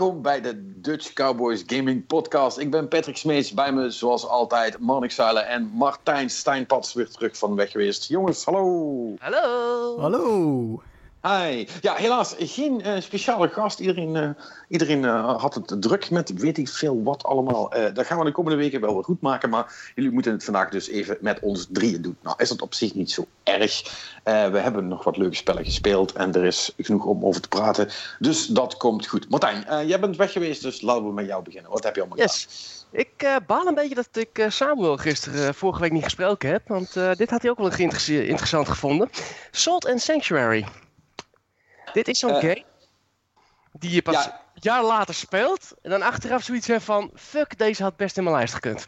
Welkom 0.00 0.22
bij 0.22 0.40
de 0.40 0.80
Dutch 0.80 1.12
Cowboys 1.12 1.62
Gaming 1.66 2.06
Podcast. 2.06 2.58
Ik 2.58 2.70
ben 2.70 2.88
Patrick 2.88 3.16
Smeets, 3.16 3.52
bij 3.52 3.72
me 3.72 3.90
zoals 3.90 4.26
altijd 4.26 4.78
Marnik 4.78 5.10
Zuilen 5.10 5.46
en 5.46 5.70
Martijn 5.74 6.30
Steinpads 6.30 6.94
weer 6.94 7.08
terug 7.08 7.36
van 7.38 7.54
weg 7.54 7.70
geweest. 7.70 8.08
Jongens, 8.08 8.44
hallo! 8.44 9.14
Hallo! 9.18 9.98
Hallo! 9.98 10.82
Hi. 11.22 11.66
Ja, 11.80 11.94
helaas 11.94 12.34
geen 12.38 12.80
uh, 12.86 13.00
speciale 13.00 13.48
gast. 13.48 13.80
Iedereen, 13.80 14.14
uh, 14.14 14.30
iedereen 14.68 15.02
uh, 15.02 15.40
had 15.40 15.54
het 15.54 15.76
druk 15.78 16.10
met 16.10 16.32
weet 16.34 16.58
ik 16.58 16.68
veel 16.68 17.02
wat 17.02 17.24
allemaal. 17.24 17.72
dat 17.94 18.06
gaan 18.06 18.18
we 18.18 18.24
de 18.24 18.32
komende 18.32 18.58
weken 18.58 18.80
wel 18.80 18.94
weer 18.94 19.04
goed 19.04 19.20
maken. 19.20 19.50
Maar 19.50 19.92
jullie 19.94 20.10
moeten 20.10 20.32
het 20.32 20.44
vandaag 20.44 20.68
dus 20.68 20.88
even 20.88 21.16
met 21.20 21.40
ons 21.40 21.66
drieën 21.70 22.02
doen. 22.02 22.16
Nou 22.22 22.36
is 22.38 22.48
dat 22.48 22.62
op 22.62 22.74
zich 22.74 22.94
niet 22.94 23.10
zo 23.10 23.26
erg. 23.42 23.82
we 24.24 24.58
hebben 24.58 24.88
nog 24.88 25.04
wat 25.04 25.16
leuke 25.16 25.36
spellen 25.36 25.64
gespeeld. 25.64 26.12
En 26.12 26.34
er 26.34 26.44
is 26.44 26.72
genoeg 26.78 27.04
om 27.04 27.24
over 27.24 27.40
te 27.40 27.48
praten. 27.48 27.88
Dus 28.18 28.46
dat 28.46 28.76
komt 28.76 29.06
goed. 29.06 29.30
Martijn, 29.30 29.86
jij 29.86 30.00
bent 30.00 30.16
weg 30.16 30.32
geweest. 30.32 30.62
Dus 30.62 30.80
laten 30.80 31.04
we 31.04 31.12
met 31.12 31.26
jou 31.26 31.42
beginnen. 31.42 31.70
Wat 31.70 31.84
heb 31.84 31.94
je 31.94 32.00
allemaal 32.00 32.18
yes. 32.18 32.42
gedaan? 32.42 33.00
Ik 33.00 33.22
uh, 33.24 33.36
baal 33.46 33.66
een 33.66 33.74
beetje 33.74 33.94
dat 33.94 34.08
ik 34.12 34.38
uh, 34.38 34.50
Samuel 34.50 34.96
gisteren 34.96 35.46
uh, 35.46 35.52
vorige 35.52 35.80
week 35.80 35.92
niet 35.92 36.04
gesproken 36.04 36.50
heb. 36.50 36.68
Want 36.68 36.92
dit 36.92 37.30
had 37.30 37.42
hij 37.42 37.50
ook 37.50 37.58
wel 37.58 37.72
interessant 37.72 38.68
gevonden. 38.68 39.10
Salt 39.50 39.88
and 39.88 40.00
Sanctuary. 40.00 40.66
Dit 41.92 42.08
is 42.08 42.18
zo'n 42.18 42.30
uh, 42.30 42.38
game 42.38 42.64
die 43.72 43.90
je 43.90 44.02
pas 44.02 44.14
ja. 44.14 44.40
een 44.54 44.60
jaar 44.60 44.84
later 44.84 45.14
speelt. 45.14 45.74
En 45.82 45.90
dan 45.90 46.02
achteraf 46.02 46.42
zoiets 46.42 46.66
hebt 46.66 46.84
van... 46.84 47.10
Fuck, 47.14 47.58
deze 47.58 47.82
had 47.82 47.96
best 47.96 48.16
in 48.16 48.24
mijn 48.24 48.36
lijst 48.36 48.54
gekund. 48.54 48.84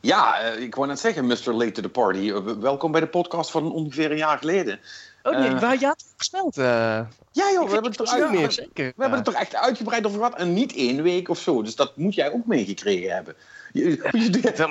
Ja, 0.00 0.52
uh, 0.52 0.60
ik 0.60 0.74
wou 0.74 0.88
net 0.88 1.00
zeggen, 1.00 1.26
Mr. 1.26 1.52
Late 1.52 1.70
to 1.70 1.82
the 1.82 1.88
Party. 1.88 2.32
welkom 2.60 2.92
bij 2.92 3.00
de 3.00 3.06
podcast 3.06 3.50
van 3.50 3.72
ongeveer 3.72 4.10
een 4.10 4.16
jaar 4.16 4.38
geleden. 4.38 4.80
Oh 5.22 5.38
nee, 5.38 5.54
waar 5.54 5.78
je 5.78 5.86
had 5.86 6.04
gespeeld? 6.16 6.54
ja 6.54 7.08
joh, 7.32 7.64
we 7.64 7.72
hebben, 7.72 7.92
het 7.92 7.96
toch 7.96 8.30
meer, 8.30 8.52
zeker. 8.52 8.92
we 8.96 9.02
hebben 9.02 9.18
het 9.18 9.24
toch 9.24 9.34
echt 9.34 9.54
uitgebreid 9.54 10.06
over 10.06 10.18
gehad. 10.18 10.38
En 10.38 10.52
niet 10.52 10.74
één 10.74 11.02
week 11.02 11.28
of 11.28 11.38
zo. 11.38 11.62
Dus 11.62 11.76
dat 11.76 11.96
moet 11.96 12.14
jij 12.14 12.32
ook 12.32 12.46
meegekregen 12.46 13.14
hebben. 13.14 13.34
Je, 13.72 13.84
je, 13.84 13.96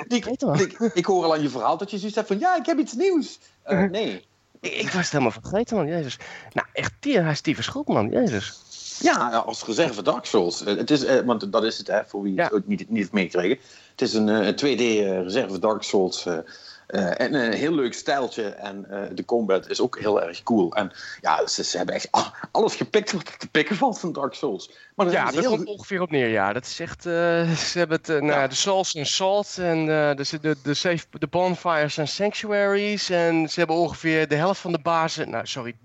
ik, 0.08 0.26
ik, 0.56 0.94
ik, 0.94 1.04
hoor 1.04 1.24
al 1.24 1.32
aan 1.32 1.42
je 1.42 1.48
verhaal 1.48 1.76
dat 1.76 1.90
je 1.90 1.98
zoiets 1.98 2.16
hebt 2.16 2.28
van... 2.28 2.38
Ja, 2.38 2.56
ik 2.56 2.66
heb 2.66 2.78
iets 2.78 2.92
nieuws. 2.92 3.38
nee. 3.90 4.24
Ik, 4.64 4.72
ik, 4.74 4.90
was 4.90 5.02
het 5.02 5.10
helemaal 5.10 5.40
vergeten, 5.42 5.76
man. 5.76 5.86
Jezus. 5.86 6.18
Nou, 6.52 6.66
echt, 6.72 6.92
hij 7.00 7.30
is 7.30 7.38
Steven 7.38 7.64
Schulp, 7.64 7.88
man. 7.88 8.08
Jezus. 8.10 8.58
Ja, 9.00 9.28
als 9.46 9.64
reserve 9.64 10.02
Dark 10.02 10.24
Souls. 10.24 10.64
Eh, 10.64 10.76
het 10.76 10.90
is, 10.90 11.04
eh, 11.04 11.20
want 11.24 11.52
dat 11.52 11.64
is 11.64 11.78
het, 11.78 11.86
hè, 11.86 12.04
voor 12.06 12.22
wie 12.22 12.40
het 12.40 12.66
niet, 12.66 12.88
niet 12.88 12.98
heeft 12.98 13.12
meegekregen. 13.12 13.58
Het 13.90 14.00
is 14.00 14.14
een, 14.14 14.28
een 14.28 14.54
2D-reserve 14.54 15.58
Dark 15.58 15.82
Souls 15.82 16.26
uh, 16.26 17.20
en 17.20 17.34
een 17.34 17.52
heel 17.52 17.72
leuk 17.72 17.94
stijltje. 17.94 18.42
En 18.42 18.86
uh, 18.90 19.02
de 19.14 19.24
combat 19.24 19.68
is 19.68 19.80
ook 19.80 19.98
heel 19.98 20.22
erg 20.22 20.42
cool. 20.42 20.74
En 20.74 20.92
ja, 21.20 21.46
ze, 21.46 21.64
ze 21.64 21.76
hebben 21.76 21.94
echt 21.94 22.08
alles 22.50 22.74
gepikt 22.74 23.12
wat 23.12 23.38
te 23.38 23.48
pikken 23.48 23.76
valt 23.76 23.98
van 23.98 24.12
Dark 24.12 24.34
Souls. 24.34 24.70
Maar 24.94 25.10
ja, 25.10 25.24
dat 25.24 25.34
heel... 25.34 25.50
komt 25.50 25.66
ongeveer 25.66 26.00
op 26.00 26.10
neer, 26.10 26.28
ja. 26.28 26.52
Dat 26.52 26.64
is 26.64 26.80
echt... 26.80 27.06
Uh, 27.06 27.12
ze 27.50 27.78
hebben 27.78 27.98
het, 28.02 28.08
nou, 28.08 28.26
ja. 28.26 28.46
de 28.46 28.54
Souls 28.54 28.94
en 28.94 29.06
Salt 29.06 29.58
en 29.58 29.86
de, 29.86 30.38
de, 30.40 30.56
de, 30.62 30.74
safe, 30.74 31.04
de 31.10 31.26
Bonfires 31.26 31.96
en 31.96 32.08
Sanctuaries. 32.08 33.10
En 33.10 33.48
ze 33.48 33.58
hebben 33.58 33.76
ongeveer 33.76 34.28
de 34.28 34.34
helft 34.34 34.60
van 34.60 34.72
de 34.72 34.78
bazen... 34.82 35.30
Nou, 35.30 35.46
sorry, 35.46 35.72
90% 35.72 35.78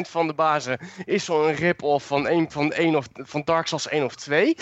van 0.00 0.26
de 0.26 0.34
bazen 0.34 0.78
is 1.04 1.24
zo'n 1.24 1.54
rip-off 1.54 2.06
van, 2.06 2.28
een, 2.28 2.50
van, 2.50 2.72
een 2.74 2.96
of, 2.96 3.06
van 3.12 3.42
Dark 3.44 3.66
Souls 3.66 3.88
1 3.88 4.04
of 4.04 4.14
2. 4.14 4.56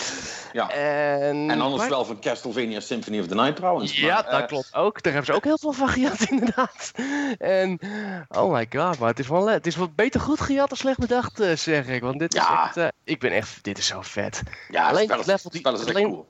Ja, 0.51 0.69
en, 0.69 1.49
en 1.49 1.61
anders 1.61 1.81
maar... 1.81 1.89
wel 1.89 2.05
van 2.05 2.19
Castlevania 2.19 2.79
Symphony 2.79 3.19
of 3.19 3.27
the 3.27 3.35
Night 3.35 3.55
trouwens. 3.55 3.99
Ja, 3.99 4.21
maar, 4.21 4.39
dat 4.39 4.45
klopt 4.45 4.73
ook. 4.73 5.01
Daar 5.01 5.13
hebben 5.13 5.31
ze 5.31 5.37
ook 5.37 5.43
heel 5.43 5.57
veel 5.57 5.73
van 5.73 5.89
gejat, 5.89 6.21
inderdaad. 6.31 6.91
En, 7.37 7.79
oh 8.27 8.51
my 8.53 8.67
god, 8.69 8.99
maar 8.99 9.09
het 9.09 9.19
is 9.19 9.27
wel, 9.27 9.49
het 9.49 9.67
is 9.67 9.75
wel 9.75 9.91
beter 9.95 10.19
goed 10.19 10.41
gejat 10.41 10.69
dan 10.69 10.77
slecht 10.77 10.99
bedacht, 10.99 11.41
uh, 11.41 11.55
zeg 11.55 11.87
ik. 11.87 12.01
Want 12.01 12.19
dit 12.19 12.33
is 12.33 12.41
echt, 12.41 12.77
uh, 12.77 12.87
ik 13.03 13.19
ben 13.19 13.31
echt, 13.31 13.63
dit 13.69 13.77
is 13.77 13.87
zo 13.87 14.01
vet. 14.01 14.41
Ja, 14.69 14.89
alleen 14.89 15.11
het 15.11 15.25
level, 15.25 15.49
die, 15.49 15.67
alleen, 15.67 16.09
cool. 16.09 16.27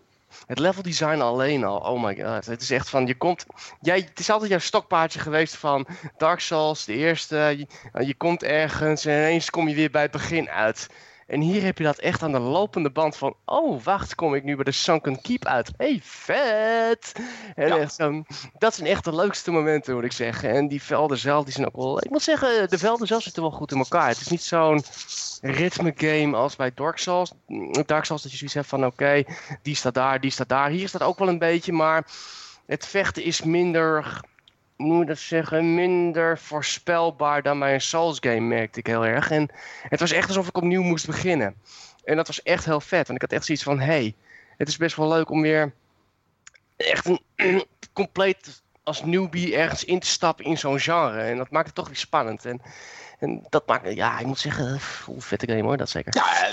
Het 0.48 0.60
level 0.60 0.84
design 0.84 1.20
alleen 1.20 1.64
al, 1.64 1.78
oh 1.78 2.04
my 2.04 2.16
god. 2.16 2.46
Het 2.46 2.62
is 2.62 2.72
echt 2.72 2.90
van, 2.90 3.08
je 3.08 3.16
komt, 3.16 3.46
jij, 3.82 4.00
het 4.00 4.20
is 4.20 4.30
altijd 4.30 4.50
jouw 4.50 4.60
stokpaardje 4.60 5.20
geweest 5.20 5.56
van 5.56 5.88
Dark 6.18 6.40
Souls, 6.40 6.86
de 6.86 6.94
eerste. 6.94 7.36
Je, 7.36 7.68
je 8.06 8.16
komt 8.16 8.44
ergens 8.44 9.06
en 9.06 9.18
ineens 9.18 9.50
kom 9.50 9.68
je 9.68 9.76
weer 9.76 9.92
bij 9.92 10.02
het 10.02 10.12
begin 10.12 10.50
uit. 10.50 10.88
En 11.30 11.42
hier 11.42 11.64
heb 11.64 11.78
je 11.78 11.84
dat 11.84 11.98
echt 11.98 12.24
aan 12.24 12.32
de 12.32 12.40
lopende 12.40 12.90
band 12.90 13.18
van... 13.18 13.36
Oh, 13.46 13.84
wacht, 13.84 14.16
kom 14.16 14.36
ik 14.36 14.44
nu 14.44 14.56
bij 14.56 14.64
de 14.64 14.72
Sunken 14.72 15.22
Keep 15.22 15.46
uit. 15.46 15.72
hey, 15.78 16.00
vet! 16.04 17.14
En 17.56 17.68
ja. 17.68 17.78
echt, 17.78 18.00
um, 18.00 18.26
dat 18.58 18.76
zijn 18.76 18.88
echt 18.88 19.04
de 19.04 19.16
leukste 19.16 19.52
momenten, 19.52 19.96
moet 19.96 20.04
ik 20.04 20.12
zeggen. 20.12 20.50
En 20.50 20.68
die 20.68 20.84
velden 20.84 21.18
zelf, 21.18 21.44
die 21.44 21.54
zijn 21.54 21.68
ook 21.68 21.76
wel... 21.76 21.98
Ik 22.04 22.10
moet 22.10 22.22
zeggen, 22.22 22.70
de 22.70 22.78
velden 22.78 23.08
zelf 23.08 23.24
zitten 23.24 23.42
wel 23.42 23.52
goed 23.52 23.72
in 23.72 23.78
elkaar. 23.78 24.08
Het 24.08 24.22
is 24.22 24.28
niet 24.28 24.44
zo'n 24.44 24.84
ritme 25.42 25.94
game 25.96 26.38
als 26.38 26.56
bij 26.56 26.72
Dark 26.76 26.98
Souls. 26.98 27.32
Dark 27.86 28.06
Souls 28.06 28.22
dat 28.22 28.32
je 28.32 28.38
zoiets 28.38 28.56
hebt 28.56 28.68
van... 28.68 28.86
Oké, 28.86 29.24
die 29.62 29.76
staat 29.76 29.94
daar, 29.94 30.20
die 30.20 30.32
staat 30.32 30.50
daar. 30.50 30.70
Hier 30.70 30.88
staat 30.88 31.04
ook 31.04 31.20
wel 31.20 31.28
een 31.28 31.40
beetje, 31.40 31.74
maar... 31.74 32.06
Het 32.66 32.86
vechten 32.86 33.24
is 33.24 33.42
minder 33.42 34.22
moet 34.80 35.08
dat 35.08 35.18
zeggen, 35.18 35.76
minder 35.76 36.38
voorspelbaar 36.38 37.42
dan 37.42 37.60
bij 37.60 37.74
een 37.74 37.82
Souls 37.82 38.18
game, 38.20 38.40
merkte 38.40 38.80
ik 38.80 38.88
heel 38.88 39.06
erg. 39.06 39.32
En 39.32 39.50
het 39.82 40.00
was 40.00 40.12
echt 40.12 40.28
alsof 40.28 40.48
ik 40.48 40.58
opnieuw 40.58 40.82
moest 40.82 41.06
beginnen. 41.06 41.56
En 42.04 42.16
dat 42.16 42.28
was 42.28 42.44
echt 42.44 42.66
heel 42.66 42.82
vet. 42.82 43.08
Want 43.08 43.22
ik 43.22 43.22
had 43.22 43.32
echt 43.32 43.46
zoiets 43.46 43.64
van, 43.64 43.80
hey, 43.80 44.16
het 44.58 44.68
is 44.68 44.78
best 44.78 44.96
wel 44.96 45.08
leuk 45.08 45.30
om 45.30 45.42
weer 45.42 45.74
echt 46.78 47.06
een, 47.36 47.66
compleet 47.94 48.62
als 48.84 49.04
newbie 49.04 49.56
ergens 49.56 49.84
in 49.84 50.00
te 50.00 50.08
stappen 50.08 50.46
in 50.46 50.58
zo'n 50.58 50.80
genre. 50.80 51.22
En 51.22 51.38
dat 51.38 51.52
maakt 51.52 51.66
het 51.66 51.76
toch 51.76 51.88
weer 51.88 51.98
spannend. 51.98 52.46
En, 52.46 52.62
en 53.20 53.46
dat 53.50 53.68
maakt, 53.68 53.94
ja, 53.94 54.20
ik 54.20 54.26
moet 54.26 54.40
zeggen, 54.40 54.80
hoe 55.06 55.22
vette 55.22 55.48
game 55.48 55.62
hoor, 55.62 55.78
dat 55.78 55.90
zeker. 55.90 56.16
Ja, 56.16 56.50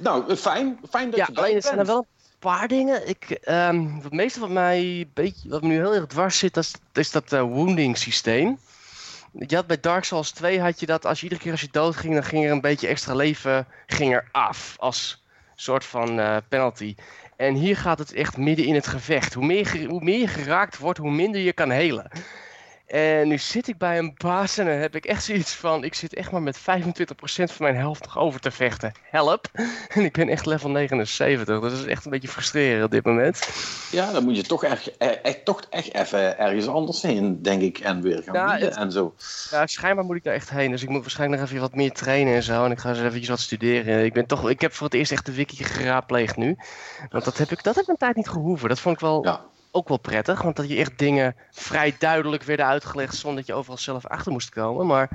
nou, 0.00 0.36
fijn. 0.36 0.80
Fijn 0.90 1.10
dat 1.10 1.18
ja, 1.18 1.26
je 1.30 1.36
alleen 1.36 1.54
er 1.54 1.62
zijn 1.62 1.78
er 1.78 1.86
wel 1.86 2.06
paar 2.42 2.68
dingen. 2.68 3.08
Ik, 3.08 3.38
um, 3.48 4.00
het 4.02 4.12
meeste 4.12 4.40
wat 4.40 4.50
mij 4.50 5.08
beetje, 5.14 5.48
wat 5.48 5.62
me 5.62 5.68
nu 5.68 5.74
heel 5.74 5.94
erg 5.94 6.06
dwars 6.06 6.38
zit, 6.38 6.54
dat 6.54 6.80
is, 6.92 7.10
dat 7.10 7.32
uh, 7.32 7.40
wounding 7.40 7.98
systeem. 7.98 8.58
Je 9.32 9.56
had 9.56 9.66
bij 9.66 9.80
Dark 9.80 10.04
Souls 10.04 10.30
2 10.30 10.60
had 10.60 10.80
je 10.80 10.86
dat 10.86 11.06
als 11.06 11.18
je 11.18 11.22
iedere 11.22 11.42
keer 11.42 11.52
als 11.52 11.60
je 11.60 11.68
dood 11.70 11.96
ging, 11.96 12.14
dan 12.14 12.24
ging 12.24 12.44
er 12.44 12.50
een 12.50 12.60
beetje 12.60 12.86
extra 12.86 13.14
leven 13.14 13.66
ging 13.86 14.12
er 14.14 14.28
af 14.32 14.74
als 14.78 15.24
soort 15.54 15.84
van 15.84 16.18
uh, 16.18 16.36
penalty. 16.48 16.94
En 17.36 17.54
hier 17.54 17.76
gaat 17.76 17.98
het 17.98 18.12
echt 18.12 18.36
midden 18.36 18.66
in 18.66 18.74
het 18.74 18.86
gevecht. 18.86 19.34
Hoe 19.34 19.46
meer, 19.46 19.86
hoe 19.86 20.04
meer 20.04 20.18
je 20.18 20.28
geraakt 20.28 20.78
wordt, 20.78 20.98
hoe 20.98 21.10
minder 21.10 21.40
je 21.40 21.52
kan 21.52 21.70
helen. 21.70 22.10
En 22.92 23.28
nu 23.28 23.38
zit 23.38 23.68
ik 23.68 23.78
bij 23.78 23.98
een 23.98 24.14
baas 24.16 24.58
en 24.58 24.66
dan 24.66 24.74
heb 24.74 24.96
ik 24.96 25.04
echt 25.04 25.24
zoiets 25.24 25.54
van... 25.54 25.84
Ik 25.84 25.94
zit 25.94 26.14
echt 26.14 26.30
maar 26.30 26.42
met 26.42 26.60
25% 26.60 26.62
van 27.24 27.46
mijn 27.58 27.76
helft 27.76 28.04
nog 28.04 28.18
over 28.18 28.40
te 28.40 28.50
vechten. 28.50 28.92
Help! 29.02 29.46
En 29.88 30.04
ik 30.04 30.12
ben 30.12 30.28
echt 30.28 30.46
level 30.46 30.70
79. 30.70 31.60
Dat 31.60 31.72
is 31.72 31.84
echt 31.84 32.04
een 32.04 32.10
beetje 32.10 32.28
frustrerend 32.28 32.84
op 32.84 32.90
dit 32.90 33.04
moment. 33.04 33.48
Ja, 33.90 34.12
dan 34.12 34.24
moet 34.24 34.36
je 34.36 34.42
toch 34.42 34.64
echt, 34.64 34.96
eh, 34.96 35.08
echt, 35.22 35.44
toch 35.44 35.62
echt 35.70 35.94
even 35.94 36.38
ergens 36.38 36.66
anders 36.66 37.02
heen, 37.02 37.42
denk 37.42 37.62
ik. 37.62 37.78
En 37.78 38.02
weer 38.02 38.22
gaan 38.22 38.34
ja, 38.34 38.58
het, 38.58 38.76
en 38.76 38.92
zo. 38.92 39.14
Ja, 39.50 39.66
schijnbaar 39.66 40.04
moet 40.04 40.16
ik 40.16 40.24
daar 40.24 40.34
echt 40.34 40.50
heen. 40.50 40.70
Dus 40.70 40.82
ik 40.82 40.88
moet 40.88 41.00
waarschijnlijk 41.00 41.40
nog 41.40 41.50
even 41.50 41.62
wat 41.62 41.74
meer 41.74 41.92
trainen 41.92 42.34
en 42.34 42.42
zo. 42.42 42.64
En 42.64 42.70
ik 42.70 42.78
ga 42.78 42.88
eens 42.88 43.00
even 43.00 43.28
wat 43.28 43.40
studeren. 43.40 44.04
Ik, 44.04 44.12
ben 44.12 44.26
toch, 44.26 44.50
ik 44.50 44.60
heb 44.60 44.72
voor 44.72 44.86
het 44.86 44.96
eerst 44.96 45.12
echt 45.12 45.26
de 45.26 45.34
wiki 45.34 45.64
geraadpleegd 45.64 46.36
nu. 46.36 46.56
Want 47.10 47.24
dat 47.24 47.38
heb 47.38 47.50
ik, 47.50 47.62
dat 47.62 47.74
heb 47.74 47.84
ik 47.84 47.90
een 47.90 47.96
tijd 47.96 48.16
niet 48.16 48.28
gehoeven. 48.28 48.68
Dat 48.68 48.80
vond 48.80 48.94
ik 48.94 49.00
wel... 49.00 49.24
Ja 49.24 49.50
ook 49.72 49.88
wel 49.88 49.98
prettig. 49.98 50.42
Want 50.42 50.56
dat 50.56 50.68
je 50.68 50.76
echt 50.76 50.98
dingen 50.98 51.36
vrij 51.50 51.94
duidelijk 51.98 52.42
werden 52.42 52.66
uitgelegd 52.66 53.14
zonder 53.14 53.38
dat 53.38 53.46
je 53.46 53.54
overal 53.54 53.78
zelf 53.78 54.06
achter 54.06 54.32
moest 54.32 54.48
komen. 54.48 54.86
Maar, 54.86 55.10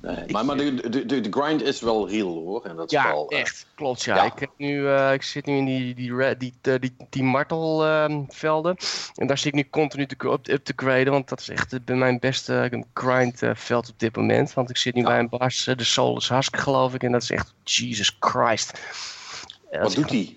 nee, 0.00 0.30
maar, 0.30 0.44
maar 0.44 0.56
de, 0.56 0.88
de, 0.90 1.20
de, 1.20 1.26
grind 1.30 1.62
is 1.62 1.80
wel 1.80 2.08
real 2.08 2.34
hoor. 2.34 2.64
En 2.64 2.76
dat 2.76 2.90
ja, 2.90 3.06
wel, 3.06 3.32
uh, 3.32 3.40
echt. 3.40 3.66
Klopt 3.74 4.02
ja. 4.02 4.24
Ik, 4.24 4.38
heb 4.38 4.50
nu, 4.56 4.80
uh, 4.80 5.12
ik 5.12 5.22
zit 5.22 5.46
nu 5.46 5.56
in 5.56 5.64
die, 5.64 5.94
die, 5.94 6.14
die, 6.14 6.36
die, 6.36 6.54
die, 6.62 6.78
die, 6.78 6.94
die 7.10 7.22
martelvelden. 7.22 8.76
en 9.14 9.26
daar 9.26 9.38
zit 9.38 9.46
ik 9.46 9.54
nu 9.54 9.68
continu 9.70 10.06
te 10.06 10.16
up, 10.26 10.48
up 10.48 10.64
te 10.64 10.72
graden. 10.76 11.12
Want 11.12 11.28
dat 11.28 11.40
is 11.40 11.48
echt 11.48 11.84
bij 11.84 11.96
mijn 11.96 12.18
beste 12.18 12.84
grind 12.94 13.40
veld 13.54 13.88
op 13.88 13.98
dit 13.98 14.16
moment. 14.16 14.54
Want 14.54 14.70
ik 14.70 14.76
zit 14.76 14.94
nu 14.94 15.02
bij 15.02 15.18
een 15.18 15.28
baas, 15.28 15.64
de 15.64 15.84
Solus 15.84 16.28
Husk 16.28 16.56
geloof 16.56 16.94
ik. 16.94 17.02
En 17.02 17.12
dat 17.12 17.22
is 17.22 17.30
echt 17.30 17.54
Jesus 17.64 18.16
Christ. 18.20 18.80
Wat 19.70 19.94
doet 19.94 20.10
hij? 20.10 20.36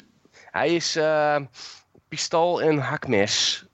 Hij 0.52 0.76
is 0.76 0.98
pistool 2.16 2.62
en 2.62 2.78
hakmes. 2.78 3.66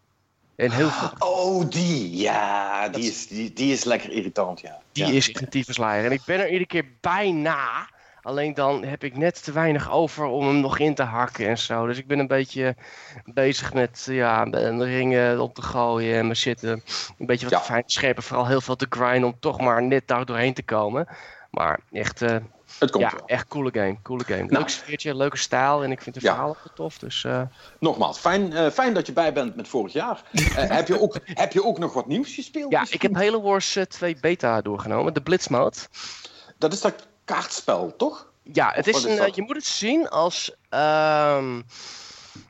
En 0.55 0.71
heel 0.71 0.89
veel... 0.89 1.09
Oh, 1.19 1.69
die. 1.69 2.17
Ja, 2.17 2.89
die 2.89 3.03
is, 3.03 3.27
die, 3.27 3.53
die 3.53 3.73
is 3.73 3.83
lekker 3.83 4.11
irritant, 4.11 4.61
ja. 4.61 4.79
Die 4.91 5.05
ja. 5.05 5.11
is 5.11 5.29
een 5.33 5.49
tyfuslaier. 5.49 6.05
En 6.05 6.11
ik 6.11 6.21
ben 6.25 6.39
er 6.39 6.45
iedere 6.45 6.65
keer 6.65 6.85
bijna. 7.01 7.89
Alleen 8.21 8.53
dan 8.53 8.83
heb 8.83 9.03
ik 9.03 9.17
net 9.17 9.43
te 9.43 9.51
weinig 9.51 9.91
over 9.91 10.25
om 10.25 10.47
hem 10.47 10.59
nog 10.59 10.79
in 10.79 10.95
te 10.95 11.03
hakken 11.03 11.47
en 11.47 11.57
zo. 11.57 11.85
Dus 11.85 11.97
ik 11.97 12.07
ben 12.07 12.19
een 12.19 12.27
beetje 12.27 12.75
bezig 13.25 13.73
met 13.73 14.07
ja, 14.09 14.45
de 14.45 14.83
ringen 14.83 15.39
op 15.39 15.55
te 15.55 15.61
gooien 15.61 16.17
en 16.17 16.27
me 16.27 16.35
zitten. 16.35 16.83
Een 17.17 17.25
beetje 17.25 17.49
wat 17.49 17.59
ja. 17.59 17.65
fijn 17.65 17.83
scherpen. 17.85 18.23
Vooral 18.23 18.47
heel 18.47 18.61
veel 18.61 18.75
te 18.75 18.87
grinden 18.89 19.23
om 19.23 19.39
toch 19.39 19.59
maar 19.59 19.83
net 19.83 20.07
daar 20.07 20.25
doorheen 20.25 20.53
te 20.53 20.63
komen. 20.63 21.07
Maar 21.51 21.79
echt, 21.91 22.21
uh, 22.21 22.35
het 22.79 22.91
komt 22.91 23.03
ja, 23.03 23.11
wel. 23.17 23.25
echt 23.25 23.47
coole 23.47 23.69
game. 23.73 23.97
Coole 24.01 24.23
game. 24.23 24.43
Nou, 24.43 24.57
Leuk 24.57 24.69
sfeertje, 24.69 25.15
leuke 25.15 25.37
stijl 25.37 25.83
en 25.83 25.91
ik 25.91 26.01
vind 26.01 26.15
het 26.15 26.23
verhaal 26.23 26.49
ook 26.49 26.75
tof. 26.75 26.97
Dus, 26.97 27.23
uh... 27.23 27.41
Nogmaals, 27.79 28.19
fijn, 28.19 28.51
uh, 28.51 28.69
fijn 28.69 28.93
dat 28.93 29.05
je 29.05 29.13
bij 29.13 29.33
bent 29.33 29.55
met 29.55 29.67
vorig 29.67 29.93
jaar. 29.93 30.23
Uh, 30.31 30.55
heb, 30.79 30.87
je 30.87 31.01
ook, 31.01 31.17
heb 31.23 31.53
je 31.53 31.65
ook 31.65 31.79
nog 31.79 31.93
wat 31.93 32.07
nieuws 32.07 32.33
gespeeld? 32.33 32.71
Ja, 32.71 32.79
misschien? 32.79 32.99
ik 32.99 33.15
heb 33.15 33.23
Halo 33.23 33.41
Wars 33.41 33.77
2 33.87 34.17
beta 34.21 34.61
doorgenomen, 34.61 35.13
de 35.13 35.21
Blitzmode. 35.21 35.77
Dat 36.57 36.73
is 36.73 36.81
dat 36.81 37.07
kaartspel, 37.25 37.93
toch? 37.97 38.31
Ja, 38.43 38.71
het 38.75 38.87
is 38.87 39.03
een, 39.03 39.31
je 39.33 39.41
moet 39.41 39.55
het 39.55 39.65
zien 39.65 40.09
als 40.09 40.55
ehm, 40.69 41.61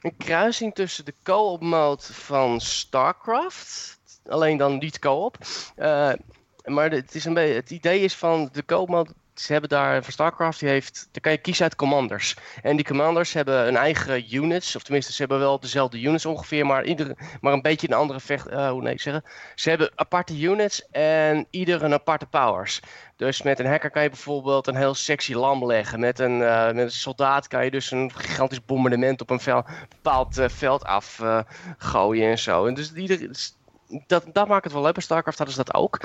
een 0.02 0.18
kruising 0.18 0.76
tussen 0.76 1.06
de 1.06 1.14
co-op 1.24 1.62
mode 1.62 2.04
van 2.04 2.62
StarCraft. 2.62 4.00
Alleen 4.28 4.58
dan 4.58 4.78
niet 4.78 5.00
co-op. 5.00 5.38
Maar 6.64 6.92
het, 6.92 7.16
is 7.16 7.26
een 7.26 7.34
beetje, 7.34 7.54
het 7.54 7.72
idee 7.72 8.00
is 8.00 8.16
van 8.16 8.50
de 8.52 8.66
co-op 8.66 8.90
mode 8.90 9.14
ze 9.42 9.52
hebben 9.52 9.70
daar 9.70 10.04
van 10.04 10.14
StarCraft, 10.14 10.60
die 10.60 10.70
heeft, 10.70 11.08
daar 11.12 11.22
kan 11.22 11.32
je 11.32 11.38
kiezen 11.38 11.64
uit 11.64 11.76
commanders. 11.76 12.36
En 12.62 12.76
die 12.76 12.86
commanders 12.86 13.34
hebben 13.34 13.68
een 13.68 13.76
eigen 13.76 14.36
units, 14.36 14.76
of 14.76 14.84
tenminste, 14.84 15.12
ze 15.12 15.22
hebben 15.22 15.40
wel 15.40 15.60
dezelfde 15.60 16.02
units 16.02 16.26
ongeveer, 16.26 16.66
maar, 16.66 16.84
ieder, 16.84 17.18
maar 17.42 17.54
een 17.54 17.62
beetje 17.62 17.88
een 17.88 17.96
andere 17.96 18.20
vecht. 18.20 18.52
Uh, 18.52 18.70
hoe 18.70 18.82
nee, 18.82 19.00
zeggen. 19.00 19.24
Ze 19.56 19.70
hebben 19.70 19.92
aparte 19.96 20.40
units 20.40 20.90
en 20.90 21.48
ieder 21.50 21.84
een 21.84 21.94
aparte 21.94 22.26
powers. 22.26 22.80
Dus 23.16 23.42
met 23.42 23.60
een 23.60 23.66
hacker 23.66 23.92
kan 23.92 24.04
je 24.04 24.10
bijvoorbeeld 24.10 24.68
een 24.68 24.76
heel 24.76 24.94
sexy 24.94 25.34
lam 25.34 25.66
leggen. 25.66 26.00
Met 26.00 26.20
een, 26.20 26.40
uh, 26.40 26.66
met 26.66 26.78
een 26.78 26.92
soldaat 26.92 27.48
kan 27.48 27.64
je 27.64 27.72
dus 27.72 27.92
een 27.92 28.12
gigantisch 28.16 28.66
bombardement 28.66 29.22
op 29.22 29.30
een 29.30 29.64
bepaald 29.90 30.38
uh, 30.38 30.50
veld 30.50 30.84
afgooien 30.84 32.30
en 32.30 32.40
zo. 32.40 32.66
En 32.66 32.74
dus 32.74 32.94
ieder, 32.94 33.30
dat, 34.08 34.26
dat 34.34 34.48
maakt 34.48 34.64
het 34.64 34.74
wel 34.74 34.82
leuk. 34.82 34.94
Bij 34.94 35.04
StarCraft 35.04 35.38
hadden 35.38 35.56
ze 35.56 35.64
dat 35.64 35.74
ook. 35.74 36.00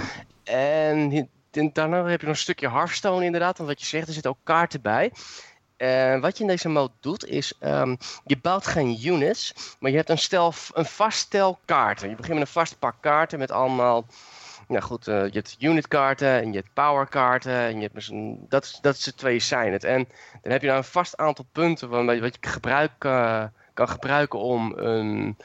En 0.44 1.28
en 1.56 1.70
daarna 1.72 2.04
heb 2.04 2.20
je 2.20 2.26
nog 2.26 2.34
een 2.34 2.42
stukje 2.42 2.70
Hearthstone 2.70 3.24
inderdaad. 3.24 3.56
Want 3.56 3.68
wat 3.68 3.80
je 3.80 3.86
zegt, 3.86 4.06
er 4.06 4.12
zitten 4.12 4.30
ook 4.30 4.38
kaarten 4.42 4.80
bij. 4.80 5.12
En 5.76 6.20
wat 6.20 6.36
je 6.36 6.42
in 6.42 6.50
deze 6.50 6.68
mode 6.68 6.92
doet, 7.00 7.26
is 7.26 7.52
um, 7.60 7.96
je 8.24 8.36
bouwt 8.36 8.66
geen 8.66 9.06
units, 9.06 9.54
maar 9.78 9.90
je 9.90 9.96
hebt 9.96 10.08
een, 10.08 10.18
stel, 10.18 10.54
een 10.72 10.84
vast 10.84 11.18
stel 11.18 11.58
kaarten. 11.64 12.08
Je 12.08 12.14
begint 12.14 12.38
met 12.38 12.46
een 12.46 12.52
vast 12.52 12.78
pak 12.78 12.94
kaarten 13.00 13.38
met 13.38 13.50
allemaal, 13.50 14.06
nou 14.68 14.82
goed, 14.82 15.08
uh, 15.08 15.24
je 15.24 15.32
hebt 15.32 15.56
unitkaarten 15.58 16.28
en 16.28 16.52
je 16.52 16.58
hebt 16.58 16.72
powerkaarten. 16.74 17.52
En 17.52 17.76
je 17.76 17.82
hebt 17.82 17.94
dus 17.94 18.08
een, 18.08 18.46
dat, 18.48 18.78
dat 18.80 18.96
is 18.96 19.12
twee 19.16 19.38
zijn 19.38 19.72
het. 19.72 19.84
En 19.84 20.08
dan 20.42 20.52
heb 20.52 20.60
je 20.60 20.66
nou 20.66 20.78
een 20.78 20.84
vast 20.84 21.16
aantal 21.16 21.46
punten 21.52 21.88
wat, 21.88 22.04
wat 22.04 22.38
je 22.40 22.48
gebruik, 22.48 23.04
uh, 23.04 23.44
kan 23.74 23.88
gebruiken 23.88 24.38
om 24.38 24.72
een, 24.76 25.36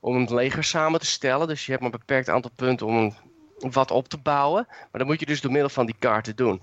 om 0.00 0.16
een 0.16 0.34
leger 0.34 0.64
samen 0.64 1.00
te 1.00 1.06
stellen. 1.06 1.48
Dus 1.48 1.64
je 1.64 1.70
hebt 1.70 1.82
maar 1.82 1.92
een 1.92 1.98
beperkt 1.98 2.28
aantal 2.28 2.50
punten 2.56 2.86
om 2.86 3.14
wat 3.58 3.90
op 3.90 4.08
te 4.08 4.18
bouwen. 4.18 4.66
Maar 4.68 4.88
dat 4.92 5.06
moet 5.06 5.20
je 5.20 5.26
dus 5.26 5.40
door 5.40 5.52
middel 5.52 5.68
van 5.68 5.86
die 5.86 5.96
kaarten 5.98 6.36
doen. 6.36 6.60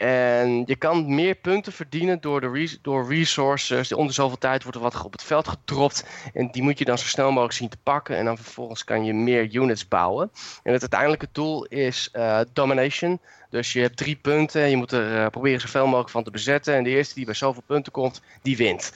En 0.00 0.62
je 0.66 0.76
kan 0.76 1.14
meer 1.14 1.34
punten 1.34 1.72
verdienen 1.72 2.20
door, 2.20 2.40
de 2.40 2.78
door 2.82 3.08
resources. 3.08 3.92
Om 3.92 4.06
de 4.06 4.12
zoveel 4.12 4.38
tijd 4.38 4.62
wordt 4.62 4.78
er 4.78 4.84
wat 4.84 5.04
op 5.04 5.12
het 5.12 5.22
veld 5.22 5.48
gedropt. 5.48 6.04
En 6.34 6.50
die 6.50 6.62
moet 6.62 6.78
je 6.78 6.84
dan 6.84 6.98
zo 6.98 7.06
snel 7.06 7.30
mogelijk 7.30 7.52
zien 7.52 7.68
te 7.68 7.76
pakken. 7.82 8.16
En 8.16 8.24
dan 8.24 8.36
vervolgens 8.36 8.84
kan 8.84 9.04
je 9.04 9.14
meer 9.14 9.54
units 9.54 9.88
bouwen. 9.88 10.30
En 10.62 10.72
het 10.72 10.80
uiteindelijke 10.80 11.28
doel 11.32 11.64
is 11.64 12.08
uh, 12.12 12.40
domination. 12.52 13.20
Dus 13.50 13.72
je 13.72 13.80
hebt 13.80 13.96
drie 13.96 14.16
punten. 14.16 14.62
En 14.62 14.70
je 14.70 14.76
moet 14.76 14.92
er 14.92 15.16
uh, 15.16 15.26
proberen 15.26 15.60
zoveel 15.60 15.86
mogelijk 15.86 16.10
van 16.10 16.24
te 16.24 16.30
bezetten. 16.30 16.74
En 16.74 16.84
de 16.84 16.90
eerste 16.90 17.14
die 17.14 17.24
bij 17.24 17.34
zoveel 17.34 17.62
punten 17.66 17.92
komt, 17.92 18.20
die 18.42 18.56
wint. 18.56 18.92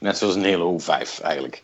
Net 0.00 0.18
zoals 0.18 0.34
een 0.34 0.44
hele 0.44 0.80
O5 0.80 1.22
eigenlijk. 1.22 1.62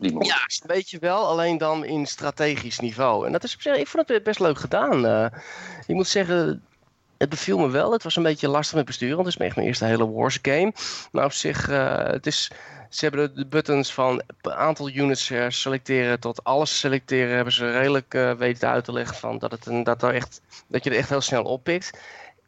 Ja, 0.00 0.36
een 0.36 0.66
beetje 0.66 0.98
wel, 0.98 1.26
alleen 1.26 1.58
dan 1.58 1.84
in 1.84 2.06
strategisch 2.06 2.78
niveau. 2.78 3.26
En 3.26 3.32
dat 3.32 3.44
is 3.44 3.56
ik 3.56 3.86
vond 3.86 4.08
het 4.08 4.22
best 4.22 4.40
leuk 4.40 4.58
gedaan. 4.58 5.04
Uh, 5.04 5.26
ik 5.86 5.94
moet 5.94 6.08
zeggen, 6.08 6.64
het 7.18 7.28
beviel 7.28 7.58
me 7.58 7.70
wel. 7.70 7.92
Het 7.92 8.02
was 8.02 8.16
een 8.16 8.22
beetje 8.22 8.48
lastig 8.48 8.76
met 8.76 8.84
besturen, 8.84 9.16
want 9.16 9.28
het 9.28 9.40
is 9.40 9.46
echt 9.46 9.54
mijn 9.54 9.66
eerste 9.66 9.84
hele 9.84 10.10
Wars 10.10 10.38
game. 10.42 10.72
Maar 11.12 11.24
op 11.24 11.32
zich, 11.32 11.68
uh, 11.68 11.96
het 11.96 12.26
is, 12.26 12.50
ze 12.88 13.04
hebben 13.04 13.34
de 13.34 13.46
buttons 13.46 13.92
van 13.92 14.22
een 14.40 14.52
aantal 14.52 14.90
units 14.90 15.30
uh, 15.30 15.44
selecteren 15.48 16.20
tot 16.20 16.44
alles 16.44 16.78
selecteren. 16.78 17.34
Hebben 17.34 17.52
ze 17.52 17.70
redelijk 17.70 18.12
weten 18.38 18.68
uit 18.68 18.84
te 18.84 18.92
leggen 18.92 19.16
van 19.16 19.38
dat, 19.38 19.50
het 19.50 19.66
een, 19.66 19.82
dat, 19.82 20.02
er 20.02 20.14
echt, 20.14 20.40
dat 20.66 20.84
je 20.84 20.90
er 20.90 20.96
echt 20.96 21.08
heel 21.08 21.20
snel 21.20 21.44
oppikt. 21.44 21.98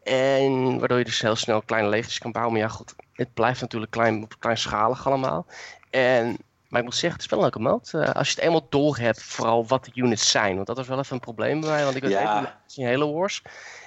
En 0.03 0.79
waardoor 0.79 0.99
je 0.99 1.05
dus 1.05 1.21
heel 1.21 1.37
snel 1.37 1.63
kleine 1.63 1.89
leegtes 1.89 2.19
kan 2.19 2.33
bouwen. 2.33 2.55
Maar 2.55 2.63
ja, 2.63 2.69
goed, 2.69 2.95
het 3.13 3.35
blijft 3.35 3.61
natuurlijk 3.61 3.93
klein, 3.93 4.29
kleinschalig 4.39 5.07
allemaal. 5.07 5.47
En 5.91 6.37
maar 6.73 6.81
ik 6.81 6.87
moet 6.87 6.97
zeggen, 6.97 7.21
het 7.21 7.31
is 7.31 7.37
wel 7.37 7.39
een 7.39 7.45
leuke 7.45 7.71
mode. 7.71 8.09
Uh, 8.09 8.15
als 8.15 8.29
je 8.29 8.35
het 8.35 8.45
eenmaal 8.45 8.67
door 8.69 8.97
hebt, 8.97 9.23
vooral 9.23 9.67
wat 9.67 9.85
de 9.85 9.91
units 9.95 10.31
zijn. 10.31 10.55
Want 10.55 10.67
dat 10.67 10.77
was 10.77 10.89
wel 10.89 10.99
even 10.99 11.15
een 11.15 11.21
probleem 11.21 11.61
bij 11.61 11.71
mij. 11.71 11.85
Want 11.85 11.97
ik 11.97 12.03
weet 12.03 12.11
ja. 12.11 12.39
even 12.39 12.55
in 12.75 12.87
Halo 12.87 13.13
Wars. 13.13 13.43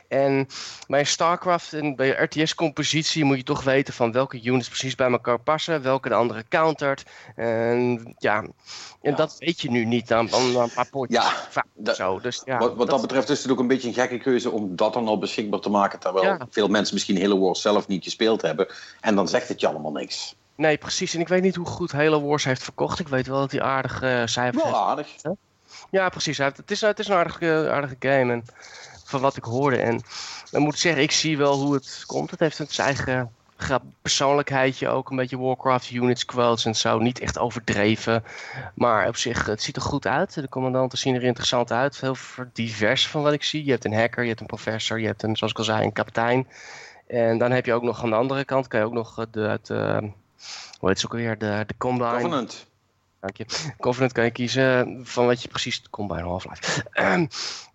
En 0.07 0.47
bij 0.87 1.03
StarCraft 1.03 1.73
en 1.73 1.95
bij 1.95 2.09
RTS-compositie 2.09 3.23
moet 3.23 3.37
je 3.37 3.43
toch 3.43 3.63
weten 3.63 3.93
van 3.93 4.11
welke 4.11 4.43
units 4.43 4.67
precies 4.67 4.95
bij 4.95 5.11
elkaar 5.11 5.39
passen, 5.39 5.81
welke 5.81 6.09
de 6.09 6.15
andere 6.15 6.43
countert. 6.49 7.03
En 7.35 8.15
ja, 8.17 8.45
en 9.01 9.15
dat 9.15 9.35
weet 9.39 9.61
je 9.61 9.69
nu 9.69 9.85
niet 9.85 10.07
dan, 10.07 10.27
dan 10.27 10.55
een 10.55 10.73
paar 10.73 10.89
potjes. 10.89 11.25
Ja, 11.83 11.93
zo. 11.93 12.19
Dus, 12.19 12.41
ja 12.45 12.57
wat, 12.57 12.75
wat 12.75 12.89
dat, 12.89 13.01
betreft 13.01 13.29
is 13.29 13.41
het 13.41 13.51
ook 13.51 13.59
een 13.59 13.67
beetje 13.67 13.87
een 13.87 13.93
gekke 13.93 14.17
keuze 14.17 14.51
om 14.51 14.75
dat 14.75 14.93
dan 14.93 15.07
al 15.07 15.17
beschikbaar 15.17 15.59
te 15.59 15.69
maken, 15.69 15.99
terwijl 15.99 16.37
veel 16.49 16.67
mensen 16.67 16.93
misschien 16.93 17.21
Halo 17.21 17.39
Wars 17.39 17.61
zelf 17.61 17.87
niet 17.87 18.03
gespeeld 18.03 18.41
hebben. 18.41 18.67
En 19.01 19.15
dan 19.15 19.27
zegt 19.27 19.47
het 19.47 19.59
je 19.59 19.67
allemaal 19.67 19.91
niks. 19.91 20.35
Nee, 20.55 20.77
precies. 20.77 21.13
En 21.13 21.19
ik 21.19 21.27
weet 21.27 21.41
niet 21.41 21.55
hoe 21.55 21.65
goed 21.65 21.91
Halo 21.91 22.21
Wars 22.21 22.43
heeft 22.43 22.63
verkocht. 22.63 22.99
Ik 22.99 23.07
weet 23.07 23.27
wel 23.27 23.39
dat 23.39 23.51
hij 23.51 23.61
aardige 23.61 24.05
uh, 24.05 24.25
cijfers 24.25 24.63
Wel 24.63 24.87
aardig. 24.87 25.07
Ja, 25.89 26.09
precies. 26.09 26.37
Het 26.37 26.71
is, 26.71 26.81
het 26.81 26.99
is 26.99 27.07
een 27.07 27.15
aardige, 27.15 27.69
aardige 27.71 27.95
game. 27.99 28.31
En 28.31 28.45
van 29.03 29.21
wat 29.21 29.37
ik 29.37 29.43
hoorde. 29.43 29.77
En 29.77 30.01
dan 30.51 30.61
moet 30.61 30.73
ik 30.73 30.79
zeggen, 30.79 31.01
ik 31.01 31.11
zie 31.11 31.37
wel 31.37 31.57
hoe 31.57 31.73
het 31.73 32.03
komt. 32.05 32.31
Het 32.31 32.39
heeft 32.39 32.61
zijn 32.67 32.87
eigen 32.87 33.31
persoonlijkheidje 34.01 34.87
ook. 34.87 35.09
Een 35.09 35.15
beetje 35.15 35.39
Warcraft 35.39 35.91
units, 35.91 36.25
quotes 36.25 36.65
en 36.65 36.75
zo. 36.75 36.99
Niet 36.99 37.19
echt 37.19 37.37
overdreven. 37.37 38.23
Maar 38.73 39.07
op 39.07 39.15
zich, 39.15 39.45
het 39.45 39.61
ziet 39.61 39.75
er 39.75 39.81
goed 39.81 40.07
uit. 40.07 40.33
De 40.33 40.49
commandanten 40.49 40.97
zien 40.97 41.15
er 41.15 41.23
interessant 41.23 41.71
uit. 41.71 42.01
Heel 42.01 42.15
divers 42.53 43.07
van 43.07 43.21
wat 43.21 43.33
ik 43.33 43.43
zie. 43.43 43.65
Je 43.65 43.71
hebt 43.71 43.85
een 43.85 43.93
hacker, 43.93 44.21
je 44.23 44.29
hebt 44.29 44.41
een 44.41 44.45
professor, 44.45 44.99
je 44.99 45.07
hebt 45.07 45.23
een, 45.23 45.35
zoals 45.35 45.53
ik 45.53 45.59
al 45.59 45.65
zei, 45.65 45.83
een 45.83 45.93
kapitein. 45.93 46.47
En 47.07 47.37
dan 47.37 47.51
heb 47.51 47.65
je 47.65 47.73
ook 47.73 47.83
nog 47.83 48.03
aan 48.03 48.09
de 48.09 48.15
andere 48.15 48.45
kant, 48.45 48.67
kan 48.67 48.79
je 48.79 48.85
ook 48.85 48.93
nog 48.93 49.27
de, 49.31 49.59
de 49.63 50.11
hoe 50.79 50.89
heet 50.89 51.01
het 51.01 51.05
ook 51.05 51.11
alweer? 51.11 51.37
De, 51.37 51.63
de 51.67 51.77
Combine. 51.77 52.11
Covenant. 52.11 52.65
Dank 53.19 53.37
je. 53.37 53.73
Covenant 53.79 54.11
kan 54.11 54.23
je 54.23 54.31
kiezen 54.31 55.01
van 55.03 55.25
wat 55.25 55.41
je 55.41 55.47
precies... 55.47 55.81
Combine 55.89 56.21
Half-Life. 56.21 56.85
Um, 56.93 57.27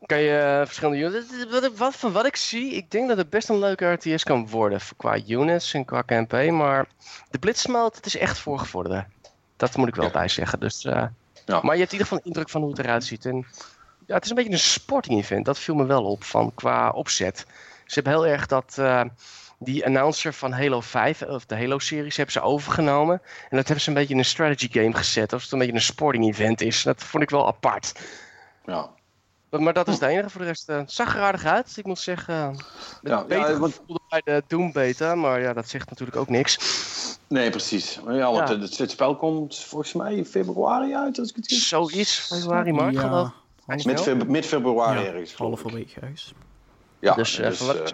kan 0.06 0.20
je 0.20 0.62
verschillende 0.66 0.99
units... 0.99 1.76
Wat, 1.76 1.96
van 1.96 2.12
wat 2.12 2.26
ik 2.26 2.37
zie, 2.37 2.73
ik 2.73 2.90
denk 2.90 3.08
dat 3.08 3.16
het 3.16 3.30
best 3.30 3.49
een 3.49 3.58
leuke 3.58 3.92
RTS 3.92 4.25
kan 4.25 4.49
worden. 4.49 4.80
Qua 4.96 5.18
units 5.26 5.75
en 5.75 5.85
qua 5.85 6.02
campaign. 6.06 6.56
Maar 6.56 6.87
de 7.30 7.38
Blitzmode, 7.38 7.96
het 7.96 8.06
is 8.06 8.16
echt 8.16 8.38
voorgevorderd. 8.38 9.06
Dat 9.56 9.76
moet 9.76 9.88
ik 9.88 9.94
wel 9.94 10.11
bij 10.11 10.28
zeggen. 10.28 10.61
Dus, 10.61 10.85
uh, 10.85 11.04
ja. 11.46 11.61
Maar 11.62 11.75
je 11.75 11.80
hebt 11.80 11.92
in 11.92 11.99
ieder 11.99 12.06
geval 12.06 12.18
een 12.18 12.25
indruk 12.25 12.49
van 12.49 12.61
hoe 12.61 12.70
het 12.70 12.78
eruit 12.78 13.04
ziet. 13.04 13.25
En 13.25 13.46
ja, 14.06 14.14
het 14.14 14.25
is 14.25 14.30
een 14.30 14.37
beetje 14.37 14.52
een 14.52 14.58
sporting 14.58 15.20
event. 15.20 15.44
Dat 15.44 15.58
viel 15.58 15.75
me 15.75 15.85
wel 15.85 16.04
op 16.04 16.25
van 16.25 16.54
qua 16.54 16.90
opzet. 16.90 17.46
Ze 17.87 17.94
hebben 17.94 18.12
heel 18.12 18.26
erg 18.26 18.46
dat... 18.46 18.76
Uh, 18.78 19.02
die 19.62 19.87
announcer 19.87 20.35
van 20.35 20.52
Halo 20.52 20.81
5, 20.81 21.23
of 21.23 21.47
de 21.47 21.57
Halo-series, 21.57 22.17
hebben 22.17 22.35
ze 22.35 22.40
overgenomen. 22.40 23.21
En 23.25 23.57
dat 23.57 23.67
hebben 23.67 23.81
ze 23.81 23.88
een 23.88 23.95
beetje 23.95 24.12
in 24.12 24.19
een 24.19 24.25
strategy 24.25 24.69
game 24.71 24.95
gezet. 24.95 25.33
Of 25.33 25.43
het 25.43 25.52
een 25.52 25.59
beetje 25.59 25.75
een 25.75 25.81
sporting 25.81 26.25
event 26.25 26.61
is. 26.61 26.83
Dat 26.83 27.02
vond 27.02 27.23
ik 27.23 27.31
wel 27.31 27.47
apart. 27.47 27.93
Ja. 28.67 28.90
Maar 29.50 29.73
dat 29.73 29.88
is 29.88 29.95
het 29.95 30.02
enige. 30.02 30.31
Voor 30.31 30.40
de 30.40 30.47
rest 30.47 30.69
uh, 30.69 30.81
zag 30.87 31.14
er 31.14 31.21
aardig 31.21 31.45
uit. 31.45 31.76
Ik 31.76 31.87
moet 31.87 31.99
zeggen, 31.99 32.57
ja, 33.02 33.25
beter 33.25 33.50
ja, 33.50 33.59
want... 33.59 33.81
bij 34.09 34.21
de 34.25 34.43
Doom 34.47 34.73
beta. 34.73 35.14
Maar 35.14 35.40
ja, 35.40 35.52
dat 35.52 35.69
zegt 35.69 35.90
natuurlijk 35.90 36.19
ook 36.19 36.29
niks. 36.29 36.59
Nee, 37.26 37.50
precies. 37.50 38.00
Ja, 38.07 38.33
want 38.33 38.49
Het, 38.49 38.79
het, 38.79 38.90
spel 38.90 39.17
komt 39.17 39.59
volgens 39.59 39.93
mij 39.93 40.14
in 40.14 40.26
februari 40.26 40.95
uit. 40.95 41.19
Als 41.19 41.29
ik 41.31 41.37
het 41.37 41.50
Zoiets, 41.50 42.19
februari, 42.19 42.73
maart 42.73 42.95
ja. 42.95 43.33
Mid-februari 44.26 45.07
ergens. 45.07 45.35
Halve 45.35 45.73
week 45.73 45.97
huis. 46.00 46.35
Ja, 46.99 47.14
dus, 47.14 47.38
uh, 47.38 47.47
dus 47.47 47.61
uh, 47.61 47.87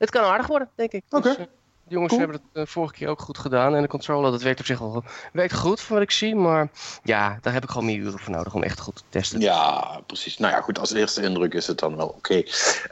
het 0.00 0.10
kan 0.10 0.24
aardig 0.24 0.46
worden, 0.46 0.68
denk 0.74 0.92
ik. 0.92 1.04
Oké. 1.10 1.22
Dus, 1.22 1.38
uh, 1.38 1.44
de 1.84 1.96
jongens 1.96 2.16
hebben 2.16 2.36
het 2.36 2.62
uh, 2.62 2.66
vorige 2.66 2.94
keer 2.94 3.08
ook 3.08 3.20
goed 3.20 3.38
gedaan. 3.38 3.74
En 3.74 3.82
de 3.82 3.88
controller, 3.88 4.30
dat 4.30 4.42
werkt 4.42 4.60
op 4.60 4.66
zich 4.66 4.78
wel 4.78 5.04
werkt 5.32 5.54
goed, 5.54 5.80
van 5.80 5.94
wat 5.94 6.04
ik 6.04 6.10
zie. 6.10 6.34
Maar 6.34 6.68
ja, 7.02 7.38
daar 7.42 7.52
heb 7.52 7.62
ik 7.62 7.70
gewoon 7.70 7.86
meer 7.86 7.96
uren 7.96 8.18
voor 8.18 8.32
nodig 8.32 8.54
om 8.54 8.62
echt 8.62 8.80
goed 8.80 8.96
te 8.96 9.02
testen. 9.08 9.40
Ja, 9.40 10.00
precies. 10.06 10.38
Nou 10.38 10.52
ja, 10.52 10.60
goed, 10.60 10.78
als 10.78 10.92
eerste 10.92 11.22
indruk 11.22 11.54
is 11.54 11.66
het 11.66 11.78
dan 11.78 11.96
wel 11.96 12.08
oké. 12.08 12.42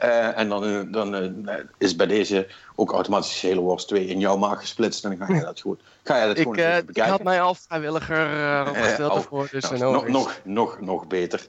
Uh, 0.03 0.37
en 0.37 0.49
dan, 0.49 0.91
dan 0.91 1.49
is 1.77 1.95
bij 1.95 2.07
deze 2.07 2.47
ook 2.75 2.91
automatisch 2.91 3.41
Halo 3.41 3.63
Wars 3.63 3.85
2 3.85 4.05
in 4.05 4.19
jouw 4.19 4.37
maag 4.37 4.59
gesplitst. 4.59 5.03
En 5.05 5.17
dan 5.17 5.27
ga 5.27 5.33
je 5.33 5.41
dat 5.53 5.61
goed. 5.61 5.81
Ga 6.03 6.21
je 6.21 6.27
dat 6.27 6.37
ik, 6.37 6.43
gewoon 6.43 6.57
even 6.57 6.85
bekijken. 6.85 7.03
Ik 7.03 7.09
had 7.09 7.23
mij 7.23 7.41
al 7.41 7.55
vrijwilliger 7.55 8.67
opgesteld 8.69 9.11
oh, 9.11 9.17
ervoor. 9.17 9.47
Dus 9.51 9.69
nou, 9.69 9.93
nog, 9.93 10.07
nog, 10.07 10.39
nog, 10.43 10.79
nog 10.79 11.07
beter. 11.07 11.47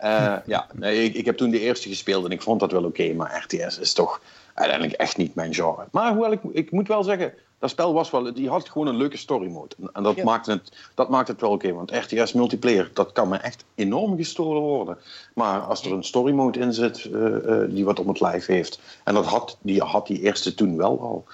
ja, 0.46 0.66
nee, 0.72 1.04
ik, 1.04 1.14
ik 1.14 1.24
heb 1.24 1.36
toen 1.36 1.50
de 1.50 1.60
eerste 1.60 1.88
gespeeld 1.88 2.24
en 2.24 2.30
ik 2.30 2.42
vond 2.42 2.60
dat 2.60 2.72
wel 2.72 2.84
oké. 2.84 3.12
maar 3.12 3.44
RTS 3.44 3.78
is 3.78 3.92
toch 3.92 4.20
uiteindelijk 4.54 4.98
echt 4.98 5.16
niet 5.16 5.34
mijn 5.34 5.54
genre. 5.54 5.88
Maar 5.90 6.12
hoewel 6.12 6.32
ik, 6.32 6.40
ik 6.52 6.70
moet 6.70 6.88
wel 6.88 7.02
zeggen, 7.02 7.34
dat 7.60 7.70
spel 7.70 7.92
was 7.92 8.10
wel, 8.10 8.34
die 8.34 8.48
had 8.48 8.68
gewoon 8.68 8.86
een 8.86 8.96
leuke 8.96 9.16
story 9.16 9.50
mode. 9.50 9.76
En 9.92 10.02
dat, 10.02 10.22
maakt, 10.22 10.46
het, 10.46 10.72
dat 10.94 11.08
maakt 11.08 11.28
het 11.28 11.40
wel 11.40 11.50
oké. 11.50 11.72
want 11.72 11.90
RTS 11.90 12.32
multiplayer, 12.32 12.90
dat 12.92 13.12
kan 13.12 13.28
me 13.28 13.36
echt 13.36 13.64
enorm 13.74 14.16
gestolen 14.16 14.62
worden. 14.62 14.98
Maar 15.34 15.60
als 15.60 15.84
er 15.84 15.92
een 15.92 16.04
story 16.04 16.32
mode 16.32 16.58
in 16.58 16.72
zit 16.72 17.04
uh, 17.04 17.12
uh, 17.12 17.70
die 17.70 17.84
wat 17.84 18.00
om 18.00 18.08
het 18.08 18.20
lijf 18.20 18.46
heeft, 18.46 18.80
en 19.04 19.14
dat 19.14 19.26
had 19.26 19.58
die, 19.60 19.82
had 19.82 20.06
die 20.06 20.20
eerste 20.20 20.54
toen 20.54 20.76
wel 20.76 21.00
al, 21.00 21.24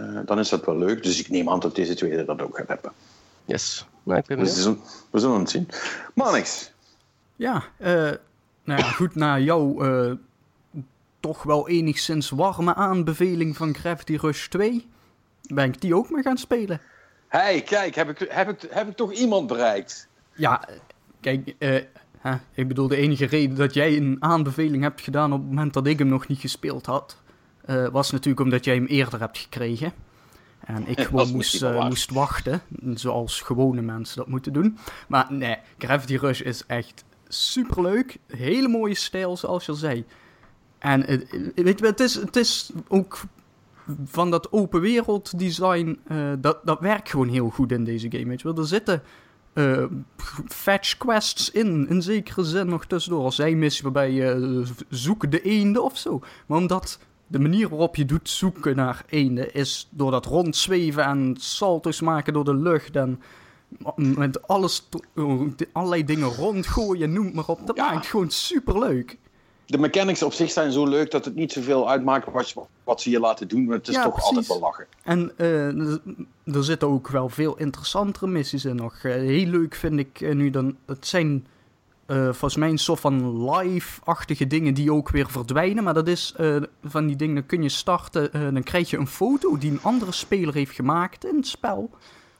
uh, 0.00 0.18
dan 0.24 0.38
is 0.38 0.48
dat 0.48 0.64
wel 0.64 0.78
leuk. 0.78 1.02
Dus 1.02 1.20
ik 1.20 1.28
neem 1.28 1.48
aan 1.48 1.60
dat 1.60 1.74
deze 1.74 1.94
tweede 1.94 2.24
dat 2.24 2.42
ook 2.42 2.56
gaat 2.56 2.68
hebben. 2.68 2.92
Yes. 3.44 3.86
Ik 4.06 4.26
we, 4.26 4.46
zullen, 4.46 4.78
we 5.10 5.18
zullen 5.18 5.38
het 5.38 5.50
zien. 5.50 5.68
Maar 6.14 6.32
niks. 6.32 6.72
Ja, 7.36 7.62
nou 7.78 8.18
ja, 8.64 8.82
goed, 8.82 9.14
naar 9.14 9.40
jou 9.40 9.84
toch 11.20 11.42
wel 11.42 11.68
enigszins 11.68 12.30
warme 12.30 12.74
aanbeveling 12.74 13.56
van 13.56 13.74
Gravity 13.74 14.16
Rush 14.16 14.46
2. 14.46 14.88
ben 15.42 15.64
ik 15.64 15.80
die 15.80 15.94
ook 15.94 16.10
maar 16.10 16.22
gaan 16.22 16.38
spelen. 16.38 16.80
hey, 17.28 17.62
kijk, 17.62 17.94
heb 17.94 18.08
ik, 18.08 18.28
heb, 18.28 18.48
ik, 18.48 18.70
heb 18.70 18.88
ik 18.88 18.96
toch 18.96 19.12
iemand 19.12 19.46
bereikt? 19.46 20.08
Ja, 20.34 20.68
kijk, 21.20 21.54
eh, 21.58 22.34
ik 22.54 22.68
bedoel, 22.68 22.88
de 22.88 22.96
enige 22.96 23.26
reden 23.26 23.56
dat 23.56 23.74
jij 23.74 23.96
een 23.96 24.16
aanbeveling 24.20 24.82
hebt 24.82 25.00
gedaan 25.00 25.32
op 25.32 25.38
het 25.38 25.48
moment 25.48 25.72
dat 25.72 25.86
ik 25.86 25.98
hem 25.98 26.08
nog 26.08 26.26
niet 26.26 26.38
gespeeld 26.38 26.86
had, 26.86 27.16
eh, 27.64 27.88
was 27.88 28.10
natuurlijk 28.10 28.40
omdat 28.40 28.64
jij 28.64 28.74
hem 28.74 28.86
eerder 28.86 29.20
hebt 29.20 29.38
gekregen. 29.38 29.92
En 30.60 30.86
ik 30.86 31.00
gewoon 31.06 31.30
moest, 31.32 31.62
eh, 31.62 31.84
moest 31.88 32.10
wachten, 32.10 32.62
zoals 32.94 33.40
gewone 33.40 33.82
mensen 33.82 34.16
dat 34.16 34.28
moeten 34.28 34.52
doen. 34.52 34.78
Maar 35.08 35.26
nee, 35.28 35.56
Gravity 35.78 36.16
Rush 36.16 36.40
is 36.40 36.66
echt 36.66 37.04
superleuk. 37.28 38.18
Hele 38.26 38.68
mooie 38.68 38.94
stijl, 38.94 39.36
zoals 39.36 39.64
je 39.64 39.72
al 39.72 39.78
zei. 39.78 40.04
En 40.80 41.06
weet 41.54 41.78
je, 41.78 41.86
het 41.86 42.00
is, 42.00 42.14
het 42.14 42.36
is 42.36 42.70
ook 42.88 43.20
van 44.04 44.30
dat 44.30 44.52
open 44.52 44.80
wereld 44.80 45.38
design, 45.38 45.98
eh, 46.06 46.32
dat, 46.38 46.58
dat 46.64 46.80
werkt 46.80 47.10
gewoon 47.10 47.28
heel 47.28 47.48
goed 47.50 47.72
in 47.72 47.84
deze 47.84 48.10
game. 48.10 48.24
Weet 48.26 48.40
je 48.40 48.48
wel, 48.52 48.62
er 48.62 48.68
zitten 48.68 49.02
eh, 49.52 49.84
fetch 50.48 50.96
quests 50.96 51.50
in, 51.50 51.88
in 51.88 52.02
zekere 52.02 52.44
zin 52.44 52.66
nog 52.66 52.84
tussendoor. 52.86 53.24
Als 53.24 53.38
missie 53.38 53.82
waarbij 53.82 54.10
je 54.12 54.62
zoeken 54.88 55.30
de 55.30 55.42
eenden 55.42 55.84
of 55.84 55.98
zo. 55.98 56.20
Maar 56.46 56.58
omdat 56.58 56.98
de 57.26 57.38
manier 57.38 57.68
waarop 57.68 57.96
je 57.96 58.04
doet 58.04 58.28
zoeken 58.28 58.76
naar 58.76 59.04
eenden 59.08 59.54
is 59.54 59.88
door 59.90 60.10
dat 60.10 60.26
rondzweven 60.26 61.04
en 61.04 61.34
salto's 61.38 62.00
maken 62.00 62.32
door 62.32 62.44
de 62.44 62.54
lucht 62.56 62.96
en 62.96 63.20
met 63.96 64.46
alles, 64.46 64.88
allerlei 65.72 66.04
dingen 66.04 66.28
rondgooien, 66.28 67.12
noem 67.12 67.34
maar 67.34 67.46
op. 67.46 67.66
Dat 67.66 67.76
Ja. 67.76 67.92
maakt 67.92 68.06
gewoon 68.06 68.30
superleuk. 68.30 69.18
De 69.70 69.78
mechanics 69.78 70.22
op 70.22 70.32
zich 70.32 70.50
zijn 70.50 70.72
zo 70.72 70.86
leuk 70.86 71.10
dat 71.10 71.24
het 71.24 71.34
niet 71.34 71.52
zoveel 71.52 71.90
uitmaakt 71.90 72.32
wat, 72.32 72.54
wat 72.84 73.00
ze 73.00 73.10
je 73.10 73.20
laten 73.20 73.48
doen. 73.48 73.64
Maar 73.64 73.76
het 73.76 73.88
is 73.88 73.94
Ja, 73.94 74.02
toch 74.02 74.12
precies. 74.12 74.28
altijd 74.30 74.46
wel 74.48 74.60
lachen. 74.60 74.86
En 75.02 75.32
eh, 75.36 76.54
er- 76.56 76.64
zitten 76.64 76.88
ook 76.88 77.08
wel 77.08 77.28
veel 77.28 77.56
interessantere 77.58 78.26
missies 78.26 78.64
in 78.64 78.76
nog. 78.76 78.94
Eh, 79.02 79.12
heel 79.12 79.46
leuk 79.46 79.74
vind 79.74 79.98
ik 79.98 80.20
eh, 80.20 80.34
nu 80.34 80.50
dan. 80.50 80.76
Het 80.86 81.06
zijn 81.06 81.46
eh, 82.06 82.24
volgens 82.24 82.56
mij 82.56 82.68
een 82.68 82.78
soort 82.78 83.00
van 83.00 83.50
live-achtige 83.50 84.46
dingen 84.46 84.74
die 84.74 84.92
ook 84.92 85.10
weer 85.10 85.30
verdwijnen. 85.30 85.84
Maar 85.84 85.94
dat 85.94 86.08
is 86.08 86.34
eh, 86.36 86.56
van 86.84 87.06
die 87.06 87.16
dingen, 87.16 87.34
dan 87.34 87.46
kun 87.46 87.62
je 87.62 87.68
starten. 87.68 88.32
eh, 88.32 88.40
dan 88.42 88.62
krijg 88.62 88.90
je 88.90 88.96
een 88.96 89.06
foto 89.06 89.58
die 89.58 89.70
een 89.70 89.82
andere 89.82 90.12
speler 90.12 90.54
heeft 90.54 90.74
gemaakt 90.74 91.24
in 91.24 91.36
het 91.36 91.46
spel. 91.46 91.90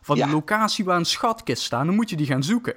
Van 0.01 0.17
Ja. 0.17 0.27
de 0.27 0.33
locatie 0.33 0.85
waar 0.85 0.97
een 0.97 1.05
schatkist 1.05 1.63
staat. 1.63 1.85
Dan 1.87 1.95
moet 1.95 2.11
je 2.11 2.17
die 2.17 2.27
gaan 2.27 2.43
zoeken. 2.43 2.75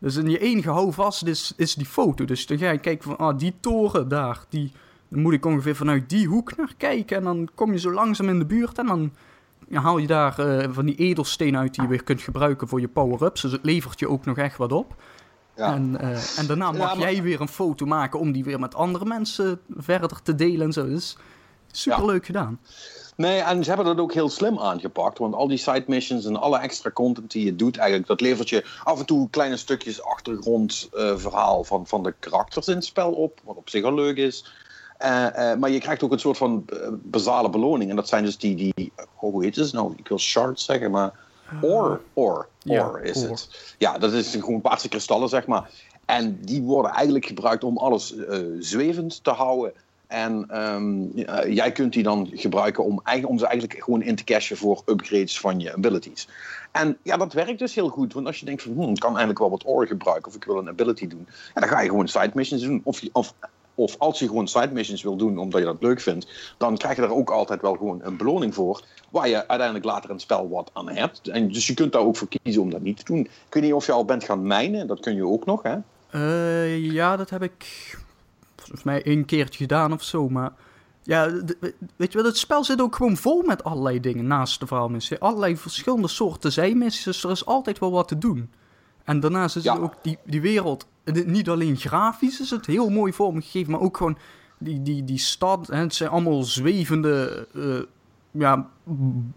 Dus 0.00 0.16
in 0.16 0.30
je 0.30 0.38
enige 0.38 0.70
houvast 0.70 1.26
is, 1.26 1.52
is 1.56 1.74
die 1.74 1.86
foto. 1.86 2.24
Dus 2.24 2.46
dan 2.46 2.58
ga 2.58 2.70
je 2.70 2.78
kijken 2.78 3.04
van, 3.04 3.16
ah, 3.16 3.38
die 3.38 3.54
toren 3.60 4.08
daar, 4.08 4.44
die, 4.48 4.72
dan 5.08 5.20
moet 5.20 5.32
ik 5.32 5.44
ongeveer 5.46 5.76
vanuit 5.76 6.08
die 6.08 6.26
hoek 6.26 6.56
naar 6.56 6.74
kijken. 6.76 7.16
En 7.16 7.24
dan 7.24 7.48
kom 7.54 7.72
je 7.72 7.78
zo 7.78 7.92
langzaam 7.92 8.28
in 8.28 8.38
de 8.38 8.46
buurt 8.46 8.78
en 8.78 8.86
dan 8.86 9.12
ja, 9.68 9.80
haal 9.80 9.98
je 9.98 10.06
daar 10.06 10.38
eh, 10.38 10.68
van 10.72 10.86
die 10.86 10.94
edelstenen 10.94 11.60
uit 11.60 11.74
die 11.74 11.82
je 11.82 11.88
weer 11.88 12.02
kunt 12.02 12.20
gebruiken 12.20 12.68
voor 12.68 12.80
je 12.80 12.88
power-ups. 12.88 13.40
Dus 13.40 13.52
het 13.52 13.64
levert 13.64 13.98
je 13.98 14.08
ook 14.08 14.24
nog 14.24 14.36
echt 14.36 14.56
wat 14.56 14.72
op. 14.72 15.02
Ja. 15.56 15.74
En, 15.74 16.00
eh, 16.00 16.38
en 16.38 16.46
daarna 16.46 16.72
mag 16.72 16.80
Ja, 16.80 16.94
maar- 16.94 17.12
jij 17.12 17.22
weer 17.22 17.40
een 17.40 17.48
foto 17.48 17.86
maken 17.86 18.18
om 18.20 18.32
die 18.32 18.44
weer 18.44 18.60
met 18.60 18.74
andere 18.74 19.04
mensen 19.04 19.60
verder 19.76 20.22
te 20.22 20.34
delen 20.34 20.66
en 20.66 20.72
zo. 20.72 20.86
Dus 20.86 21.16
super 21.70 22.06
leuk 22.06 22.26
gedaan. 22.26 22.58
Nee, 23.16 23.40
en 23.40 23.62
ze 23.62 23.68
hebben 23.68 23.86
dat 23.86 23.98
ook 23.98 24.12
heel 24.12 24.28
slim 24.28 24.58
aangepakt. 24.58 25.18
Want 25.18 25.34
al 25.34 25.48
die 25.48 25.58
side 25.58 25.84
missions 25.86 26.24
en 26.24 26.36
alle 26.36 26.58
extra 26.58 26.90
content 26.90 27.30
die 27.30 27.44
je 27.44 27.56
doet, 27.56 27.76
eigenlijk, 27.76 28.08
dat 28.08 28.20
levert 28.20 28.48
je 28.48 28.64
af 28.84 28.98
en 28.98 29.06
toe 29.06 29.30
kleine 29.30 29.56
stukjes 29.56 30.02
achtergrondverhaal 30.02 31.64
van, 31.64 31.86
van 31.86 32.02
de 32.02 32.14
karakters 32.18 32.68
in 32.68 32.74
het 32.74 32.84
spel 32.84 33.12
op. 33.12 33.40
Wat 33.44 33.56
op 33.56 33.68
zich 33.68 33.84
al 33.84 33.94
leuk 33.94 34.16
is. 34.16 34.52
Eh, 34.98 35.50
eh, 35.50 35.58
maar 35.58 35.70
je 35.70 35.80
krijgt 35.80 36.02
ook 36.02 36.12
een 36.12 36.18
soort 36.18 36.36
van 36.36 36.64
eh, 36.66 36.88
basale 36.92 37.50
beloning. 37.50 37.90
En 37.90 37.96
dat 37.96 38.08
zijn 38.08 38.24
dus 38.24 38.38
die, 38.38 38.54
die 38.54 38.92
oh, 38.96 39.32
hoe 39.32 39.44
heet 39.44 39.56
het 39.56 39.72
nou? 39.72 39.92
Ik 39.96 40.08
wil 40.08 40.18
shards 40.18 40.64
zeggen, 40.64 40.90
maar 40.90 41.12
or, 41.60 42.00
or, 42.12 42.48
ja, 42.58 42.88
or 42.88 43.02
is 43.02 43.22
het. 43.22 43.74
Ja, 43.78 43.98
dat 43.98 44.12
is 44.12 44.30
gewoon 44.30 44.60
paarse 44.60 44.88
kristallen, 44.88 45.28
zeg 45.28 45.46
maar. 45.46 45.70
En 46.06 46.38
die 46.40 46.62
worden 46.62 46.90
eigenlijk 46.90 47.26
gebruikt 47.26 47.64
om 47.64 47.78
alles 47.78 48.16
eh, 48.16 48.38
zwevend 48.58 49.24
te 49.24 49.30
houden. 49.30 49.72
En 50.06 50.44
ehm, 50.48 51.18
jij 51.52 51.72
kunt 51.72 51.92
die 51.92 52.02
dan 52.02 52.30
gebruiken 52.32 52.84
om, 52.84 53.02
om 53.24 53.38
ze 53.38 53.46
eigenlijk 53.46 53.84
gewoon 53.84 54.02
in 54.02 54.14
te 54.14 54.24
cashen 54.24 54.56
voor 54.56 54.82
upgrades 54.86 55.40
van 55.40 55.60
je 55.60 55.74
abilities. 55.74 56.28
En 56.72 56.98
ja, 57.02 57.16
dat 57.16 57.32
werkt 57.32 57.58
dus 57.58 57.74
heel 57.74 57.88
goed. 57.88 58.12
Want 58.12 58.26
als 58.26 58.38
je 58.38 58.46
denkt 58.46 58.62
van, 58.62 58.72
hmm, 58.72 58.90
ik 58.90 59.00
kan 59.00 59.08
eigenlijk 59.08 59.38
wel 59.38 59.50
wat 59.50 59.64
ore 59.64 59.86
gebruiken 59.86 60.28
of 60.28 60.34
ik 60.34 60.44
wil 60.44 60.58
een 60.58 60.68
ability 60.68 61.06
doen. 61.06 61.28
Dan 61.54 61.68
ga 61.68 61.80
je 61.80 61.88
gewoon 61.88 62.08
side 62.08 62.30
missions 62.34 62.62
doen. 62.62 62.80
Of, 62.84 63.02
of, 63.12 63.34
of 63.74 63.94
als 63.98 64.18
je 64.18 64.26
gewoon 64.26 64.48
side 64.48 64.72
missions 64.72 65.02
wil 65.02 65.16
doen 65.16 65.38
omdat 65.38 65.60
je 65.60 65.66
dat 65.66 65.82
leuk 65.82 66.00
vindt, 66.00 66.54
dan 66.58 66.76
krijg 66.76 66.96
je 66.96 67.02
daar 67.02 67.10
ook 67.10 67.30
altijd 67.30 67.60
wel 67.60 67.74
gewoon 67.74 68.00
een 68.02 68.16
beloning 68.16 68.54
voor. 68.54 68.82
Waar 69.10 69.28
je 69.28 69.48
uiteindelijk 69.48 69.84
later 69.84 70.08
in 70.08 70.14
het 70.14 70.24
spel 70.24 70.48
wat 70.48 70.70
aan 70.72 70.88
hebt. 70.88 71.28
En 71.28 71.48
dus 71.48 71.66
je 71.66 71.74
kunt 71.74 71.92
daar 71.92 72.02
ook 72.02 72.16
voor 72.16 72.28
kiezen 72.42 72.62
om 72.62 72.70
dat 72.70 72.82
niet 72.82 72.96
te 72.96 73.04
doen. 73.04 73.20
Ik 73.20 73.30
weet 73.50 73.62
niet 73.62 73.72
of 73.72 73.86
je 73.86 73.92
al 73.92 74.04
bent 74.04 74.24
gaan 74.24 74.46
mijnen. 74.46 74.86
Dat 74.86 75.00
kun 75.00 75.14
je 75.14 75.26
ook 75.26 75.46
nog, 75.46 75.62
hè? 75.62 75.76
Eh, 76.10 76.92
ja, 76.92 77.16
dat 77.16 77.30
heb 77.30 77.42
ik 77.42 77.64
volgens 78.66 78.82
mij 78.86 79.02
één 79.02 79.24
keertje 79.24 79.58
gedaan 79.58 79.92
of 79.92 80.02
zo. 80.02 80.28
Maar 80.28 80.52
ja, 81.02 81.30
weet 81.96 82.12
je 82.12 82.18
wel, 82.18 82.24
het 82.26 82.36
spel 82.38 82.64
zit 82.64 82.80
ook 82.80 82.96
gewoon 82.96 83.16
vol 83.16 83.42
met 83.42 83.64
allerlei 83.64 84.00
dingen 84.00 84.26
naast 84.26 84.60
de 84.60 84.66
verhaalmissie. 84.66 85.18
Allerlei 85.18 85.56
verschillende 85.56 86.08
soorten 86.08 86.52
zijmissies, 86.52 87.04
dus 87.04 87.24
er 87.24 87.30
is 87.30 87.46
altijd 87.46 87.78
wel 87.78 87.90
wat 87.90 88.08
te 88.08 88.18
doen. 88.18 88.50
En 89.04 89.20
daarnaast 89.20 89.56
is 89.56 89.62
Ja. 89.62 89.72
het 89.72 89.82
ook 89.82 89.94
die, 90.02 90.18
die 90.24 90.40
wereld, 90.40 90.86
niet 91.24 91.48
alleen 91.48 91.76
grafisch 91.76 92.40
is 92.40 92.50
het 92.50 92.66
heel 92.66 92.88
mooi 92.88 93.12
vormgegeven, 93.12 93.72
maar 93.72 93.80
ook 93.80 93.96
gewoon 93.96 94.18
die, 94.58 94.82
die, 94.82 95.04
die 95.04 95.18
stad. 95.18 95.66
Hè, 95.66 95.76
het 95.76 95.94
zijn 95.94 96.10
allemaal 96.10 96.42
zwevende 96.42 97.46
eh, 97.54 97.78
ja, 98.30 98.68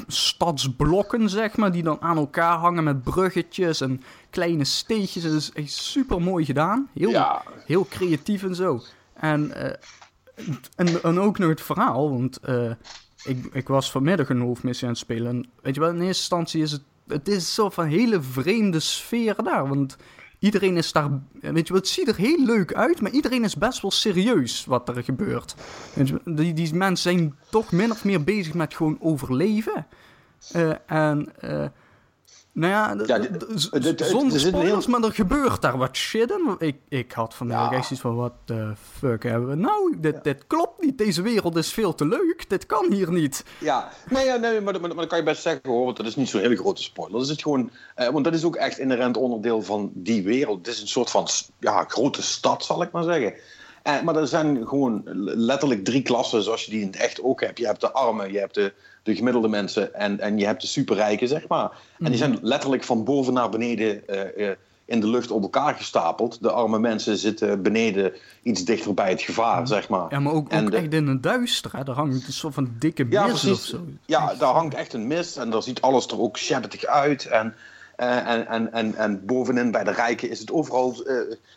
stadsblokken, 0.07 1.29
zeg 1.29 1.57
maar, 1.57 1.71
die 1.71 1.83
dan 1.83 2.01
aan 2.01 2.17
elkaar 2.17 2.57
hangen 2.57 2.83
met 2.83 3.03
bruggetjes 3.03 3.81
en 3.81 4.01
kleine 4.29 4.63
steegjes. 4.63 5.24
Het 5.24 5.33
is 5.33 5.51
echt 5.53 5.71
super 5.71 6.21
mooi 6.21 6.45
gedaan. 6.45 6.89
Heel, 6.93 7.09
Ja. 7.09 7.43
heel 7.65 7.86
creatief 7.89 8.43
en 8.43 8.55
zo. 8.55 8.81
En, 9.19 9.53
eh, 9.53 9.73
en, 10.75 11.03
en 11.03 11.19
ook 11.19 11.38
nog 11.38 11.49
het 11.49 11.61
verhaal, 11.61 12.09
want 12.09 12.39
eh, 12.39 12.71
ik, 13.23 13.45
ik 13.51 13.67
was 13.67 13.91
vanmiddag 13.91 14.29
een 14.29 14.41
hoofdmissie 14.41 14.88
aan 14.88 14.93
het 14.93 15.01
spelen. 15.01 15.27
En 15.27 15.49
weet 15.61 15.75
je 15.75 15.81
wel, 15.81 15.89
in 15.89 15.95
eerste 15.95 16.07
instantie 16.07 16.61
is 16.61 16.71
het, 16.71 16.83
het 17.07 17.27
is 17.27 17.53
zo 17.53 17.69
van 17.69 17.85
hele 17.85 18.21
vreemde 18.21 18.79
sfeer 18.79 19.35
daar. 19.43 19.67
Want 19.67 19.97
iedereen 20.39 20.77
is 20.77 20.91
daar, 20.91 21.09
weet 21.41 21.67
je 21.67 21.73
wel, 21.73 21.81
het 21.81 21.88
ziet 21.88 22.07
er 22.07 22.15
heel 22.15 22.45
leuk 22.45 22.73
uit, 22.73 23.01
maar 23.01 23.11
iedereen 23.11 23.43
is 23.43 23.55
best 23.55 23.81
wel 23.81 23.91
serieus 23.91 24.65
wat 24.65 24.89
er 24.89 25.03
gebeurt. 25.03 25.55
Die, 26.25 26.53
die 26.53 26.73
mensen 26.73 27.15
zijn 27.15 27.35
toch 27.49 27.71
min 27.71 27.91
of 27.91 28.05
meer 28.05 28.23
bezig 28.23 28.53
met 28.53 28.73
gewoon 28.73 28.97
overleven. 29.01 29.88
Eh, 30.51 30.71
en, 30.85 31.33
nou 32.51 32.71
ja, 32.74 33.03
Ja, 33.05 33.19
dit- 33.19 33.39
dit- 33.39 34.01
zonder 34.01 34.33
er 34.33 34.39
spoilers, 34.39 34.86
heel- 34.86 35.00
maar 35.00 35.09
er 35.09 35.15
gebeurt 35.15 35.62
daar 35.62 35.77
wat 35.77 35.95
shit 35.98 36.31
in. 36.31 36.55
Ik, 36.67 36.75
ik 36.89 37.12
had 37.12 37.33
vanmiddag 37.36 37.69
Ja. 37.71 37.75
echt 37.77 37.86
zoiets 37.88 38.01
van, 38.05 38.15
what 38.15 38.33
the 38.45 38.74
fuck 38.98 39.24
hebben 39.24 39.50
we 39.50 39.55
nou? 39.55 39.95
Dit, 40.00 40.24
dit 40.24 40.48
klopt 40.48 40.81
niet, 40.83 40.98
deze 40.98 41.21
wereld 41.21 41.55
is 41.55 41.74
veel 41.74 41.95
te 41.95 42.05
leuk, 42.07 42.45
dit 42.50 42.65
kan 42.65 42.91
hier 42.91 43.12
niet. 43.12 43.43
Ja, 43.59 43.89
nee, 44.09 44.25
ja, 44.25 44.36
nee 44.36 44.62
maar, 44.62 44.74
maar, 44.74 44.81
maar 44.89 44.95
dat 44.95 45.07
kan 45.07 45.17
je 45.17 45.24
best 45.24 45.41
zeggen 45.41 45.69
hoor, 45.69 45.86
want 45.86 45.98
dat 45.98 46.05
is 46.05 46.15
niet 46.15 46.29
zo'n 46.29 46.41
hele 46.41 46.55
grote 46.57 46.83
spoiler. 46.83 47.19
Dat 47.19 47.29
is 47.29 47.41
gewoon, 47.41 47.71
eh, 47.95 48.09
want 48.09 48.24
dat 48.25 48.33
is 48.33 48.43
ook 48.43 48.55
echt 48.55 48.77
inherent 48.77 49.17
onderdeel 49.17 49.62
van 49.62 49.91
die 49.93 50.24
wereld. 50.24 50.57
Het 50.57 50.75
is 50.75 50.81
een 50.81 50.88
soort 50.88 51.09
van 51.09 51.27
ja, 51.59 51.83
grote 51.88 52.21
stad, 52.21 52.65
zal 52.65 52.81
ik 52.81 52.91
maar 52.91 53.03
zeggen. 53.03 53.33
Eh, 53.83 54.01
maar 54.01 54.15
er 54.15 54.27
zijn 54.27 54.67
gewoon 54.67 55.01
letterlijk 55.25 55.86
drie 55.86 56.01
klassen 56.01 56.43
zoals 56.43 56.65
je 56.65 56.71
die 56.71 56.81
in 56.81 56.88
het 56.88 56.95
echt 56.95 57.24
ook 57.24 57.41
hebt. 57.41 57.57
Je 57.57 57.65
hebt 57.65 57.81
de 57.81 57.91
armen, 57.91 58.31
je 58.31 58.39
hebt 58.39 58.53
de, 58.55 58.74
de 59.09 59.15
gemiddelde 59.15 59.47
mensen 59.47 59.93
en, 59.93 60.19
en 60.19 60.37
je 60.37 60.45
hebt 60.45 60.61
de 60.61 60.67
superrijken, 60.67 61.27
zeg 61.27 61.47
maar. 61.47 61.71
En 61.99 62.05
die 62.05 62.17
zijn 62.17 62.39
letterlijk 62.41 62.83
van 62.83 63.03
boven 63.03 63.33
naar 63.33 63.49
beneden 63.49 64.07
eh, 64.07 64.49
eh, 64.49 64.55
in 64.85 64.99
de 64.99 65.07
lucht 65.07 65.31
op 65.31 65.41
elkaar 65.41 65.75
gestapeld. 65.75 66.41
De 66.41 66.51
arme 66.51 66.79
mensen 66.79 67.17
zitten 67.17 67.61
beneden 67.61 68.13
iets 68.43 68.65
dichter 68.65 68.93
bij 68.93 69.09
het 69.09 69.21
gevaar, 69.21 69.67
zeg 69.67 69.89
maar. 69.89 70.05
Ja, 70.09 70.19
maar 70.19 70.33
ook, 70.33 70.49
En 70.49 70.65
ook 70.65 70.71
de- 70.71 70.77
echt 70.77 70.93
in 70.93 71.07
een 71.07 71.21
duister, 71.21 71.71
hè? 71.77 71.83
daar 71.83 71.95
hangt 71.95 72.27
een 72.27 72.33
soort 72.33 72.53
van 72.53 72.69
dikke 72.79 73.05
Ja, 73.09 73.21
mist 73.27 73.35
of 73.35 73.41
precies. 73.41 73.69
zo. 73.69 73.85
Ja, 74.05 74.33
daar 74.39 74.53
hangt 74.53 74.73
echt 74.73 74.93
een 74.93 75.07
mist 75.07 75.37
en 75.37 75.49
daar 75.49 75.63
ziet 75.63 75.81
alles 75.81 76.07
er 76.07 76.19
ook 76.21 76.37
shabbetig 76.37 76.85
uit. 76.85 77.25
En, 77.25 77.55
en, 77.99 78.47
en, 78.47 78.71
en, 78.71 78.95
en 78.95 79.25
bovenin 79.25 79.71
bij 79.71 79.83
de 79.83 79.91
rijken 79.91 80.29
is 80.29 80.39
het 80.39 80.51
overal 80.51 81.03
eh, 81.05 81.15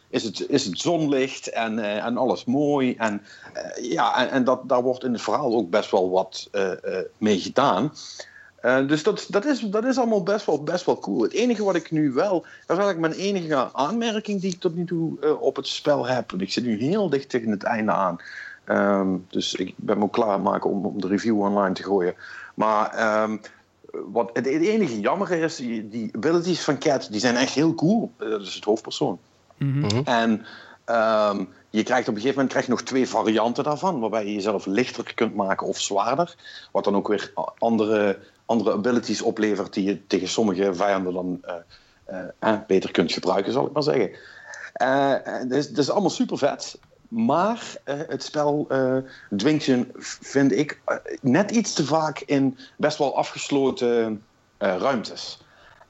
is 0.08 0.22
het, 0.22 0.48
is 0.48 0.64
het 0.64 0.78
zonlicht 0.78 1.48
en, 1.48 1.78
eh, 1.78 2.04
en 2.04 2.16
alles 2.16 2.44
mooi. 2.44 2.94
En, 2.94 3.22
eh, 3.52 3.90
ja, 3.90 4.16
en, 4.16 4.30
en 4.30 4.44
dat, 4.44 4.68
daar 4.68 4.82
wordt 4.82 5.04
in 5.04 5.12
het 5.12 5.22
verhaal 5.22 5.54
ook 5.54 5.70
best 5.70 5.90
wel 5.90 6.10
wat 6.10 6.48
eh, 6.52 6.72
eh, 6.72 7.04
mee 7.18 7.38
gedaan. 7.38 7.92
Eh, 8.62 8.86
dus 8.86 9.02
dat, 9.02 9.26
dat, 9.28 9.44
is, 9.44 9.60
dat 9.60 9.84
is 9.84 9.98
allemaal 9.98 10.22
best 10.22 10.46
wel, 10.46 10.62
best 10.62 10.86
wel 10.86 10.98
cool. 10.98 11.22
Het 11.22 11.32
enige 11.32 11.64
wat 11.64 11.74
ik 11.74 11.90
nu 11.90 12.12
wel... 12.12 12.40
Dat 12.40 12.78
is 12.78 12.84
eigenlijk 12.84 12.98
mijn 12.98 13.12
enige 13.12 13.68
aanmerking 13.72 14.40
die 14.40 14.52
ik 14.52 14.60
tot 14.60 14.74
nu 14.74 14.84
toe 14.84 15.20
eh, 15.20 15.42
op 15.42 15.56
het 15.56 15.66
spel 15.66 16.06
heb. 16.06 16.32
Ik 16.32 16.52
zit 16.52 16.64
nu 16.64 16.78
heel 16.78 17.08
dicht 17.08 17.28
tegen 17.28 17.50
het 17.50 17.62
einde 17.62 17.92
aan. 17.92 18.16
Ehm, 18.64 19.16
dus 19.28 19.54
ik 19.54 19.74
ben 19.76 19.98
me 19.98 20.04
ook 20.04 20.12
klaarmaken 20.12 20.70
om, 20.70 20.86
om 20.86 21.00
de 21.00 21.06
review 21.06 21.40
online 21.40 21.74
te 21.74 21.82
gooien. 21.82 22.14
Maar 22.54 22.90
ehm, 22.90 23.36
wat 23.92 24.30
het, 24.32 24.44
het 24.44 24.62
enige 24.62 25.00
jammer 25.00 25.30
is, 25.30 25.56
die, 25.56 26.10
abilities 26.12 26.60
van 26.60 26.78
Cat, 26.78 27.08
die 27.10 27.20
zijn 27.20 27.36
echt 27.36 27.54
heel 27.54 27.74
cool. 27.74 28.12
Eh, 28.16 28.28
Dat 28.28 28.42
is 28.42 28.54
het 28.54 28.64
hoofdpersoon. 28.64 29.18
Mhm. 29.56 30.00
En 30.04 30.46
ehm, 30.84 31.44
je 31.70 31.82
krijgt 31.82 32.08
op 32.08 32.14
een 32.14 32.20
gegeven 32.20 32.34
moment 32.34 32.48
krijg 32.48 32.64
je 32.64 32.70
nog 32.70 32.82
twee 32.82 33.08
varianten 33.08 33.64
daarvan, 33.64 34.00
waarbij 34.00 34.26
je 34.26 34.32
jezelf 34.32 34.66
lichter 34.66 35.14
kunt 35.14 35.34
maken 35.34 35.66
of 35.66 35.80
zwaarder. 35.80 36.34
Wat 36.72 36.84
dan 36.84 36.96
ook 36.96 37.08
weer 37.08 37.32
andere, 37.58 38.18
andere 38.46 38.72
abilities 38.72 39.22
oplevert 39.22 39.72
die 39.72 39.84
je 39.84 40.06
tegen 40.06 40.28
sommige 40.28 40.74
vijanden 40.74 41.12
dan 41.12 41.40
eh, 42.38 42.58
beter 42.66 42.90
kunt 42.90 43.12
gebruiken, 43.12 43.52
zal 43.52 43.66
ik 43.66 43.72
maar 43.72 43.82
zeggen. 43.82 44.10
Het 44.72 45.52
is, 45.52 45.70
is, 45.70 45.90
allemaal 45.90 46.10
super 46.10 46.38
vet. 46.38 46.78
Maar 47.14 47.74
het 47.84 48.22
spel 48.22 48.68
dwingt 49.36 49.64
je, 49.64 49.86
vind 50.20 50.52
ik, 50.52 50.80
net 51.20 51.50
iets 51.50 51.72
te 51.72 51.84
vaak 51.84 52.20
in 52.20 52.58
best 52.76 52.98
wel 52.98 53.16
afgesloten 53.16 54.22
ruimtes. 54.58 55.40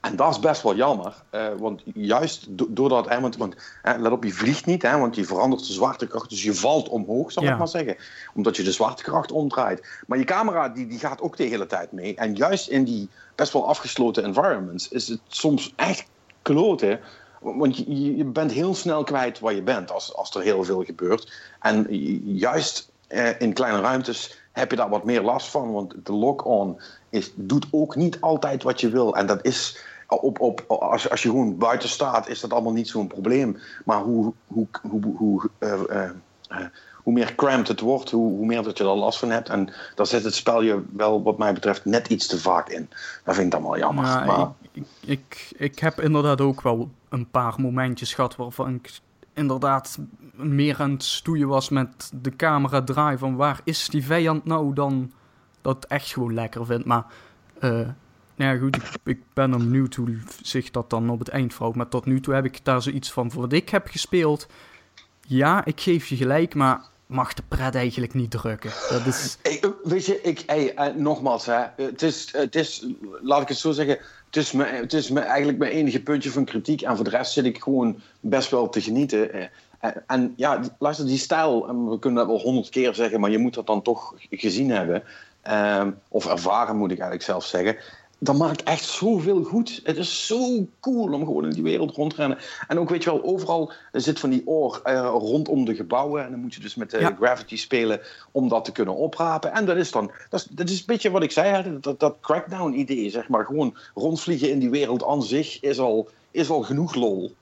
En 0.00 0.17
dat 0.17 0.31
is 0.31 0.38
best 0.38 0.62
wel 0.62 0.75
jammer, 0.76 1.14
want 1.59 1.83
juist 1.95 2.47
doordat, 2.50 3.09
hè, 3.09 3.21
want, 3.21 3.37
want 3.37 3.57
let 3.83 4.12
op, 4.12 4.25
je 4.25 4.33
vliegt 4.33 4.67
niet, 4.67 4.83
hè, 4.83 4.99
want 4.99 5.14
je 5.14 5.25
verandert 5.25 5.67
de 5.67 5.73
zwaartekracht, 5.73 6.31
dus 6.31 6.43
je 6.43 6.55
valt 6.55 6.88
omhoog, 6.88 7.33
zal 7.33 7.43
ik 7.43 7.59
maar 7.59 7.69
zeggen, 7.69 7.97
omdat 8.35 8.57
je 8.57 8.62
de 8.62 8.73
zwaartekracht 8.73 9.33
omdraait. 9.33 9.87
Maar 10.07 10.19
je 10.19 10.25
camera 10.25 10.69
die, 10.69 10.87
die 10.87 10.99
gaat 10.99 11.21
ook 11.21 11.37
de 11.37 11.45
hele 11.45 11.67
tijd 11.67 11.93
mee. 11.93 12.14
En 12.14 12.35
juist 12.35 12.69
in 12.69 12.85
die 12.85 13.09
best 13.35 13.52
wel 13.52 13.69
afgesloten 13.69 14.25
environments 14.25 14.88
is 14.88 15.09
het 15.09 15.21
soms 15.29 15.73
echt 15.76 16.05
kloten, 16.43 17.00
want 17.43 17.77
je, 17.77 18.17
je 18.17 18.25
bent 18.25 18.53
heel 18.53 18.75
snel 18.75 19.05
kwijt 19.05 19.39
waar 19.39 19.55
je 19.55 19.63
bent 19.63 19.93
als, 19.93 20.15
als 20.15 20.35
er 20.35 20.43
heel 20.43 20.65
veel 20.65 20.85
gebeurt. 20.85 21.33
En 21.61 21.87
juist 22.37 22.91
uh, 23.09 23.41
in 23.41 23.53
kleine 23.53 23.81
ruimtes 23.81 24.41
heb 24.53 24.71
je 24.71 24.77
daar 24.77 24.89
wat 24.89 25.05
meer 25.05 25.23
last 25.23 25.49
van, 25.49 25.73
want 25.73 25.95
de 26.05 26.13
lock-on 26.13 26.81
doet 27.35 27.67
ook 27.71 27.97
niet 27.97 28.21
altijd 28.21 28.63
wat 28.63 28.81
je 28.81 28.89
wil. 28.89 29.17
En 29.17 29.27
dat 29.27 29.45
is 29.45 29.79
op, 30.07 30.41
op, 30.41 30.65
als, 30.69 31.11
als 31.11 31.23
je 31.23 31.29
gewoon 31.29 31.59
buiten 31.59 31.89
staat, 31.89 32.29
is 32.29 32.41
dat 32.41 32.53
allemaal 32.53 32.73
niet 32.73 32.89
zo'n 32.89 33.07
probleem. 33.07 33.59
Maar 33.85 34.01
hoe, 34.01 34.33
hoe, 34.47 34.67
hoe, 34.91 35.15
hoe, 35.17 35.49
uh, 35.59 35.81
uh, 35.91 36.59
hoe 37.03 37.13
meer 37.13 37.35
cramped 37.35 37.69
het 37.69 37.81
wordt, 37.81 38.11
hoe, 38.11 38.37
hoe 38.37 38.47
meer 38.47 38.63
dat 38.63 38.79
je 38.79 38.85
er 38.85 38.91
last 38.91 39.19
van 39.19 39.31
hebt. 39.31 39.49
En 39.49 39.73
daar 39.95 40.07
zit 40.07 40.25
het 40.25 40.35
spel 40.35 40.63
je 40.63 40.83
wel, 40.93 41.23
wat 41.23 41.39
mij 41.39 41.53
betreft, 41.53 41.85
net 41.85 42.09
iets 42.09 42.27
te 42.27 42.39
vaak 42.39 42.69
in. 42.69 42.89
Dat 43.25 43.35
vind 43.35 43.47
ik 43.47 43.53
dan 43.53 43.63
wel 43.63 43.79
jammer. 43.79 44.05
maar... 44.27 44.49
ik, 45.00 45.52
ik, 45.57 45.79
heb 45.79 46.00
inderdaad 46.00 46.41
ook 46.41 46.62
wel 46.62 46.91
een 47.09 47.31
paar 47.31 47.61
momentjes 47.61 48.14
gehad 48.14 48.37
waarvan 48.37 48.75
ik 48.75 48.91
inderdaad 49.35 49.99
meer 50.33 50.81
aan 50.81 50.91
het 50.91 51.02
stoeien 51.02 51.49
was 51.49 51.69
met 51.69 52.11
de 52.14 52.37
camera 52.37 52.83
draai 52.83 53.19
van 53.19 53.37
waar 53.37 53.61
is 53.64 53.88
die 53.88 54.05
vijand 54.05 54.45
nou 54.45 54.75
dan 54.75 55.12
dat 55.61 55.85
echt 55.85 56.12
gewoon 56.12 56.35
lekker 56.35 56.67
vind. 56.67 56.85
Maar 56.85 57.05
uh, 57.61 57.88
ja, 58.35 58.57
goed, 58.57 58.79
ik, 59.05 59.21
ben 59.35 59.52
er 59.52 59.59
benieuwd 59.59 59.95
hoe 59.95 60.19
zich 60.43 60.71
dat 60.71 60.91
dan 60.91 61.11
op 61.11 61.19
het 61.19 61.29
eind 61.29 61.55
valt. 61.55 61.76
Maar 61.76 61.88
tot 61.88 62.05
nu 62.05 62.21
toe 62.21 62.35
heb 62.35 62.45
ik 62.45 62.64
daar 62.64 62.83
zoiets 62.83 63.12
van, 63.12 63.31
voor 63.31 63.41
wat 63.43 63.52
ik 63.52 63.69
heb 63.69 63.87
gespeeld... 63.87 64.47
Ja, 65.26 65.64
ik 65.64 65.81
geef 65.81 66.07
je 66.07 66.17
gelijk, 66.17 66.55
maar 66.55 66.85
mag 67.07 67.35
de 67.35 67.43
pret 67.49 67.75
eigenlijk 67.75 68.14
niet 68.14 68.31
drukken. 68.31 68.71
Dat 68.91 69.07
is... 69.07 69.38
weet 69.83 70.07
je, 70.07 70.21
ik, 70.23 70.43
hey, 70.47 70.75
uh, 70.75 70.97
nogmaals, 70.97 71.47
hè, 71.47 71.64
het, 71.76 72.02
is, 72.02 72.33
het 72.33 72.55
is, 72.55 72.87
laat 73.23 73.43
ik 73.43 73.49
het 73.49 73.57
zo 73.57 73.73
zeggen, 73.73 73.99
het 74.33 74.43
is, 74.43 74.53
me, 74.53 74.65
het 74.65 74.93
is 74.93 75.11
me 75.11 75.21
eigenlijk 75.21 75.59
mijn 75.59 75.73
enige 75.73 76.03
puntje 76.03 76.31
van 76.31 76.45
kritiek. 76.45 76.83
En 76.83 76.97
voor 76.97 77.04
de 77.04 77.11
rest 77.11 77.33
zit 77.33 77.45
ik 77.45 77.63
gewoon 77.63 78.00
best 78.21 78.50
wel 78.50 78.69
te 78.69 78.80
genieten. 78.80 79.33
Eh, 79.33 79.91
en 80.06 80.33
ja, 80.37 80.61
luister, 80.78 81.06
die 81.06 81.19
stijl, 81.19 81.67
we 81.91 81.99
kunnen 81.99 82.19
dat 82.26 82.35
wel 82.35 82.43
honderd 82.43 82.69
keer 82.69 82.95
zeggen, 82.95 83.21
maar 83.21 83.30
je 83.30 83.39
moet 83.39 83.54
dat 83.54 83.67
dan 83.67 83.83
toch 83.83 84.15
gezien 84.30 84.71
hebben. 84.71 85.02
Ehm, 85.43 85.91
of 86.09 86.26
ervaren 86.26 86.76
moet 86.76 86.91
ik 86.91 86.99
eigenlijk 86.99 87.28
zelf 87.28 87.45
zeggen 87.45 87.76
dat 88.25 88.37
maakt 88.37 88.63
echt 88.63 88.85
zoveel 88.85 89.43
goed. 89.43 89.80
Het 89.85 89.97
is 89.97 90.26
zo 90.26 90.69
cool 90.80 91.13
om 91.13 91.25
gewoon 91.25 91.45
in 91.45 91.50
die 91.50 91.63
wereld 91.63 91.97
rond 91.97 92.11
te 92.11 92.17
rennen. 92.17 92.39
En 92.69 92.78
ook, 92.78 92.91
weet 92.91 93.04
je 93.04 93.11
wel, 93.11 93.23
overal 93.23 93.73
zit 93.93 94.21
van 94.21 94.30
die 94.30 94.47
oor 94.47 94.80
uh, 94.85 95.08
rondom 95.19 95.65
de 95.65 95.75
gebouwen. 95.75 96.25
En 96.25 96.30
dan 96.30 96.41
moet 96.41 96.54
je 96.54 96.61
dus 96.61 96.75
met 96.75 96.91
de 96.91 97.15
gravity 97.21 97.56
spelen 97.56 98.00
om 98.30 98.49
dat 98.49 98.65
te 98.65 98.73
kunnen 98.73 98.97
oprapen. 98.97 99.52
En 99.52 99.65
dat 99.65 99.76
is 99.76 99.91
dan, 99.91 100.11
dat 100.28 100.41
is, 100.41 100.47
dat 100.50 100.69
is 100.69 100.78
een 100.78 100.87
beetje 100.87 101.11
wat 101.11 101.23
ik 101.23 101.30
zei, 101.30 101.63
hè, 101.63 101.80
dat, 101.80 102.00
dat 102.00 102.17
crackdown-idee, 102.21 103.11
zeg 103.11 103.28
maar. 103.28 103.45
Gewoon 103.45 103.76
rondvliegen 103.95 104.50
in 104.50 104.58
die 104.58 104.71
wereld 104.71 105.04
aan 105.04 105.23
zich 105.23 105.61
is 105.61 105.78
al, 105.78 106.08
is 106.30 106.50
al 106.50 106.63
genoeg 106.63 106.95
lol 106.95 107.32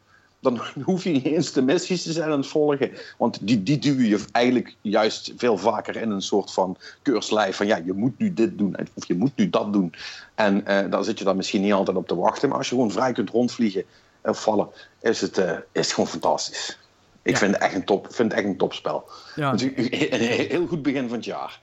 dan 0.40 0.60
hoef 0.84 1.04
je 1.04 1.10
niet 1.10 1.24
eens 1.24 1.52
de 1.52 1.62
missies 1.62 2.02
te 2.02 2.12
zijn 2.12 2.30
aan 2.30 2.38
het 2.38 2.46
volgen. 2.46 2.90
Want 3.18 3.38
die, 3.46 3.62
die 3.62 3.78
duw 3.78 4.00
je 4.00 4.24
eigenlijk 4.32 4.76
juist 4.80 5.32
veel 5.36 5.58
vaker 5.58 5.96
in 5.96 6.10
een 6.10 6.22
soort 6.22 6.52
van 6.52 6.76
keurslijf. 7.02 7.56
Van 7.56 7.66
ja, 7.66 7.76
je 7.76 7.92
moet 7.92 8.18
nu 8.18 8.34
dit 8.34 8.58
doen 8.58 8.76
of 8.94 9.06
je 9.06 9.14
moet 9.14 9.36
nu 9.36 9.50
dat 9.50 9.72
doen. 9.72 9.94
En 10.34 10.56
uh, 10.56 10.90
daar 10.90 11.04
zit 11.04 11.18
je 11.18 11.24
dan 11.24 11.36
misschien 11.36 11.62
niet 11.62 11.72
altijd 11.72 11.96
op 11.96 12.08
te 12.08 12.16
wachten. 12.16 12.48
Maar 12.48 12.58
als 12.58 12.68
je 12.68 12.74
gewoon 12.74 12.90
vrij 12.90 13.12
kunt 13.12 13.30
rondvliegen 13.30 13.84
en 14.20 14.34
vallen, 14.34 14.68
is 15.00 15.20
het, 15.20 15.38
uh, 15.38 15.50
is 15.50 15.60
het 15.72 15.92
gewoon 15.92 16.08
fantastisch. 16.08 16.78
Ik 17.22 17.36
vind, 17.36 17.52
het 17.54 17.62
echt 17.62 17.74
een 17.74 17.84
top, 17.84 18.06
vind 18.10 18.30
het 18.30 18.40
echt 18.40 18.50
een 18.50 18.56
topspel. 18.56 19.04
Ja. 19.34 19.52
Een 19.52 20.20
heel 20.20 20.66
goed 20.66 20.82
begin 20.82 21.08
van 21.08 21.16
het 21.16 21.24
jaar. 21.24 21.60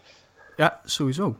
Ja, 0.57 0.81
sowieso. 0.85 1.37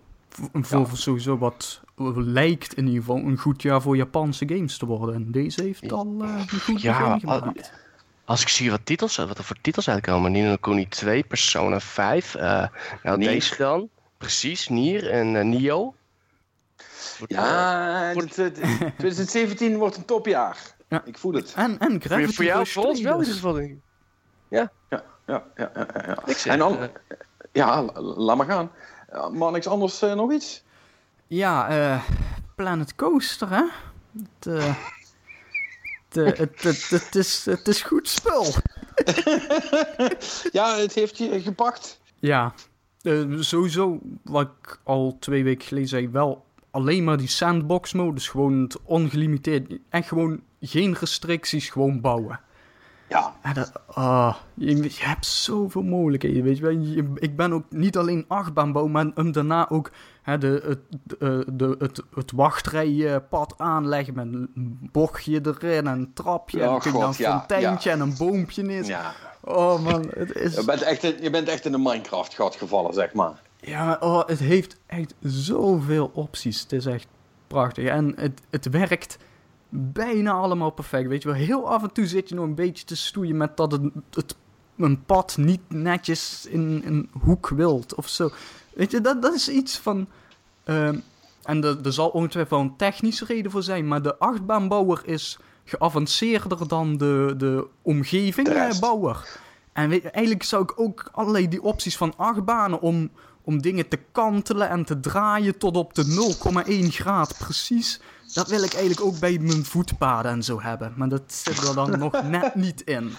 Voor, 0.54 0.88
sowieso 0.94 1.38
wat 1.38 1.82
lijkt 2.16 2.74
in 2.74 2.86
ieder 2.86 3.00
geval 3.00 3.18
een 3.18 3.38
goed 3.38 3.62
jaar 3.62 3.82
voor 3.82 3.96
Japanse 3.96 4.48
games 4.48 4.78
te 4.78 4.86
worden. 4.86 5.16
En 5.16 5.32
deze 5.32 5.64
heeft 5.64 5.92
al 5.92 6.16
uh, 6.22 6.44
een 6.52 6.60
goed 6.60 6.82
ja, 6.82 7.20
gemaakt. 7.20 7.72
Als 8.26 8.42
ik 8.42 8.48
zie 8.48 8.72
wat 8.72 8.80
titels, 8.84 9.16
wat 9.16 9.38
er 9.38 9.44
voor 9.44 9.58
titels 9.62 9.90
uitkomen. 9.90 10.32
Nino 10.32 10.56
Kuni 10.56 10.88
2, 10.88 11.24
Persona 11.24 11.80
5. 11.80 12.36
Uh, 12.36 12.64
eh, 12.64 12.70
nou, 13.04 13.18
Nier. 13.18 13.30
deze 13.30 13.56
dan. 13.58 13.90
Precies, 14.18 14.68
Nier 14.68 15.10
en 15.10 15.34
uh, 15.34 15.44
Nio. 15.44 15.94
Ja, 17.28 18.14
voor... 18.14 18.26
2017 18.28 19.78
wordt 19.78 19.98
een 19.98 20.06
topjaar. 20.06 20.76
Ja. 20.88 21.02
Ik 21.06 21.18
voel 21.18 21.34
het. 21.34 21.54
En, 21.56 21.80
en 21.80 22.02
Gravity 22.02 22.34
Voor 22.34 22.46
jou 22.46 22.68
volgens 22.68 23.02
wel 23.02 23.22
is 23.22 23.28
het 23.28 23.42
wel, 23.42 23.54
denk 23.54 23.70
ik. 23.70 23.78
Ja. 24.48 24.72
Ja, 24.90 25.04
ja, 25.26 25.44
ja. 25.56 25.72
ja, 25.76 25.88
ja. 26.08 26.18
Ik 26.26 26.38
zeg, 26.38 26.54
en 26.54 26.60
dan, 26.60 26.78
ja, 27.52 27.84
laat 28.02 28.38
maar 28.38 28.46
gaan. 28.46 28.72
Maar 29.32 29.52
niks 29.52 29.68
anders, 29.68 30.00
nog 30.00 30.32
iets? 30.32 30.64
Ja, 31.28 31.78
uh, 31.78 32.04
Planet 32.56 32.96
Coaster, 32.96 33.50
hè? 33.50 33.64
Het, 34.14 34.46
uh, 34.48 34.74
het, 36.10 36.38
het, 36.38 36.64
het, 36.64 36.90
het, 36.90 37.16
is, 37.16 37.46
het 37.46 37.68
is 37.68 37.82
goed 37.82 38.10
spul. 38.10 38.46
ja, 40.60 40.78
het 40.78 40.94
heeft 40.94 41.18
je 41.18 41.42
gepakt. 41.42 42.00
Ja, 42.20 42.54
uh, 43.02 43.42
sowieso, 43.42 44.00
wat 44.24 44.50
ik 44.62 44.80
al 44.84 45.18
twee 45.20 45.44
weken 45.44 45.68
geleden 45.68 45.90
zei, 45.90 46.10
wel 46.10 46.46
alleen 46.72 47.04
maar 47.04 47.18
die 47.18 47.28
sandbox-modus. 47.28 48.28
Gewoon 48.28 48.62
het 48.62 48.82
ongelimiteerd. 48.84 49.78
En 49.90 50.04
gewoon 50.04 50.42
geen 50.62 50.96
restricties, 51.00 51.70
gewoon 51.70 52.02
bouwen. 52.02 52.40
Ja. 53.10 53.34
dat, 53.54 53.72
uh, 53.98 54.36
je, 54.54 54.84
je, 54.84 54.90
hebt 55.00 55.26
zoveel 55.26 55.82
mogelijkheden, 55.82 56.44
weet 56.44 56.58
je. 56.58 57.14
Ik 57.16 57.36
ben 57.36 57.54
ook 57.54 57.64
niet 57.70 57.98
alleen 57.98 58.26
achtbaanbouw, 58.28 58.88
maar 58.88 59.06
hem 59.16 59.32
daarna 59.32 59.70
ook 59.70 59.92
hè, 60.22 60.38
de, 60.38 60.62
het, 60.66 60.80
de, 61.04 61.46
de, 61.54 61.76
het, 61.80 62.02
het 62.14 62.32
wachtrijpad 62.32 63.54
aanleggen 63.58 64.14
met 64.14 64.26
een 64.26 64.80
bochtje 64.92 65.42
erin 65.44 65.88
en 65.88 65.88
een 65.88 66.14
trapje. 66.14 66.58
Oh, 66.58 66.64
en 66.64 66.70
dan 66.70 66.92
God, 66.92 67.04
een 67.04 67.14
fonteintje 67.14 67.90
en 67.90 68.00
een 68.00 68.16
boompje 68.18 68.64
is. 68.64 68.88
Ja. 68.88 69.14
Oh 69.42 69.84
man, 69.84 70.12
het 70.18 70.36
is... 70.36 70.56
Je 70.56 70.66
bent 70.66 70.82
echt, 70.82 71.04
in, 71.04 71.16
je 71.22 71.30
bent 71.30 71.48
echt 71.48 71.66
in 71.66 71.72
de 71.72 71.78
Minecraft-gat 71.78 72.56
gevallen, 72.56 72.94
zeg 72.94 73.14
maar. 73.14 73.42
Ja, 73.60 73.98
oh, 74.00 74.28
het 74.28 74.40
heeft 74.40 74.78
echt 74.86 75.14
zoveel 75.22 76.12
opties. 76.14 76.62
Het 76.62 76.72
is 76.72 76.86
echt 76.86 77.08
prachtig. 77.48 77.86
En 77.86 78.14
het, 78.16 78.42
het 78.50 78.70
werkt 78.70 79.18
bijna 79.70 80.32
allemaal 80.32 80.70
perfect. 80.70 81.08
Weet 81.08 81.22
je 81.22 81.28
wel, 81.28 81.38
heel 81.38 81.70
af 81.70 81.84
en 81.84 81.92
toe 81.92 82.08
zit 82.08 82.30
je 82.30 82.36
nog 82.36 82.46
een 82.46 82.56
beetje 82.56 82.86
te 82.86 82.96
stoeien 82.96 83.38
met 83.38 83.58
dat 83.58 83.72
het, 83.72 83.92
het 84.12 84.36
een 84.78 85.04
pad 85.06 85.38
niet 85.38 85.62
netjes 85.68 86.46
in 86.50 86.82
een 86.86 87.10
hoek 87.22 87.50
wilt 87.50 87.96
of 87.96 88.08
zo. 88.08 88.30
Weet 88.74 88.92
je, 88.92 89.02
dat, 89.02 89.22
dat 89.22 89.34
is 89.34 89.50
iets 89.50 89.78
van. 89.78 90.08
Uh, 90.66 90.90
en 91.44 91.64
er 91.84 91.94
zal 91.94 92.10
ongetwijfeld 92.10 92.60
wel 92.60 92.70
een 92.70 92.76
technische 92.76 93.26
reden 93.26 93.52
voor 93.52 93.64
zijn, 93.64 93.88
maar 93.88 94.02
de 94.02 94.18
achtbaanbouwer 94.18 95.02
is 95.06 95.40
geavanceerder 95.64 96.68
dan 96.68 96.98
de, 96.98 97.34
de 97.38 97.68
omgevingbouwer. 97.82 99.40
En 99.74 99.90
weet, 99.90 100.06
eigenlijk 100.06 100.44
zou 100.44 100.64
ik 100.64 100.80
ook 100.80 101.10
allerlei 101.12 101.48
die 101.48 101.62
opties 101.62 101.98
van 101.98 102.14
achtbanen 102.18 102.82
om, 102.82 103.12
om 103.42 103.62
dingen 103.62 103.88
te 103.88 104.00
kantelen 104.12 104.70
en 104.70 104.86
te 104.86 105.00
draaien 105.00 105.58
tot 105.58 105.78
op 105.78 105.94
de 105.94 106.36
0,1 106.86 106.88
graad 106.88 107.38
precies 107.38 108.02
dat 108.34 108.48
wil 108.48 108.64
ik 108.64 108.74
eigenlijk 108.74 109.02
ook 109.02 109.20
bij 109.20 109.38
mijn 109.42 109.66
voetpaden 109.66 110.32
en 110.32 110.44
zo 110.44 110.62
hebben. 110.62 110.94
Maar 110.96 111.10
dat 111.10 111.22
zit 111.28 111.58
er 111.58 111.76
dan 111.76 112.00
nog 112.00 112.24
net 112.30 112.56
niet 112.56 112.82
in. 112.82 113.12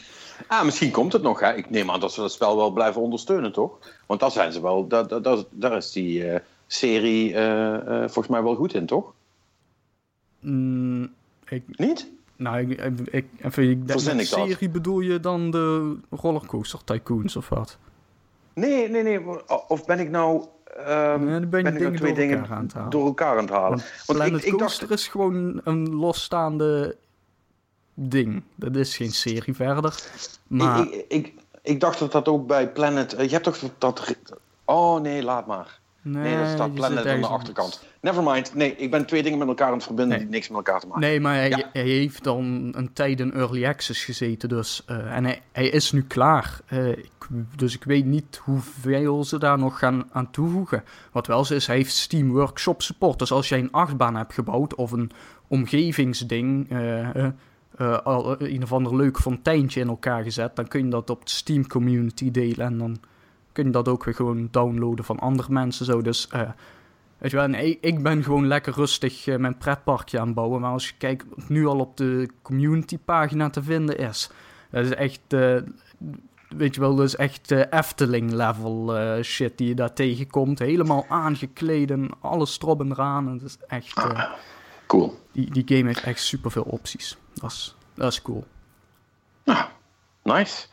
Ah, 0.46 0.64
misschien 0.64 0.90
komt 0.90 1.12
het 1.12 1.22
nog. 1.22 1.40
Hè? 1.40 1.54
Ik 1.54 1.70
neem 1.70 1.90
aan 1.90 2.00
dat 2.00 2.12
ze 2.12 2.20
dat 2.20 2.32
spel 2.32 2.56
wel 2.56 2.70
blijven 2.70 3.02
ondersteunen, 3.02 3.52
toch? 3.52 3.78
Want 4.06 4.20
daar 4.20 4.30
zijn 4.30 4.52
ze 4.52 4.62
wel. 4.62 4.86
Daar, 4.86 5.22
daar, 5.22 5.38
daar 5.50 5.76
is 5.76 5.92
die 5.92 6.24
uh, 6.24 6.38
serie 6.66 7.32
uh, 7.32 7.72
uh, 7.72 7.98
volgens 7.98 8.28
mij 8.28 8.42
wel 8.42 8.54
goed 8.54 8.74
in, 8.74 8.86
toch? 8.86 9.12
Mm, 10.40 11.12
ik, 11.48 11.62
Niet? 11.66 12.08
Nou, 12.36 12.58
ik, 12.58 13.00
ik, 13.10 13.26
even, 13.42 13.70
ik 13.70 13.86
denk 13.86 14.20
serie 14.20 14.68
bedoel 14.68 15.00
je 15.00 15.20
dan 15.20 15.50
de 15.50 15.96
Rollercoaster 16.10 16.84
Tycoons 16.84 17.36
of 17.36 17.48
wat? 17.48 17.78
Nee, 18.54 18.88
nee, 18.88 19.02
nee. 19.02 19.20
Of 19.68 19.84
ben 19.84 19.98
ik 19.98 20.10
nou 20.10 20.44
Um, 20.78 21.30
dan 21.30 21.48
ben 21.48 21.64
je 21.64 21.72
dingen 21.72 21.96
twee 21.96 22.14
dingen 22.14 22.46
aan 22.50 22.62
het 22.62 22.72
halen. 22.72 22.90
door 22.90 23.06
elkaar 23.06 23.36
aan 23.36 23.44
het 23.44 23.50
halen. 23.50 23.82
Want, 24.06 24.18
Want 24.18 24.44
ik, 24.44 24.52
ik 24.52 24.58
dacht... 24.58 24.80
er 24.80 24.90
is 24.90 25.08
gewoon 25.08 25.60
een 25.64 25.94
losstaande 25.94 26.96
ding. 27.94 28.42
Dat 28.54 28.76
is 28.76 28.96
geen 28.96 29.10
serie 29.10 29.54
verder. 29.54 30.02
Maar... 30.46 30.80
Ik, 30.80 31.04
ik, 31.08 31.34
ik, 31.62 31.80
dacht 31.80 31.98
dat 31.98 32.12
dat 32.12 32.28
ook 32.28 32.46
bij 32.46 32.68
Planet... 32.68 33.10
Je 33.10 33.28
hebt 33.28 33.44
toch 33.44 33.58
dat... 33.78 34.16
Oh 34.64 35.00
nee, 35.00 35.22
laat 35.22 35.46
maar. 35.46 35.80
Nee, 36.02 36.36
dat 36.38 36.48
staat 36.48 36.74
Planet 36.74 37.06
aan 37.06 37.20
de 37.20 37.26
achterkant. 37.26 37.84
Nevermind. 38.00 38.54
Nee, 38.54 38.76
ik 38.76 38.90
ben 38.90 39.06
twee 39.06 39.22
dingen 39.22 39.38
met 39.38 39.48
elkaar 39.48 39.66
aan 39.66 39.72
het 39.74 39.82
verbinden 39.82 40.16
Nee. 40.16 40.26
die 40.26 40.34
niks 40.34 40.48
met 40.48 40.56
elkaar 40.56 40.80
te 40.80 40.86
maken 40.86 41.00
Nee, 41.02 41.20
maar 41.20 41.34
hij, 41.34 41.48
Ja. 41.48 41.68
hij 41.72 41.82
heeft 41.82 42.24
dan 42.24 42.72
een 42.76 42.92
tijd 42.92 43.20
in 43.20 43.32
Early 43.32 43.66
Access 43.66 44.04
gezeten, 44.04 44.48
dus. 44.48 44.82
eh, 44.86 45.16
en 45.16 45.24
hij, 45.24 45.40
hij 45.52 45.68
is 45.68 45.92
nu 45.92 46.02
klaar. 46.02 46.60
Eh, 46.66 46.88
ik, 46.88 47.12
dus 47.56 47.74
ik 47.74 47.84
weet 47.84 48.04
niet 48.04 48.40
hoeveel 48.44 49.24
ze 49.24 49.38
daar 49.38 49.58
nog 49.58 49.78
gaan 49.78 50.04
aan 50.12 50.30
toevoegen. 50.30 50.84
Wat 51.12 51.26
wel 51.26 51.44
zo 51.44 51.54
is, 51.54 51.66
hij 51.66 51.76
heeft 51.76 51.94
Steam 51.96 52.30
Workshop 52.32 52.82
support. 52.82 53.18
Dus 53.18 53.32
als 53.32 53.48
jij 53.48 53.58
een 53.58 53.72
achtbaan 53.72 54.16
hebt 54.16 54.34
gebouwd 54.34 54.74
of 54.74 54.92
een 54.92 55.10
omgevingsding, 55.48 56.70
eh, 56.70 57.08
een 58.38 58.62
of 58.62 58.72
ander 58.72 58.96
leuk 58.96 59.18
fonteintje 59.18 59.80
in 59.80 59.88
elkaar 59.88 60.22
gezet, 60.22 60.56
dan 60.56 60.68
kun 60.68 60.84
je 60.84 60.90
dat 60.90 61.10
op 61.10 61.24
de 61.26 61.30
Steam 61.30 61.66
community 61.66 62.30
delen 62.30 62.66
en 62.66 62.78
dan 62.78 62.98
kun 63.58 63.66
je 63.66 63.72
dat 63.72 63.88
ook 63.88 64.04
weer 64.04 64.14
gewoon 64.14 64.48
downloaden 64.50 65.04
van 65.04 65.18
andere 65.18 65.52
mensen. 65.52 65.84
Zo. 65.84 66.02
Dus 66.02 66.28
eh, 66.28 66.50
Weet 67.18 67.30
je 67.30 67.36
wel, 67.36 67.46
en 67.46 67.80
ik, 67.80 68.02
ben 68.02 68.22
gewoon 68.22 68.46
lekker 68.46 68.72
rustig 68.72 69.26
eh, 69.26 69.36
mijn 69.36 69.58
pretparkje 69.58 70.20
aan 70.20 70.26
het 70.26 70.34
bouwen. 70.34 70.60
Maar 70.60 70.72
als 70.72 70.88
je 70.88 70.94
kijkt 70.98 71.24
wat 71.34 71.48
nu 71.48 71.66
al 71.66 71.78
op 71.78 71.96
de 71.96 72.28
community 72.42 72.98
pagina 72.98 73.50
te 73.50 73.62
vinden 73.62 73.98
is. 73.98 74.30
Dat 74.70 74.84
is 74.84 74.94
echt, 74.94 75.20
eh, 75.28 75.56
weet 76.48 76.74
je 76.74 76.80
wel, 76.80 77.02
is 77.02 77.16
echt 77.16 77.50
Efteling 77.50 78.32
level 78.32 78.94
shit 79.22 79.58
die 79.58 79.68
je 79.68 79.74
daar 79.74 79.92
tegenkomt. 79.92 80.58
Helemaal 80.58 81.04
aangekleed 81.08 81.90
en 81.90 82.10
alles 82.20 82.58
erop 82.60 82.80
en 82.80 82.90
eraan. 82.90 83.38
Dat 83.38 83.48
is 83.48 83.58
echt, 83.66 84.06
Cool. 84.86 85.18
die, 85.32 85.50
die 85.50 85.76
game 85.76 85.86
heeft 85.86 86.02
echt 86.02 86.20
superveel 86.22 86.62
opties. 86.62 87.16
Dat 87.34 87.50
is, 87.50 87.76
dat 87.94 88.12
is 88.12 88.22
cool. 88.22 88.46
Nice. 90.22 90.66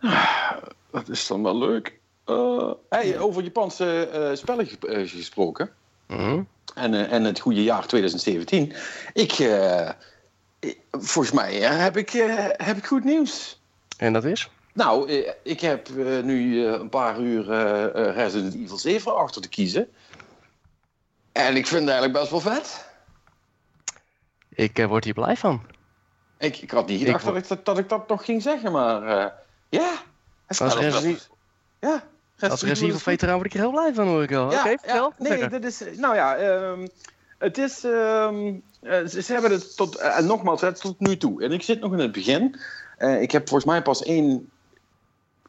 Ah, 0.00 0.56
Dat 0.90 1.08
is 1.08 1.26
dan 1.26 1.42
wel 1.42 1.58
leuk. 1.58 1.98
Eh, 2.24 2.70
hey, 2.88 3.18
over 3.18 3.42
Japanse 3.42 4.06
eh, 4.08 5.08
gesproken. 5.08 5.70
Mhm. 6.06 6.42
En, 6.74 7.10
en 7.10 7.24
het 7.24 7.40
goede 7.40 7.62
jaar 7.62 7.86
2017. 7.86 8.72
Ik, 9.12 9.32
ik- 10.58 10.80
volgens 10.90 11.30
mij 11.30 11.54
heb, 11.54 11.96
ik, 11.96 12.10
heb 12.56 12.76
ik 12.76 12.86
goed 12.86 13.04
nieuws. 13.04 13.60
En 13.96 14.12
dat 14.12 14.24
is? 14.24 14.50
Nou, 14.72 15.10
ik 15.42 15.60
heb 15.60 15.88
nu 16.24 16.64
een 16.66 16.88
paar 16.88 17.20
uur 17.20 17.44
Resident 18.12 18.54
Evil 18.54 18.78
7 18.78 19.16
achter 19.16 19.42
te 19.42 19.48
kiezen. 19.48 19.88
En 21.32 21.56
ik 21.56 21.66
vind 21.66 21.80
het 21.80 21.90
eigenlijk 21.90 22.18
best 22.18 22.30
wel 22.30 22.40
vet. 22.54 22.86
Ik 24.48 24.86
word 24.86 25.04
hier 25.04 25.14
blij 25.14 25.36
van. 25.36 25.62
Ik, 26.38 26.56
ik 26.56 26.70
had 26.70 26.86
niet 26.86 26.98
gedacht 27.00 27.26
Ik 27.26 27.26
dat, 27.32 27.36
ik 27.42 27.48
dat, 27.48 27.64
dat 27.64 27.78
ik 27.78 27.88
dat 27.88 28.08
nog 28.08 28.24
ging 28.24 28.42
zeggen, 28.42 28.72
maar 28.72 29.32
ja. 29.68 29.92
Als 30.48 30.60
er 30.60 30.78
Resident 30.78 31.28
Ja. 31.80 32.02
Als 32.40 32.62
veteraan 33.02 33.34
word 33.34 33.46
ik 33.46 33.54
er 33.54 33.60
heel 33.60 33.70
blij 33.70 33.94
van, 33.94 34.06
hoor 34.06 34.22
ik 34.22 34.32
al. 34.32 34.50
Ja, 34.50 34.60
Oké, 34.60 34.92
ja, 34.92 35.10
nee, 35.18 35.48
dat 35.48 35.64
is. 35.64 35.82
Nou 35.96 36.14
ja, 36.14 36.36
ehm, 36.36 36.86
het 37.38 37.58
is. 37.58 37.84
ehm, 37.84 38.54
eh, 38.82 39.06
ze, 39.06 39.22
ze 39.22 39.32
hebben 39.32 39.50
het 39.50 39.76
tot. 39.76 39.96
eh, 39.96 40.18
En 40.18 40.26
nogmaals, 40.26 40.60
het 40.60 40.80
tot 40.80 41.00
nu 41.00 41.16
toe. 41.16 41.42
En 41.42 41.52
ik 41.52 41.62
zit 41.62 41.80
nog 41.80 41.92
in 41.92 41.98
het 41.98 42.12
begin. 42.12 42.56
Eh, 42.98 43.20
ik 43.22 43.30
heb 43.30 43.48
volgens 43.48 43.70
mij 43.70 43.82
pas 43.82 44.02
één 44.02 44.50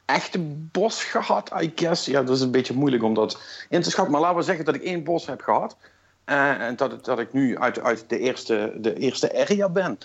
echte 0.05 0.39
bos 0.71 1.03
gehad, 1.03 1.51
I 1.61 1.71
guess. 1.75 2.05
Ja, 2.05 2.23
dat 2.23 2.35
is 2.35 2.41
een 2.41 2.51
beetje 2.51 2.73
moeilijk 2.73 3.03
om 3.03 3.13
dat 3.13 3.41
in 3.69 3.81
te 3.81 3.89
schatten. 3.89 4.11
Maar 4.13 4.21
laten 4.21 4.37
we 4.37 4.43
zeggen 4.43 4.65
dat 4.65 4.75
ik 4.75 4.83
één 4.83 5.03
bos 5.03 5.25
heb 5.25 5.41
gehad. 5.41 5.75
Eh, 6.25 6.61
en 6.61 6.75
dat, 6.75 7.05
dat 7.05 7.19
ik 7.19 7.33
nu 7.33 7.57
uit, 7.57 7.79
uit 7.79 8.03
de, 8.07 8.19
eerste, 8.19 8.73
de 8.77 8.93
eerste 8.95 9.37
area 9.39 9.69
ben. 9.69 9.97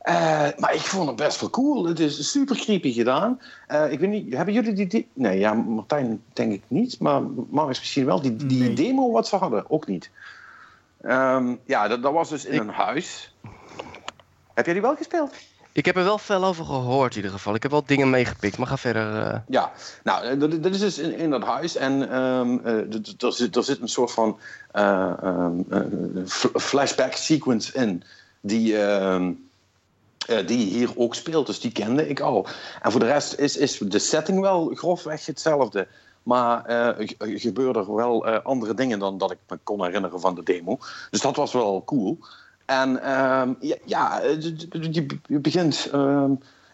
Eh, 0.00 0.46
maar 0.58 0.74
ik 0.74 0.80
vond 0.80 1.06
het 1.06 1.16
best 1.16 1.40
wel 1.40 1.50
cool. 1.50 1.84
Het 1.86 1.98
is 2.00 2.30
super 2.30 2.56
creepy 2.56 2.92
gedaan. 2.92 3.40
Eh, 3.66 3.92
ik 3.92 3.98
weet 4.00 4.10
niet, 4.10 4.34
hebben 4.34 4.54
jullie 4.54 4.72
die... 4.72 4.86
die- 4.86 5.08
Nee, 5.12 5.38
ja, 5.38 5.52
Martijn 5.52 6.22
denk 6.32 6.52
ik 6.52 6.62
niet. 6.68 6.98
Maar 7.00 7.22
Marius 7.50 7.78
misschien 7.78 8.06
wel. 8.06 8.20
Die, 8.20 8.36
die 8.36 8.60
Nee. 8.62 8.74
demo 8.74 9.10
wat 9.12 9.28
ze 9.28 9.36
hadden, 9.36 9.70
ook 9.70 9.86
niet. 9.86 10.10
Ehm, 11.02 11.54
ja, 11.64 11.88
dat, 11.88 12.02
dat 12.02 12.12
was 12.12 12.28
dus 12.28 12.44
in 12.44 12.52
Ik- 12.54 12.60
een 12.60 12.68
huis. 12.68 13.34
Heb 14.54 14.64
jij 14.64 14.74
die 14.74 14.82
wel 14.82 14.96
gespeeld? 14.96 15.34
Ik 15.72 15.84
heb 15.86 15.96
er 15.96 16.04
wel 16.04 16.18
veel 16.18 16.44
over 16.44 16.64
gehoord 16.64 17.10
in 17.10 17.16
ieder 17.16 17.30
geval. 17.30 17.54
Ik 17.54 17.62
heb 17.62 17.70
wel 17.70 17.82
dingen 17.86 18.10
meegepikt, 18.10 18.58
maar 18.58 18.66
ga 18.66 18.76
verder. 18.76 19.22
eh. 19.26 19.38
Ja, 19.48 19.72
nou, 20.04 20.36
dat, 20.60 20.72
is 20.72 20.78
dus 20.78 20.98
in, 20.98 21.18
in 21.18 21.30
dat 21.30 21.44
huis. 21.44 21.76
En 21.76 22.00
d- 22.90 23.22
er, 23.22 23.32
zit, 23.32 23.56
er 23.56 23.64
zit 23.64 23.80
een 23.80 23.88
soort 23.88 24.10
van 24.12 24.38
eh, 24.72 25.12
ehm, 25.22 25.60
eh, 25.70 25.80
flashback 26.54 27.12
sequence 27.12 27.72
in. 27.72 28.02
Die, 28.40 28.76
die 30.46 30.66
hier 30.66 30.90
ook 30.96 31.14
speelt. 31.14 31.46
Dus 31.46 31.60
die 31.60 31.72
kende 31.72 32.08
ik 32.08 32.20
al. 32.20 32.46
En 32.82 32.90
voor 32.90 33.00
de 33.00 33.06
rest 33.06 33.34
is, 33.38 33.56
is 33.56 33.78
de 33.78 33.98
setting 33.98 34.40
wel 34.40 34.70
grofweg 34.74 35.26
hetzelfde. 35.26 35.86
Maar 36.22 36.64
eh, 36.64 37.06
ge- 37.18 37.38
gebeurden 37.38 37.82
er 37.82 37.94
wel 37.94 38.26
eh, 38.26 38.44
andere 38.44 38.74
dingen 38.74 38.98
dan 38.98 39.18
dat 39.18 39.30
ik 39.30 39.38
me 39.48 39.58
kon 39.62 39.84
herinneren 39.84 40.20
van 40.20 40.34
de 40.34 40.42
demo. 40.42 40.78
Dus 41.10 41.20
dat 41.20 41.36
was 41.36 41.52
wel 41.52 41.82
cool. 41.84 42.18
En 42.66 43.02
ehm, 43.02 43.52
ja, 43.84 44.20
eh, 44.20 44.40
je 45.28 45.38
begint 45.40 45.88
ehm, 45.92 46.30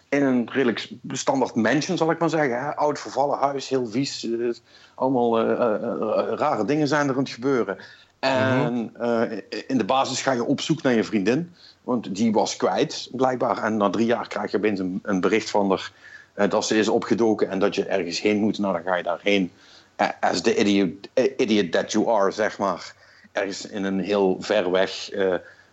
in 0.08 0.22
een 0.22 0.48
redelijk 0.52 0.88
standaard 1.10 1.54
mansion, 1.54 1.96
zal 1.96 2.10
ik 2.10 2.18
maar 2.18 2.30
zeggen. 2.30 2.60
Hè? 2.60 2.76
Oud 2.76 2.98
vervallen 2.98 3.38
huis, 3.38 3.68
heel 3.68 3.86
vies. 3.86 4.24
eh, 4.24 4.48
allemaal 4.94 5.38
eh, 5.38 5.50
eh, 5.50 5.74
eh, 5.74 6.38
rare 6.38 6.64
dingen 6.64 6.88
zijn 6.88 7.08
er 7.08 7.14
aan 7.14 7.20
het 7.22 7.30
gebeuren. 7.30 7.76
En 8.18 8.90
eh, 8.98 9.38
in 9.66 9.78
de 9.78 9.84
basis 9.84 10.22
ga 10.22 10.32
je 10.32 10.44
op 10.44 10.60
zoek 10.60 10.82
naar 10.82 10.94
je 10.94 11.04
vriendin. 11.04 11.54
Want 11.86 12.14
die 12.14 12.32
was 12.32 12.56
kwijt, 12.56 13.08
blijkbaar. 13.12 13.62
En 13.62 13.76
na 13.76 13.90
drie 13.90 14.06
jaar 14.06 14.28
krijg 14.28 14.50
je 14.50 14.56
opeens 14.56 14.78
een, 14.78 14.98
een 15.02 15.20
bericht 15.20 15.50
van 15.50 15.68
haar 15.68 15.92
eh, 16.34 16.50
dat 16.50 16.66
ze 16.66 16.78
is 16.78 16.88
opgedoken 16.88 17.48
en 17.48 17.58
dat 17.58 17.74
je 17.74 17.84
ergens 17.84 18.20
heen 18.20 18.36
moet. 18.36 18.58
Nou, 18.58 18.72
dan 18.72 18.82
ga 18.82 18.96
je 18.96 19.02
daarheen. 19.02 19.52
Eh, 19.96 20.08
as 20.20 20.40
the 20.40 20.56
idiot, 20.56 21.08
eh, 21.12 21.32
idiot 21.36 21.72
that 21.72 21.92
you 21.92 22.08
are, 22.08 22.30
zeg 22.30 22.58
maar. 22.58 22.94
Ergens 23.32 23.66
in 23.66 23.84
een 23.84 24.00
heel 24.00 24.36
ver 24.40 24.70
weg 24.70 25.10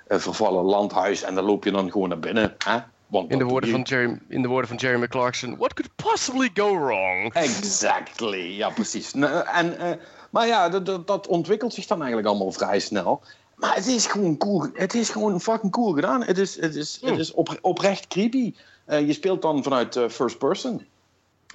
vervallen 0.07 0.63
landhuis. 0.63 1.23
En 1.23 1.35
dan 1.35 1.43
loop 1.43 1.63
je 1.63 1.71
dan 1.71 1.91
gewoon 1.91 2.09
naar 2.09 2.19
binnen. 2.19 2.55
Hè? 2.57 2.77
Want 3.07 3.31
in, 3.31 3.37
de 3.37 3.43
woorden 3.43 3.69
van 3.69 3.79
je. 3.79 3.85
Jeremy, 3.85 4.19
in 4.27 4.41
de 4.41 4.47
woorden 4.47 4.67
van 4.67 4.77
Jeremy 4.77 5.07
Clarkson. 5.07 5.57
What 5.57 5.73
could 5.73 5.91
possibly 5.95 6.49
go 6.53 6.79
wrong? 6.79 7.33
Exactly, 7.33 8.57
ja 8.57 8.69
precies. 8.69 9.13
Nou, 9.13 9.47
En, 9.47 9.99
maar 10.29 10.47
ja, 10.47 10.69
dat, 10.69 11.07
dat 11.07 11.27
ontwikkelt 11.27 11.73
zich 11.73 11.85
dan 11.85 11.97
eigenlijk 11.97 12.27
allemaal 12.27 12.51
vrij 12.51 12.79
snel. 12.79 13.21
Maar 13.55 13.75
het 13.75 13.85
is 13.87 14.05
gewoon 14.05 14.37
cool. 14.37 14.67
Het 14.73 14.93
is 14.93 15.09
gewoon 15.09 15.41
fucking 15.41 15.71
cool 15.71 15.91
gedaan. 15.93 16.23
Het 16.23 16.37
is, 16.37 16.59
het 16.61 16.75
is, 16.75 16.99
het 17.01 17.17
is 17.19 17.31
op, 17.31 17.57
oprecht 17.61 18.07
creepy. 18.07 18.53
Eh, 18.85 19.07
je 19.07 19.13
speelt 19.13 19.41
dan 19.41 19.63
vanuit 19.63 19.95
eh, 19.95 20.09
first 20.09 20.37
person. 20.37 20.85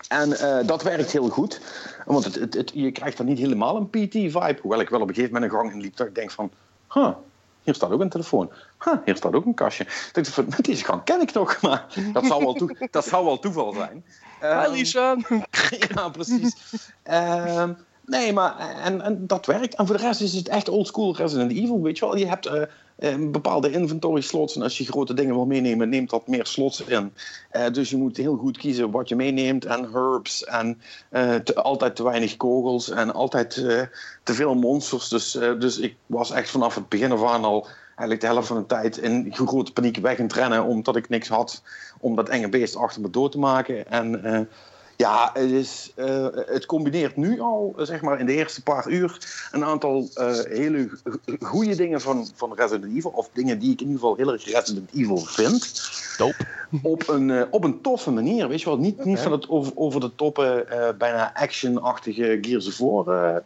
En 0.08 0.38
eh, 0.38 0.66
dat 0.66 0.82
werkt 0.82 1.12
heel 1.12 1.28
goed. 1.28 1.60
Want 2.04 2.24
het, 2.24 2.34
het, 2.34 2.54
het- 2.54 2.70
je 2.74 2.90
krijgt 2.92 3.16
dan 3.16 3.26
niet 3.26 3.38
helemaal 3.38 3.76
een 3.76 3.88
PT-vibe. 3.90 4.58
Hoewel 4.62 4.80
ik 4.80 4.88
wel 4.88 5.00
op 5.00 5.08
een 5.08 5.14
gegeven 5.14 5.34
moment 5.34 5.52
een 5.52 5.58
gang 5.58 5.72
in 5.72 5.80
liep 5.80 5.96
dat 5.96 6.06
ik 6.06 6.14
denk 6.14 6.30
van... 6.30 6.50
Huh, 6.92 7.10
hier 7.62 7.74
staat 7.74 7.90
ook 7.90 8.00
een 8.00 8.08
telefoon. 8.08 8.50
Huh, 8.84 8.94
hier 9.04 9.16
staat 9.16 9.34
ook 9.34 9.44
een 9.46 9.54
kastje. 9.54 9.84
Ik 9.84 10.10
dacht 10.12 10.28
van, 10.28 10.46
deze 10.60 10.84
gang 10.84 11.04
ken 11.04 11.20
ik 11.20 11.32
nog. 11.32 11.60
Maar 11.62 11.86
dat 12.12 12.26
zou 12.26 12.44
wel, 12.44 12.52
toe, 12.54 12.88
dat 12.90 13.04
zou 13.04 13.24
wel 13.24 13.38
toeval 13.38 13.72
zijn. 13.72 14.04
Hi 14.40 14.46
Ehm, 14.46 14.72
Lisa. 14.72 15.16
ja, 15.94 16.08
precies. 16.08 16.54
Ehm, 17.02 17.72
nee, 18.08 18.32
maar 18.32 18.58
en, 18.58 19.00
en 19.00 19.26
dat 19.26 19.46
werkt. 19.46 19.74
En 19.74 19.86
voor 19.86 19.96
de 19.96 20.02
rest 20.02 20.20
is 20.20 20.34
het 20.34 20.48
echt 20.48 20.68
oldschool 20.68 21.16
Resident 21.16 21.52
Evil, 21.52 21.82
weet 21.82 21.98
je 21.98 22.04
wel. 22.04 22.16
Je 22.16 22.26
hebt 22.26 22.46
eh, 22.46 22.62
eh, 22.96 23.30
bepaalde 23.30 23.70
inventory 23.70 24.20
slots 24.20 24.56
en 24.56 24.62
als 24.62 24.78
je 24.78 24.84
grote 24.84 25.14
dingen 25.14 25.34
wil 25.34 25.46
meenemen, 25.46 25.88
neemt 25.88 26.10
dat 26.10 26.26
meer 26.26 26.46
slots 26.46 26.80
in. 26.80 27.12
Eh, 27.50 27.70
dus 27.72 27.90
je 27.90 27.96
moet 27.96 28.16
heel 28.16 28.36
goed 28.36 28.58
kiezen 28.58 28.90
wat 28.90 29.08
je 29.08 29.16
meeneemt 29.16 29.64
en 29.64 29.92
herbs 29.92 30.44
en 30.44 30.80
altijd 31.54 31.96
te 31.96 32.02
weinig 32.02 32.36
kogels 32.36 32.90
en 32.90 33.14
altijd 33.14 33.50
te 34.22 34.34
veel 34.34 34.54
monsters. 34.54 35.08
Dus, 35.08 35.32
dus 35.58 35.78
ik 35.78 35.96
was 36.06 36.30
echt 36.30 36.50
vanaf 36.50 36.74
het 36.74 36.88
begin 36.88 37.12
af 37.12 37.24
aan 37.24 37.44
al 37.44 37.66
eigenlijk 37.88 38.20
de 38.20 38.26
helft 38.26 38.48
van 38.48 38.56
de 38.56 38.66
tijd 38.66 38.96
in 38.96 39.34
grote 39.34 39.72
paniek 39.72 39.96
weg 39.96 40.18
aan 40.18 40.24
het 40.24 40.34
rennen 40.34 40.64
omdat 40.64 40.96
ik 40.96 41.08
niks 41.08 41.28
had 41.28 41.62
om 42.00 42.16
dat 42.16 42.28
enge 42.28 42.48
beest 42.48 42.76
achter 42.76 43.00
me 43.00 43.10
door 43.10 43.30
te 43.30 43.38
maken. 43.38 43.90
En 43.90 44.48
ja, 44.98 45.30
het, 45.32 45.50
is, 45.50 45.92
eh, 45.94 46.26
het 46.46 46.66
combineert 46.66 47.16
nu 47.16 47.40
al, 47.40 47.74
eh, 47.78 47.84
zeg 47.84 48.00
maar 48.02 48.20
in 48.20 48.26
de 48.26 48.32
eerste 48.32 48.62
paar 48.62 48.88
uur, 48.88 49.18
een 49.52 49.64
aantal 49.64 50.08
eh, 50.14 50.38
hele 50.48 50.88
goede 51.40 51.76
dingen 51.76 52.00
van, 52.00 52.28
van 52.34 52.54
Resident 52.54 52.96
Evil. 52.96 53.10
Of 53.10 53.30
dingen 53.32 53.58
die 53.58 53.72
ik 53.72 53.80
in 53.80 53.86
ieder 53.86 54.00
geval 54.00 54.16
heel 54.16 54.32
erg 54.32 54.44
Resident 54.44 54.90
Evil 54.94 55.16
vind. 55.16 55.90
Dope. 56.16 56.46
Op 56.82 57.08
een, 57.08 57.52
op 57.52 57.64
een 57.64 57.80
toffe 57.80 58.10
manier, 58.10 58.48
weet 58.48 58.60
je 58.60 58.66
wel. 58.68 58.78
Niet, 58.78 59.04
niet 59.04 59.18
van 59.18 59.32
het 59.32 59.48
over, 59.48 59.72
over 59.74 60.00
de 60.00 60.14
toppe, 60.14 60.64
eh, 60.68 60.88
bijna 60.98 61.34
action-achtige 61.34 62.38
Gears 62.40 62.66
of 62.66 62.78
War 62.78 63.42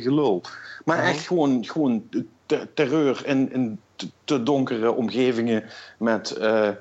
gelul. 0.00 0.42
Maar 0.84 0.98
Mhm. 0.98 1.06
echt 1.06 1.26
gewoon, 1.26 1.64
gewoon 1.64 2.08
te- 2.46 2.68
terreur 2.74 3.22
in, 3.26 3.52
in 3.52 3.80
te, 3.96 4.08
te 4.24 4.42
donkere 4.42 4.92
omgevingen 4.92 5.64
met 5.98 6.30
eh, 6.30 6.68
eh, 6.68 6.74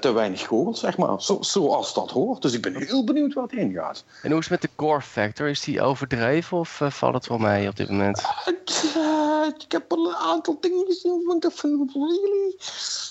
te 0.00 0.12
weinig 0.12 0.46
kogels, 0.46 0.80
zeg 0.80 0.96
maar. 0.96 1.22
Zo, 1.22 1.38
zoals 1.40 1.94
dat 1.94 2.10
hoort. 2.10 2.42
Dus 2.42 2.52
ik 2.52 2.62
ben 2.62 2.76
heel 2.76 3.04
benieuwd 3.04 3.34
waar 3.34 3.42
het 3.44 3.52
heen 3.52 3.72
gaat. 3.72 4.04
En 4.22 4.30
hoe 4.30 4.40
is 4.40 4.48
het 4.48 4.60
met 4.60 4.70
de 4.70 4.76
gore 4.76 5.00
factor? 5.00 5.48
Is 5.48 5.60
die 5.60 5.82
overdreven 5.82 6.58
of 6.58 6.80
eh, 6.80 6.90
valt 6.90 7.14
het 7.14 7.26
wel 7.26 7.38
mee 7.38 7.68
op 7.68 7.76
dit 7.76 7.88
moment? 7.90 8.22
Ik 9.58 9.72
heb 9.72 9.92
een 9.92 10.14
aantal 10.14 10.56
dingen 10.60 10.84
gezien 10.86 11.22
van 11.26 11.38
de 11.38 11.50
van 11.50 11.90
really? 11.92 12.56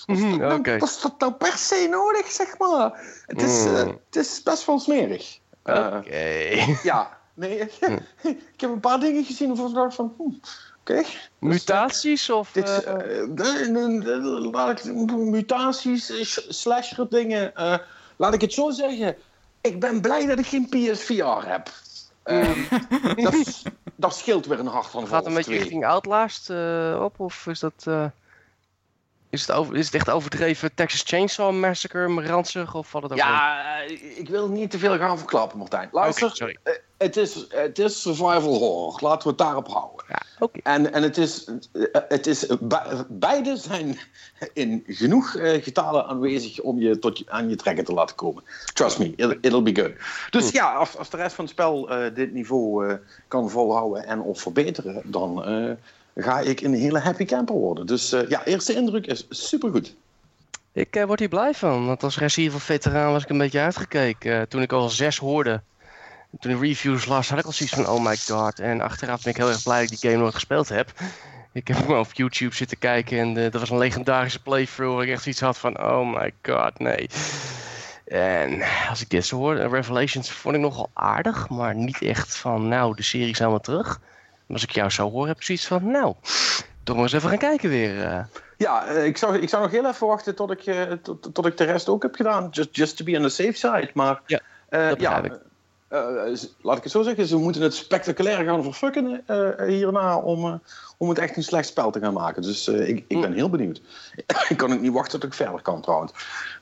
Mhm, 0.06 0.38
nou- 0.38 0.58
oké. 0.58 0.78
Was 0.78 1.00
dat 1.00 1.18
nou 1.18 1.32
per 1.32 1.52
se 1.52 1.86
nodig, 1.90 2.26
zeg 2.30 2.58
maar? 2.58 3.00
Het 3.26 3.42
is, 3.42 3.64
Mm. 3.64 3.74
het 3.74 4.16
is 4.16 4.42
best 4.42 4.66
wel 4.66 4.78
smerig. 4.78 5.38
Oké. 5.64 6.76
ja, 6.82 7.18
nee. 7.34 7.58
ik 8.54 8.60
heb 8.60 8.70
een 8.70 8.80
paar 8.80 9.00
dingen 9.00 9.24
gezien 9.24 9.48
waarvan 9.48 9.68
ik 9.68 9.74
dacht 9.74 9.94
van... 9.94 10.14
hmm, 10.16 10.40
Oké. 10.84 11.02
Mutaties 11.38 12.30
of... 12.30 12.50
Dit, 12.52 12.68
eh, 12.84 13.20
eh, 13.20 13.28
mutaties, 15.16 16.10
eh, 16.10 16.24
sh- 16.24 16.46
slasher 16.48 17.08
dingen. 17.08 17.54
eh, 17.56 17.74
laat 18.16 18.34
ik 18.34 18.40
het 18.40 18.52
zo 18.52 18.70
zeggen. 18.70 19.16
Ik 19.60 19.80
ben 19.80 20.00
blij 20.00 20.26
dat 20.26 20.38
ik 20.38 20.46
geen 20.46 20.68
PSVR 20.68 21.46
heb. 21.46 21.70
Ehm, 22.22 22.60
dat, 23.24 23.62
dat 23.96 24.16
scheelt 24.16 24.46
weer 24.46 24.58
een 24.58 24.66
hart 24.66 24.86
van 24.86 25.06
gaat 25.06 25.26
een 25.26 25.34
beetje 25.34 25.56
richting 25.56 25.86
Outlast 25.86 26.50
eh, 26.50 27.00
op? 27.02 27.20
Of 27.20 27.46
is 27.46 27.60
dat... 27.60 27.84
eh, 27.84 28.04
is, 29.34 29.46
het 29.46 29.56
over, 29.56 29.76
is 29.76 29.84
het 29.86 29.94
echt 29.94 30.10
overdreven 30.10 30.74
Texas 30.74 31.02
Chainsaw 31.06 31.54
Massacre, 31.54 32.26
ranzig? 32.26 32.74
Of 32.74 32.88
valt 32.88 33.02
het 33.02 33.12
ook? 33.12 33.18
Ja, 33.18 33.62
eh, 33.82 34.18
ik 34.18 34.28
wil 34.28 34.48
niet 34.48 34.70
te 34.70 34.78
veel 34.78 34.96
gaan 34.96 35.18
verklappen, 35.18 35.58
Martijn. 35.58 35.88
Luister, 35.92 36.30
sorry. 36.36 36.56
eh, 36.62 36.72
het, 36.98 37.16
is, 37.16 37.46
het 37.48 37.78
is 37.78 38.00
survival 38.02 38.58
horror. 38.58 38.98
Laten 39.00 39.22
we 39.22 39.28
het 39.28 39.38
daarop 39.38 39.68
houden. 39.68 40.04
Ja, 40.08 40.22
oké. 40.38 40.58
En, 40.62 40.92
en 40.92 41.02
het 41.02 41.18
is, 41.18 41.44
eh, 41.72 41.82
het 42.08 42.26
is 42.26 42.46
be- 42.60 43.06
beide 43.08 43.56
zijn 43.56 43.98
in 44.52 44.84
genoeg 44.86 45.30
getalen 45.40 46.06
aanwezig 46.06 46.60
om 46.60 46.80
je 46.80 46.98
tot 46.98 47.18
je, 47.18 47.24
aan 47.28 47.48
je 47.48 47.56
trekken 47.56 47.84
te 47.84 47.92
laten 47.92 48.16
komen. 48.16 48.42
Trust 48.72 48.98
me, 48.98 49.12
it'll, 49.16 49.38
it'll 49.40 49.62
be 49.62 49.80
good. 49.82 49.92
Dus 50.30 50.50
ja, 50.50 50.74
als, 50.74 50.96
als 50.96 51.10
de 51.10 51.16
rest 51.16 51.34
van 51.34 51.44
het 51.44 51.52
spel 51.52 51.88
dit 52.14 52.32
niveau 52.32 52.98
kan 53.28 53.50
volhouden 53.50 54.06
en 54.06 54.20
of 54.20 54.40
verbeteren, 54.40 55.02
dan 55.04 55.44
ga 56.14 56.40
ik 56.40 56.60
een 56.60 56.74
hele 56.74 56.98
happy 56.98 57.24
camper 57.24 57.54
worden. 57.54 57.86
Dus 57.86 58.12
eh, 58.12 58.28
ja, 58.28 58.44
eerste 58.44 58.74
indruk 58.74 59.06
is 59.06 59.26
supergoed. 59.28 59.94
Ik 60.72 60.96
eh, 60.96 61.04
word 61.04 61.18
hier 61.18 61.28
blij 61.28 61.54
van, 61.54 61.86
want 61.86 62.02
als 62.02 62.36
Evil 62.36 62.58
veteraan 62.58 63.12
was 63.12 63.22
ik 63.22 63.28
een 63.28 63.38
beetje 63.38 63.60
uitgekeken. 63.60 64.40
Eh, 64.40 64.42
toen 64.42 64.62
ik 64.62 64.72
al 64.72 64.88
zes 64.88 65.18
hoorde, 65.18 65.62
toen 66.40 66.52
ik 66.52 66.60
reviews 66.60 67.06
las, 67.06 67.28
had 67.28 67.38
ik 67.38 67.44
al 67.44 67.52
zoiets 67.52 67.74
van 67.74 67.88
oh 67.88 68.04
my 68.04 68.16
god. 68.16 68.58
En 68.58 68.80
achteraf 68.80 69.22
ben 69.22 69.32
ik 69.32 69.38
heel 69.38 69.48
erg 69.48 69.62
blij 69.62 69.82
dat 69.82 69.90
ik 69.90 70.00
die 70.00 70.10
game 70.10 70.22
nooit 70.22 70.34
gespeeld 70.34 70.68
heb. 70.68 70.92
Ik 71.52 71.68
heb 71.68 71.76
gewoon 71.76 71.98
op 71.98 72.12
YouTube 72.12 72.54
zitten 72.54 72.78
kijken 72.78 73.18
en 73.18 73.34
dat 73.34 73.60
was 73.60 73.70
een 73.70 73.78
legendarische 73.78 74.42
playthrough 74.42 74.94
waar 74.94 75.04
ik 75.04 75.10
echt 75.10 75.22
zoiets 75.22 75.40
had 75.40 75.58
van 75.58 75.78
oh 75.78 76.14
my 76.14 76.32
god, 76.42 76.78
nee. 76.78 77.08
En 78.04 78.62
als 78.88 79.00
ik 79.00 79.10
dit 79.10 79.26
zo 79.26 79.36
hoor, 79.36 79.56
eh, 79.56 79.70
Revelations 79.70 80.30
vond 80.30 80.54
ik 80.54 80.60
nogal 80.60 80.90
aardig, 80.92 81.48
maar 81.48 81.74
niet 81.74 82.02
echt 82.02 82.36
van 82.36 82.68
nou, 82.68 82.96
de 82.96 83.02
serie 83.02 83.30
is 83.30 83.38
helemaal 83.38 83.60
terug. 83.60 84.00
Maar 84.46 84.56
als 84.56 84.62
ik 84.62 84.70
jou 84.70 84.90
zo 84.90 85.10
hoor, 85.10 85.26
heb 85.26 85.36
ik 85.36 85.42
zoiets 85.42 85.66
van 85.66 85.90
nou, 85.90 86.14
toch 86.82 86.94
maar 86.94 87.04
eens 87.04 87.12
even 87.12 87.28
gaan 87.28 87.38
kijken 87.38 87.68
weer. 87.68 88.04
eh. 88.04 88.24
Ja, 88.56 88.86
eh, 88.86 89.04
ik 89.04 89.16
zou, 89.16 89.38
ik 89.38 89.48
zou 89.48 89.62
nog 89.62 89.70
heel 89.70 89.86
even 89.86 90.06
wachten 90.06 90.34
tot 90.34 90.50
ik, 90.50 90.66
eh, 90.66 90.92
tot, 91.02 91.34
tot 91.34 91.46
ik 91.46 91.56
de 91.56 91.64
rest 91.64 91.88
ook 91.88 92.02
heb 92.02 92.14
gedaan. 92.14 92.48
Just, 92.50 92.76
just 92.76 92.96
to 92.96 93.04
be 93.04 93.16
on 93.16 93.22
the 93.22 93.28
safe 93.28 93.52
side. 93.52 93.90
Maar 93.94 94.20
Ja, 94.26 94.40
ik. 95.24 95.32
laat 96.62 96.76
ik 96.76 96.82
het 96.82 96.92
zo 96.92 97.02
zeggen. 97.02 97.26
Ze 97.26 97.36
moeten 97.36 97.62
het 97.62 97.74
spectaculair 97.74 98.44
gaan 98.44 98.62
verfukken 98.62 99.24
hierna 99.66 100.16
om, 100.16 100.60
om 100.96 101.08
het 101.08 101.18
echt 101.18 101.36
een 101.36 101.42
slecht 101.42 101.68
spel 101.68 101.90
te 101.90 102.00
gaan 102.00 102.12
maken. 102.12 102.42
Dus 102.42 102.68
ik, 102.68 103.04
ik 103.08 103.20
ben 103.20 103.32
heel 103.32 103.50
benieuwd. 103.50 103.80
ik 104.48 104.56
kan 104.56 104.80
niet 104.80 104.92
wachten 104.92 105.20
tot 105.20 105.28
ik 105.30 105.36
verder 105.36 105.62
kan 105.62 105.80
trouwens. 105.80 106.12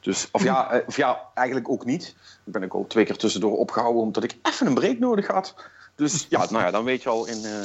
Dus, 0.00 0.28
of, 0.32 0.42
ja, 0.42 0.82
of 0.86 0.96
ja, 0.96 1.20
eigenlijk 1.34 1.68
ook 1.68 1.84
niet. 1.84 2.14
Ik 2.44 2.52
ben 2.52 2.64
ook 2.64 2.74
al 2.74 2.86
twee 2.86 3.04
keer 3.04 3.16
tussendoor 3.16 3.58
opgehouden 3.58 4.02
omdat 4.02 4.24
ik 4.24 4.36
even 4.42 4.66
een 4.66 4.74
break 4.74 4.98
nodig 4.98 5.26
had. 5.26 5.54
Dus 5.94 6.26
ja, 6.28 6.38
nou 6.50 6.64
ja, 6.64 6.70
dan 6.70 6.84
weet 6.84 7.02
je 7.02 7.08
al 7.08 7.26
in, 7.26 7.44
eh, 7.44 7.64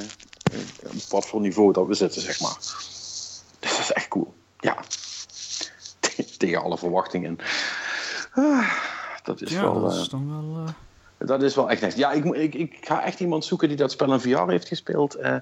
in 0.92 1.00
wat 1.10 1.26
voor 1.26 1.42
niveau 1.42 1.74
dat 1.74 1.88
we 1.88 1.94
zitten, 1.94 2.22
zeg 2.22 2.40
maar. 2.40 2.56
Dus 2.60 3.44
dat 3.60 3.80
is 3.80 3.92
echt 3.92 4.08
cool. 4.08 4.34
Ja. 4.60 4.78
Tegen 6.38 6.62
alle 6.62 6.78
verwachtingen. 6.78 7.38
Ah, 8.34 8.72
dat 9.24 9.42
is 9.42 9.52
Ja, 9.52 9.62
wel... 9.62 9.82
dat 9.82 9.94
eh, 9.94 10.02
is 10.02 10.10
dan 10.10 10.30
wel... 10.30 10.64
eh, 10.66 11.28
dat 11.28 11.44
is 11.44 11.56
wel 11.56 11.70
echt 11.70 11.82
nice. 11.82 11.98
Ja, 11.98 12.12
ik, 12.12 12.24
ik, 12.26 12.54
ik 12.54 12.78
ga 12.82 13.04
echt 13.04 13.20
iemand 13.20 13.46
zoeken 13.46 13.68
die 13.68 13.78
dat 13.78 13.92
spel 13.92 14.14
in 14.14 14.20
VR 14.20 14.48
heeft 14.50 14.68
gespeeld. 14.68 15.16
eh, 15.16 15.36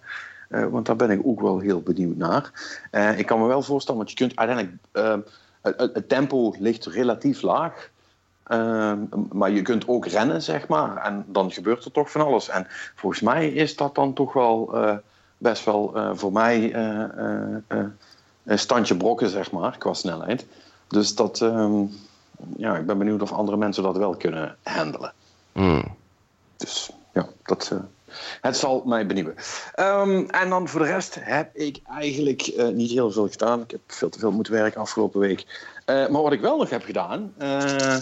eh, 0.49 0.65
want 0.67 0.85
daar 0.85 0.95
ben 0.95 1.11
ik 1.11 1.21
ook 1.23 1.41
wel 1.41 1.59
heel 1.59 1.81
benieuwd 1.81 2.15
naar. 2.15 2.51
Eh, 2.91 3.19
ik 3.19 3.25
kan 3.25 3.39
me 3.39 3.47
wel 3.47 3.61
voorstellen, 3.61 3.97
want 3.99 4.11
je 4.11 4.17
kunt 4.17 4.35
uiteindelijk... 4.35 4.77
eh, 4.91 5.17
het 5.93 6.09
tempo 6.09 6.53
ligt 6.59 6.85
relatief 6.85 7.41
laag. 7.41 7.89
Eh, 8.45 8.93
maar 9.31 9.51
je 9.51 9.61
kunt 9.61 9.87
ook 9.87 10.05
rennen, 10.05 10.41
zeg 10.41 10.67
maar. 10.67 10.97
En 10.97 11.25
dan 11.27 11.51
gebeurt 11.51 11.85
er 11.85 11.91
toch 11.91 12.11
van 12.11 12.21
alles. 12.21 12.49
En 12.49 12.67
volgens 12.95 13.21
mij 13.21 13.49
is 13.49 13.75
dat 13.75 13.95
dan 13.95 14.13
toch 14.13 14.33
wel 14.33 14.75
eh, 14.75 14.95
best 15.37 15.65
wel 15.65 15.95
eh, 15.95 16.09
voor 16.13 16.31
mij 16.31 16.73
eh, 16.73 17.83
een 18.43 18.59
standje 18.59 18.97
brokken, 18.97 19.29
zeg 19.29 19.51
maar, 19.51 19.77
qua 19.77 19.93
snelheid. 19.93 20.45
Dus 20.87 21.15
dat... 21.15 21.41
ehm, 21.41 21.83
ja, 22.57 22.77
ik 22.77 22.85
ben 22.85 22.97
benieuwd 22.97 23.21
of 23.21 23.31
andere 23.31 23.57
mensen 23.57 23.83
dat 23.83 23.97
wel 23.97 24.15
kunnen 24.15 24.55
handelen. 24.63 25.13
Hmm. 25.51 25.95
Dus 26.57 26.91
ja, 27.13 27.27
dat, 27.43 27.71
het 28.41 28.57
zal 28.57 28.83
mij 28.85 29.05
benieuwen. 29.05 29.35
Ehm, 29.73 30.25
en 30.27 30.49
dan 30.49 30.67
voor 30.67 30.79
de 30.79 30.85
rest 30.85 31.17
heb 31.19 31.55
ik 31.55 31.79
eigenlijk 31.85 32.41
eh, 32.41 32.67
niet 32.67 32.91
heel 32.91 33.11
veel 33.11 33.27
gedaan. 33.27 33.61
Ik 33.61 33.71
heb 33.71 33.81
veel 33.87 34.09
te 34.09 34.19
veel 34.19 34.31
moeten 34.31 34.53
werken 34.53 34.81
afgelopen 34.81 35.19
week. 35.19 35.69
Eh, 35.85 36.07
maar 36.07 36.21
wat 36.21 36.31
ik 36.31 36.41
wel 36.41 36.57
nog 36.57 36.69
heb 36.69 36.83
gedaan. 36.83 37.33
eh, 37.37 37.97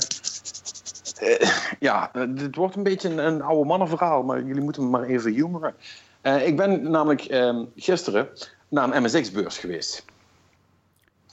ja, 1.79 2.11
dit 2.27 2.55
wordt 2.55 2.75
een 2.75 2.83
beetje 2.83 3.09
een, 3.09 3.41
oude 3.41 3.65
mannenverhaal, 3.65 4.23
maar 4.23 4.43
jullie 4.43 4.63
moeten 4.63 4.83
me 4.83 4.89
maar 4.89 5.03
even 5.03 5.33
humoren. 5.33 5.75
Ik 6.45 6.57
ben 6.57 6.91
namelijk 6.91 7.21
ehm, 7.21 7.65
gisteren 7.75 8.29
naar 8.69 8.95
een 8.95 9.03
MSX-beurs 9.03 9.57
geweest. 9.57 10.05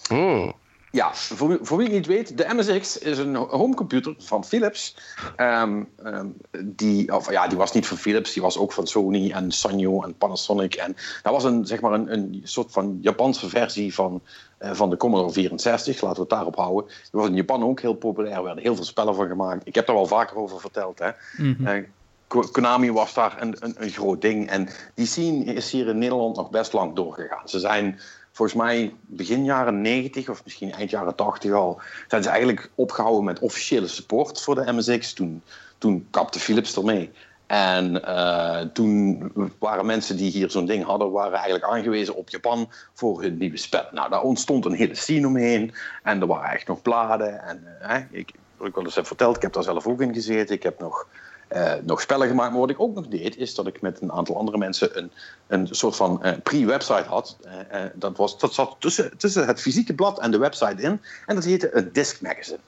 Hmm. 0.09 0.55
Ja, 0.93 1.15
voor, 1.15 1.49
wie- 1.49 1.59
voor 1.63 1.77
wie 1.79 1.87
het 1.87 1.95
niet 1.97 2.07
weet, 2.07 2.37
de 2.39 2.47
MSX 2.55 2.99
is 2.99 3.19
een 3.19 3.35
homecomputer 3.37 4.15
van 4.19 4.45
Philips. 4.45 4.97
Ehm, 5.37 5.83
ehm, 6.05 6.27
die, 6.65 7.15
of, 7.17 7.31
ja, 7.31 7.49
die 7.49 7.59
was 7.59 7.73
niet 7.73 7.87
van 7.87 7.97
Philips, 7.97 8.33
die 8.33 8.43
was 8.43 8.59
ook 8.59 8.73
van 8.73 8.87
Sony 8.87 9.31
en 9.31 9.51
Sanyo 9.53 10.03
en 10.03 10.15
Panasonic. 10.15 10.75
En 10.75 10.97
dat 11.23 11.33
was 11.33 11.45
een, 11.45 11.67
zeg 11.67 11.81
maar 11.81 11.93
een, 11.93 12.13
een 12.13 12.41
soort 12.45 12.73
van 12.73 12.99
Japanse 13.01 13.49
versie 13.49 13.95
van, 13.95 14.21
eh, 14.59 14.71
van 14.73 14.91
de 14.91 14.97
Commodore 14.97 15.33
64, 15.33 16.01
laten 16.01 16.15
we 16.17 16.21
het 16.21 16.31
daarop 16.31 16.57
houden. 16.57 16.87
Die 16.87 16.97
was 17.11 17.29
in 17.29 17.35
Japan 17.35 17.63
ook 17.65 17.81
heel 17.81 17.95
populair, 17.95 18.35
er 18.37 18.43
werden 18.43 18.63
heel 18.63 18.75
veel 18.77 18.85
spellen 18.85 19.15
van 19.15 19.29
gemaakt. 19.29 19.67
Ik 19.67 19.75
heb 19.75 19.87
daar 19.87 19.97
wel 19.97 20.07
vaker 20.07 20.37
over 20.37 20.61
verteld. 20.61 20.99
Hè. 20.99 21.11
mhm. 21.37 21.67
Eh, 21.67 21.85
Ko- 22.27 22.49
Konami 22.53 22.93
was 22.93 23.15
daar 23.15 23.37
een, 23.41 23.57
een, 23.59 23.75
een 23.79 23.91
groot 23.91 24.21
ding. 24.21 24.49
En 24.51 24.69
die 24.95 25.07
scene 25.07 25.45
is 25.45 25.71
hier 25.71 25.89
in 25.89 25.99
Nederland 25.99 26.37
nog 26.37 26.51
best 26.51 26.73
lang 26.73 26.95
doorgegaan. 26.95 27.49
Ze 27.49 27.59
zijn 27.59 28.01
volgens 28.33 28.59
mij 28.59 28.95
begin 29.01 29.45
jaren 29.45 29.81
90 29.81 30.29
of 30.29 30.45
misschien 30.45 30.73
eind 30.73 30.91
jaren 30.91 31.15
80 31.15 31.53
al... 31.53 31.81
zijn 32.09 32.23
ze 32.23 32.29
eigenlijk 32.29 32.71
opgehouden 32.75 33.25
met 33.25 33.39
officiële 33.39 33.89
support 33.89 34.43
voor 34.43 34.55
de 34.55 34.73
MSX. 34.73 35.13
Toen, 35.13 35.43
toen 35.79 36.07
kapte 36.11 36.39
Philips 36.39 36.77
ermee. 36.77 37.11
En 37.47 38.05
eh, 38.05 38.61
toen 38.61 39.33
waren 39.59 39.87
mensen 39.87 40.17
die 40.17 40.31
hier 40.31 40.51
zo'n 40.51 40.67
ding 40.67 40.85
hadden... 40.85 41.11
waren 41.11 41.39
eigenlijk 41.39 41.65
aangewezen 41.65 42.15
op 42.15 42.29
Japan 42.29 42.71
voor 42.95 43.23
hun 43.23 43.37
nieuwe 43.39 43.57
spel. 43.57 43.85
Nou, 43.93 44.11
daar 44.11 44.23
ontstond 44.23 44.65
een 44.65 44.73
hele 44.73 44.95
scene 44.95 45.27
omheen. 45.27 45.73
En 46.03 46.21
er 46.21 46.27
waren 46.27 46.51
echt 46.51 46.67
nog 46.67 46.83
bladen. 46.83 47.43
En 47.43 47.63
hè, 47.65 47.99
ik, 48.11 48.33
ik 48.61 48.75
wel 48.75 48.85
eens 48.85 48.95
heb 48.95 49.07
verteld, 49.07 49.37
ik 49.37 49.43
heb 49.43 49.53
daar 49.53 49.63
zelf 49.63 49.87
ook 49.87 50.01
in 50.01 50.15
gezeten. 50.15 50.55
Ik 50.55 50.63
heb 50.63 50.79
nog 50.79 51.07
eh, 51.51 51.73
nog 51.83 52.01
spellen 52.01 52.29
gemaakt. 52.29 52.51
Maar 52.51 52.61
wat 52.61 52.71
ik 52.71 52.81
ook 52.81 52.95
nog 52.95 53.09
deed, 53.09 53.37
is 53.37 53.55
dat 53.55 53.67
ik 53.67 53.81
met 53.81 54.01
een 54.01 54.13
aantal 54.13 54.37
andere 54.37 54.59
mensen 54.59 54.99
een, 54.99 55.11
een 55.47 55.69
soort 55.71 55.97
van 55.97 56.23
eh, 56.23 56.33
pre-website 56.43 57.09
had. 57.09 57.37
Eh, 57.71 57.81
dat, 57.95 58.17
was, 58.17 58.39
dat 58.39 58.55
zat 58.55 58.77
tussen, 58.79 59.17
tussen 59.17 59.47
het 59.47 59.61
fysieke 59.61 59.95
blad 59.95 60.21
en 60.21 60.31
de 60.31 60.39
website 60.39 60.83
in. 60.83 61.01
En 61.27 61.35
dat 61.35 61.45
heette 61.45 61.77
een 61.77 61.93
disk 61.93 62.21
magazine. 62.21 62.59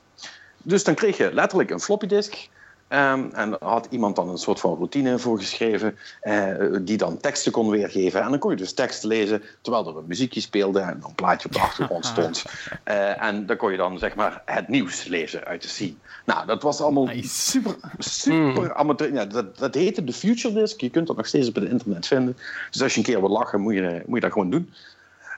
Dus 0.63 0.85
dan 0.85 0.95
kreeg 0.95 1.17
je 1.17 1.35
letterlijk 1.35 1.71
een 1.71 1.81
floppy 1.81 2.07
disk. 2.07 2.49
Ehm, 2.93 3.25
en 3.33 3.51
daar 3.51 3.59
had 3.69 3.87
iemand 3.91 4.17
dan 4.17 4.29
een 4.29 4.39
soort 4.39 4.61
van 4.61 4.75
routine 4.75 5.19
voor 5.19 5.39
geschreven, 5.39 5.99
eh, 6.21 6.55
die 6.81 6.97
dan 6.97 7.17
teksten 7.17 7.53
kon 7.53 7.71
weergeven. 7.71 8.23
En 8.23 8.31
dan 8.31 8.39
kon 8.39 8.51
je 8.51 8.57
dus 8.57 8.75
teksten 8.75 9.09
lezen 9.09 9.43
terwijl 9.61 9.89
er 9.89 9.97
een 9.97 10.07
muziekje 10.07 10.41
speelde 10.41 10.81
en 10.81 11.01
een 11.03 11.15
plaatje 11.15 11.49
op 11.49 11.55
de 11.55 11.61
achtergrond 11.61 12.07
stond. 12.13 12.45
Eh, 12.85 13.23
en 13.23 13.47
dan 13.47 13.57
kon 13.57 13.71
je 13.71 13.77
dan 13.77 13.99
zeg 13.99 14.15
maar 14.15 14.43
het 14.45 14.69
nieuws 14.69 15.05
lezen 15.05 15.45
uit 15.45 15.63
de 15.63 15.69
scene. 15.69 15.95
Nou, 16.25 16.47
dat 16.47 16.63
was 16.63 16.81
allemaal 16.81 17.05
Nice. 17.05 17.29
super, 17.29 17.77
super 17.99 18.75
amateur. 18.75 19.13
Ja, 19.13 19.25
dat, 19.25 19.59
dat 19.59 19.75
heette 19.75 20.05
de 20.05 20.13
Future 20.13 20.55
Disk. 20.55 20.81
Je 20.81 20.91
kunt 20.91 21.07
dat 21.07 21.17
nog 21.17 21.27
steeds 21.27 21.49
op 21.49 21.55
het 21.55 21.69
internet 21.69 22.07
vinden. 22.07 22.37
Dus 22.71 22.83
als 22.83 22.93
je 22.93 22.99
een 22.99 23.07
keer 23.07 23.21
wil 23.21 23.31
lachen, 23.31 23.61
moet 23.61 23.75
je, 23.75 24.03
moet 24.07 24.15
je 24.15 24.21
dat 24.21 24.33
gewoon 24.33 24.51
doen. 24.51 24.73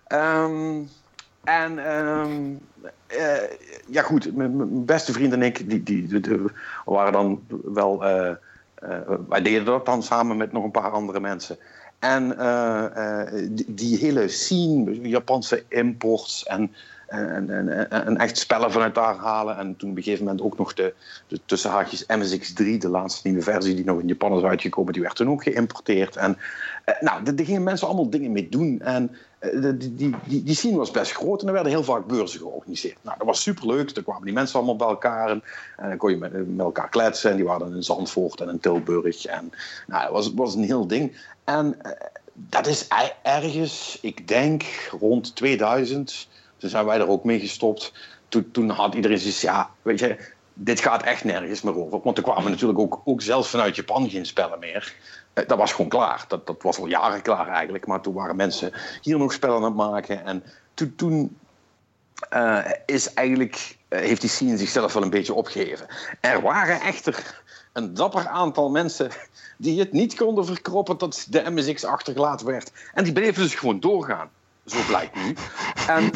Ehm, 0.07 0.83
en 1.45 1.87
ehm, 1.87 2.55
eh, 3.15 3.59
ja, 3.87 4.03
goed, 4.03 4.37
mijn 4.37 4.85
beste 4.85 5.13
vriend 5.13 5.33
en 5.33 5.43
ik, 5.43 5.71
die, 5.71 5.83
die, 5.83 6.41
waren 6.85 7.13
dan 7.13 7.43
wel. 7.65 8.05
eh, 8.05 8.31
eh, 8.75 8.99
wij 9.29 9.43
deden 9.43 9.65
dat 9.65 9.87
dan 9.87 10.03
samen 10.03 10.37
met 10.37 10.53
nog 10.53 10.65
een 10.65 10.71
paar 10.71 10.91
andere 10.91 11.21
mensen. 11.21 11.57
En 11.99 12.29
die, 13.51 13.75
die 13.75 13.99
hele 13.99 14.29
scene, 14.29 15.09
Japanse 15.09 15.65
imports 15.69 16.45
en, 16.45 16.73
en, 17.07 17.91
en, 17.91 18.17
echt 18.17 18.39
spellen 18.39 18.73
vanuit 18.73 18.95
daar 18.95 19.17
halen. 19.17 19.57
En 19.57 19.77
toen 19.77 19.91
op 19.91 19.97
een 19.97 20.03
gegeven 20.03 20.25
moment 20.25 20.43
ook 20.43 20.59
nog 20.59 20.75
de, 20.75 20.95
de 21.27 21.41
tussenhaakjes 21.45 22.05
MSX3, 22.05 22.79
de 22.79 22.89
laatste 22.89 23.29
nieuwe 23.29 23.43
versie 23.43 23.75
die 23.75 23.85
nog 23.85 24.01
in 24.01 24.09
Japan 24.09 24.37
is 24.37 24.43
uitgekomen, 24.43 24.93
die 24.93 25.03
werd 25.03 25.17
toen 25.17 25.31
ook 25.31 25.43
geïmporteerd. 25.43 26.17
En 26.17 26.39
nou, 27.01 27.23
daar 27.23 27.47
gingen 27.47 27.63
mensen 27.63 27.87
allemaal 27.87 28.11
dingen 28.11 28.33
mee 28.33 28.49
doen. 28.49 28.81
En 28.81 29.11
die, 29.53 29.95
die, 29.95 30.15
die, 30.25 30.43
die 30.43 30.55
scene 30.55 30.77
was 30.77 30.91
best 30.91 31.13
groot 31.13 31.41
en 31.41 31.47
er 31.47 31.53
werden 31.53 31.73
heel 31.73 31.85
vaak 31.85 32.07
beurzen 32.07 32.41
georganiseerd. 32.41 32.97
Nou, 33.03 33.19
dat 33.19 33.27
was 33.27 33.43
superleuk. 33.43 33.97
Er 33.97 34.03
kwamen 34.03 34.25
die 34.25 34.33
mensen 34.33 34.57
allemaal 34.57 34.77
bij 34.77 34.89
elkaar 34.89 35.31
en, 35.31 35.43
dan 35.77 35.97
kon 35.97 36.11
je 36.11 36.17
met, 36.17 36.33
met 36.33 36.67
elkaar 36.67 36.89
kletsen. 36.89 37.31
En 37.31 37.37
die 37.37 37.45
waren 37.45 37.75
in 37.75 37.83
Zandvoort 37.83 38.41
en 38.41 38.49
in 38.49 38.61
Tilburg. 38.61 39.25
En 39.25 39.53
nou, 39.87 40.13
was, 40.13 40.35
was 40.35 40.55
een 40.55 40.65
heel 40.65 40.87
ding. 40.87 41.17
En 41.45 41.77
dat 42.35 42.67
is 42.67 42.89
ergens, 43.23 43.99
ik 44.01 44.29
denk, 44.29 44.63
rond 45.01 45.37
2000. 45.37 46.29
Toen 46.57 46.71
zijn 46.71 46.85
wij 46.85 46.99
er 46.99 47.09
ook 47.09 47.25
mee 47.25 47.41
gestopt. 47.41 47.93
Toen, 48.29 48.51
toen 48.51 48.71
had 48.71 48.95
iedereen 48.95 49.19
zoiets, 49.19 49.41
ja, 49.41 49.71
weet 49.83 49.99
je, 49.99 50.17
dit 50.55 50.81
gaat 50.81 51.03
echt 51.03 51.25
nergens 51.25 51.63
meer 51.63 51.77
over. 51.77 52.01
Want 52.03 52.17
er 52.17 52.23
kwamen 52.23 52.51
natuurlijk 52.51 52.79
ook, 52.79 53.01
ook 53.05 53.23
zelfs 53.23 53.49
vanuit 53.49 53.77
Japan 53.77 54.11
geen 54.11 54.27
spellen 54.27 54.59
meer. 54.59 54.95
Eh, 55.35 55.47
dat 55.47 55.59
was 55.59 55.73
gewoon 55.73 55.91
klaar. 55.91 56.25
Dat, 56.29 56.47
dat 56.47 56.63
was 56.63 56.79
al 56.79 56.87
jaren 56.87 57.23
klaar 57.23 57.49
eigenlijk. 57.49 57.87
Maar 57.87 58.01
toen 58.01 58.15
waren 58.15 58.37
mensen 58.37 58.73
hier 59.01 59.19
nog 59.19 59.33
spellen 59.33 59.57
aan 59.57 59.63
het 59.63 59.75
maken. 59.75 60.25
En 60.25 60.43
toen, 60.75 60.95
toen 60.97 61.39
uh, 62.33 62.65
is 62.87 63.15
eigenlijk, 63.15 63.77
uh, 63.89 63.99
heeft 63.99 64.21
die 64.21 64.31
scene 64.31 64.57
zichzelf 64.57 64.93
wel 64.93 65.03
een 65.03 65.11
beetje 65.11 65.35
opgegeven. 65.35 65.87
Er 66.21 66.43
waren 66.43 66.81
echter 66.81 67.43
een 67.73 67.95
dapper 67.95 68.29
aantal 68.29 68.71
mensen 68.71 69.11
die 69.57 69.79
het 69.79 69.93
niet 69.93 70.15
konden 70.15 70.47
verkroppen 70.47 70.99
dat 70.99 71.27
de 71.31 71.51
MSX 71.51 71.85
achtergelaten 71.85 72.47
werd. 72.47 72.73
En 72.95 73.05
die 73.05 73.13
bleven 73.13 73.43
dus 73.43 73.55
gewoon 73.55 73.81
doorgaan. 73.81 74.31
Zo 74.67 74.79
blijkt 74.87 75.15
nu. 75.15 75.35
En 75.87 76.11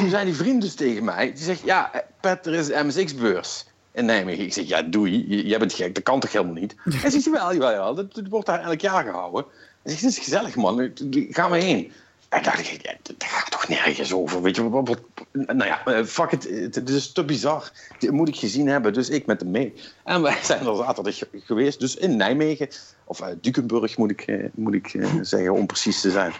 toen 0.00 0.08
zei 0.10 0.24
die 0.24 0.34
vriend 0.34 0.62
dus 0.62 0.74
tegen 0.74 1.04
mij, 1.04 1.32
die 1.32 1.44
zegt, 1.44 1.62
ja, 1.64 1.90
Pet, 2.20 2.46
er 2.46 2.54
is 2.54 2.68
MSX-beurs 2.68 3.66
in 3.94 4.04
Nijmegen. 4.04 4.44
Ik 4.44 4.52
zeg, 4.52 4.68
ja, 4.68 4.82
doei, 4.82 5.42
jij 5.46 5.58
bent 5.58 5.72
gek, 5.72 5.94
dat 5.94 6.02
kan 6.02 6.20
toch 6.20 6.32
helemaal 6.32 6.54
niet? 6.54 6.74
Hij 7.00 7.10
zegt, 7.10 7.24
jawel, 7.24 7.52
jawel, 7.52 7.70
jawel, 7.70 7.94
dat, 7.94 8.14
dat 8.14 8.28
wordt 8.28 8.46
daar 8.46 8.60
elk 8.60 8.80
jaar 8.80 9.04
gehouden. 9.04 9.44
Hij 9.82 9.92
zegt, 9.92 10.04
het 10.04 10.10
is 10.10 10.18
gezellig, 10.18 10.56
man, 10.56 10.92
gaan 11.30 11.50
we 11.50 11.56
heen. 11.56 11.92
En 12.28 12.42
dacht 12.42 12.58
ik, 12.58 12.82
ja, 12.82 12.94
dat 13.02 13.14
gaat 13.18 13.50
toch 13.50 13.68
nergens 13.68 14.12
over, 14.12 14.42
weet 14.42 14.56
je. 14.56 14.68
Wat, 14.68 14.88
wat, 14.88 15.00
nou 15.32 15.64
ja, 15.64 15.84
eh, 15.84 16.04
fuck 16.04 16.32
it, 16.32 16.74
het 16.74 16.88
is 16.88 17.12
te 17.12 17.24
bizar. 17.24 17.70
Die 17.98 18.10
moet 18.10 18.28
ik 18.28 18.36
gezien 18.36 18.66
hebben, 18.66 18.92
dus 18.92 19.08
ik 19.08 19.26
met 19.26 19.40
hem 19.40 19.50
mee. 19.50 19.74
En 20.04 20.22
wij 20.22 20.38
zijn 20.42 20.66
er 20.66 20.76
zaterdag 20.76 21.18
geweest, 21.32 21.80
dus 21.80 21.96
in 21.96 22.16
Nijmegen. 22.16 22.68
Of 23.06 23.20
uh, 23.20 23.26
Dukenburg 23.40 23.96
moet 23.96 24.10
ik, 24.10 24.26
uh, 24.26 24.44
moet 24.54 24.74
ik 24.74 24.94
uh, 24.94 25.14
zeggen, 25.20 25.52
om 25.52 25.66
precies 25.66 26.00
te 26.00 26.10
zijn. 26.10 26.32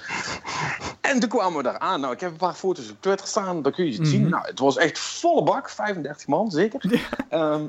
En 1.01 1.21
toen 1.21 1.29
kwamen 1.29 1.57
we 1.57 1.63
daar 1.63 1.79
aan. 1.79 2.01
Nou, 2.01 2.13
ik 2.13 2.21
heb 2.21 2.31
een 2.31 2.37
paar 2.37 2.55
foto's 2.55 2.91
op 2.91 2.97
Twitter 3.01 3.27
staan, 3.27 3.63
daar 3.63 3.73
kun 3.73 3.85
je 3.85 3.91
het 3.91 3.99
mm 4.01 4.05
-hmm. 4.07 4.15
zien. 4.15 4.29
Nou, 4.29 4.47
het 4.47 4.59
was 4.59 4.77
echt 4.77 4.99
volle 4.99 5.43
bak, 5.43 5.71
35 5.71 6.27
man, 6.27 6.51
zeker. 6.51 7.01
Ja. 7.31 7.53
Um, 7.53 7.69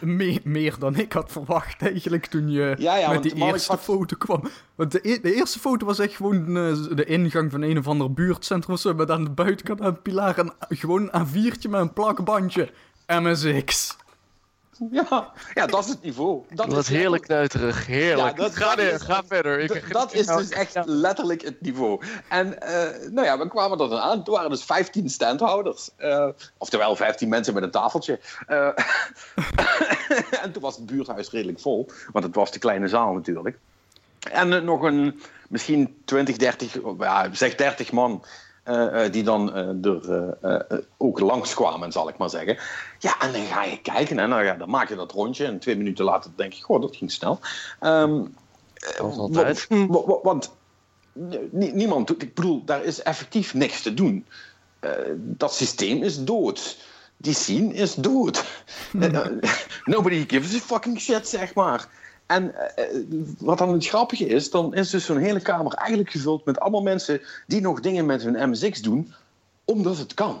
meer, 0.16 0.40
meer 0.44 0.76
dan 0.78 0.96
ik 0.96 1.12
had 1.12 1.32
verwacht 1.32 1.82
eigenlijk 1.82 2.26
toen 2.26 2.50
je 2.50 2.74
ja, 2.78 2.96
ja, 2.96 3.12
met 3.12 3.22
die 3.22 3.34
eerste 3.34 3.72
had... 3.72 3.80
foto 3.80 4.16
kwam. 4.16 4.42
Want 4.74 4.92
de, 4.92 5.00
e 5.02 5.20
de, 5.20 5.34
eerste 5.34 5.58
foto 5.58 5.86
was 5.86 5.98
echt 5.98 6.14
gewoon 6.14 6.54
de 6.94 7.04
ingang 7.04 7.50
van 7.50 7.62
een 7.62 7.78
of 7.78 7.86
ander 7.86 8.12
buurtcentrum. 8.12 8.76
Zo, 8.76 8.94
met 8.94 9.10
aan 9.10 9.24
de 9.24 9.30
buitenkant 9.30 9.80
een 9.80 10.02
pilaar 10.02 10.38
en 10.38 10.52
gewoon 10.68 11.08
een 11.10 11.26
A4'tje 11.26 11.70
met 11.70 11.80
een 11.80 11.92
plakbandje. 11.92 12.70
MSX. 13.06 13.96
Ja, 14.90 15.32
ja, 15.54 15.66
dat 15.66 15.84
is 15.84 15.90
het 15.90 16.02
niveau. 16.02 16.42
Dat, 16.50 16.70
dat 16.70 16.78
is 16.78 16.88
heerlijk 16.88 17.22
kneuterig, 17.22 17.86
heerlijk. 17.86 18.36
Ja, 18.36 18.42
dat, 18.42 18.56
ga, 18.56 18.74
dat 18.74 18.84
is, 18.84 19.02
ga 19.02 19.22
verder. 19.26 19.60
Ik, 19.60 19.92
dat 19.92 20.14
is 20.14 20.26
dus 20.26 20.48
echt 20.48 20.78
letterlijk 20.84 21.42
het 21.42 21.60
niveau. 21.60 22.00
En 22.28 22.46
uh, 22.46 23.10
nou 23.10 23.26
ja, 23.26 23.38
we 23.38 23.48
kwamen 23.48 23.78
er 23.78 23.88
dan 23.88 23.98
aan. 23.98 24.24
Toen 24.24 24.34
waren 24.34 24.50
dus 24.50 24.64
15 24.64 25.10
standhouders. 25.10 25.90
Uh, 25.98 26.28
oftewel 26.58 26.96
15 26.96 27.28
mensen 27.28 27.54
met 27.54 27.62
een 27.62 27.70
tafeltje. 27.70 28.20
Uh, 28.48 28.66
en 30.42 30.52
toen 30.52 30.62
was 30.62 30.76
het 30.76 30.86
buurthuis 30.86 31.30
redelijk 31.30 31.60
vol. 31.60 31.88
Want 32.12 32.24
het 32.24 32.34
was 32.34 32.52
de 32.52 32.58
kleine 32.58 32.88
zaal 32.88 33.12
natuurlijk. 33.12 33.58
En 34.30 34.64
nog 34.64 34.82
een 34.82 35.20
misschien 35.48 35.96
20, 36.04 36.36
30, 36.36 36.78
ja, 36.98 37.28
zeg 37.32 37.54
30 37.54 37.92
man 37.92 38.24
die 39.10 39.22
dan 39.22 39.56
uh, 39.84 40.00
er 40.42 40.84
ook 40.96 41.20
langskwamen, 41.20 41.92
zal 41.92 42.08
ik 42.08 42.16
maar 42.16 42.30
zeggen. 42.30 42.58
Ja, 42.98 43.20
en 43.20 43.32
dan 43.32 43.42
ga 43.42 43.64
je 43.64 43.80
kijken 43.80 44.18
en 44.18 44.28
nou 44.28 44.44
ja, 44.44 44.54
dan 44.54 44.70
maak 44.70 44.88
je 44.88 44.94
dat 44.94 45.12
rondje. 45.12 45.44
En 45.44 45.58
twee 45.58 45.76
minuten 45.76 46.04
later 46.04 46.30
denk 46.36 46.52
je, 46.52 46.62
goh, 46.62 46.80
dat 46.80 46.96
ging 46.96 47.12
snel. 47.12 47.40
Um, 47.80 48.34
altijd. 48.98 49.66
Want 50.22 50.52
niemand 51.50 52.06
doet, 52.06 52.22
ik 52.22 52.34
bedoel, 52.34 52.64
daar 52.64 52.84
is 52.84 53.02
effectief 53.02 53.54
niks 53.54 53.82
te 53.82 53.94
doen. 53.94 54.26
dat 55.16 55.54
systeem 55.54 56.02
is 56.02 56.24
dood. 56.24 56.76
Die 57.16 57.34
scene 57.34 57.74
is 57.74 57.94
dood. 57.94 58.44
Nobody 59.84 60.24
gives 60.28 60.54
a 60.54 60.58
fucking 60.58 61.00
shit, 61.00 61.28
zeg 61.28 61.54
maar. 61.54 61.88
En 62.32 62.54
uh, 62.78 63.34
wat 63.38 63.58
dan 63.58 63.72
het 63.72 63.86
grappige 63.86 64.26
is, 64.26 64.50
dan 64.50 64.74
is 64.74 64.90
dus 64.90 65.04
zo'n 65.04 65.16
hele 65.16 65.40
kamer 65.40 65.72
eigenlijk 65.72 66.10
gevuld 66.10 66.44
met 66.44 66.60
allemaal 66.60 66.82
mensen 66.82 67.20
die 67.46 67.60
nog 67.60 67.80
dingen 67.80 68.06
met 68.06 68.22
hun 68.22 68.50
MSX 68.50 68.80
doen, 68.80 69.12
omdat 69.64 69.98
het 69.98 70.14
kan. 70.14 70.40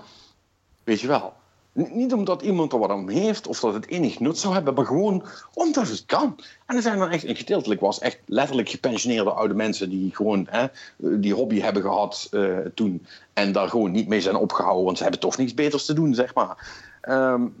Weet 0.84 1.00
je 1.00 1.06
wel. 1.06 1.32
Niet 1.72 2.12
omdat 2.12 2.42
iemand 2.42 2.72
er 2.72 2.78
wat 2.78 2.90
aan 2.90 3.08
heeft 3.08 3.46
of 3.46 3.60
dat 3.60 3.74
het 3.74 3.86
enig 3.86 4.20
nut 4.20 4.38
zou 4.38 4.54
hebben, 4.54 4.74
maar 4.74 4.86
gewoon 4.86 5.24
omdat 5.54 5.88
het 5.88 6.06
kan. 6.06 6.38
En 6.66 6.76
er 6.76 6.82
zijn 6.82 6.98
dan 6.98 7.10
echt, 7.10 7.24
gedeeltelijk 7.26 7.80
was 7.80 7.98
echt 7.98 8.18
letterlijk 8.26 8.68
gepensioneerde 8.68 9.30
oude 9.30 9.54
mensen 9.54 9.90
die 9.90 10.14
gewoon 10.14 10.46
hè, 10.50 10.66
die 10.96 11.34
hobby 11.34 11.60
hebben 11.60 11.82
gehad 11.82 12.28
uh, 12.30 12.58
toen 12.74 13.06
en 13.32 13.52
daar 13.52 13.68
gewoon 13.68 13.90
niet 13.90 14.08
mee 14.08 14.20
zijn 14.20 14.36
opgehouden, 14.36 14.84
want 14.84 14.96
ze 14.96 15.02
hebben 15.02 15.20
toch 15.20 15.36
niets 15.36 15.54
beters 15.54 15.84
te 15.84 15.94
doen, 15.94 16.14
zeg 16.14 16.34
maar. 16.34 16.90
Um, 17.08 17.54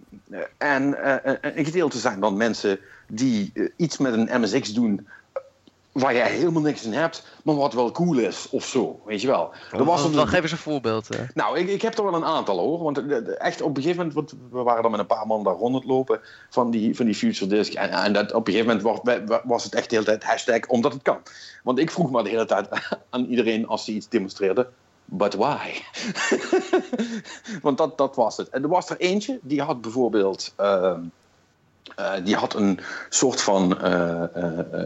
en 0.58 0.88
uh, 0.88 1.14
een 1.40 1.64
gedeelte 1.64 1.98
zijn 1.98 2.20
dan 2.20 2.36
mensen 2.36 2.78
die 3.08 3.52
iets 3.76 3.98
met 3.98 4.12
een 4.12 4.40
MSX 4.40 4.72
doen 4.72 5.06
waar 5.92 6.14
jij 6.14 6.30
helemaal 6.30 6.62
niks 6.62 6.84
in 6.84 6.92
hebt, 6.92 7.26
maar 7.42 7.54
wat 7.54 7.74
wel 7.74 7.90
cool 7.90 8.18
is 8.18 8.48
of 8.50 8.66
zo, 8.66 9.00
weet 9.06 9.20
je 9.20 9.26
wel. 9.26 9.52
Er 9.72 9.84
was 9.84 10.04
een... 10.04 10.12
Dan 10.12 10.28
geef 10.28 10.42
eens 10.42 10.52
een 10.52 10.58
voorbeeld. 10.58 11.08
Hè. 11.08 11.24
Nou, 11.34 11.58
ik, 11.58 11.68
ik 11.68 11.82
heb 11.82 11.98
er 11.98 12.04
wel 12.04 12.14
een 12.14 12.24
aantal 12.24 12.58
hoor, 12.58 12.82
want 12.82 12.98
echt 13.36 13.62
op 13.62 13.76
een 13.76 13.82
gegeven 13.82 13.96
moment, 13.96 14.14
want 14.14 14.34
we 14.50 14.62
waren 14.62 14.82
dan 14.82 14.90
met 14.90 15.00
een 15.00 15.06
paar 15.06 15.26
man 15.26 15.44
daar 15.44 15.54
rondlopen 15.54 16.20
van 16.50 16.70
die, 16.70 16.96
van 16.96 17.06
die 17.06 17.14
Future 17.14 17.46
Disc 17.50 17.72
en, 17.72 17.90
en 17.90 18.12
dat, 18.12 18.32
op 18.32 18.46
een 18.46 18.52
gegeven 18.52 18.76
moment 18.76 19.04
was, 19.04 19.40
was 19.44 19.64
het 19.64 19.74
echt 19.74 19.90
de 19.90 19.94
hele 19.94 20.06
tijd 20.06 20.24
hashtag 20.24 20.66
omdat 20.66 20.92
het 20.92 21.02
kan. 21.02 21.18
Want 21.62 21.78
ik 21.78 21.90
vroeg 21.90 22.10
maar 22.10 22.24
de 22.24 22.30
hele 22.30 22.46
tijd 22.46 22.68
aan 23.10 23.24
iedereen 23.24 23.66
als 23.66 23.86
hij 23.86 23.94
iets 23.94 24.08
demonstreerde, 24.08 24.68
But 25.14 25.34
why? 25.34 25.82
Want 27.62 27.78
dat, 27.78 27.98
dat 27.98 28.16
was 28.16 28.36
het. 28.36 28.48
En 28.48 28.62
er 28.62 28.68
was 28.68 28.90
er 28.90 28.96
eentje, 28.96 29.38
die 29.42 29.62
had 29.62 29.80
bijvoorbeeld... 29.80 30.54
Uh, 30.60 30.94
uh, 31.98 32.14
die 32.24 32.34
had 32.34 32.54
een 32.54 32.80
soort 33.08 33.40
van 33.40 33.78
uh, 33.84 34.22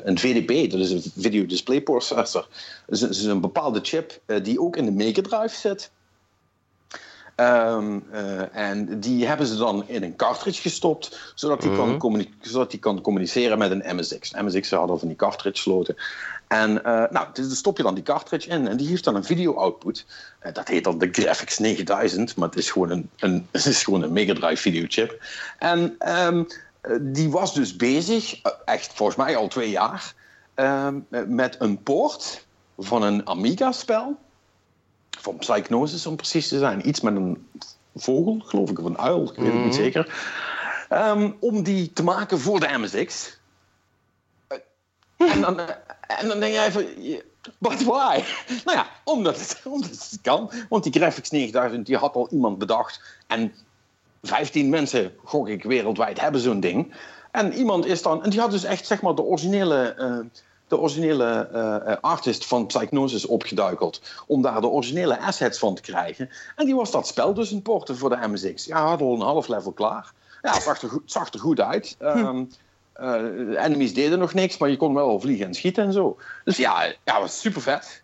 een 0.05 0.19
VDP, 0.19 0.71
dat 0.71 0.81
is 0.81 0.91
een 0.91 1.13
Video 1.17 1.47
Display 1.47 1.81
Processor. 1.81 2.49
Dus 2.87 3.23
een 3.23 3.41
bepaalde 3.41 3.81
chip 3.83 4.21
die 4.43 4.61
ook 4.61 4.77
in 4.77 4.85
de 4.85 4.91
Mega 4.91 5.23
Drive 5.23 5.57
zit. 5.57 5.91
Um, 7.41 8.05
en 8.53 9.01
die 9.01 9.27
hebben 9.27 9.47
ze 9.47 9.57
dan 9.57 9.89
in 9.89 10.03
een 10.03 10.17
cartridge 10.17 10.61
gestopt, 10.61 11.33
zodat 11.35 11.61
die, 11.61 11.77
kan, 11.77 12.27
zodat 12.41 12.71
die 12.71 12.81
kan 12.81 13.01
communiceren 13.01 13.59
met 13.59 13.71
een 13.71 13.97
MSX. 13.97 14.33
MSX 14.33 14.71
hadden 14.71 14.99
van 14.99 15.09
die 15.09 15.17
cartridge 15.17 15.63
sloten. 15.63 15.97
En 16.47 16.71
uh, 16.71 17.05
nou, 17.11 17.27
dus 17.33 17.57
stop 17.57 17.77
je 17.77 17.83
dan 17.83 17.95
die 17.95 18.05
cartridge 18.05 18.49
in 18.49 18.69
en 18.69 18.77
die 18.77 18.89
heeft 18.89 19.05
dan 19.05 19.15
een 19.15 19.25
video-output. 19.25 20.07
Uh, 20.43 20.53
dat 20.53 20.69
heet 20.69 20.85
dan 20.85 20.99
de 20.99 21.09
Graphics 21.13 21.59
9000, 21.59 22.37
maar 22.37 22.49
het 22.49 22.59
is 22.59 22.71
gewoon 22.71 22.91
een, 22.91 23.11
een, 23.17 23.47
het 23.53 23.67
is 23.67 23.85
gewoon 23.85 24.03
een 24.03 24.13
Mega 24.13 24.35
Drive 24.35 24.63
videochip. 24.63 25.25
En 25.59 25.97
um, 26.09 26.47
die 27.01 27.31
was 27.31 27.55
dus 27.55 27.77
bezig, 27.77 28.41
echt 28.65 28.93
volgens 28.93 29.19
mij 29.19 29.37
al 29.37 29.49
twee 29.49 29.71
jaar, 29.71 30.15
um, 30.55 31.07
met 31.27 31.57
een 31.59 31.83
poort 31.83 32.47
van 32.79 33.03
een 33.03 33.27
Amiga-spel. 33.27 34.17
Van 35.27 35.37
Psychnosis 35.37 36.07
om 36.07 36.17
precies 36.17 36.49
te 36.49 36.59
zijn. 36.59 36.89
Iets 36.89 37.01
met 37.01 37.17
een 37.17 37.49
vogel, 37.97 38.43
geloof 38.45 38.71
ik, 38.71 38.79
of 38.79 38.85
een 38.85 38.99
uil, 38.99 39.23
ik 39.23 39.37
weet 39.37 39.53
het 39.53 39.65
niet 39.65 39.75
zeker. 39.75 40.15
om 41.41 41.63
die 41.63 41.93
te 41.93 42.03
maken 42.03 42.39
voor 42.39 42.61
de 42.61 42.79
MSX. 42.79 43.39
En 45.17 45.41
dan, 45.41 45.61
en 46.07 46.29
dan 46.29 46.41
denk 46.41 46.53
jij 46.53 46.73
van, 46.73 46.85
but 47.59 47.85
why? 47.85 48.23
Nou 48.65 48.77
ja, 48.77 48.87
omdat 49.05 49.39
het, 49.39 49.61
omdat 49.75 49.91
het 49.91 50.19
kan. 50.23 50.51
Want 50.69 50.83
die 50.83 50.93
Graphics 50.93 51.31
9000 51.31 51.87
die 51.87 51.97
had 51.97 52.15
al 52.15 52.29
iemand 52.31 52.59
bedacht. 52.59 53.01
En 53.27 53.55
15 54.23 54.69
mensen, 54.69 55.13
gok 55.25 55.49
ik, 55.49 55.63
wereldwijd 55.63 56.21
hebben 56.21 56.41
zo'n 56.41 56.61
ding. 56.61 56.95
En 57.31 57.53
iemand 57.53 57.87
is 57.87 58.03
dan, 58.03 58.25
en 58.25 58.31
die 58.31 58.41
had 58.41 58.51
dus 58.51 58.65
echt 58.65 58.87
zeg 58.87 59.03
maar 59.03 59.15
de 59.15 59.23
originele, 59.23 59.97
uh, 59.99 60.19
de 60.69 60.79
originele 60.79 61.49
uh, 61.55 61.97
artist 62.01 62.47
van 62.47 62.67
Psychnosis 62.67 63.27
opgeduikeld. 63.27 64.03
Om 64.27 64.43
daar 64.43 64.61
de 64.61 64.69
originele 64.69 65.19
assets 65.19 65.59
van 65.59 65.75
te 65.75 65.83
krijgen. 65.83 66.31
En 66.57 66.65
die 66.65 66.75
was 66.75 66.91
dat 66.91 67.07
spel 67.07 67.35
dus 67.35 67.51
een 67.51 67.63
porten 67.63 67.97
voor 67.97 68.11
de 68.11 68.29
MSX. 68.29 68.65
Ja, 68.65 68.87
had 68.87 69.01
al 69.01 69.15
een 69.15 69.21
half 69.21 69.49
level 69.49 69.73
klaar. 69.73 70.13
Ja, 70.43 70.53
het 70.53 70.63
zag 70.63 70.83
er 70.83 70.89
goed, 70.89 71.13
zag 71.13 71.33
er 71.33 71.41
goed 71.41 71.61
uit. 71.61 71.97
Um, 72.01 72.51
uh, 73.01 73.65
enemies 73.65 73.95
deden 73.95 74.19
nog 74.19 74.35
niks, 74.35 74.59
maar 74.59 74.71
je 74.71 74.77
kon 74.77 74.95
wel 74.95 75.21
vliegen 75.21 75.47
en 75.47 75.55
schieten 75.55 75.85
en 75.85 75.93
zo. 75.93 76.19
Dus 76.45 76.57
ja, 76.57 76.93
ja 77.05 77.21
was 77.21 77.41
super 77.41 77.63
vet. 77.63 78.03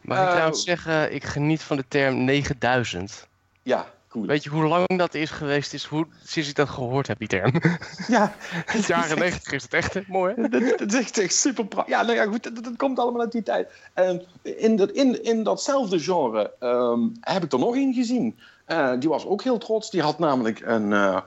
Mag 0.00 0.18
ik 0.18 0.24
uh, 0.24 0.30
trouwens 0.30 0.62
zeggen, 0.62 1.14
ik 1.14 1.24
geniet 1.24 1.62
van 1.62 1.76
de 1.76 1.84
term 1.88 2.24
9000. 2.24 3.26
Ja. 3.62 3.86
Cool. 4.18 4.26
Weet 4.26 4.44
je 4.44 4.50
hoe 4.50 4.66
lang 4.66 4.98
dat 4.98 5.14
is 5.14 5.30
geweest, 5.30 5.74
is 5.74 5.84
hoe, 5.84 6.06
sinds 6.24 6.48
ik 6.48 6.54
dat 6.54 6.68
gehoord 6.68 7.06
heb, 7.06 7.18
die 7.18 7.28
term? 7.28 7.52
Ja, 8.08 8.34
In 8.74 8.80
de 8.80 8.86
jaren 8.86 9.18
negentig 9.18 9.52
is 9.52 9.62
het 9.62 9.74
echt 9.74 9.94
hè? 9.94 10.00
mooi, 10.06 10.34
hè? 10.36 10.48
dat, 10.48 10.78
dat 10.78 10.92
is 10.92 11.10
echt, 11.10 11.34
super 11.34 11.66
prachtig. 11.66 11.94
Ja, 11.94 12.02
nou 12.02 12.14
ja, 12.14 12.24
goed, 12.24 12.42
dat, 12.42 12.64
dat 12.64 12.76
komt 12.76 12.98
allemaal 12.98 13.20
uit 13.20 13.32
die 13.32 13.42
tijd. 13.42 13.68
En 13.94 14.22
in, 14.42 14.76
dat, 14.76 14.90
in, 14.90 15.24
in 15.24 15.42
datzelfde 15.42 16.00
genre 16.00 16.52
ehm, 16.58 17.08
heb 17.20 17.44
ik 17.44 17.52
er 17.52 17.58
nog 17.58 17.74
één 17.74 17.94
gezien. 17.94 18.38
Eh, 18.64 18.92
die 18.98 19.08
was 19.08 19.26
ook 19.26 19.42
heel 19.42 19.58
trots. 19.58 19.90
Die 19.90 20.02
had 20.02 20.18
namelijk 20.18 20.60
een, 20.60 20.92
eh, 20.92 21.20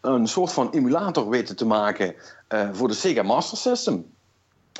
een 0.00 0.26
soort 0.26 0.52
van 0.52 0.70
emulator 0.70 1.28
weten 1.28 1.56
te 1.56 1.66
maken 1.66 2.14
eh, 2.48 2.68
voor 2.72 2.88
de 2.88 2.94
Sega 2.94 3.22
Master 3.22 3.58
System. 3.58 4.13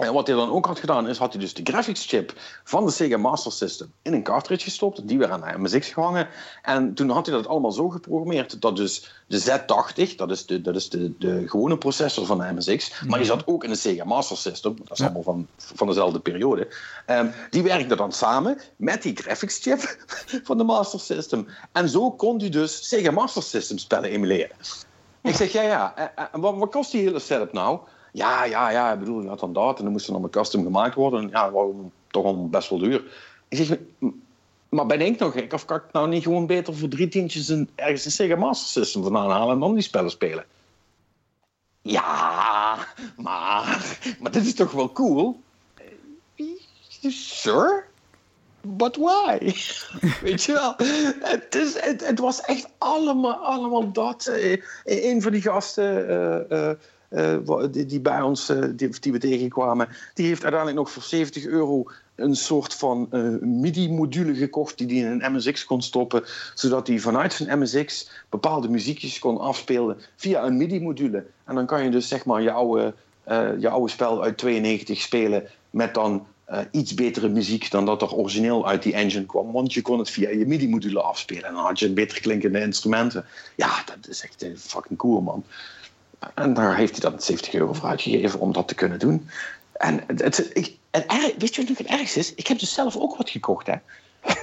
En 0.00 0.12
wat 0.12 0.26
hij 0.26 0.36
dan 0.36 0.50
ook 0.50 0.66
had 0.66 0.78
gedaan, 0.78 1.08
is 1.08 1.18
had 1.18 1.32
hij 1.32 1.40
dus 1.40 1.54
de 1.54 1.60
graphics 1.72 2.06
chip 2.06 2.32
van 2.64 2.84
de 2.84 2.90
Sega 2.90 3.16
Master 3.16 3.52
System 3.52 3.92
in 4.02 4.12
een 4.12 4.22
cartridge 4.22 4.64
gestopt, 4.64 5.08
die 5.08 5.18
weer 5.18 5.30
aan 5.30 5.40
de 5.40 5.58
MSX 5.58 5.88
gehangen. 5.88 6.28
En 6.62 6.94
toen 6.94 7.10
had 7.10 7.26
hij 7.26 7.34
dat 7.34 7.46
allemaal 7.46 7.72
zo 7.72 7.88
geprogrammeerd 7.88 8.60
dat 8.60 8.76
dus 8.76 9.22
de 9.26 9.40
Z80, 9.40 10.14
dat 10.16 10.30
is 10.30 10.46
de, 10.46 10.60
dat 10.60 10.76
is 10.76 10.88
de, 10.88 11.12
de 11.18 11.48
gewone 11.48 11.78
processor 11.78 12.26
van 12.26 12.38
de 12.38 12.52
MSX, 12.52 13.02
maar 13.06 13.18
die 13.18 13.28
zat 13.28 13.46
ook 13.46 13.64
in 13.64 13.70
de 13.70 13.76
Sega 13.76 14.04
Master 14.04 14.36
System, 14.36 14.76
dat 14.76 14.90
is 14.90 14.98
Ja. 14.98 15.04
allemaal 15.04 15.22
van, 15.22 15.46
van 15.56 15.86
dezelfde 15.86 16.20
periode. 16.20 16.68
Ehm, 17.06 17.26
die 17.50 17.62
werkte 17.62 17.96
dan 17.96 18.12
samen 18.12 18.58
met 18.76 19.02
die 19.02 19.16
graphics 19.16 19.58
chip 19.58 19.96
van 20.48 20.58
de 20.58 20.64
Master 20.64 21.00
System. 21.00 21.48
En 21.72 21.88
zo 21.88 22.10
kon 22.10 22.38
hij 22.38 22.48
dus 22.48 22.88
Sega 22.88 23.10
Master 23.10 23.42
System 23.42 23.78
spellen 23.78 24.10
emuleren. 24.10 24.56
Ik 25.22 25.34
zeg, 25.34 25.52
ja, 25.52 25.62
ja, 25.62 26.12
eh, 26.14 26.24
wat, 26.32 26.56
wat 26.56 26.70
kost 26.70 26.90
die 26.90 27.02
hele 27.02 27.18
setup 27.18 27.52
nou? 27.52 27.78
Ja, 28.14 28.44
ja, 28.44 28.70
ja, 28.70 28.92
ik 28.92 28.98
bedoel, 28.98 29.20
je 29.22 29.36
dan 29.36 29.52
dat 29.52 29.78
en 29.78 29.84
dan 29.84 29.92
moest 29.92 30.06
er 30.06 30.12
dan 30.12 30.22
met 30.22 30.30
custom 30.30 30.62
gemaakt 30.62 30.94
worden. 30.94 31.20
En 31.22 31.28
ja, 31.28 31.50
was 31.50 31.66
toch 32.06 32.24
al 32.24 32.48
best 32.48 32.68
wel 32.68 32.78
duur. 32.78 33.04
Ik 33.48 33.56
zeg, 33.56 33.78
"M- 33.98 34.08
maar 34.68 34.86
ben 34.86 35.00
ik 35.00 35.18
nog 35.18 35.32
gek? 35.32 35.52
Of 35.52 35.64
kan 35.64 35.76
ik 35.76 35.92
nou 35.92 36.08
niet 36.08 36.22
gewoon 36.22 36.46
beter 36.46 36.74
voor 36.76 36.88
drie 36.88 37.08
tientjes 37.08 37.48
een, 37.48 37.68
ergens 37.74 38.04
een 38.04 38.10
Sega 38.10 38.36
Master 38.36 38.68
System 38.68 39.02
vandaan 39.02 39.30
halen 39.30 39.54
en 39.54 39.60
dan 39.60 39.74
die 39.74 39.82
spellen 39.82 40.10
spelen? 40.10 40.44
Ja, 41.82 42.78
maar, 43.16 43.98
maar 44.20 44.30
dit 44.32 44.46
is 44.46 44.54
toch 44.54 44.72
wel 44.72 44.92
cool? 44.92 45.40
Eh, 45.74 47.10
Sure, 47.10 47.84
but 48.60 48.96
why? 48.96 49.38
Weet 50.22 50.42
je 50.44 50.52
wel? 50.52 50.74
Het, 51.30 51.54
is, 51.54 51.80
het, 51.80 52.18
was 52.18 52.40
echt 52.40 52.68
allemaal, 52.78 53.34
allemaal 53.36 53.92
dat. 53.92 54.26
Eh, 54.26 54.60
een 54.84 55.22
van 55.22 55.32
die 55.32 55.42
gasten 55.42 56.08
eh, 56.50 56.70
die, 57.70 57.86
die 57.86 58.00
bij 58.00 58.20
ons, 58.20 58.48
eh, 58.48 58.62
die, 58.76 58.88
die 59.00 59.12
we 59.12 59.18
tegenkwamen, 59.18 59.88
die 60.14 60.26
heeft 60.26 60.42
uiteindelijk 60.42 60.80
nog 60.80 60.90
voor 60.90 61.02
70 61.02 61.44
euro 61.46 61.90
een 62.14 62.36
soort 62.36 62.74
van 62.74 63.06
eh, 63.10 63.20
MIDI-module 63.40 64.34
gekocht 64.34 64.78
die 64.78 64.86
hij 64.86 65.12
in 65.12 65.20
een 65.20 65.32
MSX 65.32 65.64
kon 65.64 65.82
stoppen, 65.82 66.22
zodat 66.54 66.86
hij 66.86 66.98
vanuit 66.98 67.32
zijn 67.32 67.58
MSX 67.58 68.10
bepaalde 68.28 68.68
muziekjes 68.68 69.18
kon 69.18 69.38
afspelen 69.38 69.96
via 70.16 70.44
een 70.44 70.56
MIDI-module. 70.56 71.24
En 71.44 71.54
dan 71.54 71.66
kan 71.66 71.84
je 71.84 71.90
dus 71.90 72.08
zeg 72.08 72.24
maar 72.24 72.42
je 72.42 72.50
oude, 72.50 72.94
eh, 73.24 73.48
je 73.58 73.68
oude 73.68 73.90
spel 73.90 74.22
uit 74.22 74.38
92 74.38 75.00
spelen 75.00 75.48
met 75.70 75.94
dan 75.94 76.26
eh, 76.44 76.60
iets 76.70 76.94
betere 76.94 77.28
muziek 77.28 77.70
dan 77.70 77.86
dat 77.86 78.02
er 78.02 78.14
origineel 78.14 78.66
uit 78.66 78.82
die 78.82 78.92
engine 78.92 79.26
kwam. 79.26 79.52
Want 79.52 79.72
je 79.72 79.82
kon 79.82 79.98
het 79.98 80.10
via 80.10 80.30
je 80.30 80.46
MIDI-module 80.46 81.02
afspelen. 81.02 81.44
En 81.44 81.54
dan 81.54 81.64
had 81.64 81.78
je 81.78 81.92
beter 81.92 82.20
klinkende 82.20 82.60
instrumenten. 82.60 83.24
Ja, 83.56 83.84
dat 83.86 84.08
is 84.08 84.22
echt 84.22 84.42
eh, 84.42 84.50
fucking 84.56 84.98
cool, 84.98 85.20
man. 85.20 85.44
En 86.34 86.54
daar 86.54 86.76
heeft 86.76 87.02
hij 87.02 87.10
dan 87.10 87.20
70 87.20 87.54
euro 87.54 87.72
voor 87.72 87.88
uitgegeven 87.88 88.40
om 88.40 88.52
dat 88.52 88.68
te 88.68 88.74
kunnen 88.74 88.98
doen. 88.98 89.28
En, 89.72 90.04
het, 90.06 90.50
ik, 90.52 90.76
erg- 90.90 91.34
weet 91.38 91.54
je 91.54 91.66
wat 91.66 91.78
het 91.78 91.86
ergste 91.86 92.18
is? 92.18 92.34
Ik 92.34 92.46
heb 92.46 92.58
dus 92.58 92.74
zelf 92.74 92.96
ook 92.96 93.16
wat 93.16 93.30
gekocht, 93.30 93.66
hè? 93.66 93.74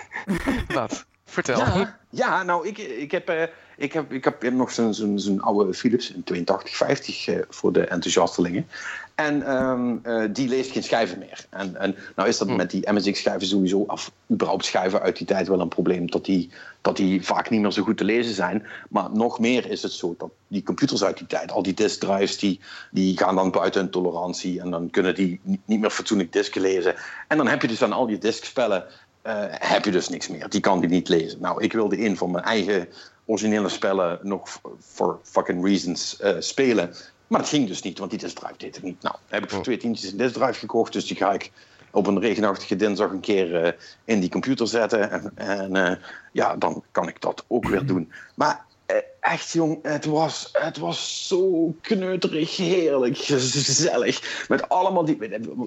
Wat? 0.79 1.05
Vertel. 1.25 1.57
Ja, 1.57 1.99
ja 2.09 2.43
nou, 2.43 2.67
ik, 2.67 2.77
ik, 2.77 3.11
heb, 3.11 3.29
eh, 3.29 3.43
ik, 3.77 3.93
heb, 3.93 4.11
ik 4.13 4.23
heb 4.23 4.41
nog 4.41 4.71
zo'n 4.71 4.93
zo'n 4.93 5.19
zo'n 5.19 5.41
oude 5.41 5.73
Philips, 5.73 6.09
een 6.09 6.23
8250 6.23 7.27
eh, 7.27 7.39
voor 7.49 7.73
de 7.73 7.86
enthousiastelingen. 7.86 8.67
En 9.16 9.45
ehm, 9.45 9.97
eh, 10.03 10.24
die 10.30 10.47
leest 10.47 10.72
geen 10.72 10.84
schijven 10.84 11.20
meer. 11.20 11.45
En, 11.49 11.76
en 11.76 11.95
nou 12.16 12.30
is 12.30 12.38
dat 12.38 12.47
Hm. 12.47 12.55
met 12.55 12.72
die 12.72 12.91
MSX-schijven 12.91 13.47
sowieso, 13.47 13.80
of 13.80 14.12
überhaupt 14.32 14.66
schijven 14.66 15.01
uit 15.01 15.18
die 15.18 15.28
tijd, 15.28 15.47
wel 15.47 15.59
een 15.59 15.68
probleem. 15.68 16.12
Dat 16.12 16.26
die, 16.26 16.49
dat 16.82 16.97
die 16.97 17.26
vaak 17.26 17.49
niet 17.49 17.62
meer 17.62 17.72
zo 17.72 17.84
goed 17.84 17.97
te 17.97 18.03
lezen 18.03 18.34
zijn. 18.34 18.66
Maar 18.89 19.09
nog 19.12 19.39
meer 19.39 19.70
is 19.70 19.82
het 19.82 19.91
zo 19.91 20.16
dat 20.18 20.30
die 20.47 20.64
computers 20.64 21.03
uit 21.03 21.18
die 21.18 21.28
tijd, 21.28 21.51
al 21.51 21.64
die 21.64 21.74
diskdrives, 21.74 22.38
die, 22.38 22.59
die 22.91 23.18
gaan 23.18 23.36
dan 23.36 23.51
buiten 23.51 23.89
tolerantie. 23.89 24.62
En 24.62 24.72
dan 24.72 24.89
kunnen 24.89 25.16
die 25.16 25.39
niet 25.43 25.59
niet 25.66 25.80
meer 25.80 25.89
fatsoenlijk 25.89 26.34
disken 26.34 26.62
lezen. 26.62 26.95
En 27.28 27.38
dan 27.38 27.47
heb 27.47 27.62
je 27.62 27.68
dus 27.68 27.84
aan 27.84 27.93
al 27.93 28.07
je 28.07 28.18
diskspellen 28.18 28.86
eh, 29.22 29.43
heb 29.49 29.86
je 29.86 29.91
dus 29.91 30.09
niks 30.09 30.28
meer. 30.28 30.49
Die 30.49 30.62
kan 30.62 30.80
die 30.80 30.89
niet 30.89 31.09
lezen. 31.09 31.41
Nou, 31.41 31.64
ik 31.64 31.74
wilde 31.74 32.05
een 32.05 32.18
van 32.18 32.32
mijn 32.32 32.43
eigen 32.43 32.88
originele 33.26 33.70
spellen 33.70 34.20
nog 34.22 34.59
voor 34.80 35.20
fucking 35.24 35.66
reasons 35.66 36.20
eh, 36.20 36.36
spelen. 36.39 36.93
Maar 37.32 37.39
dat 37.39 37.49
ging 37.49 37.67
dus 37.67 37.82
niet, 37.82 37.99
want 37.99 38.11
die 38.11 38.19
diskdrive 38.19 38.57
deed 38.57 38.75
het 38.75 38.84
niet. 38.84 39.01
Nou, 39.01 39.15
heb 39.27 39.43
ik 39.43 39.49
voor 39.49 39.63
twee 39.63 39.77
tientjes 39.77 40.11
een 40.11 40.17
diskdrive 40.17 40.59
gekocht, 40.59 40.93
dus 40.93 41.05
die 41.05 41.17
ga 41.17 41.34
ik 41.34 41.51
op 41.91 42.07
een 42.07 42.19
regenachtige 42.19 42.75
dinsdag 42.75 43.11
een 43.11 43.19
keer 43.19 43.63
eh, 43.63 43.71
in 44.03 44.19
die 44.19 44.29
computer 44.29 44.67
zetten. 44.67 45.11
En, 45.11 45.32
en 45.36 45.75
eh, 45.75 45.95
ja, 46.32 46.55
dan 46.55 46.84
kan 46.91 47.07
ik 47.07 47.21
dat 47.21 47.45
ook 47.47 47.67
weer 47.67 47.86
doen. 47.86 48.11
Maar 48.36 48.65
eh, 48.86 48.95
echt, 49.19 49.51
jong, 49.51 49.79
het 49.82 50.05
was, 50.05 50.49
het 50.51 50.77
was 50.77 51.27
zo 51.27 51.73
kneuterig, 51.82 52.57
heerlijk, 52.57 53.17
gezellig. 53.17 54.45
Met 54.47 54.69
allemaal 54.69 55.05
die, 55.05 55.17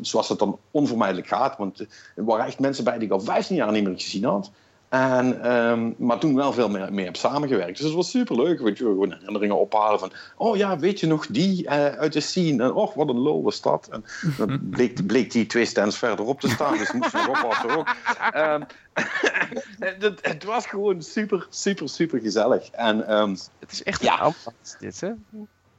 zoals 0.01 0.29
het 0.29 0.39
dan 0.39 0.59
onvermijdelijk 0.71 1.27
gaat. 1.27 1.57
Want 1.57 1.81
er 2.17 2.25
waren 2.25 2.47
echt 2.47 2.59
mensen 2.59 2.85
bij 2.85 2.99
die 2.99 3.07
ik 3.07 3.13
al 3.13 3.21
15 3.21 3.57
jaar 3.57 3.73
niet 3.73 3.85
meer 3.85 4.01
gezien 4.01 4.25
had. 4.25 4.51
En, 4.95 5.43
ehm, 5.43 5.93
maar 5.97 6.19
toen 6.19 6.35
wel 6.35 6.53
veel 6.53 6.69
meer 6.69 6.93
mee 6.93 7.05
heb 7.05 7.17
samengewerkt. 7.17 7.77
Dus 7.77 7.87
het 7.87 7.95
was 7.95 8.11
superleuk. 8.11 8.61
Weet 8.61 8.79
je, 8.79 8.85
gewoon 8.85 9.13
herinneringen 9.13 9.59
ophalen 9.59 9.99
van... 9.99 10.13
Oh 10.37 10.57
ja, 10.57 10.79
weet 10.79 11.01
je 11.01 11.07
nog 11.07 11.27
die 11.27 11.67
eh, 11.67 11.99
uit 11.99 12.13
de 12.13 12.21
scene? 12.21 12.63
En 12.63 12.73
oh, 12.73 12.97
wat 12.97 13.09
een 13.09 13.19
lol 13.19 13.43
was 13.43 13.61
dat. 13.61 13.89
En 13.91 14.05
dan 14.37 14.61
bleek, 14.71 15.07
bleek 15.07 15.33
die 15.33 15.47
twee 15.47 15.65
stands 15.65 15.99
verderop 15.99 16.41
te 16.41 16.49
staan. 16.49 16.79
Dus 16.79 16.93
moest 16.93 17.13
nog 17.13 17.29
oppassen 17.29 17.77
ook. 17.77 17.95
Ehm, 18.31 18.63
het, 19.99 20.19
het 20.23 20.45
was 20.45 20.67
gewoon 20.67 21.03
super, 21.03 21.47
super, 21.51 21.89
super 21.89 22.21
gezellig. 22.21 22.71
En 22.71 23.07
ehm, 23.07 23.31
Het 23.59 23.73
is 23.73 23.83
echt 23.83 24.03
Ja. 24.03 24.25
een 24.25 24.35
dit, 24.79 25.01
hè? 25.01 25.11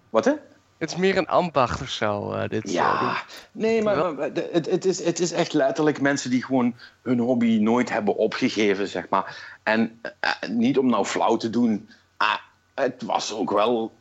wat 0.10 0.26
hè? 0.26 0.34
Het 0.78 0.90
is 0.92 0.96
meer 0.96 1.18
een 1.18 1.28
ambacht 1.28 1.82
of 1.82 1.90
zo, 1.90 2.32
eh, 2.32 2.50
dit. 2.50 2.72
Ja, 2.72 3.24
nee, 3.52 3.84
maar, 3.84 3.98
maar- 3.98 4.14
maar 4.14 4.34
de- 4.34 4.50
het, 4.52 4.66
het, 4.66 4.86
is, 4.86 5.04
het 5.04 5.20
is 5.20 5.32
echt 5.32 5.54
letterlijk 5.54 6.02
mensen 6.02 6.30
die 6.30 6.44
gewoon 6.46 6.76
hun 7.02 7.20
hobby 7.20 7.58
nooit 7.62 7.90
hebben 7.90 8.16
opgegeven, 8.16 8.88
zeg 8.88 9.10
maar. 9.10 9.58
En 9.64 10.02
eh, 10.20 10.32
niet 10.50 10.78
om 10.78 10.90
nou 10.90 11.06
flauw 11.06 11.38
te 11.38 11.50
doen, 11.50 11.90
ah, 12.18 12.36
het 12.74 13.02
was 13.04 13.34
ook 13.34 13.52
wel... 13.52 13.94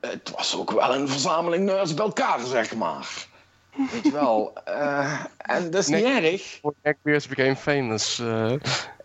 Het 0.00 0.32
was 0.36 0.56
ook 0.56 0.70
wel 0.70 0.94
een 0.94 1.08
verzameling 1.08 1.64
nerds 1.64 1.94
bij 1.94 2.04
elkaar, 2.04 2.40
zeg 2.40 2.74
maar. 2.74 3.26
Weet 3.92 4.02
je 4.02 4.10
wel. 4.12 4.52
eh, 4.64 5.24
en 5.36 5.70
dat 5.70 5.80
is 5.80 5.86
niet 5.88 6.04
erg. 6.04 6.60
Neckbeards 6.82 7.28
became 7.28 7.56
famous. 7.56 8.22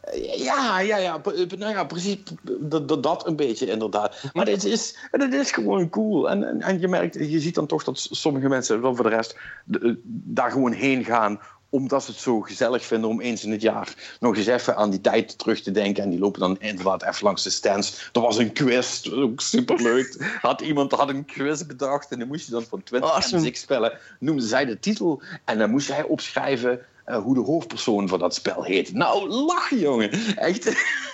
Eh. 0.10 0.38
Ja, 0.43 0.80
ja, 0.80 0.97
ja, 0.97 1.22
nou 1.57 1.72
ja, 1.74 1.84
precies 1.84 2.18
dat, 2.60 3.03
dat, 3.03 3.28
een 3.28 3.36
beetje 3.36 3.66
inderdaad. 3.66 4.24
Maar 4.34 4.45
dit 4.45 4.64
is, 4.64 4.97
dit 5.12 5.34
is 5.34 5.51
gewoon 5.51 5.89
cool. 5.89 6.30
En, 6.30 6.43
en, 6.43 6.62
en 6.62 6.80
je 6.80 6.88
merkt, 6.88 7.14
je 7.14 7.39
ziet 7.39 7.55
dan 7.55 7.68
toch 7.68 7.84
dat 7.84 8.07
sommige 8.12 8.47
mensen 8.47 8.82
wel 8.82 8.95
voor 8.95 9.10
de 9.10 9.16
rest 9.16 9.36
de- 9.66 9.99
daar 10.05 10.51
gewoon 10.51 10.72
heen 10.72 11.05
gaan 11.05 11.39
omdat 11.70 12.03
ze 12.03 12.12
het 12.12 12.20
zo 12.20 12.41
gezellig 12.41 12.86
vinden 12.86 13.10
om 13.10 13.22
eens 13.22 13.43
in 13.43 13.51
het 13.51 13.62
jaar 13.62 14.18
nog 14.20 14.36
eens 14.38 14.47
even 14.47 14.76
aan 14.76 14.89
die 14.89 15.01
tijd 15.01 15.38
terug 15.38 15.62
te 15.62 15.72
denken. 15.72 16.03
En 16.03 16.10
die 16.10 16.20
lopen 16.20 16.39
dan 16.39 16.60
inderdaad 16.60 17.03
even 17.03 17.24
langs 17.24 17.43
de 17.43 17.49
stands. 17.49 18.10
Er 18.14 18.22
was 18.22 18.38
een 18.38 18.53
quiz, 18.53 19.03
was 19.05 19.14
ook 19.14 19.41
superleuk. 19.41 20.16
Had 20.41 20.62
iemand 20.62 20.91
had 20.91 21.10
een 21.10 21.26
quiz 21.26 21.64
bedacht 21.64 22.12
en 22.12 22.20
dan 22.20 22.28
moest 22.28 22.45
je 22.45 22.51
dan 22.51 22.64
van 22.64 22.84
20 22.84 23.12
Awesome. 23.12 23.41
MSX 23.41 23.60
spellen, 23.60 23.97
noemden 24.20 24.47
zij 24.47 24.66
de 24.66 24.80
titel. 24.80 25.22
En 25.45 25.57
dan 25.57 25.70
moest 25.70 25.88
jij 25.88 26.03
opschrijven 26.03 26.72
eh, 26.72 26.86
hoe 27.18 27.34
de 27.34 27.41
hoofdpersoon 27.41 28.07
van 28.07 28.20
dat 28.20 28.34
spel 28.34 28.64
heet. 28.64 28.93
Nou, 28.93 29.28
lachen 29.30 29.78
jongen. 29.80 30.12
Echt. 30.36 30.64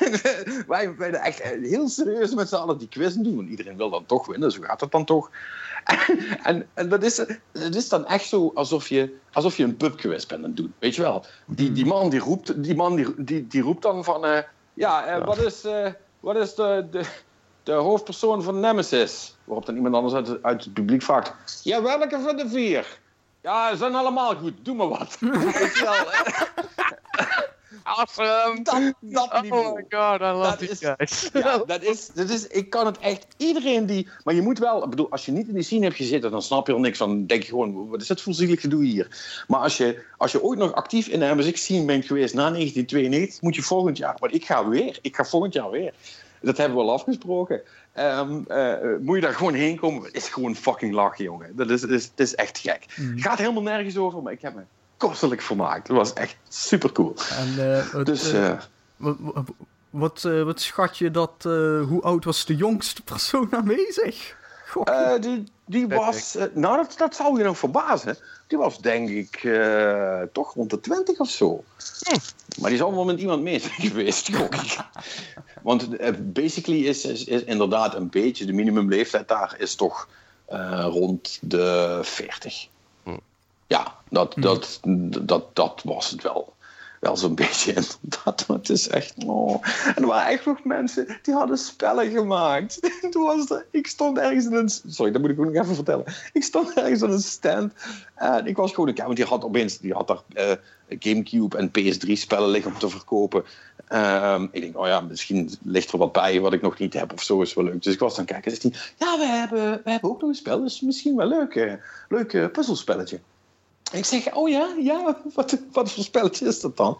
wij 0.67 0.95
wij 0.97 1.11
echt 1.11 1.41
heel 1.43 1.87
serieus 1.89 2.33
met 2.33 2.49
z'n 2.49 2.55
allen 2.55 2.77
die 2.77 2.87
quiz 2.87 3.13
doen. 3.15 3.47
Iedereen 3.47 3.77
wil 3.77 3.89
dan 3.89 4.05
toch 4.05 4.25
winnen, 4.27 4.51
zo 4.51 4.61
gaat 4.61 4.81
het 4.81 4.91
dan 4.91 5.05
toch. 5.05 5.31
en, 6.43 6.67
en 6.73 6.89
dat, 6.89 7.03
is, 7.03 7.15
dat 7.51 7.75
is 7.75 7.89
dan 7.89 8.05
echt 8.05 8.27
zo 8.27 8.51
alsof 8.53 8.87
je, 8.89 9.15
alsof 9.31 9.57
je 9.57 9.63
een 9.63 9.77
pubquiz 9.77 10.25
bent 10.25 10.41
aan 10.41 10.47
het 10.47 10.57
doen. 10.57 10.73
Weet 10.79 10.95
je 10.95 11.01
wel? 11.01 11.25
Die, 11.45 11.71
die 11.71 11.85
man, 11.85 12.09
die 12.09 12.19
roept, 12.19 12.63
die 12.63 12.75
man 12.75 12.95
die, 12.95 13.13
die, 13.17 13.47
die 13.47 13.61
roept 13.61 13.81
dan 13.81 14.03
van... 14.03 14.25
eh, 14.25 14.39
ja, 14.73 15.05
eh, 15.05 15.25
Wat, 15.25 15.37
is, 15.37 15.63
eh, 15.63 15.87
wat 16.19 16.35
is 16.35 16.55
de, 16.55 16.87
de, 16.91 17.01
de 17.63 17.71
hoofdpersoon 17.71 18.43
van 18.43 18.59
Nemesis? 18.59 19.35
Waarop 19.43 19.65
dan 19.65 19.75
iemand 19.75 19.95
anders 19.95 20.13
uit, 20.13 20.27
het- 20.27 20.43
uit 20.43 20.63
het 20.63 20.73
publiek 20.73 21.01
vraagt... 21.01 21.59
Ja, 21.63 21.81
welke 21.81 22.19
van 22.19 22.37
de 22.37 22.49
vier? 22.49 22.99
Ja, 23.45 23.71
ze 23.71 23.77
zijn 23.77 23.95
allemaal 23.95 24.35
goed. 24.35 24.53
Doe 24.61 24.75
maar 24.75 24.87
wat. 24.87 25.17
Weet 25.19 25.77
je 25.77 25.83
wel? 25.83 26.05
Awesome! 27.83 28.63
dat, 28.63 28.93
dat 28.99 29.31
Oh 29.33 29.41
niveau. 29.41 29.75
my 29.75 29.85
god, 29.89 30.21
I 30.21 30.23
love 30.23 30.49
Dat 30.49 30.57
these 30.57 30.71
is- 30.71 30.79
guys. 30.97 31.29
Ja, 31.43 31.57
dat 31.65 31.83
is, 31.83 32.07
dat 32.07 32.29
is, 32.29 32.47
ik 32.47 32.69
kan 32.69 32.85
het 32.85 32.97
echt, 32.99 33.25
iedereen 33.37 33.85
die... 33.85 34.07
Maar 34.23 34.33
je 34.33 34.41
moet 34.41 34.59
wel, 34.59 34.83
ik 34.83 34.89
bedoel, 34.89 35.11
als 35.11 35.25
je 35.25 35.31
niet 35.31 35.47
in 35.47 35.53
die 35.53 35.63
scene 35.63 35.83
hebt 35.83 35.95
gezeten, 35.95 36.31
dan 36.31 36.41
snap 36.41 36.67
je 36.67 36.73
er 36.73 36.79
niks 36.79 36.97
van. 36.97 37.09
Dan 37.09 37.25
denk 37.25 37.43
je 37.43 37.49
gewoon, 37.49 37.89
wat 37.89 38.01
is 38.01 38.07
dit 38.07 38.21
voor 38.21 38.33
zielig 38.33 38.61
gedoe 38.61 38.83
hier? 38.83 39.07
Maar 39.47 39.59
als 39.59 39.77
je, 39.77 40.03
als 40.17 40.31
je 40.31 40.43
ooit 40.43 40.59
nog 40.59 40.73
actief 40.73 41.07
in 41.07 41.19
de 41.19 41.33
MSX 41.35 41.61
scene 41.63 41.85
bent 41.85 42.05
geweest 42.05 42.33
na 42.33 42.49
1992, 42.51 43.41
moet 43.41 43.55
je 43.55 43.61
volgend 43.61 43.97
jaar... 43.97 44.15
Want 44.19 44.33
ik 44.33 44.45
ga 44.45 44.67
weer, 44.67 44.99
ik 45.01 45.15
ga 45.15 45.25
volgend 45.25 45.53
jaar 45.53 45.69
weer. 45.69 45.93
Dat 46.41 46.57
hebben 46.57 46.77
we 46.77 46.83
al 46.83 46.91
afgesproken. 46.91 47.61
Eh, 47.95 48.21
moet 49.01 49.15
je 49.15 49.21
daar 49.21 49.33
gewoon 49.33 49.53
heen 49.53 49.79
komen? 49.79 50.03
Het 50.03 50.15
is 50.15 50.29
gewoon 50.29 50.55
fucking 50.55 50.93
lachen, 50.93 51.23
jongen. 51.23 51.55
Dat 51.55 51.69
is, 51.69 51.83
is, 51.83 52.03
het 52.03 52.19
is 52.19 52.35
echt 52.35 52.57
gek. 52.57 52.85
Mhm. 52.95 53.17
Gaat 53.17 53.37
helemaal 53.37 53.61
nergens 53.61 53.97
over, 53.97 54.21
maar 54.21 54.33
ik 54.33 54.41
heb 54.41 54.55
me 54.55 54.61
kostelijk 54.97 55.41
vermaakt. 55.41 55.87
Dat 55.87 55.97
was 55.97 56.13
echt 56.13 56.37
super 56.47 56.91
cool. 56.91 57.15
En 57.29 57.75
eh, 57.75 57.91
het, 57.91 58.05
Dus 58.05 58.31
wat, 58.97 59.15
wat, 59.19 59.45
wat, 59.89 60.21
wat 60.21 60.61
schat 60.61 60.97
je 60.97 61.11
dat... 61.11 61.43
hoe 61.87 62.01
oud 62.01 62.25
was 62.25 62.45
de 62.45 62.55
jongste 62.55 63.03
persoon 63.03 63.55
aanwezig? 63.55 64.35
Eh, 64.83 65.21
die, 65.21 65.43
die 65.65 65.87
was. 65.87 66.35
eh, 66.35 66.45
nou, 66.53 66.77
dat, 66.77 66.93
dat 66.97 67.15
zou 67.15 67.37
je 67.37 67.43
nog 67.43 67.57
verbazen. 67.57 68.17
Die 68.47 68.57
was 68.57 68.77
denk 68.77 69.09
ik 69.09 69.43
eh, 69.43 70.21
toch 70.31 70.53
rond 70.53 70.69
de 70.69 70.79
20 70.79 71.19
of 71.19 71.29
zo. 71.29 71.63
Maar 72.59 72.69
die 72.69 72.79
zal 72.79 72.95
wel 72.95 73.05
met 73.05 73.19
iemand 73.19 73.41
mee 73.41 73.59
zijn 73.59 73.73
geweest. 73.89 74.29
Want 75.61 75.87
basically 76.33 76.85
is, 76.85 77.05
is, 77.05 77.23
is 77.23 77.43
inderdaad 77.43 77.95
een 77.95 78.09
beetje 78.09 78.45
de 78.45 78.53
minimumleeftijd 78.53 79.27
daar 79.27 79.55
is 79.57 79.75
toch 79.75 80.07
rond 80.89 81.39
de 81.41 81.99
40. 82.03 82.67
Hm. 83.03 83.17
Ja, 83.67 83.95
dat, 84.09 84.33
dat, 84.37 84.79
dat, 85.21 85.55
dat 85.55 85.81
was 85.83 86.09
het 86.09 86.21
wel. 86.21 86.54
Wel 87.05 87.17
zo'n 87.17 87.35
beetje 87.45 87.73
inderdaad. 87.73 88.47
maar 88.47 88.57
Het 88.57 88.69
is 88.69 88.87
echt. 88.87 89.13
Oh. 89.25 89.67
En 89.95 90.01
er 90.01 90.07
waren 90.07 90.31
echt 90.31 90.45
nog 90.45 90.63
mensen 90.63 91.19
die 91.21 91.33
hadden 91.33 91.57
spellen 91.57 92.11
gemaakt. 92.11 92.79
Toen 93.11 93.23
was 93.23 93.49
er, 93.49 93.65
ik 93.71 93.87
stond 93.87 94.17
ergens 94.17 94.45
in 94.45 94.53
een. 94.53 94.69
Sorry, 94.69 95.11
dat 95.11 95.21
moet 95.21 95.29
ik 95.29 95.37
nog 95.37 95.53
even 95.53 95.75
vertellen. 95.75 96.05
Ik 96.33 96.43
stond 96.43 96.73
ergens 96.79 97.03
aan 97.03 97.11
een 97.11 97.19
stand. 97.19 97.73
En 98.15 98.45
ik 98.45 98.55
was 98.55 98.73
gewoon 98.73 98.89
een 98.89 98.95
want 98.95 99.15
die 99.15 99.25
had 99.25 99.43
opeens. 99.43 99.77
Die 99.77 99.93
had 99.93 100.07
daar 100.07 100.21
eh, 100.33 100.51
Gamecube 100.99 101.57
en 101.57 101.69
PS3-spellen 101.69 102.49
liggen 102.49 102.71
om 102.71 102.79
te 102.79 102.89
verkopen. 102.89 103.43
Ehm, 103.87 104.47
ik 104.51 104.61
denk, 104.61 104.77
oh 104.77 104.87
ja, 104.87 105.01
misschien 105.01 105.51
ligt 105.63 105.91
er 105.91 105.97
wat 105.97 106.11
bij 106.11 106.39
wat 106.39 106.53
ik 106.53 106.61
nog 106.61 106.77
niet 106.77 106.93
heb 106.93 107.13
of 107.13 107.23
zo, 107.23 107.41
is 107.41 107.53
wel 107.53 107.63
leuk. 107.63 107.83
Dus 107.83 107.93
ik 107.93 107.99
was 107.99 108.15
dan 108.15 108.25
kijken. 108.25 108.51
Zegt 108.51 108.63
hij, 108.63 108.73
ja, 108.97 109.17
we 109.17 109.25
hebben, 109.25 109.81
we 109.83 109.91
hebben 109.91 110.09
ook 110.09 110.21
nog 110.21 110.29
een 110.29 110.35
spel. 110.35 110.61
Dus 110.61 110.81
misschien 110.81 111.15
wel 111.15 111.27
leuk. 111.27 111.79
leuk 112.09 112.51
puzzelspelletje. 112.51 113.19
Ik 113.91 114.05
zeg, 114.05 114.33
oh 114.33 114.49
ja, 114.49 114.73
ja, 114.79 115.17
wat, 115.35 115.57
wat 115.71 115.91
voor 115.91 116.03
spelletje 116.03 116.47
is 116.47 116.59
dat 116.59 116.77
dan? 116.77 116.99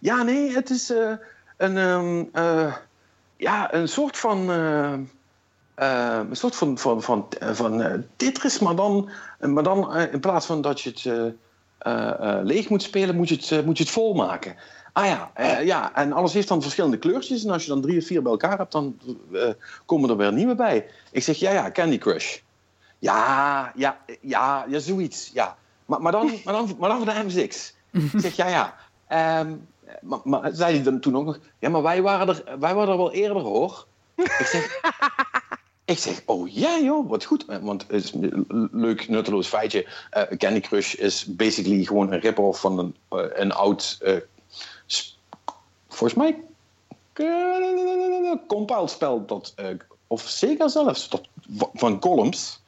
Ja, 0.00 0.22
nee, 0.22 0.54
het 0.54 0.70
is 0.70 0.90
eh, 0.90 1.12
een, 1.56 1.76
ehm, 1.76 2.24
eh, 2.32 2.74
ja, 3.36 3.74
een 3.74 3.88
soort 3.88 4.16
van, 4.16 4.50
eh, 4.50 6.18
een 6.28 6.36
soort 6.36 6.56
van, 6.56 6.78
van, 6.78 7.02
van, 7.02 7.26
van 7.40 8.04
Tetris, 8.16 8.58
maar 8.58 8.76
dan, 8.76 9.08
maar 9.40 9.62
dan 9.62 9.96
in 9.96 10.20
plaats 10.20 10.46
van 10.46 10.60
dat 10.60 10.80
je 10.80 10.90
het 10.90 12.44
leeg 12.44 12.68
moet 12.68 12.82
spelen, 12.82 13.16
moet 13.16 13.28
je 13.28 13.34
het, 13.34 13.64
moet 13.64 13.78
je 13.78 13.82
het 13.82 13.92
volmaken. 13.92 14.56
Ah 14.92 15.06
ja, 15.06 15.30
ja, 15.60 15.94
en 15.94 16.12
alles 16.12 16.32
heeft 16.32 16.48
dan 16.48 16.62
verschillende 16.62 16.98
kleurtjes. 16.98 17.44
En 17.44 17.50
als 17.50 17.62
je 17.62 17.68
dan 17.68 17.80
drie 17.80 17.98
of 17.98 18.06
vier 18.06 18.22
bij 18.22 18.32
elkaar 18.32 18.58
hebt, 18.58 18.72
dan 18.72 19.00
komen 19.86 20.10
er 20.10 20.16
weer 20.16 20.32
nieuwe 20.32 20.54
bij. 20.54 20.86
Ik 21.10 21.22
zeg, 21.22 21.38
ja, 21.38 21.52
ja, 21.52 21.70
Candy 21.70 21.98
Crush. 21.98 22.38
Ja, 22.98 23.72
ja, 23.74 23.98
ja, 24.20 24.64
ja 24.68 24.78
zoiets, 24.78 25.30
ja. 25.32 25.56
Maar, 25.86 26.02
maar, 26.02 26.12
dan, 26.12 26.40
maar, 26.44 26.54
dan, 26.54 26.76
maar 26.78 26.88
dan 26.88 26.98
voor 26.98 27.14
de 27.14 27.24
M6. 27.24 27.74
Ik 28.12 28.20
zeg, 28.20 28.36
ja, 28.36 28.48
ja. 28.48 28.76
Ehm, 29.06 29.54
maar, 30.00 30.18
maar 30.24 30.50
zei 30.54 30.74
hij 30.74 30.82
dan 30.82 31.00
toen 31.00 31.16
ook 31.16 31.24
nog... 31.24 31.38
Ja, 31.58 31.68
maar 31.68 31.82
wij 31.82 32.02
waren 32.02 32.28
er, 32.28 32.58
wij 32.58 32.74
waren 32.74 32.92
er 32.92 32.96
wel 32.96 33.12
eerder, 33.12 33.42
hoor. 33.42 33.86
Ik 34.14 34.46
zeg... 34.46 34.80
Ik 35.86 35.98
zeg, 35.98 36.22
oh 36.24 36.48
ja 36.48 36.78
joh, 36.78 37.08
wat 37.08 37.24
goed. 37.24 37.44
Eh, 37.46 37.58
Want 37.58 37.82
het 37.82 38.04
is 38.04 38.12
een 38.12 38.68
leuk, 38.72 39.08
nutteloos 39.08 39.46
feitje. 39.46 39.86
Eh, 40.10 40.22
Candy 40.22 40.60
Crush 40.60 40.94
is 40.94 41.24
basically 41.24 41.84
gewoon 41.84 42.12
een 42.12 42.20
rip-off 42.20 42.60
van 42.60 42.78
een, 42.78 42.96
eh, 43.08 43.24
een 43.32 43.52
oud... 43.52 43.98
volgens 45.88 46.14
mij... 46.14 46.44
Uh, 47.14 48.34
compiled-spel. 48.46 49.26
Dat, 49.26 49.54
of 50.06 50.20
Sega 50.20 50.68
zelfs. 50.68 51.08
Dat, 51.08 51.28
van 51.74 51.98
Columns. 52.00 52.62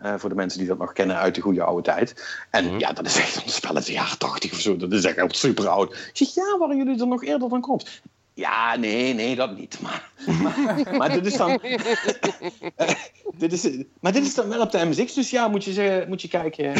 Eh, 0.00 0.14
voor 0.16 0.28
de 0.28 0.34
mensen 0.34 0.58
die 0.58 0.68
dat 0.68 0.78
nog 0.78 0.92
kennen 0.92 1.16
uit 1.16 1.34
de 1.34 1.40
goede 1.40 1.62
oude 1.62 1.82
tijd. 1.82 2.36
En 2.50 2.64
Mhm. 2.64 2.78
ja, 2.78 2.92
dat 2.92 3.06
is 3.06 3.16
echt 3.16 3.36
een 3.44 3.50
spel 3.50 3.74
uit 3.74 3.86
de 3.86 3.92
jaren 3.92 4.18
80 4.18 4.52
of 4.52 4.58
zo. 4.60 4.76
Dat 4.76 4.92
is 4.92 5.04
echt 5.04 5.36
super 5.36 5.68
oud. 5.68 5.92
Ik 5.92 6.10
zeg, 6.12 6.34
ja, 6.34 6.58
waren 6.58 6.76
jullie 6.76 7.00
er 7.00 7.06
nog 7.06 7.24
eerder 7.24 7.48
dan 7.48 7.60
Columns? 7.60 8.02
Ja, 8.40 8.76
nee, 8.76 9.14
nee, 9.14 9.36
dat 9.36 9.56
niet. 9.56 9.80
Maar, 9.80 10.10
maar, 10.98 11.12
dit 11.12 11.26
is 11.26 11.36
dan... 11.36 11.60
Eh, 11.60 12.90
dit 13.42 13.52
is, 13.52 13.68
maar 14.00 14.12
dit 14.12 14.22
is 14.22 14.34
dan 14.34 14.48
wel 14.48 14.60
op 14.60 14.70
de 14.70 14.84
MSX, 14.84 15.14
dus 15.14 15.30
ja, 15.30 15.48
moet 15.48 15.64
je, 15.64 15.72
zeggen, 15.72 16.08
moet 16.08 16.22
je 16.22 16.28
kijken. 16.28 16.74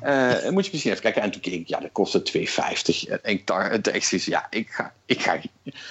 eh, 0.00 0.48
moet 0.50 0.64
je 0.64 0.70
misschien 0.72 0.90
even 0.90 1.02
kijken. 1.02 1.22
En 1.22 1.30
toen 1.30 1.40
keek 1.40 1.52
ik, 1.52 1.68
ja, 1.68 1.80
dat 1.80 1.92
kostte 1.92 2.22
2,50. 2.38 3.10
En 3.10 3.20
ik 3.22 3.46
dacht, 3.46 3.88
echt 3.88 4.06
zoiets, 4.06 4.26
ja, 4.26 4.46
ik 4.50 4.70
ga, 4.70 4.92
ik 5.06 5.22
ga. 5.22 5.34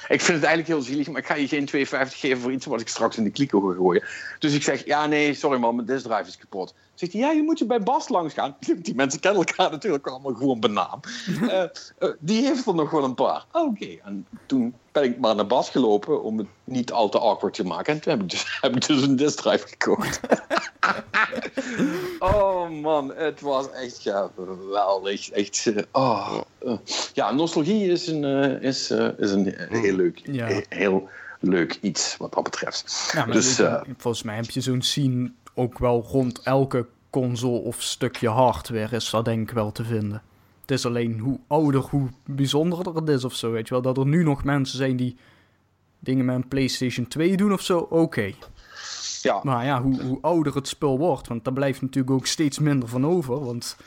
Ik 0.08 0.22
vind 0.22 0.28
het 0.28 0.44
eigenlijk 0.44 0.68
heel 0.68 0.82
zielig, 0.82 1.08
maar 1.08 1.22
ik 1.22 1.28
ga 1.28 1.36
je 1.36 1.48
geen 1.48 1.70
2,50 1.76 2.18
geven 2.18 2.42
voor 2.42 2.52
iets 2.52 2.66
wat 2.66 2.82
ik 2.82 2.88
straks 2.88 3.18
in 3.18 3.24
de 3.24 3.30
kliko 3.30 3.60
ga 3.60 3.74
gooien. 3.76 4.04
Dus 4.40 4.54
ik 4.54 4.64
zeg, 4.64 4.86
ja, 4.86 5.06
nee, 5.06 5.34
sorry 5.34 5.60
man, 5.60 5.76
mijn 5.76 5.88
diskdrive 5.88 6.28
is 6.28 6.38
kapot. 6.38 6.74
Zegt 6.96 7.12
hij, 7.12 7.22
ja, 7.22 7.32
je 7.32 7.44
moet 7.44 7.60
je 7.60 7.66
bij 7.66 7.84
Bas 7.84 8.10
langs 8.10 8.34
gaan. 8.34 8.56
Die 8.82 8.96
mensen 8.96 9.20
kennen 9.20 9.46
elkaar 9.46 9.72
natuurlijk 9.72 10.08
allemaal 10.08 10.34
gewoon 10.34 10.60
bij 10.60 10.70
naam. 10.70 11.00
Eh, 11.46 11.64
eh, 11.98 12.10
die 12.20 12.46
heeft 12.46 12.66
er 12.66 12.76
nog 12.76 12.92
wel 12.92 13.04
een 13.04 13.16
paar. 13.16 13.46
Oké, 13.52 13.88
en 14.04 14.28
toen 14.46 14.76
ben 14.92 15.04
ik 15.04 15.20
maar 15.20 15.36
naar 15.36 15.48
Bas 15.48 15.70
gelopen 15.70 16.24
om 16.24 16.38
het 16.38 16.48
niet 16.64 16.92
al 16.92 17.10
te 17.10 17.20
awkward 17.20 17.54
te 17.54 17.64
maken. 17.64 17.94
En 17.94 18.00
toen 18.00 18.12
heb 18.12 18.22
ik 18.22 18.30
dus, 18.30 18.58
heb 18.62 18.76
ik 18.76 18.88
dus 18.88 19.02
een 19.02 19.16
diskdrive 19.16 19.68
gekocht. 19.68 20.20
oh 22.20 22.70
man, 22.70 23.14
het 23.16 23.42
was 23.42 23.72
echt 23.72 24.02
geweldig. 24.36 25.30
Echt, 25.30 25.66
eh, 25.66 25.84
oh, 25.92 26.42
ja, 27.14 27.32
nostalgie 27.32 27.92
is 27.92 28.08
een, 28.08 28.24
is, 28.62 28.92
is 29.18 29.32
een 29.32 29.54
heel 29.70 29.96
leuk, 29.96 30.22
Ja. 30.24 30.62
heel 30.70 31.10
leuk 31.40 31.78
iets 31.82 32.18
wat 32.18 32.34
dat 32.34 32.44
betreft. 32.44 33.10
Ja, 33.14 33.26
dus, 33.26 33.60
eh, 33.60 33.82
volgens 33.98 34.24
mij 34.24 34.36
heb 34.36 34.50
je 34.50 34.62
zo'n 34.62 34.82
scene 34.82 35.32
ook 35.56 35.78
wel 35.78 36.06
rond 36.12 36.42
elke 36.42 36.86
console 37.10 37.60
of 37.60 37.82
stukje 37.82 38.30
hardware 38.30 38.96
is 38.96 39.10
dat 39.10 39.26
denk 39.26 39.50
ik 39.50 39.56
wel 39.56 39.72
te 39.72 39.84
vinden. 39.84 40.22
Het 40.62 40.72
is 40.72 40.86
alleen 40.86 41.20
hoe 41.20 41.40
ouder, 41.48 41.82
hoe 41.82 42.10
bijzonderder 42.26 42.96
het 42.96 43.10
is 43.10 43.24
of 43.24 43.34
zo, 43.34 43.52
weet 43.52 43.68
je 43.68 43.74
wel. 43.74 43.84
Dat 43.84 43.98
er 43.98 44.06
nu 44.06 44.24
nog 44.24 44.44
mensen 44.44 44.78
zijn 44.78 44.96
die 44.96 45.18
dingen 46.00 46.26
met 46.26 46.36
een 46.36 46.48
PlayStation 46.48 47.08
2 47.08 47.38
doen 47.38 47.54
of 47.54 47.62
zo, 47.62 47.78
oké. 47.78 48.32
ja, 49.22 49.40
Maar 49.44 49.66
ja, 49.66 49.82
hoe, 49.82 50.02
hoe 50.02 50.18
ouder 50.22 50.56
het 50.56 50.68
spul 50.68 50.98
wordt, 50.98 51.28
want 51.28 51.44
daar 51.44 51.54
blijft 51.54 51.82
natuurlijk 51.82 52.16
ook 52.16 52.26
steeds 52.26 52.60
minder 52.60 52.90
van 52.90 53.06
over. 53.06 53.46
Want 53.46 53.78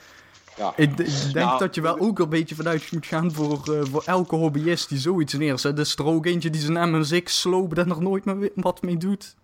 ja. 0.56 0.72
ik, 0.76 0.96
denk 1.32 1.58
dat 1.58 1.74
je 1.74 1.80
wel 1.80 1.98
ook 1.98 2.18
een 2.18 2.28
beetje 2.28 2.54
vanuit 2.54 2.92
moet 2.92 3.06
gaan 3.06 3.32
voor, 3.32 3.74
eh, 3.74 3.84
voor 3.84 4.02
elke 4.06 4.36
hobbyist 4.36 4.88
die 4.88 4.98
zoiets 4.98 5.32
neerzet. 5.32 5.76
Dus 5.76 5.96
er 5.96 6.04
ook 6.04 6.26
eentje 6.26 6.50
die 6.50 6.60
zijn 6.60 6.98
MSX 6.98 7.40
sloopt 7.40 7.78
en 7.78 7.90
er 7.90 8.02
nooit 8.02 8.24
meer 8.24 8.50
wat 8.54 8.82
mee 8.82 8.96
doet. 8.96 9.36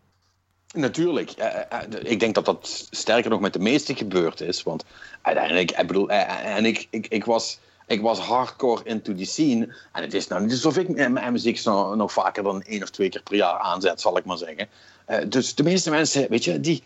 Natuurlijk. 0.74 1.30
Eh, 1.30 1.60
eh, 1.60 1.88
ik 2.02 2.20
denk 2.20 2.34
dat 2.34 2.44
dat 2.44 2.86
sterker 2.90 3.30
nog 3.30 3.40
met 3.40 3.52
de 3.52 3.58
meeste 3.58 3.94
gebeurd 3.94 4.40
is. 4.40 4.62
Want 4.62 4.84
uiteindelijk, 5.22 5.70
ik 5.70 5.86
bedoel, 5.86 6.10
eh, 6.10 6.56
en 6.56 6.64
ik, 6.64 6.86
ik, 6.90 7.06
ik, 7.06 7.24
was, 7.24 7.58
ik 7.86 8.00
was 8.00 8.18
hardcore 8.18 8.84
into 8.84 9.14
die 9.14 9.26
scene. 9.26 9.76
En 9.92 10.02
het 10.02 10.14
is 10.14 10.28
nou 10.28 10.42
niet 10.42 10.50
alsof 10.50 10.78
ik 10.78 10.88
mijn 11.10 11.32
MSX 11.32 11.64
nog, 11.64 11.94
nog 11.94 12.12
vaker 12.12 12.42
dan 12.42 12.62
één 12.62 12.82
of 12.82 12.90
twee 12.90 13.08
keer 13.08 13.22
per 13.22 13.36
jaar 13.36 13.58
aanzet, 13.58 14.00
zal 14.00 14.18
ik 14.18 14.24
maar 14.24 14.38
zeggen. 14.38 14.68
Eh, 15.04 15.18
dus 15.28 15.54
de 15.54 15.62
meeste 15.62 15.90
mensen, 15.90 16.26
weet 16.28 16.44
je, 16.44 16.60
die, 16.60 16.82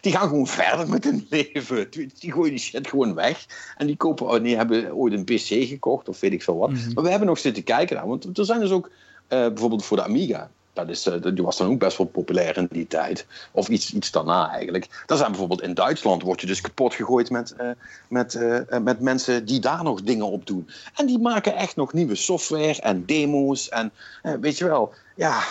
die 0.00 0.12
gaan 0.12 0.28
gewoon 0.28 0.46
verder 0.46 0.88
met 0.88 1.04
hun 1.04 1.26
leven. 1.30 1.90
Die, 1.90 2.10
die 2.18 2.32
gooien 2.32 2.50
die 2.50 2.58
shit 2.58 2.88
gewoon 2.88 3.14
weg. 3.14 3.46
En 3.76 3.86
die 3.86 3.96
kopen, 3.96 4.26
oh 4.26 4.40
nee, 4.40 4.56
hebben 4.56 4.94
ooit 4.94 5.12
een 5.12 5.24
PC 5.24 5.68
gekocht 5.68 6.08
of 6.08 6.20
weet 6.20 6.32
ik 6.32 6.42
veel 6.42 6.56
wat. 6.56 6.70
Maar 6.70 7.04
we 7.04 7.10
hebben 7.10 7.28
nog 7.28 7.38
zitten 7.38 7.64
kijken 7.64 7.96
naar. 7.96 8.06
Want 8.08 8.38
er 8.38 8.44
zijn 8.44 8.60
dus 8.60 8.70
ook, 8.70 8.90
eh, 9.28 9.46
bijvoorbeeld 9.46 9.84
voor 9.84 9.96
de 9.96 10.04
Amiga. 10.04 10.50
Dat 10.72 10.88
is, 10.88 11.06
eh, 11.06 11.14
die 11.34 11.44
was 11.44 11.56
dan 11.56 11.68
ook 11.68 11.78
best 11.78 11.98
wel 11.98 12.06
populair 12.06 12.56
in 12.56 12.68
die 12.70 12.86
tijd. 12.86 13.26
Of 13.50 13.68
iets, 13.68 13.92
iets 13.92 14.10
daarna 14.10 14.50
eigenlijk. 14.50 15.02
Daar 15.06 15.18
zijn 15.18 15.30
bijvoorbeeld 15.30 15.62
in 15.62 15.74
Duitsland 15.74 16.22
word 16.22 16.40
je 16.40 16.46
dus 16.46 16.60
kapot 16.60 16.94
gegooid 16.94 17.30
met, 17.30 17.52
eh, 17.52 17.70
met, 18.08 18.34
eh, 18.34 18.78
met 18.78 19.00
mensen 19.00 19.44
die 19.44 19.60
daar 19.60 19.82
nog 19.82 20.02
dingen 20.02 20.26
op 20.26 20.46
doen. 20.46 20.68
En 20.94 21.06
die 21.06 21.18
maken 21.18 21.56
echt 21.56 21.76
nog 21.76 21.92
nieuwe 21.92 22.14
software 22.14 22.80
en 22.80 23.04
demo's. 23.06 23.68
En 23.68 23.92
weet 24.40 24.58
je 24.58 24.64
wel, 24.64 24.94
ja. 25.16 25.42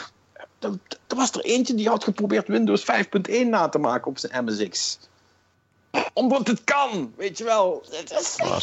Er 0.60 1.16
was 1.16 1.32
er 1.32 1.42
eentje 1.42 1.74
die 1.74 1.90
had 1.90 2.04
geprobeerd 2.04 2.48
Windows 2.48 2.84
5.1 2.84 3.50
na 3.50 3.70
te 3.70 3.78
maken 3.78 4.08
op 4.08 4.18
zijn 4.18 4.46
MSX. 4.46 5.00
Omdat 6.14 6.48
het 6.48 6.64
kan, 6.64 7.14
weet 7.18 7.38
je 7.38 7.44
wel. 7.44 7.84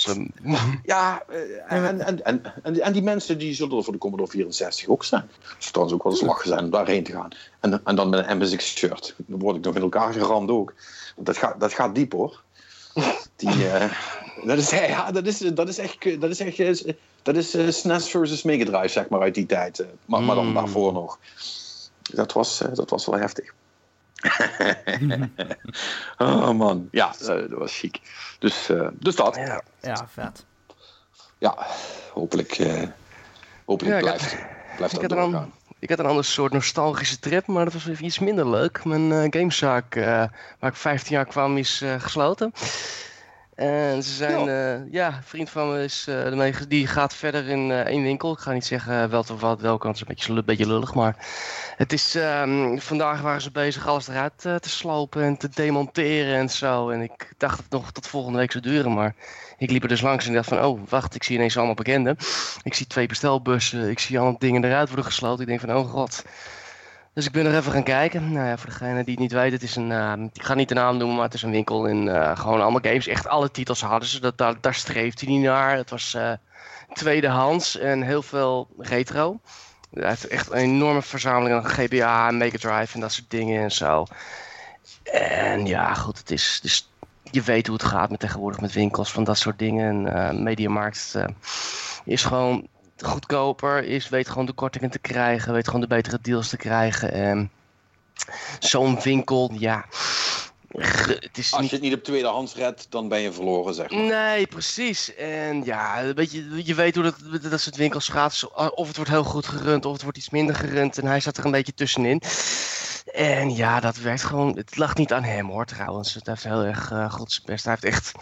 Een... 0.05 0.33
ja, 0.85 1.23
eh, 1.29 1.73
en, 1.73 2.01
en, 2.01 2.25
en, 2.25 2.43
en, 2.63 2.81
en 2.81 2.93
die 2.93 3.03
mensen 3.03 3.39
die 3.39 3.55
zullen 3.55 3.77
er 3.77 3.85
voor 3.85 3.93
de 3.93 3.99
Commodore 3.99 4.31
64 4.31 4.89
ook 4.89 5.05
zijn. 5.05 5.29
Het 5.31 5.57
zou 5.59 5.71
trouwens 5.73 5.97
ook 5.97 6.03
wel 6.03 6.13
eens 6.13 6.23
lachen 6.23 6.49
zijn 6.49 6.65
om 6.65 6.71
daarheen 6.71 7.05
te 7.05 7.13
gaan. 7.13 7.29
En, 7.61 7.81
en 7.85 7.97
dan 7.97 8.09
met 8.09 8.27
een 8.29 8.39
MSX-shirt. 8.39 9.15
Dan 9.17 9.39
word 9.39 9.57
ik 9.57 9.65
nog 9.65 9.75
in 9.75 9.83
elkaar 9.83 10.13
geramd 10.13 10.51
ook. 10.51 10.75
Dat 11.17 11.37
gaat, 11.37 11.61
dat 11.61 11.73
gaat 11.73 11.95
diep 11.95 12.13
hoor. 12.13 12.43
Die, 13.37 13.69
eh, 13.69 13.93
dat, 14.45 14.59
is, 14.59 14.71
ja, 14.71 15.11
dat, 15.13 15.27
is, 15.27 15.39
dat 15.39 15.69
is 15.69 15.79
echt, 15.79 16.21
dat 16.21 16.31
is, 16.31 16.41
echt, 16.41 16.85
dat 17.23 17.37
is 17.37 17.55
eh, 17.55 17.69
SNES 17.69 18.09
versus 18.11 18.43
Mega 18.43 18.65
Drive, 18.65 18.89
zeg 18.89 19.09
maar, 19.09 19.21
uit 19.21 19.35
die 19.35 19.47
tijd. 19.47 19.85
Maar, 20.05 20.23
maar 20.23 20.35
dan 20.35 20.47
Mm. 20.47 20.55
daarvoor 20.55 20.93
nog. 20.93 21.19
Dat 22.13 22.33
was, 22.33 22.63
dat 22.75 22.91
was 22.91 23.07
wel 23.07 23.19
heftig. 23.19 23.55
oh 26.19 26.51
man, 26.51 26.89
ja, 26.91 27.15
eh, 27.21 27.27
dat 27.27 27.51
was 27.51 27.79
chic. 27.79 28.01
Dus, 28.39 28.69
eh, 28.69 28.89
dus 28.93 29.17
dat. 29.17 29.37
Ja. 29.37 29.63
Ja, 29.81 30.09
vet. 30.09 30.45
Ja, 31.39 31.67
hopelijk, 32.13 32.53
eh, 32.53 32.83
hopelijk 33.65 33.95
Ja, 33.95 34.01
blijft, 34.01 34.37
blijft 34.77 35.01
dat 35.01 35.09
doorgaan. 35.09 35.31
dan 35.31 35.53
Ik 35.79 35.89
had 35.89 35.99
een 35.99 36.07
ander 36.07 36.25
soort 36.25 36.53
nostalgische 36.53 37.19
trip, 37.19 37.47
maar 37.47 37.65
dat 37.65 37.73
was 37.73 37.87
even 37.87 38.05
iets 38.05 38.19
minder 38.19 38.51
leuk. 38.51 38.85
Mijn 38.85 39.11
uh, 39.11 39.27
gamezaak, 39.31 39.95
uh, 39.95 40.05
waar 40.59 40.71
ik 40.71 40.77
15 40.77 41.15
jaar 41.15 41.27
kwam, 41.27 41.57
is 41.57 41.83
uh, 41.83 42.01
gesloten. 42.01 42.53
En 43.59 44.03
ze 44.03 44.15
zijn, 44.15 44.45
ja, 44.45 44.85
ja 44.91 45.07
een 45.07 45.23
vriend 45.23 45.51
van 45.51 45.73
me 45.73 45.85
is 45.85 46.07
ermee, 46.09 46.55
die 46.69 46.87
gaat 46.87 47.15
verder 47.15 47.49
in 47.49 47.71
één 47.71 48.03
winkel. 48.03 48.33
Ik 48.33 48.39
ga 48.39 48.53
niet 48.53 48.67
zeggen 48.67 49.11
wel 49.11 49.21
of 49.21 49.41
wat, 49.41 49.61
welke, 49.61 49.85
want 49.85 49.99
het 49.99 50.09
is 50.09 50.09
een 50.09 50.15
beetje, 50.15 50.33
een 50.33 50.45
beetje 50.45 50.67
lullig. 50.67 50.95
Maar 50.95 51.17
het 51.77 51.93
is, 51.93 52.15
um, 52.15 52.81
vandaag 52.81 53.21
waren 53.21 53.41
ze 53.41 53.51
bezig 53.51 53.87
alles 53.87 54.09
eruit 54.09 54.39
te 54.39 54.69
slopen 54.69 55.23
en 55.23 55.37
te 55.37 55.49
demonteren 55.49 56.37
en 56.37 56.51
zo. 56.51 56.91
En 56.91 57.01
ik 57.01 57.33
dacht 57.37 57.57
dat 57.57 57.65
het 57.65 57.73
nog 57.73 57.93
tot 57.93 58.07
volgende 58.07 58.39
week 58.39 58.53
zou 58.53 58.65
duren, 58.65 58.93
maar 58.93 59.15
ik 59.57 59.71
liep 59.71 59.83
er 59.83 59.89
dus 59.89 60.01
langs 60.01 60.27
en 60.27 60.33
dacht 60.33 60.49
van, 60.49 60.65
oh, 60.65 60.81
wacht, 60.89 61.15
ik 61.15 61.23
zie 61.23 61.37
ineens 61.37 61.57
allemaal 61.57 61.75
bekenden. 61.75 62.17
Ik 62.63 62.75
zie 62.75 62.87
twee 62.87 63.07
bestelbussen, 63.07 63.91
ik 63.91 63.99
zie 63.99 64.19
allemaal 64.19 64.39
dingen 64.39 64.65
eruit 64.65 64.89
worden 64.89 65.05
gesloten. 65.05 65.41
Ik 65.41 65.47
denk 65.49 65.61
van, 65.61 65.77
oh 65.77 65.91
god. 65.91 66.25
Dus 67.19 67.27
ik 67.27 67.33
ben 67.33 67.47
er 67.47 67.57
even 67.57 67.73
gaan 67.73 67.83
kijken. 67.83 68.33
Nou 68.33 68.47
ja, 68.47 68.57
voor 68.57 68.71
degene 68.71 69.05
die 69.05 69.15
het 69.15 69.19
niet 69.19 69.33
weet, 69.33 69.53
het 69.53 69.63
is 69.63 69.77
een, 69.77 69.91
uh, 69.91 70.13
ik 70.33 70.43
ga 70.43 70.55
niet 70.55 70.69
de 70.69 70.75
naam 70.75 70.97
noemen, 70.97 71.17
maar 71.17 71.25
het 71.25 71.35
is 71.35 71.43
een 71.43 71.51
winkel 71.51 71.87
in 71.87 72.07
uh, 72.07 72.39
gewoon 72.39 72.61
allemaal 72.61 72.81
games. 72.83 73.07
Echt 73.07 73.27
alle 73.27 73.51
titels 73.51 73.81
hadden 73.81 74.09
ze, 74.09 74.21
dat, 74.21 74.39
daar, 74.39 74.61
daar 74.61 74.75
streeft 74.75 75.21
hij 75.21 75.29
niet 75.29 75.43
naar. 75.43 75.77
Het 75.77 75.91
was 75.91 76.15
uh, 76.17 76.33
tweedehands 76.93 77.79
en 77.79 78.03
heel 78.03 78.23
veel 78.23 78.69
retro. 78.79 79.41
Hij 79.91 80.09
heeft 80.09 80.27
echt 80.27 80.51
een 80.51 80.59
enorme 80.59 81.03
verzameling 81.03 81.57
aan 81.57 81.71
GBA, 81.71 82.31
Mega 82.31 82.59
Drive 82.59 82.95
en 82.95 83.01
dat 83.01 83.13
soort 83.13 83.31
dingen 83.31 83.63
en 83.63 83.73
zo. 83.73 84.07
En 85.13 85.67
ja, 85.67 85.95
goed, 85.95 86.19
het 86.19 86.31
is, 86.31 86.61
is 86.63 86.91
je 87.31 87.43
weet 87.43 87.67
hoe 87.67 87.77
het 87.77 87.87
gaat 87.87 88.11
met 88.11 88.21
tegenwoordig 88.21 88.61
met 88.61 88.73
winkels 88.73 89.13
van 89.13 89.25
dat 89.25 89.39
soort 89.39 89.59
dingen. 89.59 90.07
En 90.07 90.17
uh, 90.17 90.43
Mediamarkt 90.43 91.15
is 92.05 92.25
gewoon 92.25 92.69
goedkoper, 93.05 93.85
is, 93.85 94.09
weet 94.09 94.29
gewoon 94.29 94.47
de 94.47 94.53
kortingen 94.53 94.91
te 94.91 94.99
krijgen, 94.99 95.53
weet 95.53 95.67
gewoon 95.67 95.81
de 95.81 95.87
betere 95.87 96.19
deals 96.23 96.49
te 96.49 96.57
krijgen. 96.57 97.13
En 97.13 97.51
zo'n 98.59 99.01
winkel, 99.03 99.51
ja. 99.59 99.85
Het 100.69 101.39
is 101.39 101.53
Als 101.53 101.67
je 101.67 101.73
het 101.73 101.81
niet 101.81 101.95
op 101.95 102.05
tweedehands 102.05 102.55
redt, 102.55 102.87
dan 102.91 103.09
ben 103.09 103.21
je 103.21 103.33
verloren, 103.33 103.75
zeg 103.75 103.91
maar. 103.91 104.03
Nee, 104.03 104.47
precies. 104.47 105.15
En 105.15 105.65
ja, 105.65 106.13
weet 106.15 106.33
je, 106.33 106.65
je 106.65 106.75
weet 106.75 106.95
hoe 106.95 107.05
dat, 107.05 107.43
dat 107.51 107.61
soort 107.61 107.77
winkels 107.77 108.09
gaat. 108.09 108.49
Of 108.75 108.87
het 108.87 108.97
wordt 108.97 109.11
heel 109.11 109.25
goed 109.25 109.47
gerund, 109.47 109.85
of 109.85 109.93
het 109.93 110.03
wordt 110.03 110.19
iets 110.19 110.31
minder 110.31 110.55
gerund. 110.55 110.99
En 110.99 111.07
hij 111.07 111.21
zat 111.21 111.37
er 111.37 111.45
een 111.45 111.51
beetje 111.51 111.75
tussenin. 111.75 112.23
En 113.13 113.55
ja, 113.55 113.81
dat 113.81 113.97
werkt 113.97 114.23
gewoon. 114.23 114.57
Het 114.57 114.77
lag 114.77 114.95
niet 114.95 115.13
aan 115.13 115.23
hem 115.23 115.49
hoor, 115.49 115.65
trouwens. 115.67 116.15
Het 116.15 116.27
heeft 116.27 116.45
heel 116.45 116.65
erg 116.65 116.91
uh, 116.91 117.15
zijn 117.15 117.43
best. 117.45 117.65
Hij 117.65 117.77
heeft 117.81 117.95
echt. 117.95 118.13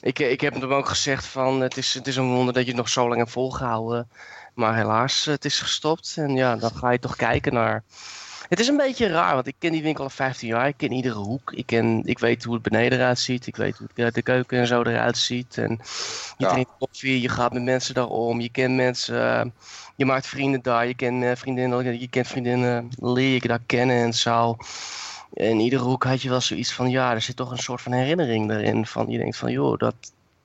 Ik, 0.00 0.18
ik 0.18 0.40
heb 0.40 0.54
hem 0.54 0.72
ook 0.72 0.88
gezegd 0.88 1.26
van. 1.26 1.60
Het 1.60 1.76
is, 1.76 1.94
het 1.94 2.06
is 2.06 2.16
een 2.16 2.34
wonder 2.34 2.54
dat 2.54 2.62
je 2.62 2.68
het 2.68 2.78
nog 2.78 2.88
zo 2.88 3.08
lang 3.08 3.18
hebt 3.18 3.30
volgehouden. 3.30 4.08
Maar 4.54 4.76
helaas, 4.76 5.24
het 5.24 5.44
is 5.44 5.60
gestopt. 5.60 6.14
En 6.16 6.34
ja, 6.34 6.56
dan 6.56 6.70
ga 6.70 6.90
je 6.90 6.98
toch 6.98 7.16
kijken 7.16 7.52
naar. 7.52 7.84
Het 8.48 8.60
is 8.60 8.68
een 8.68 8.76
beetje 8.76 9.06
raar, 9.06 9.34
want 9.34 9.46
ik 9.46 9.54
ken 9.58 9.72
die 9.72 9.82
winkel 9.82 10.04
al 10.04 10.10
15 10.10 10.48
jaar. 10.48 10.68
Ik 10.68 10.76
ken 10.76 10.92
iedere 10.92 11.18
hoek. 11.18 11.52
Ik, 11.52 11.66
ken, 11.66 12.02
ik 12.04 12.18
weet 12.18 12.44
hoe 12.44 12.54
het 12.54 12.62
beneden 12.62 12.98
eruit 12.98 13.18
ziet. 13.18 13.46
Ik 13.46 13.56
weet 13.56 13.78
hoe 13.78 14.10
de 14.10 14.22
keuken 14.22 14.58
en 14.58 14.66
zo 14.66 14.82
eruit 14.82 15.16
ziet. 15.16 15.58
En 15.58 15.80
je 16.36 16.44
ja. 16.44 16.50
drinkt 16.50 16.70
koffie, 16.78 17.20
je 17.20 17.28
gaat 17.28 17.52
met 17.52 17.62
mensen 17.62 17.94
daarom. 17.94 18.40
Je 18.40 18.48
kent 18.50 18.74
mensen 18.74 19.54
je 19.96 20.04
maakt 20.04 20.26
vrienden 20.26 20.62
daar, 20.62 20.86
je 20.86 20.94
kent 20.94 21.22
uh, 21.22 21.32
vriendinnen, 21.34 22.00
je 22.00 22.08
kent 22.08 22.26
vriendinnen, 22.26 22.90
leer 22.98 23.32
je 23.32 23.48
daar 23.48 23.62
kennen 23.66 23.96
en 23.96 24.14
zo. 24.14 24.56
En 25.32 25.60
iedere 25.60 25.82
hoek 25.82 26.04
had 26.04 26.22
je 26.22 26.28
wel 26.28 26.40
zoiets 26.40 26.72
van, 26.72 26.90
ja, 26.90 27.12
er 27.12 27.20
zit 27.20 27.36
toch 27.36 27.50
een 27.50 27.58
soort 27.58 27.82
van 27.82 27.92
herinnering 27.92 28.50
erin. 28.50 28.86
Van, 28.86 29.10
je 29.10 29.18
denkt 29.18 29.36
van, 29.36 29.52
joh, 29.52 29.78
dat, 29.78 29.94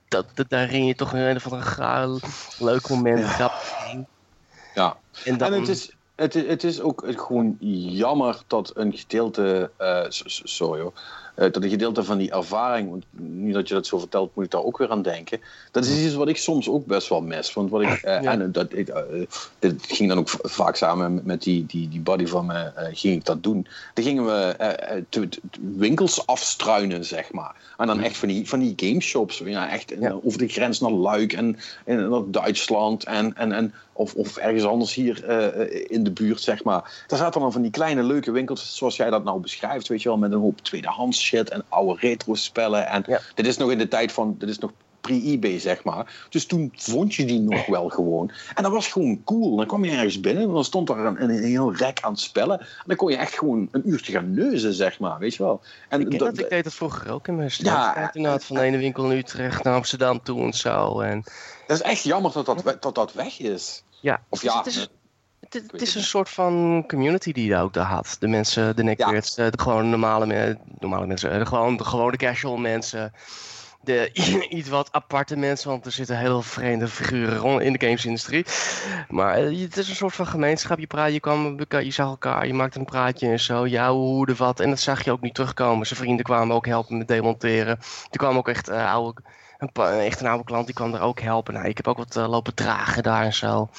dat, 0.08 0.26
dat, 0.34 0.50
daar 0.50 0.66
ring 0.66 0.88
je 0.88 0.96
toch 0.96 1.14
een 1.14 1.42
van 1.42 1.62
een 1.82 2.20
leuk 2.60 2.90
moment. 2.90 3.38
Ja. 3.38 3.52
ja. 4.76 4.98
En, 5.26 5.38
dan, 5.38 5.54
en 5.54 5.60
het, 5.60 5.70
is, 5.70 5.92
het, 6.16 6.34
het 6.34 6.64
is 6.64 6.82
ook 6.82 7.04
gewoon 7.06 7.58
jammer 7.60 8.42
dat 8.48 8.72
een 8.76 8.98
gedeelte, 8.98 9.72
uh, 9.80 10.06
sorry 10.10 10.82
hoor, 10.82 10.94
dat 11.36 11.64
een 11.64 11.70
gedeelte 11.70 12.04
van 12.04 12.18
die 12.18 12.32
ervaring, 12.32 12.90
want 12.90 13.06
nu 13.12 13.52
dat 13.52 13.68
je 13.68 13.74
dat 13.74 13.88
zo 13.88 14.00
vertelt, 14.00 14.36
moet 14.36 14.46
ik 14.46 14.52
daar 14.52 14.64
ook 14.64 14.78
weer 14.78 14.90
aan 14.90 15.02
denken. 15.02 15.40
Dat 15.72 15.86
is 15.86 16.06
iets 16.06 16.14
wat 16.14 16.28
ik 16.28 16.38
soms 16.38 16.70
ook 16.70 16.86
best 16.86 17.10
wel 17.10 17.22
mis. 17.22 17.54
Want 17.54 17.70
wat 17.70 17.82
ik, 17.82 18.02
uh, 18.06 18.26
en 18.26 18.52
dat, 18.52 18.74
ik, 18.74 18.94
dit 19.60 19.86
ging 19.88 20.10
dan 20.10 20.18
ook 20.18 20.30
vaak 20.42 20.76
samen 20.76 21.22
met 21.24 21.42
die, 21.42 21.66
die, 21.66 21.90
die 21.90 22.00
buddy 22.00 22.26
van 22.26 22.46
me, 22.46 22.72
ging 22.94 23.16
ik 23.16 23.26
dat 23.26 23.44
doen. 23.44 23.68
Dan 23.94 24.04
gingen 24.04 24.26
we 24.26 24.56
winkels 25.76 26.28
afstruinen, 26.28 27.06
zeg 27.06 27.32
maar. 27.32 27.56
En 27.78 27.88
dan 27.88 28.02
echt 28.02 28.18
van 28.18 28.28
die, 28.28 28.48
van 28.48 28.60
die 28.60 28.74
gameshops, 28.76 29.42
ja, 29.46 29.70
echt 29.70 29.94
ja. 30.00 30.18
over 30.24 30.40
de 30.40 30.48
grens 30.48 30.80
naar 30.80 30.92
Luik 30.92 31.34
en, 31.34 31.58
en 31.86 32.10
naar 32.10 32.22
Duitsland 32.32 33.04
en, 33.04 33.38
en, 33.38 33.52
en 33.52 33.74
of, 34.02 34.16
of 34.16 34.38
ergens 34.38 34.66
anders 34.66 34.94
hier 34.94 35.30
in 35.92 36.04
de 36.04 36.12
buurt, 36.12 36.42
zeg 36.42 36.64
maar. 36.64 37.04
Daar 37.08 37.20
zaten 37.20 37.42
dan 37.42 37.52
van 37.52 37.62
die 37.62 37.72
kleine 37.72 38.04
leuke 38.04 38.32
winkels, 38.32 38.76
zoals 38.76 38.96
jij 38.96 39.10
dat 39.10 39.24
nou 39.24 39.40
beschrijft, 39.40 39.88
weet 39.88 40.02
je 40.02 40.10
wel, 40.10 40.18
met 40.18 40.32
een 40.32 40.40
hoop 40.40 40.60
tweedehands 40.62 41.22
shit 41.22 41.50
en 41.50 41.64
oude 41.70 42.00
retro 42.00 42.36
spellen. 42.36 42.88
En 42.88 43.06
dit 43.36 43.48
is 43.48 43.58
nog 43.58 43.72
in 43.72 43.78
de 43.78 43.88
tijd 43.88 44.12
van, 44.12 44.36
dit 44.38 44.50
is 44.50 44.60
nog 44.60 44.72
pre-eBay, 45.02 45.60
zeg 45.60 45.84
maar. 45.84 46.26
Dus 46.30 46.46
toen 46.46 46.72
vond 46.76 47.16
je 47.16 47.26
die 47.26 47.40
nog 47.40 47.66
wel 47.66 47.90
gewoon. 47.90 48.32
En 48.56 48.64
dat 48.64 48.72
was 48.72 48.88
gewoon 48.88 49.24
cool. 49.24 49.56
Dan 49.56 49.68
kwam 49.68 49.86
je 49.86 49.92
ergens 49.92 50.20
binnen 50.20 50.44
en 50.44 50.54
dan 50.54 50.64
stond 50.64 50.88
daar 50.88 51.06
een, 51.06 51.24
een, 51.24 51.44
heel 51.44 51.76
rek 51.76 52.02
aan 52.02 52.18
spellen. 52.18 52.60
En 52.60 52.84
dan 52.86 52.96
kon 52.96 53.12
je 53.12 53.18
echt 53.18 53.38
gewoon 53.38 53.68
een 53.72 53.90
uurtje 53.90 54.12
gaan 54.12 54.34
neuzen, 54.34 54.74
zeg 54.74 55.00
maar, 55.00 55.20
weet 55.20 55.36
je 55.36 55.44
wel. 55.44 55.62
En 55.90 56.02
ik, 56.02 56.20
dat, 56.20 56.40
ik 56.40 56.50
deed 56.50 56.64
dat 56.64 56.74
vroeger 56.74 57.12
ook 57.12 57.28
in 57.28 57.36
mijn 57.36 57.52
stad. 57.52 57.66
Ja, 57.66 58.14
inderdaad 58.14 58.44
van 58.44 58.56
de 58.56 58.62
ene 58.62 58.78
winkel 58.78 59.12
in 59.12 59.18
Utrecht 59.18 59.64
naar 59.64 59.76
Amsterdam 59.76 60.24
toe 60.24 60.42
en 60.42 60.54
zo. 60.54 61.00
En... 61.00 61.24
Dat 61.68 61.78
is 61.78 61.82
echt 61.82 62.04
jammer 62.04 62.32
dat 62.32 62.46
dat, 62.46 62.78
dat, 62.82 62.96
dat 62.96 63.14
weg 63.14 63.40
is. 63.40 63.84
Ja, 64.02 64.22
of 64.30 64.42
ja, 64.42 64.58
het 64.58 64.66
is, 64.66 64.90
het, 65.40 65.72
het 65.72 65.82
is 65.82 65.96
een 65.96 66.04
soort 66.04 66.30
van 66.30 66.84
community 66.88 67.32
die 67.32 67.46
je 67.46 67.58
ook 67.58 67.74
daar 67.74 67.86
had. 67.86 68.16
De 68.20 68.28
mensen, 68.28 68.76
de 68.76 68.84
neckbeards, 68.84 69.36
ja. 69.36 69.50
de 69.50 69.60
gewoon 69.60 69.90
normale, 69.90 70.58
normale 70.80 71.08
mensen, 71.08 71.40
de, 71.40 71.46
gewoon, 71.46 71.78
de 71.78 71.84
gewone 71.84 72.18
casual 72.18 72.58
mensen. 72.58 73.14
De 73.84 74.10
iets 74.50 74.70
wat 74.70 74.90
aparte 74.92 75.36
mensen, 75.36 75.70
want 75.70 75.86
er 75.86 75.92
zitten 75.92 76.18
heel 76.18 76.42
vreemde 76.42 76.88
figuren 76.88 77.38
rond 77.38 77.62
in 77.62 77.74
de 77.74 77.86
gamesindustrie. 77.86 78.46
Maar 79.10 79.36
eh, 79.36 79.62
het 79.62 79.78
is 79.78 79.90
een 79.90 79.96
soort 79.96 80.16
van 80.16 80.28
gemeenschap. 80.28 80.80
Je 80.80 80.88
praat, 80.88 81.14
je, 81.14 81.20
kwam, 81.20 81.60
je 81.70 81.92
zag 81.92 82.08
elkaar, 82.08 82.48
je 82.48 82.54
maakte 82.54 82.80
een 82.80 82.86
praatje 82.86 83.28
en 83.28 83.40
zo. 83.40 83.68
Ja, 83.68 83.92
hoe, 83.92 84.26
de 84.26 84.36
wat. 84.36 84.60
En 84.60 84.70
dat 84.70 84.80
zag 84.80 85.04
je 85.04 85.12
ook 85.12 85.22
niet 85.22 85.34
terugkomen. 85.34 85.88
Zijn 85.88 86.00
vrienden 86.00 86.26
kwamen 86.26 86.56
ook 86.56 86.66
helpen 86.66 86.98
met 86.98 87.08
demonteren. 87.08 87.80
Er 88.10 88.18
kwamen 88.18 88.38
ook 88.38 88.50
echt 88.50 88.70
uh, 88.70 88.94
oude 88.94 89.22
een, 89.62 90.00
echt 90.00 90.20
een 90.20 90.28
oude 90.28 90.44
klant 90.44 90.66
die 90.66 90.76
kwam 90.76 90.94
er 90.94 91.02
ook 91.02 91.20
helpen. 91.20 91.54
Nou, 91.54 91.68
ik 91.68 91.78
heb 91.78 91.88
ook 91.88 91.98
wat 91.98 92.16
uh, 92.16 92.30
lopen 92.30 92.54
dragen 92.54 93.04
daar 93.04 93.24
en 93.24 93.34
zo. 93.34 93.70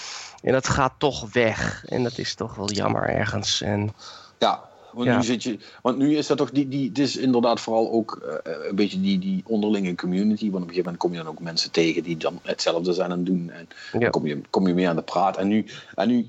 En 0.42 0.52
dat 0.52 0.68
gaat 0.68 0.92
toch 0.98 1.32
weg. 1.32 1.84
En 1.86 2.02
dat 2.02 2.18
is 2.18 2.34
toch 2.34 2.54
wel 2.54 2.70
jammer 2.70 3.08
ergens. 3.08 3.60
En, 3.60 3.94
ja, 4.38 4.62
want, 4.92 5.08
Nu 5.08 5.22
zit 5.22 5.42
je, 5.42 5.58
want 5.82 5.98
nu 5.98 6.16
is 6.16 6.26
dat 6.26 6.36
toch 6.36 6.50
die, 6.50 6.68
die, 6.68 6.88
het 6.88 6.98
is 6.98 7.16
inderdaad 7.16 7.60
vooral 7.60 7.92
ook 7.92 8.20
uh, 8.24 8.54
een 8.68 8.74
beetje 8.74 9.00
die, 9.00 9.18
die 9.18 9.42
onderlinge 9.46 9.94
community. 9.94 10.50
Want 10.50 10.62
op 10.62 10.68
een 10.68 10.74
gegeven 10.74 10.84
moment 10.84 10.96
kom 10.96 11.12
je 11.12 11.18
dan 11.18 11.26
ook 11.26 11.40
mensen 11.40 11.70
tegen 11.70 12.02
die 12.02 12.16
dan 12.16 12.38
hetzelfde 12.42 12.92
zijn 12.92 13.10
aan 13.10 13.16
het 13.16 13.26
doen. 13.26 13.50
En 13.50 13.68
dan 14.00 14.10
kom 14.10 14.26
je, 14.26 14.40
kom 14.50 14.66
je 14.66 14.74
mee 14.74 14.88
aan 14.88 14.96
de 14.96 15.02
praat. 15.02 15.36
En 15.36 15.48
nu, 15.48 15.64
en 15.94 16.08
nu, 16.08 16.28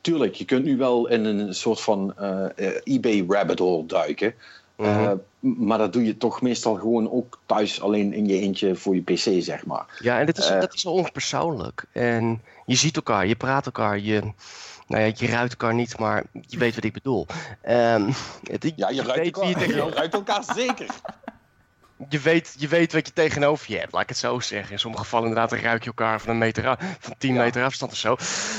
tuurlijk, 0.00 0.34
je 0.34 0.44
kunt 0.44 0.64
nu 0.64 0.76
wel 0.76 1.08
in 1.08 1.24
een 1.24 1.54
soort 1.54 1.80
van 1.80 2.14
uh, 2.20 2.44
eBay 2.84 3.24
rabbit 3.28 3.58
hole 3.58 3.86
duiken. 3.86 4.34
Mm 4.76 5.20
maar 5.54 5.78
dat 5.78 5.92
doe 5.92 6.04
je 6.04 6.16
toch 6.16 6.42
meestal 6.42 6.74
gewoon 6.74 7.10
ook 7.10 7.38
thuis 7.46 7.80
alleen 7.80 8.12
in 8.12 8.26
je 8.26 8.40
eentje 8.40 8.76
voor 8.76 8.94
je 8.94 9.02
pc, 9.02 9.42
zeg 9.42 9.66
maar. 9.66 9.86
Ja, 9.98 10.20
en 10.20 10.26
dat 10.26 10.38
is, 10.38 10.48
dat 10.48 10.74
is 10.74 10.86
onpersoonlijk. 10.86 11.84
En 11.92 12.42
je 12.66 12.76
ziet 12.76 12.96
elkaar, 12.96 13.26
je 13.26 13.36
praat 13.36 13.66
elkaar, 13.66 13.98
je, 13.98 14.32
nou 14.86 15.02
ja, 15.02 15.12
je 15.16 15.26
ruikt 15.26 15.50
elkaar 15.50 15.74
niet, 15.74 15.98
maar 15.98 16.24
je 16.32 16.58
weet 16.58 16.74
wat 16.74 16.84
ik 16.84 16.92
bedoel. 16.92 17.26
Um, 17.68 18.12
het, 18.42 18.72
ja, 18.76 18.88
je, 18.88 19.02
ruikt, 19.02 19.24
elkaar, 19.24 19.48
je, 19.48 19.54
tegen... 19.54 19.74
je 19.74 19.90
ruikt 19.90 20.14
elkaar 20.14 20.44
zeker 20.54 20.86
je 22.08 22.20
weet, 22.20 22.54
je 22.58 22.68
weet 22.68 22.92
wat 22.92 23.06
je 23.06 23.12
tegenover 23.12 23.72
je 23.72 23.78
hebt, 23.78 23.92
laat 23.92 24.02
ik 24.02 24.08
het 24.08 24.18
zo 24.18 24.40
zeggen. 24.40 24.72
In 24.72 24.78
sommige 24.78 25.02
gevallen 25.02 25.28
inderdaad 25.28 25.60
ruik 25.60 25.82
je 25.82 25.86
elkaar 25.88 26.20
van 26.20 26.30
een 26.30 26.38
meter 26.38 26.68
af, 26.68 26.78
van 26.98 27.14
10 27.18 27.34
meter 27.34 27.64
afstand 27.64 27.92
of 27.92 27.98
zo. 27.98 28.16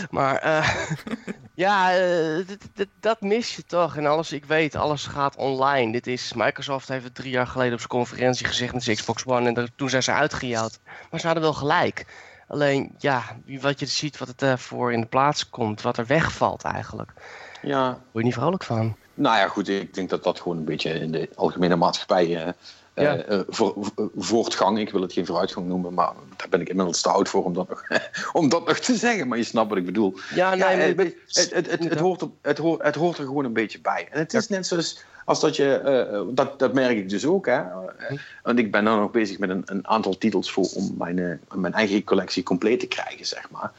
Maar 0.09 0.45
uh, 0.45 0.69
ja, 1.65 1.99
uh, 1.99 2.45
dat 2.99 3.21
mis 3.21 3.55
je 3.55 3.63
toch. 3.65 3.97
En 3.97 4.05
alles, 4.05 4.32
ik 4.32 4.45
weet, 4.45 4.75
alles 4.75 5.05
gaat 5.05 5.36
online. 5.36 5.91
Dit 5.91 6.07
is, 6.07 6.34
Microsoft 6.34 6.88
heeft 6.88 7.03
het 7.03 7.15
drie 7.15 7.32
jaar 7.32 7.47
geleden 7.47 7.73
op 7.73 7.80
zijn 7.80 7.91
conferentie 7.91 8.45
gezegd 8.45 8.73
met 8.73 8.84
zijn 8.84 8.95
Xbox 8.95 9.25
One. 9.25 9.53
En 9.53 9.71
toen 9.75 9.89
zijn 9.89 10.03
ze 10.03 10.11
uitgejouwd. 10.11 10.80
Maar 11.11 11.19
ze 11.19 11.25
hadden 11.25 11.43
wel 11.43 11.53
gelijk. 11.53 12.05
Alleen, 12.48 12.95
ja, 12.98 13.24
wat 13.62 13.80
je 13.80 13.86
ziet, 13.86 14.18
wat 14.18 14.28
het 14.28 14.41
ervoor 14.41 14.93
in 14.93 15.02
de 15.02 15.08
plaats 15.08 15.50
komt, 15.50 15.82
wat 15.82 15.98
er 15.98 16.06
wegvalt 16.06 16.64
eigenlijk. 16.64 17.12
Ja. 17.62 17.86
Word 17.88 18.00
je 18.12 18.24
niet 18.24 18.34
vrolijk 18.34 18.64
van. 18.64 18.95
Nou 19.14 19.38
ja, 19.38 19.48
goed, 19.48 19.68
ik 19.68 19.93
denk 19.93 20.10
dat 20.10 20.24
dat 20.24 20.39
gewoon 20.39 20.58
een 20.58 20.66
beetje 20.66 20.89
in 20.89 21.12
de 21.12 21.30
algemene 21.36 21.76
maatschappij 21.76 22.54
ja. 23.04 23.30
Uh, 23.30 23.39
voor, 23.48 23.76
voortgang. 24.16 24.80
Ik 24.80 24.89
wil 24.89 25.02
het 25.02 25.14
geen 25.14 25.26
vooruitgang 25.26 25.68
noemen, 25.68 25.93
maar 25.93 26.14
daar 26.36 26.50
ben 26.50 26.62
ik 26.62 26.70
inmiddels 26.70 27.02
te 27.02 27.10
oud 27.10 27.30
voor 27.30 27.43
om 27.43 27.54
dat 27.54 27.70
nog, 27.70 27.84
om 28.34 28.50
dat 28.50 28.68
nog 28.68 28.80
te 28.80 28.95
zeggen. 28.95 29.28
Maar 29.28 29.38
je 29.38 29.43
snapt 29.43 29.70
wat 29.70 29.78
ik 29.78 29.86
bedoel. 29.86 30.18
Ja, 30.36 30.50
nee, 30.50 30.60
ja, 30.60 30.68
het, 30.68 31.16
het, 31.28 31.72
het, 31.72 31.84
het, 31.89 32.00
hoort 32.00 32.22
er, 32.22 32.30
het, 32.41 32.58
hoort, 32.58 32.84
het 32.84 32.95
hoort 32.95 33.18
er 33.18 33.26
gewoon 33.26 33.45
een 33.45 33.54
beetje 33.54 33.82
bij. 33.82 34.08
En 34.12 34.20
het 34.20 34.34
is 34.34 34.48
net 34.48 34.68
zoals 34.68 35.04
als 35.28 35.39
dat 35.39 35.55
je, 35.55 35.82
uh, 36.11 36.36
dat, 36.36 36.59
dat 36.59 36.73
merk 36.73 36.97
ik 36.97 37.09
dus 37.09 37.25
ook. 37.25 37.45
Hè. 37.45 37.61
Want 38.43 38.59
ik 38.59 38.71
ben 38.71 38.84
dan 38.84 38.99
nog 38.99 39.11
bezig 39.11 39.39
met 39.39 39.49
een, 39.49 39.63
een 39.65 39.88
aantal 39.88 40.17
titels 40.17 40.51
voor 40.51 40.67
om 40.75 40.93
mijn, 40.97 41.17
uh, 41.17 41.36
mijn 41.55 41.73
eigen 41.73 42.03
collectie 42.03 42.43
compleet 42.43 42.80
te 42.80 42.88
krijgen, 42.88 43.25
zeg 43.25 43.49
maar. 43.51 43.71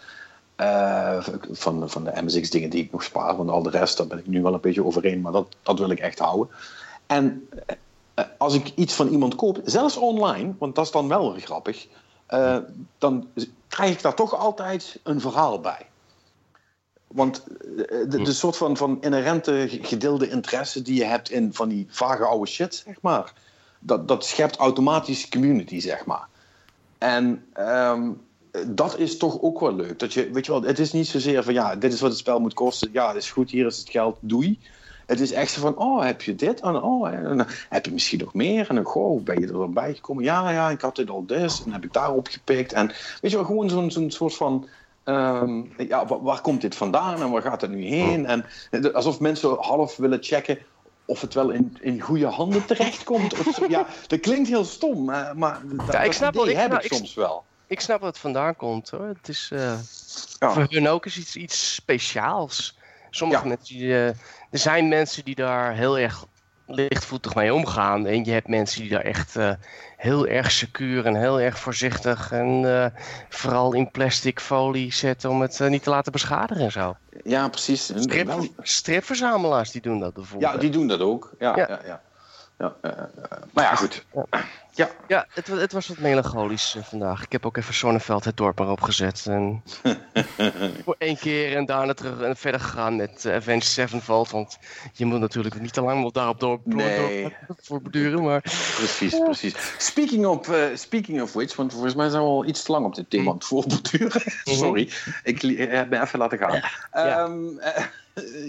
Eh, 0.57 1.18
van, 1.51 1.90
van 1.90 2.05
de 2.05 2.22
MSX 2.22 2.51
dingen 2.51 2.70
die 2.70 2.84
ik 2.84 2.92
nog 2.92 3.03
spaar. 3.03 3.36
Want 3.36 3.51
al 3.51 3.62
de 3.62 3.70
rest, 3.70 3.96
daar 3.96 4.07
ben 4.07 4.18
ik 4.18 4.26
nu 4.26 4.42
wel 4.42 4.55
een 4.55 4.61
beetje 4.61 4.84
overheen. 4.84 5.20
Maar 5.20 5.32
dat, 5.32 5.57
dat 5.62 5.78
wil 5.78 5.90
ik 5.90 5.99
echt 5.99 6.18
houden. 6.18 6.49
En 7.07 7.49
eh, 8.14 8.24
als 8.38 8.55
ik 8.55 8.72
iets 8.74 8.94
van 8.94 9.09
iemand 9.09 9.34
koop, 9.34 9.61
zelfs 9.64 9.96
online, 9.96 10.55
want 10.59 10.74
dat 10.74 10.84
is 10.84 10.90
dan 10.90 11.09
wel 11.09 11.32
weer 11.32 11.42
grappig. 11.42 11.86
eh, 12.26 12.57
dan 12.99 13.28
krijg 13.68 13.92
ik 13.92 14.03
daar 14.03 14.14
toch 14.14 14.38
altijd 14.38 15.01
een 15.03 15.20
verhaal 15.20 15.61
bij. 15.61 15.86
Want 17.09 17.45
eh, 17.47 17.85
de, 18.09 18.23
de 18.23 18.33
soort 18.33 18.57
van, 18.57 18.77
van 18.77 18.99
inherente 19.01 19.69
gedeelde 19.83 20.29
interesse 20.29 20.83
die 20.83 20.95
je 20.95 21.05
hebt 21.05 21.31
in 21.31 21.55
van 21.55 21.69
die 21.69 21.87
vage 21.91 22.25
oude 22.25 22.47
shit, 22.47 22.83
zeg 22.87 22.97
maar. 23.01 23.33
Dat, 23.81 24.09
dat 24.09 24.25
schept 24.25 24.57
automatisch 24.57 25.29
community, 25.29 25.81
zeg 25.81 26.05
maar. 26.05 26.29
En 26.99 27.45
ehm, 27.53 28.11
dat 28.67 28.99
is 28.99 29.17
toch 29.17 29.41
ook 29.41 29.61
wel 29.61 29.75
leuk. 29.75 29.99
Dat 29.99 30.13
je, 30.13 30.31
weet 30.31 30.47
je 30.47 30.53
wel, 30.53 30.63
het 30.63 30.79
is 30.79 30.93
niet 30.93 31.07
zozeer 31.07 31.43
van 31.43 31.55
ja, 31.55 31.77
dit 31.77 31.93
is 31.93 32.01
wat 32.01 32.11
het 32.11 32.19
spel 32.19 32.41
moet 32.41 32.55
kosten. 32.55 32.89
Ja, 32.93 33.09
het 33.09 33.17
is 33.17 33.31
goed, 33.31 33.51
hier 33.51 33.67
is 33.67 33.79
het 33.79 33.91
geld, 33.91 34.17
doei. 34.21 34.59
Het 35.07 35.21
is 35.21 35.33
echt 35.33 35.51
zo 35.51 35.61
van, 35.61 35.77
oh, 35.77 36.05
heb 36.05 36.23
je 36.23 36.35
dit? 36.35 36.61
En, 36.61 36.83
oh, 36.83 37.13
en, 37.13 37.23
dan 37.37 37.47
heb 37.69 37.85
je 37.85 37.93
misschien 37.93 38.19
nog 38.19 38.35
meer? 38.35 38.69
En 38.69 38.75
dan, 38.75 38.85
goh, 38.85 39.23
ben 39.23 39.41
je 39.41 39.47
er 39.47 39.71
bij 39.71 39.95
gekomen? 39.95 40.25
Ja, 40.25 40.51
ja, 40.51 40.71
ik 40.71 40.81
had 40.81 40.97
dit 40.97 41.11
al 41.11 41.27
dus. 41.27 41.65
En 41.65 41.73
heb 41.73 41.85
ik 41.85 41.93
daarop 41.93 42.27
gepikt. 42.27 42.73
En 42.73 42.87
weet 43.21 43.31
je 43.31 43.37
wel, 43.37 43.47
gewoon 43.47 43.71
zo'n 43.71 43.91
zo'n 43.91 44.11
soort 44.11 44.35
van... 44.35 44.67
ehm, 45.09 45.63
ja, 45.89 46.07
waar, 46.07 46.23
waar 46.23 46.41
komt 46.41 46.61
dit 46.61 46.75
vandaan 46.75 47.21
en 47.23 47.31
waar 47.31 47.43
gaat 47.43 47.61
het 47.61 47.71
nu 47.71 47.85
heen? 47.85 48.27
En 48.27 48.45
eh, 48.71 48.95
alsof 48.95 49.21
mensen 49.21 49.57
half 49.61 49.97
willen 49.97 50.19
checken 50.23 50.59
of 51.05 51.21
het 51.21 51.35
wel 51.35 51.51
in, 51.51 51.77
in 51.81 52.01
goede 52.01 52.27
handen 52.27 52.67
terechtkomt. 52.67 53.39
Of 53.47 53.55
zo. 53.55 53.67
Ja, 53.69 53.87
dat 54.07 54.21
klinkt 54.21 54.49
heel 54.49 54.65
stom, 54.65 55.05
maar, 55.05 55.37
maar 55.39 55.61
dat, 55.65 55.95
Ja, 55.95 56.01
ik 56.01 56.07
dat 56.07 56.15
snap 56.15 56.35
wel, 56.35 56.49
ik- 56.49 56.57
heb 56.57 56.71
nou, 56.71 56.83
ik 56.85 56.93
soms 56.93 57.15
wel. 57.15 57.47
Ik 57.67 57.81
snap 57.81 58.01
waar 58.01 58.09
het 58.09 58.19
vandaan 58.19 58.57
komt 58.57 58.91
hoor. 58.91 59.07
Het 59.07 59.29
is 59.29 59.51
eh, 59.53 59.73
Ja. 60.39 60.51
voor 60.51 60.67
hun 60.69 60.89
ook 60.89 61.07
is 61.07 61.19
iets, 61.19 61.37
iets 61.37 61.75
speciaals. 61.75 62.79
Sommige 63.11 63.43
Ja. 63.43 63.49
mensen, 63.49 63.77
die, 63.77 63.93
eh, 63.93 64.07
er 64.51 64.59
zijn 64.59 64.89
mensen 64.89 65.25
die 65.25 65.35
daar 65.35 65.75
heel 65.75 65.99
erg 65.99 66.27
lichtvoetig 66.67 67.35
mee 67.35 67.55
omgaan. 67.55 68.07
En 68.07 68.25
je 68.25 68.31
hebt 68.31 68.49
mensen 68.49 68.81
die 68.81 68.91
daar 68.91 69.05
echt 69.05 69.37
eh, 69.37 69.53
heel 69.99 70.26
erg 70.26 70.51
secuur 70.51 71.07
en 71.07 71.14
heel 71.14 71.40
erg 71.40 71.59
voorzichtig 71.59 72.32
en 72.32 72.64
eh, 72.64 73.01
vooral 73.28 73.74
in 73.74 73.90
plastic 73.90 74.40
folie 74.40 74.92
zetten 74.92 75.30
om 75.30 75.40
het 75.40 75.61
eh, 75.61 75.68
niet 75.68 75.82
te 75.82 75.90
laten 75.90 76.12
beschadigen 76.12 76.64
en 76.64 76.72
zo. 76.72 76.96
Ja, 77.24 77.49
precies. 77.49 77.92
Strip, 77.94 78.49
stripverzamelaars 78.62 79.70
die 79.70 79.80
doen 79.80 80.01
dat 80.01 80.14
bijvoorbeeld. 80.14 80.53
Ja, 80.53 80.59
die 80.59 80.70
doen 80.70 80.86
dat 80.86 81.01
ook. 81.01 81.34
Ja, 81.38 81.57
Ja. 81.57 81.68
ja. 81.68 81.80
ja, 81.84 82.03
ja. 82.59 82.75
eh, 82.81 82.91
eh, 82.93 83.03
maar 83.53 83.65
ja, 83.65 83.75
goed. 83.75 84.05
Ja, 84.73 84.89
Ja, 85.09 85.27
het, 85.31 85.47
het 85.47 85.73
was 85.73 85.89
wat 85.89 85.99
melancholisch 85.99 86.75
eh, 86.77 86.83
vandaag. 86.83 87.23
Ik 87.23 87.33
heb 87.33 87.47
ook 87.47 87.57
even 87.57 87.75
Zonneveld 87.75 88.25
het 88.25 88.37
dorp 88.37 88.59
erop 88.59 88.81
gezet. 88.83 89.27
En 89.29 89.63
voor 90.85 90.95
één 90.99 91.17
keer 91.19 91.57
en 91.57 91.67
daarna 91.67 91.95
terug 91.95 92.21
en 92.21 92.37
verder 92.37 92.61
gegaan 92.61 92.97
met 92.97 93.25
eh, 93.25 93.35
Avenged 93.35 93.65
Sevenfold. 93.65 94.31
Want 94.31 94.59
je 94.93 95.05
moet 95.05 95.21
natuurlijk 95.21 95.61
niet 95.61 95.73
te 95.73 95.81
lang 95.83 96.01
wel 96.01 96.13
daarop 96.13 96.41
door, 96.41 96.61
Nee. 96.65 97.23
door- 97.23 97.33
voor 97.61 97.83
beduren. 97.83 98.23
Maar 98.23 98.41
precies, 98.77 99.19
precies. 99.19 99.55
Speaking 99.79 100.27
of, 100.27 100.51
speaking 100.75 101.23
of 101.23 101.33
which, 101.33 101.57
want 101.57 101.73
volgens 101.73 101.95
mij 101.95 102.09
zijn 102.09 102.23
we 102.23 102.29
al 102.29 102.45
iets 102.45 102.63
te 102.63 102.73
lang 102.73 102.85
op 102.87 102.95
dit 102.95 103.11
thema 103.11 103.29
aan 103.31 103.35
het 103.37 103.45
voorborduren. 103.45 104.23
Sorry, 104.45 104.91
ik 105.23 105.43
me 105.43 106.01
even 106.03 106.19
laten 106.19 106.39
gaan. 106.39 106.55
Ja. 106.55 106.71
Ehm, 106.91 107.59
eh, 107.59 107.85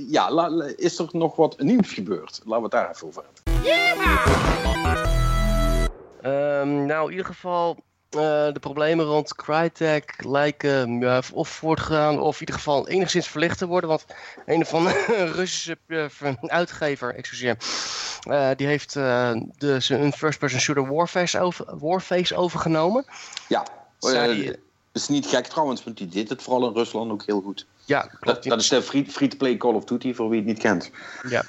ja, 0.09 0.31
la- 0.31 0.71
is 0.77 0.99
er 0.99 1.07
nog 1.11 1.35
wat 1.35 1.59
nieuws 1.61 1.91
gebeurd? 1.93 2.41
Laten 2.45 2.55
we 2.57 2.61
het 2.61 2.71
daar 2.71 2.89
even 2.89 3.07
over 3.07 3.23
hebben. 3.23 3.48
Ehm, 6.21 6.85
nou, 6.85 7.05
in 7.05 7.11
ieder 7.11 7.25
geval, 7.25 7.75
eh, 8.09 8.19
de 8.53 8.57
problemen 8.59 9.05
rond 9.05 9.35
Crytek 9.35 10.13
lijken 10.25 10.99
ja, 10.99 11.21
of 11.33 11.49
voortgaan 11.49 12.19
of 12.19 12.33
in 12.33 12.39
ieder 12.39 12.55
geval 12.55 12.87
enigszins 12.87 13.27
verlicht 13.27 13.57
te 13.57 13.67
worden. 13.67 13.89
Want 13.89 14.05
een 14.45 14.61
of 14.61 14.73
andere 14.73 15.23
Russische 15.39 15.77
eh, 15.87 16.05
ver- 16.09 16.37
uitgever, 16.41 17.15
excuseer, 17.15 17.57
eh, 18.29 18.49
die 18.55 18.67
heeft 18.67 18.95
eh, 18.95 19.31
de, 19.57 19.79
zijn 19.79 20.13
first-person 20.13 20.59
shooter 20.59 20.93
Warface, 20.95 21.39
over, 21.39 21.65
Warface 21.79 22.35
overgenomen. 22.35 23.05
Ja, 23.47 23.65
Zij- 23.97 24.39
eh, 24.41 24.45
dat 24.91 25.01
is 25.01 25.07
niet 25.07 25.25
gek 25.27 25.47
trouwens, 25.47 25.83
want 25.83 25.97
die 25.97 26.07
deed 26.07 26.29
het 26.29 26.43
vooral 26.43 26.67
in 26.67 26.73
Rusland 26.75 27.11
ook 27.11 27.23
heel 27.25 27.41
goed. 27.41 27.65
Ja, 27.85 28.01
Dat, 28.01 28.19
klopt. 28.19 28.43
dat 28.49 28.59
is 28.59 28.67
de 28.67 28.81
free- 28.81 29.05
free-to-play 29.09 29.57
Call 29.57 29.73
of 29.73 29.83
Duty, 29.85 30.13
voor 30.13 30.29
wie 30.29 30.37
het 30.39 30.47
niet 30.47 30.59
kent. 30.59 30.91
Ja. 31.29 31.43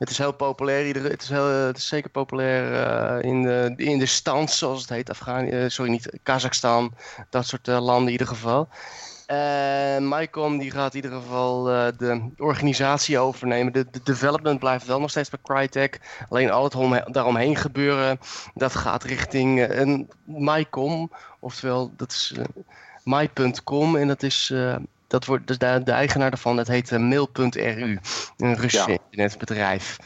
Het 0.00 0.10
is 0.10 0.18
heel 0.18 0.32
populair. 0.32 1.02
Het, 1.02 1.22
is 1.22 1.30
eh, 1.30 1.64
het 1.64 1.76
is 1.76 1.86
zeker 1.86 2.10
populair 2.10 2.86
eh, 2.86 3.30
in, 3.30 3.42
de, 3.42 3.72
in 3.76 3.98
de 3.98 4.06
stand, 4.06 4.50
zoals 4.50 4.80
het 4.80 4.90
heet. 4.90 5.10
Afghanistan, 5.10 5.70
sorry, 5.70 5.90
niet 5.90 6.18
Kazachstan. 6.22 6.94
Dat 7.28 7.46
soort 7.46 7.68
eh, 7.68 7.80
landen 7.80 8.06
in 8.06 8.12
ieder 8.12 8.26
geval. 8.26 8.68
En 9.30 10.08
Mycom 10.08 10.58
die 10.58 10.70
gaat 10.70 10.94
in 10.94 11.02
ieder 11.02 11.20
geval 11.20 11.70
eh, 11.70 11.86
de 11.98 12.30
organisatie 12.36 13.18
overnemen. 13.18 13.72
De, 13.72 13.86
de 13.90 14.00
development 14.02 14.58
blijft 14.58 14.86
wel 14.86 15.00
nog 15.00 15.10
steeds 15.10 15.30
bij 15.30 15.38
Crytek. 15.42 16.00
Alleen 16.28 16.50
al 16.50 16.64
het 16.64 16.74
om, 16.74 17.00
daaromheen 17.06 17.56
gebeuren, 17.56 18.18
dat 18.54 18.74
gaat 18.74 19.04
richting 19.04 19.60
eh, 19.60 19.78
een 19.78 20.10
Mycom. 20.24 21.12
Oftewel, 21.38 21.92
dat 21.96 22.10
is 22.10 22.34
eh, 22.36 22.44
my.com 23.04 23.96
en 23.96 24.08
dat 24.08 24.22
is... 24.22 24.54
dat 25.10 25.24
wordt, 25.24 25.46
dus 25.46 25.58
de, 25.58 25.80
de 25.84 25.92
eigenaar 25.92 26.30
daarvan, 26.30 26.56
dat 26.56 26.66
heet 26.68 26.92
eh, 26.92 26.98
mail.ru. 26.98 27.98
Een 28.36 28.54
Russisch 28.56 28.86
Ja. 28.86 28.98
internetbedrijf. 29.04 29.96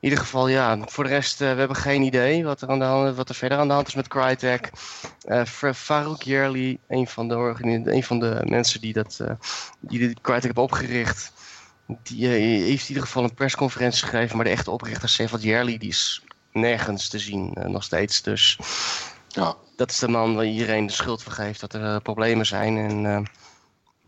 In 0.00 0.08
ieder 0.08 0.18
geval, 0.18 0.48
ja, 0.48 0.78
voor 0.86 1.04
de 1.04 1.10
rest, 1.10 1.40
eh, 1.40 1.52
we 1.52 1.58
hebben 1.58 1.76
geen 1.76 2.02
idee 2.02 2.44
wat 2.44 2.60
er, 2.62 2.68
aan 2.68 2.78
de 2.78 2.84
hand, 2.84 3.16
wat 3.16 3.28
er 3.28 3.34
verder 3.34 3.58
aan 3.58 3.68
de 3.68 3.74
hand 3.74 3.86
is 3.88 3.94
met 3.94 4.08
Crytek. 4.08 4.70
Fa- 5.46 5.74
Farouk 5.74 6.22
Yerli, 6.22 6.78
een 6.88 7.06
van, 7.06 7.28
de 7.28 7.34
een 7.84 8.02
van 8.04 8.18
de 8.18 8.40
mensen 8.44 8.80
die, 8.80 8.92
dat, 8.92 9.20
die 9.80 9.98
de 9.98 10.14
Crytek 10.20 10.42
hebben 10.44 10.62
opgericht, 10.62 11.32
die 12.02 12.26
heeft 12.26 12.82
in 12.82 12.88
ieder 12.88 13.02
geval 13.02 13.24
een 13.24 13.34
persconferentie 13.34 14.06
gegeven. 14.06 14.36
Maar 14.36 14.44
de 14.44 14.50
echte 14.50 14.70
oprichter, 14.70 15.08
Sevat 15.08 15.42
Yerli, 15.42 15.78
die 15.78 15.88
is 15.88 16.22
nergens 16.52 17.08
te 17.08 17.18
zien, 17.18 17.56
nog 17.66 17.82
steeds. 17.84 18.22
Dus 18.22 18.58
Ja, 19.28 19.54
dat 19.76 19.90
is 19.90 19.98
de 19.98 20.08
man 20.08 20.34
waar 20.34 20.46
iedereen 20.46 20.86
de 20.86 20.92
schuld 20.92 21.22
van 21.22 21.32
geeft 21.32 21.60
dat 21.60 21.74
er 21.74 22.00
problemen 22.00 22.46
zijn. 22.46 22.76
En 22.76 23.26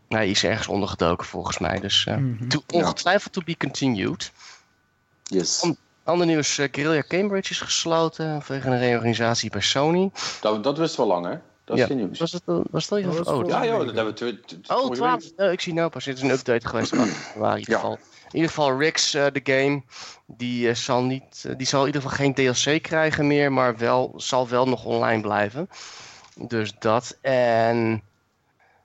hij 0.09 0.29
is 0.29 0.43
ergens 0.43 0.67
ondergedoken 0.67 1.27
volgens 1.27 1.57
mij. 1.57 1.79
Dus 1.79 2.05
eh, 2.05 2.15
Mhm. 2.17 2.47
to- 2.47 2.63
ongetwijfeld 2.73 3.33
to 3.33 3.41
be 3.45 3.57
continued. 3.57 4.31
yes. 5.23 5.59
Om- 5.61 5.77
Ander 6.03 6.27
nieuws, 6.27 6.57
eh, 6.57 6.67
Guerrilla 6.71 7.03
Cambridge 7.07 7.51
is 7.51 7.59
gesloten 7.61 8.41
vanwege 8.41 8.67
een 8.69 8.79
reorganisatie 8.79 9.49
bij 9.49 9.61
Sony. 9.61 10.11
Dat, 10.41 10.63
dat 10.63 10.77
wist 10.77 10.95
wel 10.95 11.07
lang, 11.07 11.25
hè? 11.25 11.35
Dat 11.65 11.75
is 11.77 11.81
Ja. 11.81 11.87
geen 11.87 11.97
nieuws. 11.97 12.19
Was 12.19 12.31
het, 12.31 12.41
al- 12.45 12.63
was 12.71 12.83
het 12.89 12.91
al 12.91 13.01
Dat 13.13 13.17
was 13.25 13.27
Oh, 13.27 13.47
Ja, 13.47 13.65
joh, 13.65 13.85
dat 13.85 13.95
hebben 13.95 14.15
we... 14.17 14.39
oh 14.67 14.77
vorige 14.77 14.91
12. 14.93 15.23
week. 15.23 15.47
Oh, 15.47 15.51
ik 15.51 15.61
zie 15.61 15.73
nou 15.73 15.89
pas, 15.89 16.05
het 16.05 16.17
is 16.17 16.23
een 16.23 16.29
update 16.29 16.67
geweest. 16.67 16.95
van 16.95 17.05
februari 17.07 17.53
in 17.53 17.59
ieder 17.59 17.73
Ja. 17.73 17.79
geval. 17.79 17.97
In 18.29 18.35
ieder 18.35 18.47
geval, 18.49 18.77
Rix, 18.79 19.13
eh, 19.13 19.25
de 19.33 19.41
game, 19.43 19.83
die, 20.25 20.69
eh, 20.69 20.75
zal 20.75 21.03
niet, 21.03 21.45
die 21.57 21.67
zal 21.67 21.79
in 21.81 21.85
ieder 21.85 22.01
geval 22.01 22.17
geen 22.17 22.33
DLC 22.33 22.81
krijgen 22.83 23.27
meer, 23.27 23.51
maar 23.53 23.77
wel, 23.77 24.13
zal 24.17 24.47
wel 24.47 24.65
nog 24.67 24.85
online 24.85 25.21
blijven. 25.21 25.69
Dus 26.35 26.73
dat. 26.79 27.17
En 27.21 28.01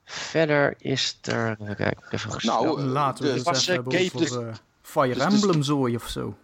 verder 0.04 0.74
is 0.78 1.18
er. 1.22 1.56
Even 1.60 1.76
kijken, 1.76 2.02
even. 2.10 2.30
Nou, 2.46 2.80
eh, 2.80 2.84
Laten 2.86 3.24
we 3.24 3.32
de- 3.42 3.50
eh, 3.50 3.66
hebben 3.66 3.92
Gabe 3.92 4.04
over 4.14 4.18
dus- 4.18 4.36
eh, 4.36 4.54
Fire 4.82 5.14
dus- 5.14 5.24
dus- 5.24 5.32
Emblem 5.42 5.62
zooi 5.62 5.94
of 5.96 6.08
zo. 6.08 6.34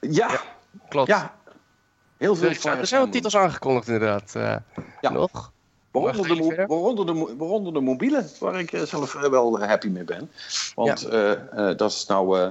Ja, 0.00 0.40
klopt. 0.88 1.08
ja. 1.08 1.34
Heel 2.16 2.36
veel 2.36 2.48
er, 2.48 2.54
zijn, 2.54 2.60
Fire 2.60 2.76
er 2.80 2.86
zijn 2.86 3.00
wat 3.00 3.14
Emblem. 3.14 3.22
titels 3.30 3.36
aangekondigd, 3.36 3.88
inderdaad. 3.88 4.34
eh, 4.34 4.56
Ja. 5.00 5.10
Nog. 5.10 5.52
Waaronder 5.90 6.36
de, 6.36 6.64
waaronder, 6.66 7.06
de, 7.06 7.12
mo- 7.12 7.36
waaronder 7.36 7.72
de 7.72 7.80
mobiele, 7.80 8.26
waar 8.40 8.60
ik 8.60 8.72
eh, 8.72 8.82
zelf 8.82 9.14
eh, 9.14 9.22
wel 9.30 9.60
happy 9.60 9.88
mee 9.88 10.04
ben. 10.04 10.30
Want 10.74 11.04
eh, 11.04 11.30
eh, 11.32 11.76
dat 11.76 11.90
is 11.92 12.06
nou, 12.06 12.38
eh, 12.40 12.46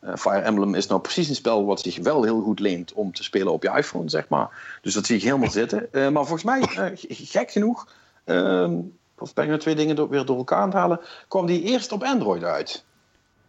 eh, 0.00 0.16
Fire 0.16 0.38
Emblem 0.40 0.74
is 0.74 0.86
nou 0.86 1.00
precies 1.00 1.28
een 1.28 1.34
spel 1.34 1.64
wat 1.66 1.80
zich 1.80 1.98
wel 1.98 2.22
heel 2.22 2.40
goed 2.42 2.58
leent 2.60 2.92
om 2.92 3.12
te 3.12 3.22
spelen 3.22 3.52
op 3.52 3.62
je 3.62 3.70
iPhone, 3.76 4.08
zeg 4.10 4.28
maar. 4.28 4.78
Dus 4.82 4.94
dat 4.94 5.06
zie 5.06 5.16
ik 5.16 5.22
helemaal 5.22 5.50
zitten. 5.62 5.92
Eh, 5.92 6.02
maar 6.08 6.26
volgens 6.26 6.42
mij, 6.44 6.60
eh, 6.60 6.90
gek 7.08 7.50
genoeg, 7.50 7.88
ehm, 8.24 8.74
of 9.18 9.34
ben 9.34 9.44
ik 9.44 9.50
nou 9.50 9.62
twee 9.62 9.74
dingen 9.74 9.96
door- 9.96 10.08
weer 10.08 10.24
door 10.24 10.36
elkaar 10.36 10.58
aan 10.58 10.68
het 10.68 10.74
halen, 10.76 11.00
kwam 11.28 11.46
die 11.46 11.62
eerst 11.62 11.92
op 11.92 12.02
Android 12.02 12.42
uit. 12.42 12.84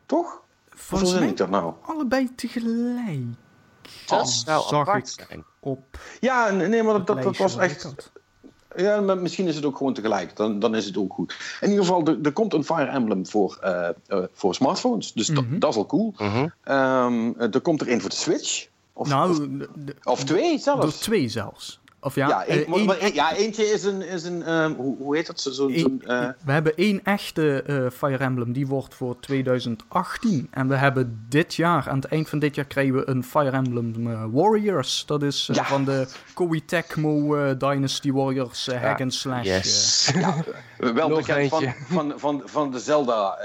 Toch? 0.05 0.41
Of 0.73 0.79
Volgens 0.79 1.13
mij 1.13 1.27
ik 1.27 1.37
dat 1.37 1.49
nou? 1.49 1.73
allebei 1.81 2.35
tegelijk 2.35 3.21
Dat 4.07 4.29
zou 4.29 4.63
zag 4.67 4.79
apart 4.87 5.17
ik. 5.19 5.25
zijn. 5.29 5.43
op 5.59 5.79
Ja, 6.19 6.49
nee, 6.49 6.83
maar 6.83 7.03
dat, 7.05 7.23
dat, 7.23 7.37
was 7.37 7.57
echt... 7.57 8.11
Ja, 8.75 9.01
maar 9.01 9.17
misschien 9.17 9.47
is 9.47 9.55
het 9.55 9.65
ook 9.65 9.77
gewoon 9.77 9.93
tegelijk. 9.93 10.35
Dan, 10.35 10.59
dan 10.59 10.75
is 10.75 10.85
het 10.85 10.97
ook 10.97 11.13
goed. 11.13 11.57
In 11.61 11.69
ieder 11.69 11.85
geval, 11.85 12.05
er, 12.05 12.17
er 12.23 12.31
komt 12.31 12.53
een 12.53 12.63
Fire 12.63 12.85
Emblem 12.89 13.27
voor, 13.27 13.57
eh, 13.61 13.89
eh, 14.07 14.23
voor 14.33 14.55
smartphones. 14.55 15.13
Dus 15.13 15.27
dat- 15.27 15.43
Mhm. 15.43 15.59
dat 15.59 15.69
is 15.69 15.75
al 15.77 15.85
cool. 15.85 16.13
Mhm. 16.17 16.47
Ehm, 16.63 17.31
er 17.39 17.61
komt 17.61 17.81
er 17.81 17.87
één 17.87 18.01
voor 18.01 18.09
de 18.09 18.15
Switch. 18.15 18.67
Of, 18.93 19.01
of, 19.05 19.07
Nou, 19.09 19.57
de- 19.57 19.69
de- 19.75 19.95
of 20.03 20.23
twee 20.23 20.49
door 20.49 20.59
zelfs. 20.59 20.99
twee 20.99 21.27
zelfs. 21.29 21.79
Of 22.03 22.15
ja, 22.15 22.27
Ja, 22.27 22.45
eh, 22.45 22.55
één- 22.57 22.69
maar- 22.69 22.77
één 22.77 22.85
maar- 22.87 22.97
echt- 22.97 23.13
ja 23.13 23.35
eentje 23.35 23.63
is 23.65 23.83
een, 23.83 24.01
is 24.01 24.23
een 24.23 24.43
ehm, 24.43 24.73
hoe, 24.73 24.97
hoe 24.97 25.15
heet 25.15 25.27
dat? 25.27 25.39
Zo- 25.39 25.51
zo'n, 25.51 26.01
eh, 26.05 26.27
we 26.45 26.51
hebben 26.51 26.75
één 26.75 27.03
echte 27.03 27.61
eh, 27.61 27.85
Fire 27.97 28.17
Emblem, 28.23 28.53
die 28.53 28.67
wordt 28.67 28.95
voor 28.95 29.19
2018. 29.19 30.47
En 30.51 30.67
we 30.67 30.75
hebben 30.75 31.25
dit 31.29 31.53
jaar, 31.55 31.89
aan 31.89 31.95
het 31.95 32.05
eind 32.05 32.29
van 32.29 32.39
dit 32.39 32.55
jaar, 32.55 32.65
krijgen 32.65 32.93
we 32.95 33.09
een 33.09 33.23
Fire 33.23 33.49
Emblem 33.49 34.31
Warriors. 34.31 35.03
Dat 35.05 35.23
is 35.23 35.49
Ja. 35.53 35.63
van 35.63 35.85
de 35.85 36.07
Koei 36.33 36.65
Tecmo 36.65 37.35
eh, 37.35 37.57
Dynasty 37.57 38.11
Warriors 38.11 38.67
hack 38.67 39.01
and 39.01 39.13
slash. 39.13 39.45
Yes. 39.45 40.11
wel 40.77 41.09
Nog 41.09 41.17
bekend 41.25 41.49
van, 41.49 41.73
van, 41.89 42.13
van, 42.15 42.41
van 42.45 42.71
de 42.71 42.79
Zelda. 42.79 43.37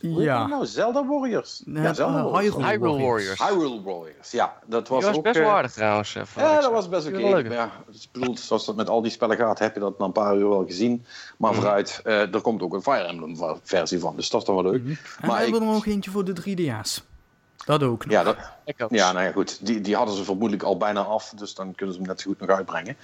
Hoe 0.00 0.22
Ja. 0.22 0.38
dat 0.38 0.48
nou? 0.48 0.66
Zelda 0.66 1.06
Warriors. 1.06 1.62
Nee, 1.64 1.82
ja, 1.82 1.94
Zelda 1.94 2.18
eh, 2.18 2.30
Warriors. 2.30 2.56
Hyrule 2.56 2.70
Hyrule 2.88 3.02
Warriors. 3.06 3.38
Hyrule 3.48 3.82
Warriors, 3.82 4.30
ja. 4.30 4.56
Dat 4.66 4.88
was, 4.88 5.04
ook, 5.04 5.22
best 5.22 5.38
wel 5.38 5.46
eh, 5.48 5.54
aardig 5.54 5.72
trouwens. 5.72 6.14
eh, 6.14 6.22
Ja, 6.36 6.48
ik 6.48 6.54
dat 6.54 6.64
zo. 6.64 6.70
was 6.72 6.88
best 6.88 7.06
oké. 7.06 7.16
Wel 7.20 7.30
leuk. 7.30 7.44
Maar 7.48 7.56
Ja, 7.56 7.70
ik 7.92 8.08
bedoel, 8.12 8.36
zoals 8.36 8.64
dat 8.66 8.76
met 8.76 8.88
al 8.88 9.02
die 9.02 9.10
spellen 9.10 9.36
gaat, 9.36 9.58
heb 9.58 9.74
je 9.74 9.80
dat 9.80 9.98
na 9.98 10.04
een 10.04 10.12
paar 10.12 10.36
uur 10.36 10.48
wel 10.48 10.64
gezien. 10.66 11.04
Maar 11.36 11.50
Mhm. 11.52 11.60
vooruit, 11.60 12.00
eh, 12.04 12.34
er 12.34 12.40
komt 12.40 12.62
ook 12.62 12.74
een 12.74 12.82
Fire 12.82 13.02
Emblem 13.06 13.58
versie 13.62 13.98
van. 13.98 14.16
Dus 14.16 14.30
dat 14.30 14.40
is 14.40 14.46
dan 14.46 14.54
wel 14.62 14.72
leuk. 14.72 14.82
En 14.84 14.88
we 15.20 15.26
Maar 15.26 15.36
ik, 15.44 15.50
hebben 15.52 15.68
er 15.68 15.74
nog 15.74 15.86
eentje 15.86 16.10
voor 16.10 16.24
de 16.24 16.32
3DS. 16.32 17.04
Dat 17.64 17.82
ook 17.82 18.04
nog. 18.04 18.12
ja, 18.12 18.22
dat, 18.22 18.36
Ik 18.64 18.84
ja, 18.90 19.12
nou 19.12 19.24
ja, 19.24 19.32
goed. 19.32 19.66
Die, 19.66 19.80
die 19.80 19.96
hadden 19.96 20.14
ze 20.14 20.24
vermoedelijk 20.24 20.62
al 20.66 20.76
bijna 20.76 21.00
af. 21.00 21.32
Dus 21.36 21.54
dan 21.54 21.74
kunnen 21.74 21.94
ze 21.94 22.00
hem 22.00 22.10
net 22.10 22.20
zo 22.20 22.30
goed 22.30 22.40
nog 22.40 22.56
uitbrengen. 22.56 22.96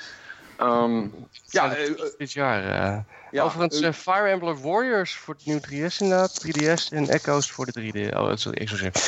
Ehm, 0.56 1.06
ja, 1.46 1.74
eh, 1.74 1.90
eh, 1.90 1.96
dit 2.18 2.32
jaar. 2.32 2.64
eh. 2.64 2.98
ja, 3.30 3.42
Overigens, 3.42 3.96
Fire 3.96 4.28
Emblem 4.28 4.60
Warriors 4.60 5.14
voor 5.14 5.34
het 5.34 5.46
nieuwe 5.46 5.60
3DS 5.60 5.96
inderdaad. 5.98 6.46
3DS 6.46 6.92
en 6.92 7.08
Echo's 7.08 7.50
voor 7.50 7.66
de 7.66 7.72
3D. 7.72 8.16
Oh, 8.16 8.32
is 8.32 8.46
ik 8.46 8.68
zo 8.68 8.76
zeggen. 8.76 9.00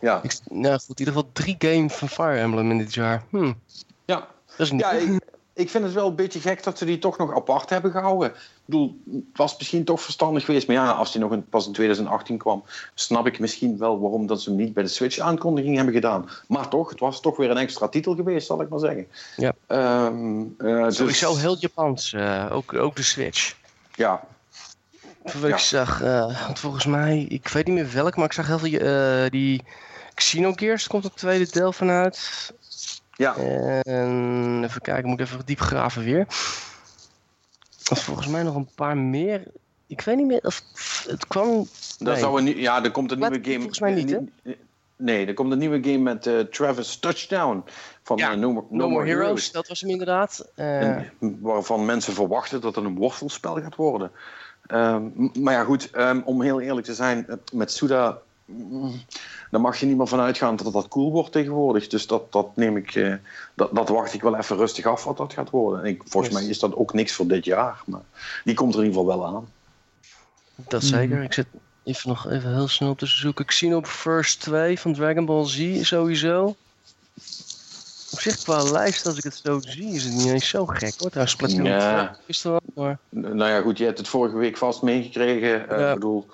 ja, 0.00 0.22
Ik, 0.22 0.38
nou 0.50 0.78
goed, 0.78 1.00
in 1.00 1.06
ieder 1.06 1.14
geval 1.14 1.30
drie 1.32 1.56
games 1.58 1.94
van 1.94 2.08
Fire 2.08 2.38
Emblem 2.38 2.70
in 2.70 2.78
dit 2.78 2.94
jaar. 2.94 3.22
Hm, 3.30 3.52
ja. 4.04 4.28
dat 4.46 4.66
is 4.66 4.70
niet... 4.70 4.80
Ja, 4.80 4.90
ik, 4.90 5.20
ik 5.56 5.70
vind 5.70 5.84
het 5.84 5.92
wel 5.92 6.08
een 6.08 6.14
beetje 6.14 6.40
gek 6.40 6.62
dat 6.62 6.78
ze 6.78 6.84
die 6.84 6.98
toch 6.98 7.18
nog 7.18 7.34
apart 7.34 7.70
hebben 7.70 7.90
gehouden. 7.90 8.28
Ik 8.28 8.34
bedoel, 8.64 9.00
het 9.12 9.22
was 9.32 9.56
misschien 9.58 9.84
toch 9.84 10.02
verstandig 10.02 10.44
geweest. 10.44 10.66
Maar 10.66 10.76
ja, 10.76 10.90
als 10.90 11.12
die 11.12 11.20
nog 11.20 11.32
in, 11.32 11.48
pas 11.48 11.66
in 11.66 11.72
2018 11.72 12.38
kwam, 12.38 12.64
snap 12.94 13.26
ik 13.26 13.38
misschien 13.38 13.78
wel 13.78 14.00
waarom 14.00 14.26
dat 14.26 14.42
ze 14.42 14.48
hem 14.50 14.58
niet 14.58 14.74
bij 14.74 14.82
de 14.82 14.88
Switch-aankondiging 14.88 15.76
hebben 15.76 15.94
gedaan. 15.94 16.28
Maar 16.48 16.68
toch, 16.68 16.90
het 16.90 17.00
was 17.00 17.20
toch 17.20 17.36
weer 17.36 17.50
een 17.50 17.56
extra 17.56 17.88
titel 17.88 18.14
geweest, 18.14 18.46
zal 18.46 18.60
ik 18.60 18.68
maar 18.68 18.78
zeggen. 18.78 19.06
Ja. 19.36 19.52
Ehm, 19.66 20.40
eh, 20.58 20.84
dus- 20.84 20.96
Sowieso 20.96 21.36
heel 21.36 21.56
Japans, 21.58 22.12
eh, 22.12 22.46
ook, 22.52 22.74
ook 22.74 22.96
de 22.96 23.02
Switch. 23.02 23.54
Ja, 23.94 24.24
Voor 25.24 25.40
wat 25.40 25.50
Ja. 25.50 25.56
ik 25.56 25.62
zag, 25.62 26.02
eh, 26.02 26.44
want 26.46 26.58
volgens 26.58 26.86
mij, 26.86 27.26
ik 27.28 27.48
weet 27.48 27.66
niet 27.66 27.74
meer 27.74 27.92
welk, 27.92 28.16
maar 28.16 28.24
ik 28.24 28.32
zag 28.32 28.46
heel 28.46 28.58
veel, 28.58 28.78
eh, 28.78 29.30
die 29.30 29.62
Xenogears, 30.14 30.86
komt 30.86 31.04
het 31.04 31.16
tweede 31.16 31.50
deel 31.50 31.72
vanuit. 31.72 32.52
Ja. 33.16 33.36
En 33.82 34.60
even 34.64 34.80
kijken, 34.80 35.02
ik 35.04 35.10
moet 35.10 35.20
even 35.20 35.40
diep 35.44 35.60
graven 35.60 36.04
weer. 36.04 36.26
Er 37.90 37.96
volgens 37.96 38.26
mij 38.26 38.42
nog 38.42 38.54
een 38.54 38.68
paar 38.74 38.96
meer. 38.96 39.42
Ik 39.86 40.00
weet 40.00 40.16
niet 40.16 40.26
meer 40.26 40.40
of 40.42 40.62
het 41.08 41.26
kwam. 41.26 41.66
Nee. 41.98 42.16
zou 42.16 42.40
een, 42.40 42.56
ja, 42.56 42.84
er 42.84 42.90
komt 42.90 43.10
een 43.12 43.18
Wat? 43.18 43.30
nieuwe 43.30 43.44
game. 43.44 43.56
Volgens 43.58 43.80
mij 43.80 43.94
niet, 43.94 44.10
hè? 44.10 44.18
Nee, 44.98 45.26
er 45.26 45.34
komt 45.34 45.52
een 45.52 45.58
nieuwe 45.58 45.82
game 45.82 45.98
met 45.98 46.26
eh, 46.26 46.38
Travis 46.40 46.96
Touchdown 46.96 47.64
van 48.02 48.16
Ja, 48.16 48.32
eh, 48.32 48.38
no, 48.38 48.52
More- 48.52 48.66
No, 48.70 48.88
More 48.88 49.06
Heroes, 49.06 49.52
dat 49.52 49.68
was 49.68 49.80
hem 49.80 49.90
inderdaad. 49.90 50.50
Eh, 50.54 50.96
waarvan 51.18 51.84
mensen 51.84 52.12
verwachten 52.12 52.60
dat 52.60 52.74
het 52.74 52.84
een 52.84 52.94
wortelspel 52.94 53.54
gaat 53.60 53.74
worden. 53.76 54.10
Ehm, 54.66 55.02
maar 55.40 55.54
ja, 55.54 55.64
goed, 55.64 55.90
ehm, 55.90 56.20
om 56.24 56.42
heel 56.42 56.60
eerlijk 56.60 56.86
te 56.86 56.94
zijn, 56.94 57.26
met 57.52 57.72
Suda, 57.72 58.18
daar 59.50 59.60
mag 59.60 59.76
je 59.80 59.86
niet 59.86 59.96
meer 59.96 60.06
van 60.06 60.20
uitgaan 60.20 60.56
dat 60.56 60.72
dat 60.72 60.88
cool 60.88 61.12
wordt 61.12 61.32
tegenwoordig. 61.32 61.86
Dus 61.88 62.06
dat, 62.06 62.32
dat 62.32 62.56
neem 62.56 62.76
ik, 62.76 62.94
eh, 62.94 63.14
dat, 63.54 63.74
dat 63.74 63.88
wacht 63.88 64.14
ik 64.14 64.22
wel 64.22 64.36
even 64.36 64.56
rustig 64.56 64.86
af 64.86 65.04
wat 65.04 65.16
dat 65.16 65.32
gaat 65.32 65.50
worden. 65.50 65.80
En 65.84 65.86
ik, 65.90 66.02
volgens 66.06 66.32
Yes. 66.32 66.42
mij 66.42 66.50
is 66.50 66.58
dat 66.58 66.76
ook 66.76 66.92
niks 66.92 67.12
voor 67.12 67.26
dit 67.26 67.44
jaar, 67.44 67.82
maar 67.86 68.00
die 68.44 68.54
komt 68.54 68.74
er 68.74 68.80
in 68.80 68.86
ieder 68.86 69.00
geval 69.02 69.18
wel 69.18 69.26
aan. 69.36 69.48
dat 70.54 70.82
zeker. 70.84 71.22
Ik 71.22 71.32
zit 71.32 71.46
even 71.84 72.08
nog 72.08 72.30
even 72.30 72.54
heel 72.54 72.68
snel 72.68 72.90
op 72.90 72.98
te 72.98 73.06
zoeken. 73.06 73.44
Xenoverse 73.44 74.38
2 74.38 74.78
van 74.80 74.94
Dragon 74.94 75.24
Ball 75.24 75.46
Z 75.46 75.82
sowieso. 75.82 76.56
Op 78.12 78.20
zich 78.20 78.42
qua 78.42 78.62
lijst, 78.62 79.06
als 79.06 79.16
ik 79.16 79.24
het 79.24 79.40
zo 79.44 79.58
zie, 79.60 79.94
is 79.94 80.04
het 80.04 80.12
niet 80.12 80.26
eens 80.26 80.48
zo 80.48 80.66
gek 80.66 80.94
hoor. 80.98 81.10
Trouwens, 81.10 81.32
Splatoon 81.32 81.64
Ja. 81.64 82.06
2 82.12 82.16
is 82.26 82.44
er 82.44 82.50
wel, 82.50 82.60
maar 82.74 82.98
Nou 83.08 83.50
ja, 83.50 83.60
goed, 83.60 83.78
je 83.78 83.84
hebt 83.84 83.98
het 83.98 84.08
vorige 84.08 84.36
week 84.36 84.56
vast 84.56 84.82
meegekregen. 84.82 85.68
Eh, 85.68 85.78
Ja. 85.78 85.88
Ik 85.88 85.94
bedoel, 85.94 86.26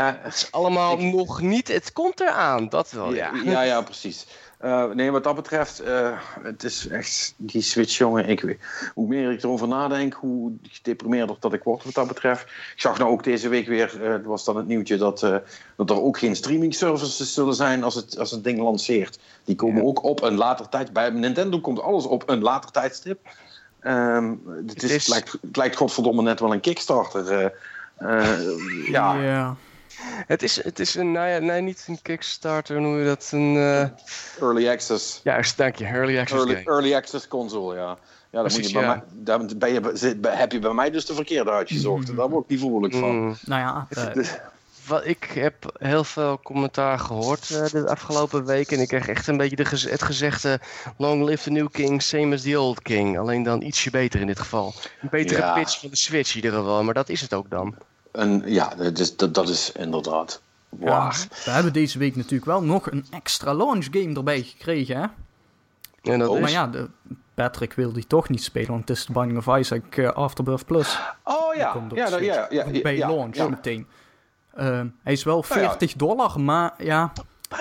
hè, 0.00 0.12
het 0.20 0.34
is 0.34 0.48
allemaal 0.50 0.98
Ik- 0.98 1.14
nog 1.14 1.40
niet. 1.40 1.68
Het 1.68 1.92
komt 1.92 2.20
eraan, 2.20 2.68
dat 2.68 2.90
wel. 2.90 3.14
Ja. 3.14 3.30
Ja, 3.44 3.62
ja, 3.62 3.80
precies. 3.82 4.26
Eh, 4.58 4.84
nee, 4.90 5.10
wat 5.10 5.24
dat 5.24 5.34
betreft, 5.34 5.80
eh, 5.80 6.18
het 6.42 6.64
is 6.64 6.88
echt 6.88 7.34
die 7.36 7.62
switch, 7.62 7.96
jongen. 7.96 8.28
Ik, 8.28 8.40
weet- 8.40 8.90
hoe 8.94 9.08
meer 9.08 9.30
ik 9.32 9.42
erover 9.42 9.68
nadenk, 9.68 10.14
hoe 10.14 10.52
gedeprimeerder 10.62 11.36
dat 11.40 11.52
ik 11.52 11.62
word 11.62 11.84
wat 11.84 11.94
dat 11.94 12.06
betreft. 12.08 12.42
Ik 12.44 12.72
zag 12.80 12.98
nou 12.98 13.10
ook 13.10 13.24
deze 13.24 13.48
week 13.48 13.66
weer, 13.66 14.02
eh, 14.12 14.14
was 14.24 14.44
dan 14.44 14.56
het 14.56 14.66
nieuwtje, 14.66 14.96
dat, 14.96 15.22
eh, 15.22 15.36
dat 15.76 15.90
er 15.90 16.02
ook 16.02 16.18
geen 16.18 16.36
streaming 16.36 16.74
services 16.74 17.34
zullen 17.34 17.54
zijn 17.54 17.82
als 17.84 17.94
het, 17.94 18.18
als 18.18 18.30
het 18.30 18.44
ding 18.44 18.58
lanceert. 18.60 19.18
Die 19.44 19.56
komen 19.56 19.82
Ja. 19.82 19.88
ook 19.88 20.02
op 20.02 20.22
een 20.22 20.34
later 20.36 20.68
tijd. 20.68 20.92
Bij 20.92 21.10
Nintendo 21.10 21.60
komt 21.60 21.80
alles 21.82 22.06
op 22.06 22.28
een 22.28 22.42
later 22.42 22.70
tijdstip. 22.70 23.18
Ehm, 23.80 24.34
het, 24.46 24.70
Het 24.70 24.82
is, 24.82 24.92
Het, 24.92 25.08
lijkt, 25.08 25.32
het 25.42 25.56
lijkt 25.56 25.76
godverdomme 25.76 26.22
net 26.22 26.40
wel 26.40 26.52
een 26.52 26.60
Kickstarter. 26.60 27.30
eh. 27.30 27.44
Eh, 27.96 28.40
ja, 28.96 29.14
Ja. 29.22 29.56
Het 30.26 30.42
is, 30.42 30.62
het 30.64 30.78
is 30.78 30.94
een, 30.94 31.12
nou 31.12 31.28
ja, 31.28 31.38
nee, 31.38 31.60
niet 31.60 31.84
een 31.88 31.98
Kickstarter, 32.02 32.80
noem 32.80 32.98
je 32.98 33.04
dat? 33.04 33.28
Een, 33.32 33.56
eh 33.56 33.88
early 34.42 34.68
access. 34.68 35.20
juist, 35.24 35.56
dank 35.56 35.76
je, 35.76 35.84
Early 35.84 36.18
Access 36.18 36.40
Early, 36.44 36.54
game. 36.56 36.76
early 36.76 36.94
access 36.94 37.28
console, 37.28 37.74
ja. 37.74 37.98
Ja, 38.30 38.42
dan 38.42 38.52
moet 38.52 38.66
je 38.66 38.72
bij 38.72 38.82
ja. 38.82 38.88
mij, 38.88 39.02
daar 39.12 39.40
ben 39.56 39.72
je, 39.72 39.90
zit- 39.94 40.16
heb 40.28 40.52
je 40.52 40.58
bij 40.58 40.72
mij 40.72 40.90
dus 40.90 41.06
de 41.06 41.14
verkeerde 41.14 41.50
uitgezocht. 41.50 42.16
Daar 42.16 42.28
word 42.28 42.44
ik 42.44 42.50
niet 42.50 42.60
vrolijk 42.60 42.94
van. 42.94 43.16
Mm. 43.16 43.36
Nou 43.44 43.60
ja, 43.60 43.86
eh, 43.90 44.14
Dus- 44.18 44.36
Wat, 44.86 45.06
ik 45.06 45.24
heb 45.34 45.54
heel 45.78 46.04
veel 46.04 46.40
commentaar 46.42 46.98
gehoord 46.98 47.50
eh, 47.50 47.64
de 47.70 47.88
afgelopen 47.88 48.44
weken. 48.44 48.76
En 48.76 48.82
ik 48.82 48.88
kreeg 48.88 49.08
echt 49.08 49.26
een 49.26 49.36
beetje 49.36 49.56
de 49.56 49.64
gez- 49.64 49.90
het 49.90 50.02
gezegde... 50.02 50.60
Long 50.96 51.24
live 51.24 51.42
the 51.42 51.50
new 51.50 51.68
king, 51.70 52.02
same 52.02 52.34
as 52.34 52.42
the 52.42 52.60
old 52.60 52.82
king. 52.82 53.18
Alleen 53.18 53.42
dan 53.42 53.62
ietsje 53.62 53.90
beter 53.90 54.20
in 54.20 54.26
dit 54.26 54.38
geval. 54.38 54.74
Een 55.02 55.08
betere 55.10 55.40
Ja. 55.40 55.54
pitch 55.54 55.80
van 55.80 55.90
de 55.90 55.96
Switch 55.96 56.30
in 56.30 56.36
ieder 56.36 56.52
geval. 56.58 56.82
Maar 56.84 56.94
dat 56.94 57.08
is 57.08 57.20
het 57.20 57.34
ook 57.34 57.50
dan. 57.50 57.74
En, 58.16 58.42
ja, 58.44 58.74
dat 58.74 58.98
is, 58.98 59.16
dat, 59.16 59.34
dat 59.34 59.48
is 59.48 59.72
inderdaad 59.72 60.42
ja, 60.80 60.86
waar. 60.86 61.26
we 61.44 61.50
hebben 61.50 61.72
deze 61.72 61.98
week 61.98 62.16
natuurlijk 62.16 62.44
wel 62.44 62.62
nog 62.62 62.90
een 62.90 63.06
extra 63.10 63.54
launch 63.54 63.86
game 63.90 64.14
erbij 64.14 64.42
gekregen, 64.42 64.96
hè? 64.96 65.06
En 66.12 66.18
dat 66.18 66.28
Oh, 66.28 66.34
is... 66.36 66.40
Maar 66.42 66.50
ja, 66.50 66.66
de, 66.66 66.88
Patrick 67.34 67.72
wil 67.72 67.92
die 67.92 68.06
toch 68.06 68.28
niet 68.28 68.42
spelen, 68.42 68.68
want 68.70 68.88
het 68.88 68.96
is 68.98 69.06
de 69.06 69.12
Binding 69.12 69.46
of 69.46 69.58
Isaac 69.58 69.96
eh, 69.96 70.08
Afterbirth 70.12 70.66
Plus. 70.66 70.98
Oh 71.24 71.54
ja, 71.54 71.74
ja, 71.94 72.10
dat- 72.10 72.20
ja, 72.20 72.46
ja, 72.50 72.66
ja, 72.70 72.80
bij 72.82 72.96
ja, 72.96 73.08
launch 73.08 73.36
ja. 73.36 73.48
meteen. 73.48 73.86
Ehm, 74.54 74.86
hij 75.02 75.12
is 75.12 75.24
wel 75.24 75.44
Nou 75.48 75.60
ja. 75.60 75.68
40 75.68 75.92
dollar, 75.92 76.40
maar 76.40 76.74
ja... 76.78 77.12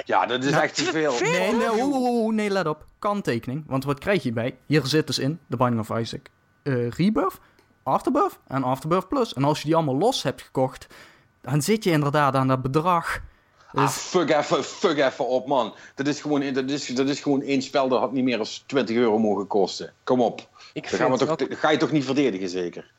Ja, 0.05 0.25
dat 0.25 0.43
is 0.43 0.51
Nou, 0.51 0.63
echt 0.63 0.75
te 0.75 0.83
veel. 0.83 1.13
Nee, 1.21 1.53
nee, 1.53 1.69
oeh, 1.71 1.95
oeh, 1.95 2.09
oeh, 2.23 2.35
nee, 2.35 2.49
let 2.49 2.67
op. 2.67 2.85
Kanttekening. 2.99 3.63
Want 3.67 3.83
wat 3.83 3.99
krijg 3.99 4.23
je 4.23 4.31
bij? 4.33 4.57
Hier 4.65 4.85
zit 4.85 5.07
dus 5.07 5.19
in, 5.19 5.39
The 5.49 5.57
Binding 5.57 5.89
of 5.89 5.99
Isaac, 5.99 6.27
eh 6.63 6.89
Rebirth, 6.89 7.39
Afterbirth 7.85 8.39
en 8.47 8.63
Afterbirth 8.63 9.07
Plus. 9.07 9.33
En 9.33 9.43
als 9.43 9.59
je 9.59 9.65
die 9.65 9.75
allemaal 9.75 9.97
los 9.97 10.23
hebt 10.23 10.41
gekocht, 10.41 10.87
dan 11.41 11.61
zit 11.61 11.83
je 11.83 11.91
inderdaad 11.91 12.35
aan 12.35 12.47
dat 12.47 12.61
bedrag. 12.61 13.19
Ah, 13.73 13.85
Dus, 13.85 13.91
fuck 13.95 14.29
even, 14.29 14.63
fuck 14.63 14.97
even 14.97 15.27
op, 15.27 15.47
man. 15.47 15.73
Dat 15.95 16.07
is, 16.07 16.21
gewoon, 16.21 16.53
dat, 16.53 16.69
is, 16.69 16.87
dat 16.87 17.07
is 17.09 17.19
gewoon 17.19 17.41
één 17.41 17.61
spel 17.61 17.87
dat 17.87 17.99
had 17.99 18.11
niet 18.11 18.23
meer 18.23 18.37
dan 18.37 18.45
20 18.65 18.95
euro 18.95 19.19
mogen 19.19 19.47
kosten. 19.47 19.93
Kom 20.03 20.21
op. 20.21 20.39
Ik 20.73 20.83
Dat, 20.83 20.91
gaan 20.99 21.11
we 21.11 21.17
vind 21.17 21.29
toch, 21.29 21.41
ook- 21.41 21.49
dat 21.49 21.57
ga 21.59 21.69
je 21.69 21.77
toch 21.77 21.91
niet 21.91 22.05
verdedigen, 22.05 22.49
zeker? 22.49 22.91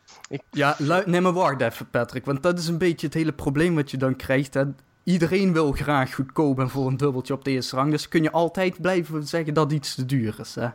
ja, 0.50 0.74
lu- 0.78 1.02
nee, 1.06 1.20
maar 1.20 1.32
wacht 1.32 1.60
even, 1.60 1.90
Patrick. 1.90 2.24
Want 2.24 2.42
dat 2.42 2.58
is 2.58 2.66
een 2.68 2.78
beetje 2.78 3.06
het 3.06 3.14
hele 3.14 3.32
probleem 3.32 3.74
wat 3.74 3.90
je 3.90 3.96
dan 3.96 4.16
krijgt. 4.16 4.54
Hè. 4.54 4.64
Iedereen 5.04 5.52
wil 5.52 5.72
graag 5.72 6.14
goedkoop 6.14 6.58
en 6.58 6.70
voor 6.70 6.86
een 6.86 6.96
dubbeltje 6.96 7.34
op 7.34 7.44
de 7.44 7.50
eerste 7.50 7.76
rang. 7.76 7.90
Dus 7.90 8.08
kun 8.08 8.22
je 8.22 8.30
altijd 8.30 8.80
blijven 8.80 9.26
zeggen 9.26 9.54
dat 9.54 9.72
iets 9.72 9.94
te 9.94 10.06
duur 10.06 10.36
is. 10.40 10.54
Hè. 10.54 10.68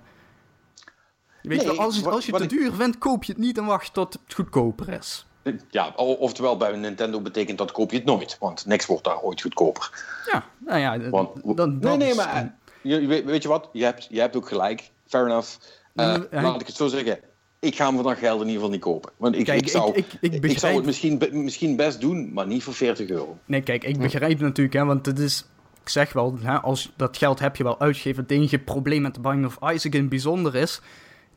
Weet 1.42 1.62
je, 1.62 1.68
Nee, 1.68 1.80
als, 1.80 2.06
als 2.06 2.26
je 2.26 2.32
te 2.32 2.44
ik- 2.44 2.50
duur 2.50 2.74
vindt, 2.74 2.98
koop 2.98 3.24
je 3.24 3.32
het 3.32 3.42
niet 3.42 3.58
en 3.58 3.66
wacht 3.66 3.94
tot 3.94 4.14
het 4.26 4.34
goedkoper 4.34 4.90
is. 4.90 5.26
Ja, 5.70 5.88
oftewel 5.96 6.58
bij 6.58 6.76
Nintendo 6.78 7.22
betekent 7.22 7.58
dat 7.58 7.72
koop 7.72 7.92
je 7.92 7.98
het 7.98 8.06
nooit. 8.06 8.38
Want 8.40 8.66
niks 8.66 8.86
wordt 8.86 9.04
daar 9.04 9.20
ooit 9.22 9.42
goedkoper. 9.42 9.90
Ja, 10.32 10.44
nou 10.58 10.80
ja, 10.80 11.10
Want, 11.10 11.58
dan, 11.58 11.78
nee, 11.80 11.98
nee, 11.98 12.16
maar 12.16 12.36
een- 12.38 12.52
je, 12.82 13.06
weet, 13.08 13.26
weet 13.26 13.42
je 13.42 13.48
wat? 13.48 13.70
Je 13.72 13.84
hebt, 13.84 14.08
je 14.10 14.20
hebt 14.20 14.36
ook 14.36 14.48
gelijk. 14.48 14.90
Fair 15.08 15.26
enough. 15.26 15.50
Eh, 15.96 16.06
maar- 16.32 16.44
laat 16.44 16.62
ik 16.62 16.68
het 16.68 16.76
zo 16.76 16.88
zeggen. 16.88 17.20
Ik 17.60 17.76
ga 17.76 17.94
hem 17.94 18.04
dat 18.04 18.18
geld 18.18 18.42
in 18.42 18.48
ieder 18.48 18.54
geval 18.54 18.70
niet 18.70 18.82
kopen. 18.82 19.12
Want 19.18 19.36
ik, 19.36 19.46
Kijk, 19.46 19.62
ik, 19.62 19.70
zou, 19.70 19.94
ik- 19.96 20.14
ik- 20.22 20.60
zou 20.60 20.76
het 20.76 20.86
misschien, 20.86 21.22
misschien 21.32 21.76
best 21.76 22.02
doen, 22.02 22.34
maar 22.34 22.48
niet 22.48 22.64
voor 22.64 22.74
40 22.74 23.10
euro. 23.10 23.38
Nee, 23.46 23.62
kijk, 23.62 23.84
ik 23.84 23.98
begrijp 24.00 24.32
het 24.32 24.42
natuurlijk, 24.42 24.76
hè, 24.76 24.86
want 24.86 25.06
het 25.06 25.20
is... 25.20 25.46
Ik 25.84 25.90
zeg 25.90 26.14
wel, 26.14 26.38
hè, 26.42 26.60
als 26.60 26.92
dat 26.96 27.18
geld 27.18 27.40
heb 27.40 27.56
je 27.56 27.64
wel 27.64 27.80
uitgegeven. 27.80 28.24
Het 28.24 28.32
enige 28.32 28.60
probleem 28.60 29.02
met 29.02 29.16
de 29.16 29.22
Binding 29.22 29.46
of 29.46 29.72
Isaac 29.74 29.94
in 29.94 30.00
het 30.00 30.10
bijzonder 30.10 30.56
is... 30.56 30.82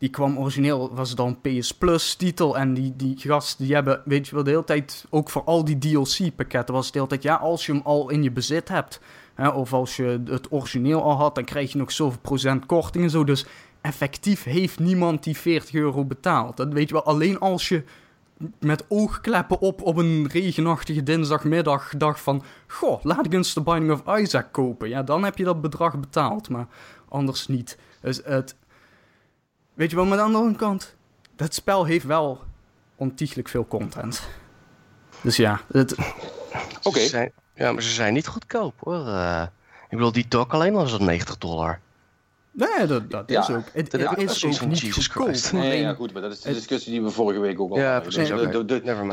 Die 0.05 0.13
kwam 0.13 0.39
origineel, 0.39 0.95
was 0.95 1.09
het 1.09 1.17
dan 1.17 1.41
PS 1.41 1.75
Plus 1.75 2.15
titel. 2.15 2.59
En 2.59 2.75
die, 2.75 2.93
die 2.97 3.15
gasten, 3.19 3.65
die 3.65 3.75
hebben, 3.75 4.03
weet 4.05 4.27
je 4.29 4.35
wel, 4.35 4.45
de 4.45 4.51
hele 4.51 4.65
tijd... 4.65 5.05
Ook 5.11 5.31
voor 5.31 5.45
al 5.45 5.65
die 5.65 5.79
DLC-pakketten 5.79 6.75
was 6.75 6.85
het 6.85 6.93
de 6.93 6.99
hele 6.99 7.11
tijd... 7.11 7.23
Ja, 7.23 7.35
als 7.35 7.67
je 7.67 7.73
hem 7.73 7.81
al 7.85 8.11
in 8.11 8.23
je 8.23 8.31
bezit 8.31 8.69
hebt... 8.69 9.01
Hè, 9.35 9.49
of 9.49 9.73
als 9.73 9.97
je 9.97 10.23
het 10.25 10.53
origineel 10.53 11.03
al 11.03 11.17
had, 11.17 11.35
dan 11.35 11.45
krijg 11.45 11.73
je 11.73 11.79
nog 11.79 11.93
zoveel 11.93 12.21
procent 12.21 12.67
korting 12.67 13.05
en 13.05 13.11
zo. 13.11 13.25
Dus 13.25 13.47
effectief 13.81 14.43
heeft 14.43 14.79
niemand 14.79 15.25
die 15.25 15.37
40 15.37 15.75
euro 15.75 16.05
betaald. 16.05 16.57
Dat 16.57 16.73
weet 16.73 16.89
je 16.89 16.95
wel, 16.95 17.05
alleen 17.05 17.39
als 17.39 17.69
je 17.69 17.83
met 18.61 18.85
oogkleppen 18.89 19.61
op 19.61 19.83
op 19.83 19.97
een 19.97 20.29
regenachtige 20.31 21.03
dinsdagmiddag 21.03 21.95
dacht 21.97 22.21
van... 22.21 22.43
Goh, 22.67 23.05
laat 23.05 23.27
ik 23.27 23.33
eens 23.33 23.53
The 23.53 23.63
Binding 23.63 23.93
of 23.93 24.19
Isaac 24.19 24.53
kopen. 24.53 24.89
Ja, 24.89 25.03
dan 25.03 25.25
heb 25.25 25.39
je 25.39 25.45
dat 25.45 25.61
bedrag 25.61 26.01
betaald, 26.01 26.49
maar 26.49 26.67
anders 27.09 27.47
niet. 27.47 27.79
Dus 28.01 28.21
het... 28.25 28.55
Weet 29.75 29.91
je 29.91 29.97
wel, 29.97 30.05
maar 30.05 30.21
aan 30.21 30.31
de 30.33 30.37
andere 30.39 30.57
kant... 30.57 30.97
Dat 31.37 31.55
spel 31.55 31.85
heeft 31.85 32.05
wel 32.05 32.41
ontiegelijk 32.97 33.49
veel 33.49 33.67
content. 33.67 34.29
Dus 35.21 35.37
ja, 35.37 35.61
het... 35.73 35.95
Oké. 36.83 36.99
Ze 37.01 37.09
zijn- 37.09 37.33
Ja, 37.55 37.73
maar 37.73 37.83
ze 37.83 37.91
zijn 37.91 38.13
niet 38.13 38.27
goedkoop 38.27 38.75
hoor. 38.81 39.07
Eh, 39.07 39.43
ik 39.85 39.97
bedoel, 39.97 40.13
die 40.13 40.29
dock 40.29 40.53
alleen 40.53 40.75
al 40.75 40.85
is 40.85 40.91
dat 40.91 41.01
90 41.01 41.39
dollar. 41.39 41.81
Nee, 42.51 42.87
dat, 42.87 43.11
dat 43.11 43.29
Ja, 43.31 43.41
is 43.41 43.51
ook... 43.51 43.65
Het, 43.73 43.91
dat 43.91 44.01
is 44.19 44.45
ook 44.45 44.67
niet 44.69 44.81
Jesus 44.81 45.07
goedkoop. 45.07 45.27
Christ. 45.27 45.53
Nee, 45.53 45.81
ja, 45.81 45.95
goed, 45.95 46.13
maar 46.13 46.23
dat 46.23 46.33
is 46.33 46.41
de 46.41 46.53
discussie 46.53 46.93
die 46.93 47.03
we 47.03 47.11
vorige 47.11 47.41
week 47.41 47.61
ook 47.61 47.71
al 47.71 47.77
Ja, 47.79 47.93
hadden. 47.93 48.13
precies, 48.13 48.29
de, 48.29 48.65
de, 48.65 48.81
Never 48.85 49.09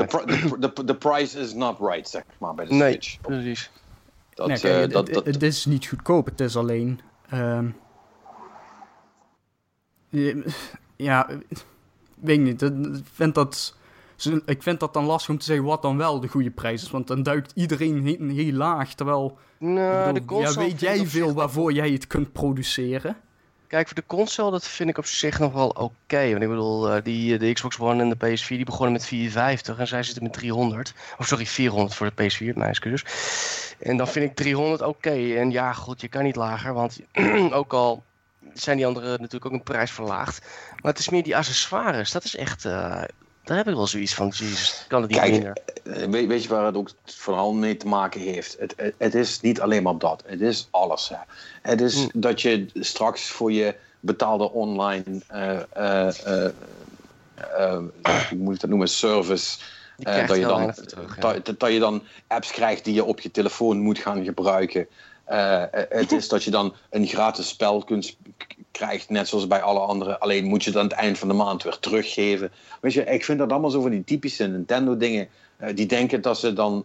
de, 0.60 0.84
de, 0.84 0.94
price 0.96 1.38
is 1.40 1.54
not 1.54 1.78
right, 1.80 2.08
zeg 2.08 2.22
maar, 2.38 2.54
bij 2.54 2.64
de 2.64 2.74
Nee, 2.74 2.90
Switch. 2.92 3.20
precies. 3.20 3.70
Dat, 4.34 4.46
nee, 4.46 4.56
eh, 4.58 4.90
dat, 4.90 5.06
het, 5.06 5.14
dat, 5.14 5.24
het 5.26 5.42
is 5.42 5.64
niet 5.64 5.86
goedkoop, 5.86 6.26
het 6.26 6.40
is 6.40 6.56
alleen... 6.56 7.00
ehm, 7.28 7.66
ja, 10.96 11.28
weet 12.20 12.38
ik 12.38 12.44
niet. 12.44 12.62
Ik 12.62 13.04
vind, 13.12 13.34
dat, 13.34 13.76
ik 14.44 14.62
vind 14.62 14.80
dat 14.80 14.94
dan 14.94 15.04
lastig 15.04 15.30
om 15.30 15.38
te 15.38 15.44
zeggen 15.44 15.64
wat 15.64 15.82
dan 15.82 15.96
wel 15.96 16.20
de 16.20 16.28
goede 16.28 16.50
prijs 16.50 16.82
is. 16.82 16.90
Want 16.90 17.06
dan 17.06 17.22
duikt 17.22 17.52
iedereen 17.54 18.06
heel, 18.06 18.28
heel 18.28 18.52
laag. 18.52 18.94
Terwijl, 18.94 19.38
Nou, 19.58 20.12
de 20.12 20.34
ja, 20.38 20.54
weet 20.54 20.80
jij 20.80 21.06
veel 21.06 21.32
waarvoor 21.32 21.72
jij 21.72 21.90
het 21.90 22.06
kunt 22.06 22.32
produceren? 22.32 23.16
Kijk, 23.72 23.86
voor 23.86 23.96
de 23.96 24.06
console, 24.06 24.50
dat 24.50 24.68
vind 24.68 24.88
ik 24.88 24.98
op 24.98 25.06
zich 25.06 25.38
nog 25.38 25.52
wel 25.52 25.68
oké. 25.68 26.30
Want 26.30 26.42
ik 26.42 26.48
bedoel, 26.48 26.90
eh, 26.90 27.02
die, 27.02 27.38
de 27.38 27.52
Xbox 27.52 27.78
One 27.78 28.02
en 28.02 28.08
de 28.08 28.16
PS4 28.16 28.46
die 28.46 28.64
begonnen 28.64 28.92
met 28.92 29.04
450 29.04 29.78
en 29.78 29.86
zij 29.86 30.02
zitten 30.02 30.22
met 30.22 30.32
300. 30.32 30.94
Of 31.18 31.26
sorry, 31.26 31.46
400 31.46 31.94
voor 31.94 32.12
de 32.14 32.22
PS4, 32.22 32.56
mijn 32.56 32.70
excuses. 32.70 33.74
En 33.78 33.96
dan 33.96 34.08
vind 34.08 34.30
ik 34.30 34.36
300 34.36 34.82
oké. 34.82 35.34
En 35.36 35.50
ja, 35.50 35.72
goed, 35.72 36.00
je 36.00 36.08
kan 36.08 36.22
niet 36.22 36.36
lager, 36.36 36.74
want 36.74 37.00
ook 37.52 37.72
al 37.72 38.02
zijn 38.54 38.76
die 38.76 38.86
anderen 38.86 39.10
natuurlijk 39.10 39.44
ook 39.46 39.52
een 39.52 39.62
prijs 39.62 39.90
verlaagd. 39.90 40.40
Maar 40.82 40.90
het 40.92 40.98
is 40.98 41.08
meer 41.08 41.22
die 41.22 41.36
accessoires, 41.36 42.10
dat 42.10 42.24
is 42.24 42.36
echt... 42.36 42.64
eh, 42.64 43.02
daar 43.44 43.56
heb 43.56 43.68
ik 43.68 43.74
wel 43.74 43.86
zoiets 43.86 44.14
van, 44.14 44.28
jezus, 44.28 44.84
kan 44.88 45.02
het 45.02 45.10
niet 45.10 45.20
Kijk, 45.20 45.32
minder. 45.32 45.56
eh, 45.84 46.08
weet, 46.08 46.26
weet 46.26 46.42
je 46.42 46.48
waar 46.48 46.66
het 46.66 46.76
ook 46.76 46.90
vooral 47.04 47.52
mee 47.52 47.76
te 47.76 47.86
maken 47.86 48.20
heeft? 48.20 48.56
Het, 48.58 48.74
het, 48.76 48.94
het 48.98 49.14
is 49.14 49.40
niet 49.40 49.60
alleen 49.60 49.82
maar 49.82 49.98
dat. 49.98 50.22
Het 50.26 50.40
is 50.40 50.68
alles. 50.70 51.08
Hè. 51.08 51.16
Het 51.62 51.80
is 51.80 51.94
Hm. 51.94 52.20
dat 52.20 52.40
je 52.40 52.66
straks 52.74 53.28
voor 53.30 53.52
je 53.52 53.74
betaalde 54.00 54.50
online... 54.50 55.20
eh, 55.26 56.08
hoe 58.28 58.38
moet 58.38 58.54
ik 58.54 58.60
dat 58.60 58.70
noemen? 58.70 58.88
Service... 58.88 59.58
Je 59.96 60.40
dan, 60.40 60.74
dat 61.58 61.72
je 61.72 61.78
dan 61.78 62.02
apps 62.26 62.50
krijgt 62.50 62.84
die 62.84 62.94
je 62.94 63.04
op 63.04 63.20
je 63.20 63.30
telefoon 63.30 63.78
moet 63.78 63.98
gaan 63.98 64.24
gebruiken. 64.24 64.86
Eh, 65.32 65.62
eh, 65.62 65.68
het 65.88 66.12
is 66.12 66.28
dat 66.28 66.44
je 66.44 66.50
dan 66.50 66.74
een 66.90 67.06
gratis 67.06 67.48
spel 67.48 67.84
kunt 67.84 68.16
krijgt, 68.70 69.10
net 69.10 69.28
zoals 69.28 69.46
bij 69.46 69.62
alle 69.62 69.78
anderen. 69.80 70.20
Alleen 70.20 70.44
moet 70.44 70.64
je 70.64 70.70
het 70.70 70.78
aan 70.78 70.84
het 70.84 70.92
eind 70.92 71.18
van 71.18 71.28
de 71.28 71.34
maand 71.34 71.62
weer 71.62 71.78
teruggeven. 71.78 72.50
Weet 72.80 72.92
je, 72.92 73.04
ik 73.04 73.24
vind 73.24 73.38
dat 73.38 73.50
allemaal 73.50 73.70
zo 73.70 73.80
van 73.80 73.90
die 73.90 74.04
typische 74.04 74.46
Nintendo-dingen. 74.46 75.28
eh, 75.56 75.76
die 75.76 75.86
denken 75.86 76.22
dat 76.22 76.38
ze, 76.38 76.52
dan, 76.52 76.84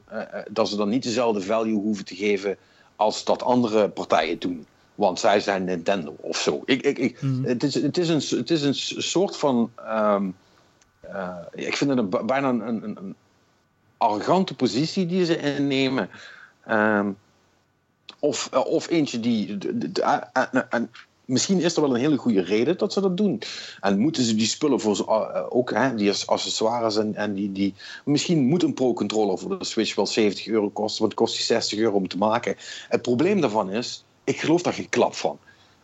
dat 0.50 0.70
ze 0.70 0.76
dan 0.76 0.90
niet 0.90 1.04
dezelfde 1.04 1.42
value 1.42 1.74
hoeven 1.74 2.06
te 2.06 2.16
geven 2.16 2.58
als 2.96 3.24
dat 3.24 3.44
andere 3.44 3.90
partijen 3.90 4.40
doen. 4.40 4.66
Want 4.96 5.20
zij 5.20 5.40
zijn 5.40 5.64
Nintendo 5.64 6.16
of 6.22 6.38
zo. 6.38 6.62
Ik, 6.66 6.82
ik, 6.82 6.98
ik, 6.98 7.20
het, 7.44 7.64
is, 7.64 7.74
het, 7.74 7.98
is 7.98 8.10
een, 8.10 8.38
het 8.38 8.50
is 8.50 8.62
een 8.62 9.02
soort 9.04 9.38
van. 9.38 9.72
ehm, 9.76 10.30
eh, 11.00 11.38
ik 11.54 11.78
vind 11.78 11.90
het 11.90 12.00
een, 12.00 12.26
bijna 12.26 12.50
een, 12.50 12.68
een, 12.68 12.98
een 12.98 13.16
arrogante 13.98 14.56
positie 14.56 15.06
die 15.06 15.26
ze 15.26 15.38
innemen. 15.38 16.10
Ehm, 16.66 17.10
of, 18.20 18.50
eh, 18.52 18.66
of 18.66 18.90
eentje 18.90 19.20
die. 19.20 19.58
en- 20.34 20.52
en- 20.52 20.70
en 20.70 20.92
misschien 21.26 21.62
is 21.62 21.76
er 21.76 21.82
wel 21.82 21.94
een 21.96 22.00
hele 22.02 22.18
goede 22.18 22.42
reden 22.42 22.78
dat 22.78 22.94
ze 22.94 23.02
dat 23.02 23.18
doen. 23.18 23.42
En 23.80 24.00
moeten 24.00 24.24
ze 24.24 24.36
die 24.36 24.48
spullen 24.48 24.80
voor 24.80 24.96
ze, 24.96 25.06
eh, 25.06 25.44
ook, 25.50 25.72
hè, 25.74 25.96
die 25.96 26.14
accessoires 26.26 26.98
en, 26.98 27.16
en 27.16 27.34
die, 27.34 27.52
die. 27.52 27.74
Misschien 28.06 28.46
moet 28.46 28.64
een 28.64 28.74
Pro-controller 28.74 29.38
voor 29.38 29.60
de 29.60 29.66
Switch 29.66 29.96
wel 29.96 30.08
70 30.08 30.48
euro 30.48 30.70
kosten, 30.70 31.00
want 31.00 31.12
het 31.12 31.22
kost 31.22 31.36
die 31.36 31.46
60 31.46 31.80
euro 31.80 31.96
om 31.96 32.08
te 32.08 32.18
maken. 32.18 32.56
Het 32.90 33.02
probleem 33.02 33.42
daarvan 33.42 33.72
is, 33.72 34.06
ik 34.24 34.40
geloof 34.40 34.62
daar 34.62 34.74
geen 34.74 34.90
klap 34.90 35.16
van. 35.16 35.40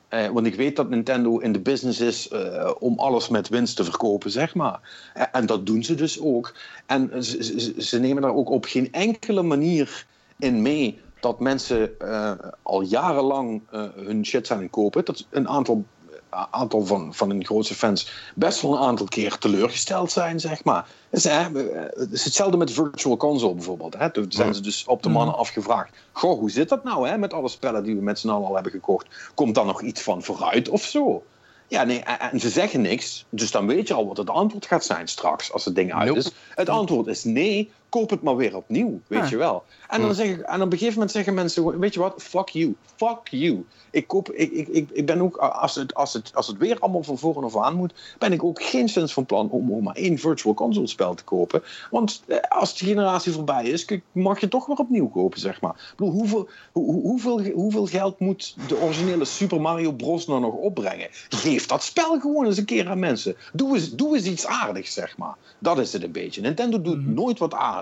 Eh, 0.08 0.28
want 0.28 0.46
ik 0.46 0.56
weet 0.56 0.76
dat 0.76 0.90
Nintendo 0.90 1.38
in 1.38 1.52
de 1.54 1.60
business 1.60 2.00
is 2.00 2.28
eh, 2.28 2.72
om 2.80 3.00
alles 3.00 3.30
met 3.30 3.50
winst 3.50 3.76
te 3.76 3.84
verkopen, 3.84 4.32
zeg 4.32 4.56
maar. 4.56 4.80
Eh, 5.14 5.24
en 5.32 5.46
dat 5.46 5.66
doen 5.66 5.84
ze 5.84 5.96
dus 5.96 6.22
ook. 6.22 6.56
En 6.86 7.24
ze, 7.24 7.44
ze, 7.44 7.74
ze 7.78 8.00
nemen 8.00 8.22
daar 8.22 8.36
ook 8.36 8.50
op 8.50 8.66
geen 8.66 8.92
enkele 8.92 9.42
manier 9.42 10.06
in 10.40 10.62
mee 10.62 11.00
dat 11.24 11.40
mensen 11.40 12.00
eh, 12.00 12.32
al 12.62 12.82
jarenlang 12.82 13.62
eh, 13.72 13.84
hun 13.96 14.26
shit 14.26 14.48
zijn 14.48 14.70
kopen. 14.70 15.06
Dat 15.06 15.26
een 15.30 15.48
aantal, 15.48 15.84
eh, 16.30 16.46
aantal 16.52 16.86
van, 16.86 17.14
van 17.14 17.30
hun 17.30 17.46
grootste 17.46 17.76
fans 17.76 18.12
best 18.36 18.62
wel 18.62 18.74
een 18.74 18.84
aantal 18.84 19.06
keer 19.06 19.38
teleurgesteld 19.38 20.12
zijn, 20.12 20.40
zeg 20.40 20.64
maar. 20.64 20.88
Hè, 21.10 21.20
het 21.20 22.12
is 22.12 22.24
hetzelfde 22.24 22.58
met 22.58 22.72
Virtual 22.72 23.18
Console 23.18 23.54
bijvoorbeeld. 23.54 23.98
Hè. 23.98 24.12
Toen 24.12 24.26
zijn 24.32 24.56
ze 24.56 24.62
dus 24.62 24.86
op 24.86 25.04
de 25.04 25.10
mannen 25.10 25.36
afgevraagd. 25.36 25.96
Goh, 26.12 26.40
hoe 26.40 26.52
zit 26.52 26.70
dat 26.70 26.84
nou 26.84 27.08
hè, 27.08 27.18
met 27.18 27.34
alle 27.34 27.50
spellen 27.50 27.84
die 27.84 27.96
we 27.96 28.02
met 28.02 28.20
z'n 28.20 28.30
allen 28.30 28.48
al 28.48 28.54
hebben 28.54 28.72
gekocht? 28.72 29.08
Komt 29.34 29.56
daar 29.56 29.66
nog 29.66 29.82
iets 29.82 30.02
van 30.02 30.24
vooruit 30.24 30.70
of 30.70 30.84
zo? 30.84 31.24
Ja, 31.68 31.84
nee, 31.84 32.00
en 32.00 32.40
ze 32.40 32.50
zeggen 32.50 32.82
niks. 32.82 33.26
Dus 33.30 33.52
dan 33.52 33.68
weet 33.68 33.88
je 33.88 33.94
al 33.94 34.08
wat 34.08 34.18
het 34.18 34.30
antwoord 34.30 34.66
gaat 34.66 34.86
zijn 34.86 35.08
straks 35.08 35.52
als 35.52 35.66
het 35.66 35.76
ding 35.76 35.94
uit 35.94 36.16
is. 36.16 36.32
Het 36.50 36.70
antwoord 36.70 37.08
is 37.08 37.24
nee, 37.24 37.72
koop 37.94 38.10
het 38.10 38.22
maar 38.22 38.36
weer 38.36 38.56
opnieuw, 38.56 39.00
weet 39.08 39.22
Ah. 39.22 39.30
je 39.30 39.38
wel. 39.38 39.64
En, 39.88 40.02
dan 40.02 40.16
zeg 40.16 40.28
ik, 40.28 40.40
en 40.40 40.62
op 40.62 40.66
een 40.72 40.72
gegeven 40.78 40.94
moment 40.94 41.12
zeggen 41.12 41.34
mensen, 41.34 41.80
weet 41.80 41.94
je 41.94 42.00
wat, 42.00 42.14
fuck 42.24 42.50
you, 42.50 42.76
fuck 42.96 43.28
you. 43.30 43.66
Ik, 43.92 44.08
koop, 44.08 44.32
ik, 44.32 44.52
ik, 44.52 44.68
ik, 44.68 44.90
ik 44.92 45.06
ben 45.06 45.22
ook, 45.22 45.38
als 45.38 45.76
het, 45.76 45.94
als, 45.94 46.14
het, 46.14 46.32
als 46.36 46.48
het 46.48 46.58
weer 46.58 46.80
allemaal 46.80 47.04
van 47.04 47.18
voren 47.18 47.44
af 47.44 47.58
aan 47.58 47.76
moet, 47.76 47.94
ben 48.20 48.34
ik 48.34 48.44
ook 48.44 48.64
geen 48.64 48.90
sinds 48.90 49.14
van 49.14 49.26
plan 49.26 49.50
om, 49.50 49.72
om 49.72 49.84
maar 49.84 49.96
één 49.96 50.18
virtual 50.18 50.54
console 50.54 50.88
spel 50.88 51.14
te 51.14 51.24
kopen. 51.24 51.64
Want 51.92 52.24
eh, 52.28 52.38
als 52.50 52.78
de 52.78 52.86
generatie 52.86 53.32
voorbij 53.32 53.64
is, 53.66 53.88
mag 54.12 54.40
je 54.40 54.48
toch 54.48 54.66
weer 54.66 54.78
opnieuw 54.78 55.08
kopen, 55.08 55.40
zeg 55.40 55.62
maar. 55.62 55.72
Ik 55.92 55.94
bedoel, 55.98 56.14
hoeveel, 56.14 56.50
hoe, 56.72 56.86
hoe- 56.92 57.02
hoeveel, 57.02 57.42
hoeveel 57.54 57.86
geld 57.86 58.20
moet 58.20 58.56
de 58.68 58.78
originele 58.82 59.26
Super 59.26 59.62
Mario 59.62 59.92
Bros. 59.92 60.28
nou 60.28 60.40
nog 60.40 60.54
opbrengen? 60.54 61.08
Geef 61.30 61.66
dat 61.66 61.84
spel 61.84 62.20
gewoon 62.20 62.46
eens 62.46 62.58
een 62.58 62.66
keer 62.66 62.90
aan 62.90 63.00
mensen. 63.00 63.36
Doe 63.54 63.76
eens, 63.76 63.92
doe 63.92 64.16
eens 64.16 64.26
iets 64.26 64.46
aardigs, 64.46 64.94
zeg 64.94 65.18
maar. 65.18 65.36
Dat 65.60 65.80
is 65.80 65.94
het 65.94 66.04
een 66.04 66.12
beetje. 66.12 66.42
Nintendo 66.42 66.82
doet 66.82 67.08
nooit 67.08 67.40
wat 67.40 67.54
aardigs. 67.54 67.82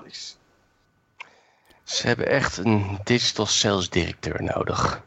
Ze 1.83 2.07
hebben 2.07 2.27
echt 2.27 2.57
een 2.57 2.99
digital 3.03 3.45
sales 3.45 3.89
directeur 3.89 4.43
nodig. 4.43 5.03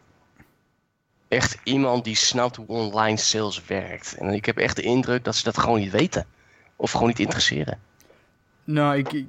Echt 1.29 1.59
iemand 1.65 2.05
die 2.05 2.17
snapt 2.17 2.57
hoe 2.57 2.67
online 2.67 3.17
sales 3.17 3.65
werkt. 3.65 4.15
En 4.15 4.29
ik 4.29 4.45
heb 4.45 4.57
echt 4.57 4.77
de 4.77 4.83
indruk 4.83 5.25
dat 5.25 5.37
ze 5.37 5.45
dat 5.45 5.59
gewoon 5.59 5.79
niet 5.79 5.91
weten. 5.91 6.27
Of 6.77 6.91
gewoon 6.91 7.09
niet 7.09 7.19
interesseren. 7.19 7.81
Nou, 8.65 8.97
ik, 8.97 9.13
ik, 9.13 9.29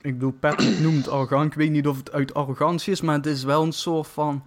ik 0.00 0.12
bedoel, 0.12 0.32
Patrick 0.32 0.78
noemt 0.78 1.08
arrogant. 1.08 1.46
Ik 1.46 1.58
weet 1.58 1.70
niet 1.70 1.86
of 1.86 1.96
het 1.96 2.12
uit 2.12 2.34
arrogantie 2.34 2.92
is, 2.92 3.00
maar 3.00 3.16
het 3.16 3.26
is 3.26 3.44
wel 3.44 3.62
een 3.62 3.72
soort 3.72 4.08
van... 4.08 4.44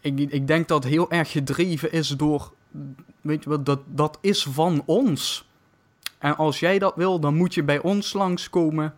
Ik, 0.00 0.18
ik 0.18 0.46
denk 0.46 0.68
dat 0.68 0.82
het 0.82 0.92
heel 0.92 1.10
erg 1.10 1.30
gedreven 1.30 1.92
is 1.92 2.08
door... 2.08 2.52
Weet 3.20 3.44
je 3.44 3.50
wat, 3.50 3.66
dat, 3.66 3.80
dat 3.86 4.18
is 4.20 4.42
van 4.42 4.82
ons. 4.86 5.48
En 6.18 6.36
als 6.36 6.60
jij 6.60 6.78
dat 6.78 6.94
wil, 6.94 7.20
dan 7.20 7.34
moet 7.34 7.54
je 7.54 7.62
bij 7.62 7.78
ons 7.78 8.12
langskomen. 8.12 8.96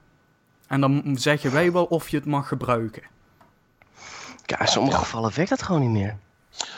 En 0.75 0.81
dan 0.81 1.16
zeggen 1.18 1.53
wij 1.53 1.72
wel 1.72 1.85
of 1.85 2.09
je 2.09 2.16
het 2.16 2.27
mag 2.27 2.49
gebruiken. 2.49 3.03
Ja, 4.47 4.61
in 4.61 4.66
sommige 4.66 4.99
gevallen 4.99 5.33
werkt 5.35 5.51
dat 5.51 5.62
gewoon 5.62 5.81
niet 5.81 5.91
meer. 5.91 6.16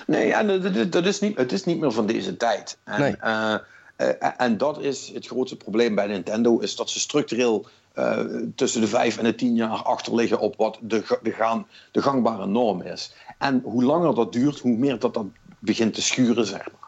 Nee, 0.07 0.27
ja, 0.27 0.43
dat, 0.85 1.07
is 1.07 1.21
niet, 1.21 1.37
het 1.37 1.53
is 1.53 1.65
niet 1.65 1.81
meer 1.81 1.93
van 1.93 2.07
deze 2.07 2.37
tijd. 2.37 2.79
En, 2.85 3.01
Nee. 3.01 3.17
eh, 3.17 3.55
eh, 3.97 4.31
en 4.37 4.57
dat 4.59 4.81
is 4.81 5.11
het 5.15 5.27
grootste 5.27 5.57
probleem 5.57 5.95
bij 5.95 6.07
Nintendo, 6.07 6.59
is 6.59 6.77
dat 6.77 6.91
ze 6.91 7.01
structureel 7.01 7.67
eh, 7.93 8.21
tussen 8.55 8.81
de 8.81 8.87
vijf 8.87 9.19
en 9.19 9.25
de 9.25 9.35
tien 9.35 9.55
jaar 9.55 9.83
achterliggen 9.83 10.39
op 10.39 10.57
wat 10.57 10.79
de, 10.81 11.19
de, 11.23 11.33
gaan, 11.33 11.67
de 11.93 12.03
gangbare 12.03 12.47
norm 12.47 12.83
is. 12.83 13.15
En 13.39 13.61
hoe 13.65 13.85
langer 13.85 14.15
dat 14.15 14.33
duurt, 14.33 14.59
hoe 14.59 14.77
meer 14.77 14.99
dat 14.99 15.15
dat 15.15 15.27
begint 15.59 15.95
te 15.95 16.03
schuren, 16.03 16.47
zeg 16.47 16.69
maar. 16.73 16.86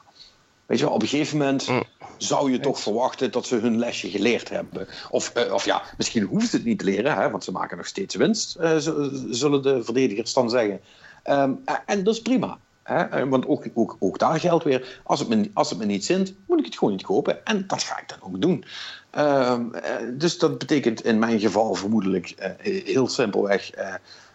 Weet 0.69 0.79
je 0.79 0.85
wel, 0.85 0.95
op 0.95 1.03
een 1.03 1.09
gegeven 1.09 1.39
moment 1.39 1.69
Mm. 1.69 1.83
zou 2.17 2.53
je 2.53 2.61
toch 2.61 2.81
verwachten 2.81 3.31
dat 3.31 3.47
ze 3.47 3.57
hun 3.57 3.79
lesje 3.79 4.11
geleerd 4.11 4.49
hebben. 4.49 4.87
Of, 5.11 5.29
eh, 5.35 5.53
of 5.53 5.65
ja, 5.65 5.83
misschien 5.97 6.23
hoeven 6.23 6.49
ze 6.49 6.57
het 6.57 6.65
niet 6.65 6.79
te 6.79 6.85
leren, 6.85 7.15
hè, 7.15 7.31
want 7.31 7.45
ze 7.45 7.53
maken 7.53 7.77
nog 7.77 7.87
steeds 7.87 8.15
winst, 8.15 8.57
eh, 8.57 8.77
zullen 9.31 9.63
de 9.63 9.85
verdedigers 9.85 10.33
dan 10.33 10.51
zeggen. 10.51 10.81
Ehm, 11.23 11.53
en 11.87 12.05
dat 12.05 12.15
is 12.15 12.23
prima. 12.23 12.59
Hè? 12.83 13.03
Eh, 13.03 13.29
Want 13.29 13.47
ook, 13.47 13.67
ook, 13.75 13.97
ook 13.99 14.19
daar 14.19 14.41
geldt 14.41 14.65
weer, 14.65 15.01
als 15.05 15.19
het, 15.19 15.29
me, 15.29 15.51
als 15.55 15.71
het 15.71 15.79
me 15.79 15.85
niet 15.85 16.05
zint, 16.05 16.35
moet 16.47 16.59
ik 16.59 16.65
het 16.65 16.79
gewoon 16.79 16.93
niet 16.93 17.03
kopen. 17.03 17.47
En 17.47 17.65
dat 17.67 17.83
ga 17.83 18.01
ik 18.01 18.09
dan 18.09 18.19
ook 18.21 18.41
doen. 18.41 18.65
Ehm, 19.11 19.75
eh, 19.75 19.93
dus 20.13 20.39
dat 20.39 20.59
betekent 20.59 21.05
in 21.05 21.19
mijn 21.19 21.41
geval 21.41 21.75
vermoedelijk 21.75 22.31
eh, 22.31 22.51
heel 22.85 23.09
simpelweg... 23.09 23.71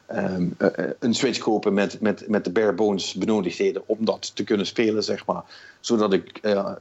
eh, 0.05 0.23
ehm, 0.23 0.47
eh, 0.57 0.89
een 0.99 1.13
Switch 1.13 1.39
kopen 1.39 1.73
met, 1.73 2.01
met, 2.01 2.27
met 2.27 2.43
de 2.43 2.51
bare 2.51 2.73
bones 2.73 3.13
benodigdheden 3.13 3.83
om 3.85 3.97
dat 4.05 4.35
te 4.35 4.43
kunnen 4.43 4.65
spelen, 4.65 5.03
zeg 5.03 5.25
maar. 5.25 5.43
Zodat 5.79 6.13
ik 6.13 6.37
eh, 6.41 6.51
eh, 6.51 6.71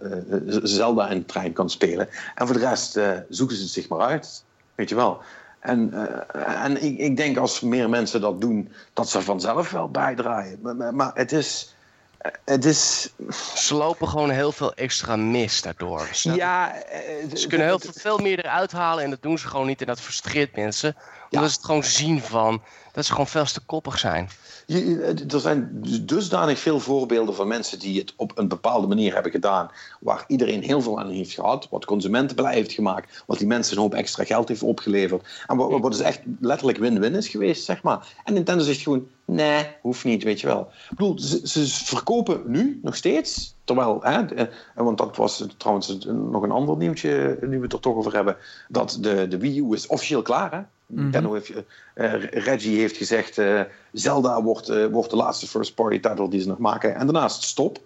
Zelda 0.62 1.08
in 1.08 1.18
de 1.18 1.26
trein 1.26 1.52
kan 1.52 1.70
spelen. 1.70 2.08
En 2.34 2.46
voor 2.46 2.56
de 2.58 2.68
rest 2.68 2.96
eh, 2.96 3.10
zoeken 3.28 3.56
ze 3.56 3.62
het 3.62 3.70
zich 3.72 3.88
maar 3.88 4.00
uit. 4.00 4.44
Weet 4.74 4.88
je 4.88 4.94
wel. 4.94 5.20
En, 5.60 5.92
eh, 6.34 6.64
en 6.64 6.82
ik, 6.82 6.98
ik 6.98 7.16
denk 7.16 7.36
als 7.36 7.60
meer 7.60 7.88
mensen 7.88 8.20
dat 8.20 8.40
doen, 8.40 8.72
dat 8.92 9.08
ze 9.08 9.22
vanzelf 9.22 9.70
wel 9.70 9.88
bijdraaien. 9.90 10.58
Maar, 10.62 10.76
maar, 10.76 10.94
maar 10.94 11.10
het 11.14 11.32
is. 11.32 11.74
eh, 12.18 12.30
Het 12.44 12.64
is. 12.64 13.12
Ze 13.54 13.74
lopen 13.74 14.08
gewoon 14.08 14.30
heel 14.30 14.52
veel 14.52 14.74
extra 14.74 15.16
mis 15.16 15.62
daardoor. 15.62 16.08
snap? 16.12 16.36
Ja, 16.36 16.74
eh, 16.82 17.34
Ze 17.34 17.46
kunnen 17.46 17.66
heel 17.66 17.78
veel, 17.78 17.92
veel 17.94 18.18
meer 18.18 18.38
eruit 18.38 18.72
halen 18.72 19.04
en 19.04 19.10
dat 19.10 19.22
doen 19.22 19.38
ze 19.38 19.48
gewoon 19.48 19.66
niet. 19.66 19.80
En 19.80 19.86
dat 19.86 20.00
frustreert 20.00 20.56
mensen. 20.56 20.96
Omdat 21.32 21.50
ze 21.50 21.56
het 21.56 21.66
gewoon 21.66 21.84
zien 21.84 22.20
van 22.20 22.62
dat 22.92 23.04
ze 23.04 23.10
gewoon 23.10 23.26
veel 23.26 23.44
te 23.44 23.60
koppig 23.60 23.98
zijn. 23.98 24.28
Je, 24.66 25.14
er 25.30 25.40
zijn 25.40 25.68
dusdanig 26.02 26.58
veel 26.58 26.80
voorbeelden 26.80 27.34
van 27.34 27.48
mensen 27.48 27.78
die 27.78 27.98
het 28.00 28.12
op 28.16 28.38
een 28.38 28.48
bepaalde 28.48 28.86
manier 28.86 29.12
hebben 29.14 29.32
gedaan. 29.32 29.70
Waar 30.00 30.24
iedereen 30.26 30.62
heel 30.62 30.80
veel 30.80 30.98
aan 31.00 31.10
heeft 31.10 31.32
gehad. 31.32 31.68
Wat 31.70 31.84
consumenten 31.84 32.36
blij 32.36 32.54
heeft 32.54 32.72
gemaakt. 32.72 33.22
Wat 33.26 33.38
die 33.38 33.46
mensen 33.46 33.76
een 33.76 33.82
hoop 33.82 33.94
extra 33.94 34.24
geld 34.24 34.48
heeft 34.48 34.62
opgeleverd. 34.62 35.42
En 35.46 35.56
wat, 35.56 35.80
wat 35.80 35.92
dus 35.92 36.00
echt 36.00 36.20
letterlijk 36.40 36.78
win-win 36.78 37.14
is 37.14 37.28
geweest, 37.28 37.64
zeg 37.64 37.82
maar. 37.82 38.06
En 38.24 38.34
Nintendo 38.34 38.64
zegt 38.64 38.80
gewoon, 38.80 39.06
nee, 39.24 39.66
hoeft 39.80 40.04
niet, 40.04 40.22
weet 40.22 40.40
je 40.40 40.46
wel. 40.46 40.60
Ik 40.90 40.96
bedoel, 40.96 41.18
ze, 41.18 41.48
ze 41.48 41.66
verkopen 41.84 42.42
nu 42.46 42.80
nog 42.82 42.96
steeds. 42.96 43.54
Terwijl, 43.64 43.98
hè, 44.02 44.24
de- 44.24 44.50
want 44.74 44.98
dat 44.98 45.16
was 45.16 45.46
trouwens 45.56 45.98
nog 46.06 46.42
een 46.42 46.50
ander 46.50 46.76
nieuwtje, 46.76 47.38
nu 47.40 47.56
we 47.56 47.62
het 47.62 47.72
er 47.72 47.80
toch 47.80 47.96
over 47.96 48.14
hebben. 48.14 48.36
Dat 48.68 48.98
de, 49.00 49.28
de 49.28 49.38
Wii 49.38 49.58
U 49.58 49.72
is 49.72 49.86
officieel 49.86 50.22
klaar, 50.22 50.50
hè. 50.52 50.60
Nintendo 50.86 51.32
heeft, 51.32 51.52
eh, 51.94 52.24
Reggie 52.24 52.78
heeft 52.78 52.96
gezegd, 52.96 53.38
eh, 53.38 53.60
Zelda 53.92 54.42
wordt, 54.42 54.68
eh, 54.68 54.86
wordt 54.86 55.10
de 55.10 55.16
laatste 55.16 55.48
first 55.48 55.74
party 55.74 56.00
title 56.00 56.28
die 56.28 56.40
ze 56.40 56.48
nog 56.48 56.58
maken. 56.58 56.94
En 56.94 57.06
daarnaast 57.06 57.42
stop. 57.42 57.80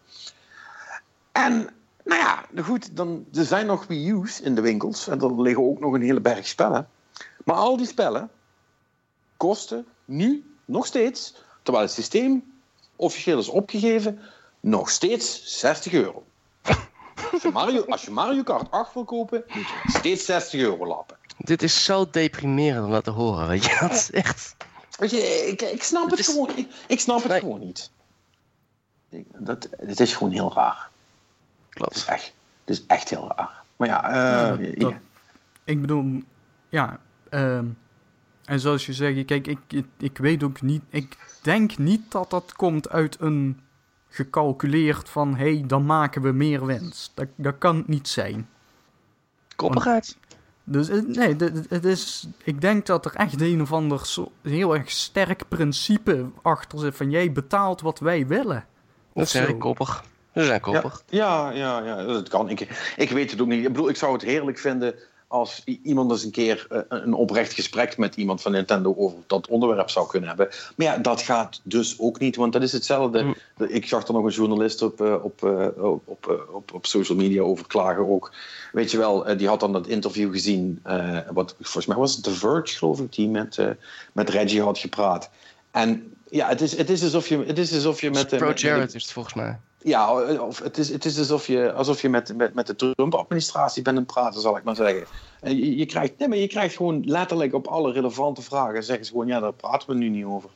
En 1.32 1.68
nou 2.04 2.20
ja, 2.20 2.44
goed, 2.62 2.96
dan, 2.96 3.26
er 3.32 3.44
zijn 3.44 3.66
nog 3.66 3.86
Wii 3.86 4.10
U's 4.10 4.40
in 4.40 4.54
de 4.54 4.60
winkels. 4.60 5.08
En 5.08 5.20
er 5.20 5.42
liggen 5.42 5.64
ook 5.64 5.80
nog 5.80 5.92
een 5.92 6.02
hele 6.02 6.20
berg 6.20 6.46
spellen. 6.46 6.88
Maar 7.44 7.56
al 7.56 7.76
die 7.76 7.86
spellen 7.86 8.30
kosten 9.36 9.86
nu 10.04 10.44
nog 10.64 10.86
steeds, 10.86 11.34
terwijl 11.62 11.84
het 11.84 11.94
systeem 11.94 12.52
officieel 12.96 13.38
is 13.38 13.48
opgegeven, 13.48 14.20
nog 14.60 14.90
steeds 14.90 15.58
60 15.58 15.92
euro. 15.92 16.24
Als 17.32 17.42
je 17.42 17.50
Mario, 17.50 17.84
als 17.84 18.04
je 18.04 18.10
Mario 18.10 18.42
Kart 18.42 18.70
8 18.70 18.94
wil 18.94 19.04
kopen, 19.04 19.44
moet 19.46 19.66
je 19.68 19.98
steeds 19.98 20.24
60 20.24 20.60
euro 20.60 20.86
lappen. 20.86 21.16
Dit 21.38 21.62
is 21.62 21.84
zo 21.84 22.10
deprimerend 22.10 22.84
om 22.84 22.90
dat 22.90 23.04
te 23.04 23.10
horen, 23.10 23.48
weet 23.48 23.64
je. 23.64 23.76
Dat 23.80 23.90
is 23.92 24.10
echt... 24.10 24.56
Weet 24.98 25.10
je, 25.10 25.16
ik, 25.46 25.62
ik 25.62 25.82
snap 25.82 26.10
het 26.10 26.18
is- 26.18 26.26
gewoon, 26.26 26.56
ik, 26.56 26.68
ik 26.88 27.00
snap 27.00 27.18
het 27.22 27.28
Nee. 27.30 27.40
gewoon 27.40 27.60
niet. 27.60 27.90
Ik- 29.08 29.26
Dat, 29.38 29.68
het 29.78 30.00
is 30.00 30.14
gewoon 30.14 30.32
heel 30.32 30.52
raar. 30.54 30.88
Het 31.68 31.94
is 31.94 32.04
Klopt. 32.04 32.04
echt, 32.08 32.34
het 32.64 32.76
is 32.78 32.86
echt 32.86 33.08
heel 33.10 33.32
raar. 33.36 33.62
Maar 33.76 33.88
ja, 33.88 34.10
Ja, 34.14 34.56
eh, 34.58 34.78
dat-. 34.80 34.94
Ik 35.64 35.80
bedoel, 35.80 36.22
ja. 36.68 37.00
ehm, 37.30 37.66
en 38.44 38.60
zoals 38.60 38.86
je 38.86 38.92
zegt, 38.92 39.24
kijk, 39.24 39.46
ik, 39.46 39.58
ik, 39.68 39.86
ik 39.98 40.18
weet 40.18 40.42
ook 40.42 40.62
niet. 40.62 40.82
Ik 40.88 41.16
denk 41.42 41.78
niet 41.78 42.10
dat 42.10 42.30
dat 42.30 42.52
komt 42.52 42.88
uit 42.88 43.20
een 43.20 43.60
gecalculeerd 44.08 45.08
van 45.08 45.36
hé, 45.36 45.54
hey, 45.56 45.64
dan 45.66 45.86
maken 45.86 46.22
we 46.22 46.32
meer 46.32 46.66
winst. 46.66 47.10
Dat, 47.14 47.26
dat 47.34 47.58
kan 47.58 47.84
niet 47.86 48.08
zijn. 48.08 48.48
Koppigheid. 49.56 50.16
Dus 50.68 50.88
eh, 50.88 51.00
nee, 51.06 51.36
het 51.68 51.84
is, 51.84 52.28
ik 52.44 52.60
denk 52.60 52.86
dat 52.86 53.04
er 53.04 53.14
echt 53.14 53.40
een 53.40 53.60
of 53.60 53.72
ander 53.72 54.06
zo, 54.06 54.32
heel 54.42 54.74
erg 54.74 54.90
sterk 54.90 55.48
principe 55.48 56.26
achter 56.42 56.78
zit 56.78 56.96
van 56.96 57.10
jij 57.10 57.32
betaalt 57.32 57.80
wat 57.80 57.98
wij 57.98 58.26
willen. 58.26 58.64
Dat 59.14 59.24
Of 59.24 59.34
ik 59.34 59.58
koppig. 59.58 60.04
Ze 60.34 60.44
zijn 60.44 60.60
koppig. 60.60 61.02
Ja, 61.08 61.50
ja, 61.50 61.82
ja, 61.84 62.04
dat 62.04 62.28
kan. 62.28 62.48
Ik, 62.48 62.60
ik 62.96 63.10
weet 63.10 63.30
het 63.30 63.40
ook 63.40 63.46
niet. 63.46 63.64
Ik 63.64 63.72
bedoel, 63.72 63.88
ik 63.88 63.96
zou 63.96 64.12
het 64.12 64.22
heerlijk 64.22 64.58
vinden 64.58 64.94
als 65.28 65.62
iemand 65.82 66.10
eens 66.10 66.24
een 66.24 66.30
keer 66.30 66.66
eh, 66.70 66.80
een 66.88 67.12
oprecht 67.12 67.52
gesprek 67.52 67.96
met 67.96 68.16
iemand 68.16 68.42
van 68.42 68.52
Nintendo 68.52 68.94
over 68.96 69.18
dat 69.26 69.48
onderwerp 69.48 69.90
zou 69.90 70.08
kunnen 70.08 70.28
hebben. 70.28 70.48
Maar 70.76 70.86
ja, 70.86 70.98
dat 70.98 71.22
gaat 71.22 71.60
dus 71.62 71.98
ook 71.98 72.18
niet, 72.18 72.36
want 72.36 72.52
dat 72.52 72.62
is 72.62 72.72
hetzelfde. 72.72 73.22
Mm. 73.22 73.34
Ik 73.68 73.86
zag 73.86 74.06
er 74.06 74.12
nog 74.14 74.24
een 74.24 74.30
journalist 74.30 74.82
op, 74.82 75.00
eh, 75.00 75.24
op, 75.24 75.44
eh, 75.44 75.66
op, 75.76 76.02
op, 76.04 76.28
eh, 76.28 76.54
op, 76.54 76.72
op 76.74 76.86
social 76.86 77.18
media 77.18 77.42
over 77.42 77.66
klagen 77.66 78.08
ook. 78.08 78.32
Weet 78.72 78.90
je 78.90 78.98
wel, 78.98 79.36
die 79.36 79.48
had 79.48 79.60
dan 79.60 79.72
dat 79.72 79.86
interview 79.86 80.32
gezien, 80.32 80.82
wat 81.32 81.54
volgens 81.60 81.86
mij 81.86 81.96
was 81.96 82.14
het 82.14 82.24
The 82.24 82.30
Verge, 82.34 82.76
geloof 82.76 83.00
ik, 83.00 83.12
die 83.12 83.28
met, 83.28 83.58
met 84.12 84.30
Reggie 84.30 84.62
had 84.62 84.78
gepraat. 84.78 85.30
En 85.70 86.14
ja, 86.30 86.48
het 86.48 86.60
is, 86.60 86.76
het 86.76 86.90
is 86.90 87.02
alsof 87.02 87.28
je, 87.28 87.44
het 87.46 87.58
is 87.58 87.74
alsof 87.74 88.00
je 88.00 88.10
met... 88.10 88.36
Pro 88.36 88.52
Jared 88.52 88.94
is 88.94 89.02
het 89.02 89.12
volgens 89.12 89.34
mij. 89.34 89.58
Ja, 89.86 90.38
of 90.38 90.58
het 90.58 90.78
is, 90.78 90.88
het 90.88 91.04
is 91.04 91.18
alsof 91.18 91.46
je, 91.46 91.72
alsof 91.72 92.02
je 92.02 92.08
met, 92.08 92.36
met, 92.36 92.54
met 92.54 92.66
de 92.66 92.76
Trump-administratie 92.76 93.82
bent 93.82 93.96
aan 93.96 94.02
het 94.02 94.12
praten, 94.12 94.40
zal 94.40 94.56
ik 94.56 94.64
maar 94.64 94.76
zeggen. 94.76 95.04
En 95.40 95.56
Je, 95.56 95.76
je, 95.76 95.86
krijgt, 95.86 96.18
nee, 96.18 96.28
maar 96.28 96.38
je 96.38 96.46
krijgt 96.46 96.76
gewoon 96.76 97.02
letterlijk 97.04 97.54
op 97.54 97.66
alle 97.66 97.92
relevante 97.92 98.42
vragen 98.42 98.84
zeggen 98.84 99.04
ze 99.04 99.10
gewoon, 99.10 99.26
ja, 99.26 99.40
daar 99.40 99.52
praten 99.52 99.88
we 99.88 99.94
nu 99.94 100.08
niet 100.08 100.24
over. 100.24 100.50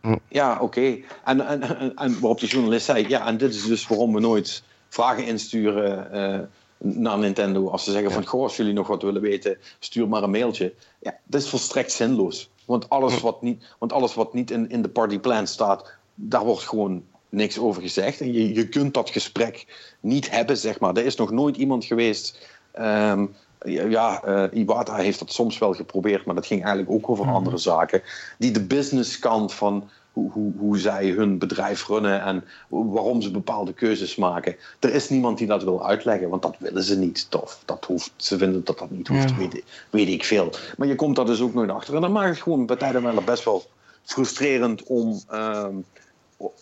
Hm. 0.00 0.16
Ja, 0.28 0.58
oké. 0.60 0.98
En, 1.24 1.46
en, 1.46 1.62
en, 1.62 1.94
en 1.94 2.20
waarop 2.20 2.40
die 2.40 2.48
journalist 2.48 2.84
zei, 2.84 3.08
ja, 3.08 3.26
en 3.26 3.36
dit 3.36 3.54
is 3.54 3.66
dus 3.66 3.86
waarom 3.86 4.14
we 4.14 4.20
nooit 4.20 4.62
vragen 4.88 5.26
insturen 5.26 6.12
eh, 6.12 6.40
naar 6.78 7.18
Nintendo. 7.18 7.68
Als 7.68 7.84
ze 7.84 7.92
zeggen 7.92 8.10
van, 8.10 8.26
goh, 8.26 8.42
als 8.42 8.56
jullie 8.56 8.72
nog 8.72 8.86
wat 8.86 9.02
willen 9.02 9.22
weten, 9.22 9.58
stuur 9.78 10.08
maar 10.08 10.22
een 10.22 10.30
mailtje. 10.30 10.74
Ja, 11.00 11.18
dat 11.24 11.40
is 11.40 11.48
volstrekt 11.48 11.92
zinloos. 11.92 12.50
Want 12.64 12.88
alles 12.88 13.20
wat 13.20 13.42
niet, 13.42 13.74
want 13.78 13.92
alles 13.92 14.14
wat 14.14 14.34
niet 14.34 14.50
in, 14.50 14.70
in 14.70 14.82
de 14.82 14.88
party 14.88 15.18
plan 15.18 15.46
staat, 15.46 15.92
daar 16.14 16.44
wordt 16.44 16.62
gewoon 16.62 17.04
niks 17.34 17.58
over 17.58 17.82
gezegd. 17.82 18.20
En 18.20 18.32
je, 18.32 18.54
je 18.54 18.68
kunt 18.68 18.94
dat 18.94 19.10
gesprek 19.10 19.66
niet 20.00 20.30
hebben, 20.30 20.56
zeg 20.56 20.80
maar. 20.80 20.96
Er 20.96 21.04
is 21.04 21.16
nog 21.16 21.30
nooit 21.30 21.56
iemand 21.56 21.84
geweest... 21.84 22.48
ehm, 22.72 23.26
ja, 23.66 24.22
eh, 24.22 24.60
Iwata 24.60 24.94
heeft 24.96 25.18
dat 25.18 25.32
soms 25.32 25.58
wel 25.58 25.72
geprobeerd, 25.74 26.24
maar 26.24 26.34
dat 26.34 26.46
ging 26.46 26.64
eigenlijk 26.64 26.92
ook 26.94 27.10
over 27.10 27.26
andere 27.26 27.56
zaken. 27.56 28.02
Die 28.38 28.50
de 28.50 28.62
businesskant 28.64 29.54
van 29.54 29.88
hoe, 30.12 30.30
hoe, 30.32 30.52
hoe 30.58 30.78
zij 30.78 31.08
hun 31.08 31.38
bedrijf 31.38 31.86
runnen 31.88 32.22
en 32.22 32.44
waarom 32.68 33.22
ze 33.22 33.30
bepaalde 33.30 33.72
keuzes 33.72 34.16
maken. 34.16 34.56
Er 34.80 34.94
is 34.94 35.08
niemand 35.08 35.38
die 35.38 35.46
dat 35.46 35.62
wil 35.64 35.86
uitleggen, 35.86 36.28
want 36.28 36.42
dat 36.42 36.56
willen 36.58 36.82
ze 36.82 36.98
niet. 36.98 37.26
Of 37.42 37.62
dat 37.64 37.84
hoeft, 37.84 38.12
ze 38.16 38.38
vinden 38.38 38.64
dat 38.64 38.78
dat 38.78 38.90
niet 38.90 39.08
hoeft, 39.08 39.30
Ja. 39.30 39.36
weet, 39.36 39.62
weet 39.90 40.08
ik 40.08 40.24
veel. 40.24 40.52
Maar 40.76 40.88
je 40.88 40.94
komt 40.94 41.16
daar 41.16 41.26
dus 41.26 41.40
ook 41.40 41.54
nooit 41.54 41.70
achter. 41.70 41.94
En 41.94 42.00
dan 42.00 42.12
maakt 42.12 42.28
het 42.28 42.42
gewoon 42.42 42.66
bij 42.66 42.76
tijden 42.76 43.02
wel 43.02 43.22
best 43.24 43.44
wel 43.44 43.64
frustrerend 44.02 44.82
om, 44.82 45.20
ehm, 45.28 45.74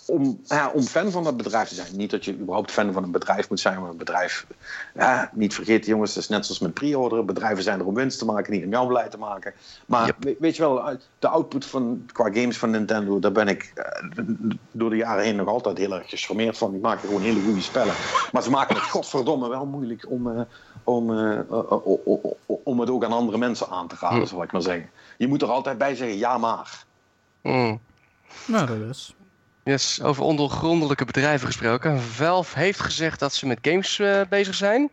om, 0.06 0.40
ja, 0.44 0.70
om 0.74 0.82
fan 0.82 1.10
van 1.10 1.24
dat 1.24 1.36
bedrijf 1.36 1.68
te 1.68 1.74
zijn. 1.74 1.96
Niet 1.96 2.10
dat 2.10 2.24
je 2.24 2.34
überhaupt 2.38 2.70
fan 2.70 2.92
van 2.92 3.02
een 3.02 3.10
bedrijf 3.10 3.48
moet 3.48 3.60
zijn, 3.60 3.80
maar 3.80 3.90
een 3.90 3.96
bedrijf, 3.96 4.46
ja, 4.94 5.30
niet 5.32 5.54
vergeten 5.54 5.88
jongens, 5.90 6.14
dat 6.14 6.22
is 6.22 6.28
net 6.28 6.44
zoals 6.46 6.60
met 6.60 6.74
pre-orderen. 6.74 7.26
Bedrijven 7.26 7.62
zijn 7.62 7.78
er 7.80 7.86
om 7.86 7.94
winst 7.94 8.18
te 8.18 8.24
maken, 8.24 8.52
niet 8.52 8.64
om 8.64 8.70
jou 8.70 8.88
blij 8.88 9.08
te 9.08 9.18
maken. 9.18 9.52
Maar 9.86 10.06
Yep. 10.06 10.36
weet 10.40 10.56
je 10.56 10.62
wel, 10.62 10.98
de 11.18 11.28
output 11.28 11.66
van, 11.66 12.06
qua 12.12 12.24
games 12.32 12.58
van 12.58 12.70
Nintendo, 12.70 13.18
daar 13.18 13.32
ben 13.32 13.48
ik 13.48 13.72
eh, 13.74 14.24
door 14.70 14.90
de 14.90 14.96
jaren 14.96 15.24
heen 15.24 15.36
nog 15.36 15.48
altijd 15.48 15.78
heel 15.78 15.92
erg 15.94 16.08
gecharmeerd 16.08 16.58
van. 16.58 16.70
Die 16.70 16.80
maken 16.80 17.06
gewoon 17.08 17.22
hele 17.22 17.40
goede 17.42 17.60
spellen. 17.62 17.94
Maar 18.32 18.42
ze 18.42 18.50
maken 18.50 18.74
het 18.74 18.84
godverdomme 18.84 19.48
wel 19.48 19.66
moeilijk 19.66 20.06
om, 20.10 20.30
eh, 20.38 20.40
om, 20.84 21.18
eh, 21.18 21.38
om 22.46 22.80
het 22.80 22.90
ook 22.90 23.04
aan 23.04 23.12
andere 23.12 23.38
mensen 23.38 23.68
aan 23.68 23.88
te 23.88 23.96
raden, 24.00 24.18
Hm. 24.20 24.26
zal 24.26 24.42
ik 24.42 24.52
maar 24.52 24.62
zeggen. 24.62 24.90
Je 25.16 25.28
moet 25.28 25.42
er 25.42 25.50
altijd 25.50 25.78
bij 25.78 25.94
zeggen, 25.94 26.18
ja 26.18 26.38
maar. 26.38 26.84
Mm. 27.42 27.80
Nou, 28.46 28.66
dat 28.66 28.88
is. 28.90 29.14
Yes, 29.64 30.02
over 30.02 30.22
ondergrondelijke 30.22 31.04
bedrijven 31.04 31.46
gesproken. 31.46 32.00
Valve 32.00 32.58
heeft 32.58 32.80
gezegd 32.80 33.18
dat 33.18 33.34
ze 33.34 33.46
met 33.46 33.58
games 33.62 33.98
eh, 33.98 34.20
bezig 34.28 34.54
zijn. 34.54 34.90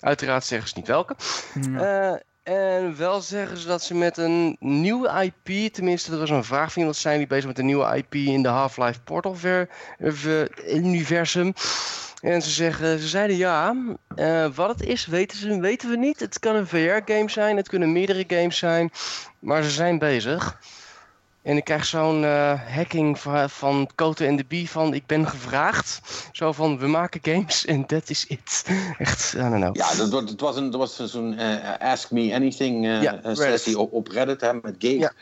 Uiteraard 0.00 0.44
zeggen 0.44 0.68
ze 0.68 0.74
niet 0.76 0.86
welke. 0.86 1.16
Ja. 1.60 1.80
Eh, 1.80 2.20
en 2.42 2.96
wel 2.96 3.20
zeggen 3.20 3.58
ze 3.58 3.66
dat 3.66 3.82
ze 3.82 3.94
met 3.94 4.16
een 4.16 4.56
nieuwe 4.60 5.32
IP, 5.44 5.72
tenminste 5.72 6.12
er 6.12 6.18
was 6.18 6.30
een 6.30 6.44
vraag 6.44 6.72
van 6.72 6.78
iemand, 6.78 6.96
zijn 6.96 7.18
die 7.18 7.26
bezig 7.26 7.46
met 7.46 7.58
een 7.58 7.66
nieuwe 7.66 7.96
IP 7.96 8.14
in 8.14 8.42
de 8.42 8.48
Half-Life 8.48 9.00
Portal 9.00 9.34
ver, 9.34 9.68
ver- 9.98 10.74
universum. 10.74 11.52
En 12.20 12.42
ze 12.42 12.50
zeggen, 12.50 12.98
ze 12.98 13.08
zeiden 13.08 13.36
ja, 13.36 13.76
eh, 14.14 14.46
wat 14.54 14.68
het 14.68 14.82
is 14.82 15.06
weten, 15.06 15.38
ze, 15.38 15.60
weten 15.60 15.90
we 15.90 15.96
niet. 15.96 16.20
Het 16.20 16.38
kan 16.38 16.54
een 16.56 16.66
VR-game 16.66 17.30
zijn, 17.30 17.56
het 17.56 17.68
kunnen 17.68 17.92
meerdere 17.92 18.24
games 18.28 18.58
zijn, 18.58 18.90
maar 19.38 19.62
ze 19.62 19.70
zijn 19.70 19.98
bezig. 19.98 20.58
En 21.48 21.56
ik 21.56 21.64
krijg 21.64 21.84
zo'n 21.84 22.24
eh, 22.24 22.60
hacking 22.74 23.18
van, 23.18 23.50
van 23.50 23.88
en 24.16 24.36
de 24.36 24.44
Bee 24.48 24.70
van 24.70 24.94
ik 24.94 25.06
ben 25.06 25.28
gevraagd. 25.28 26.00
Zo 26.32 26.52
van 26.52 26.78
we 26.78 26.86
maken 26.86 27.20
games 27.22 27.64
en 27.64 27.86
that 27.86 28.10
is 28.10 28.26
it. 28.26 28.64
Echt, 28.98 29.32
I 29.34 29.38
don't 29.38 29.54
know. 29.54 29.76
Ja, 29.76 29.94
dat, 29.94 30.08
was- 30.10 30.30
het 30.30 30.40
was, 30.40 30.56
een, 30.56 30.70
dat 30.70 30.80
was 30.80 31.10
zo'n 31.12 31.38
eh, 31.38 31.90
Ask 31.90 32.10
Me 32.10 32.34
Anything 32.34 32.86
eh, 32.86 33.02
Ja, 33.02 33.20
eh, 33.22 33.34
sessie 33.34 33.78
op, 33.78 33.92
op 33.92 34.08
Reddit 34.08 34.40
hè, 34.40 34.52
met 34.54 34.74
Gabe. 34.78 34.98
Ja. 34.98 35.12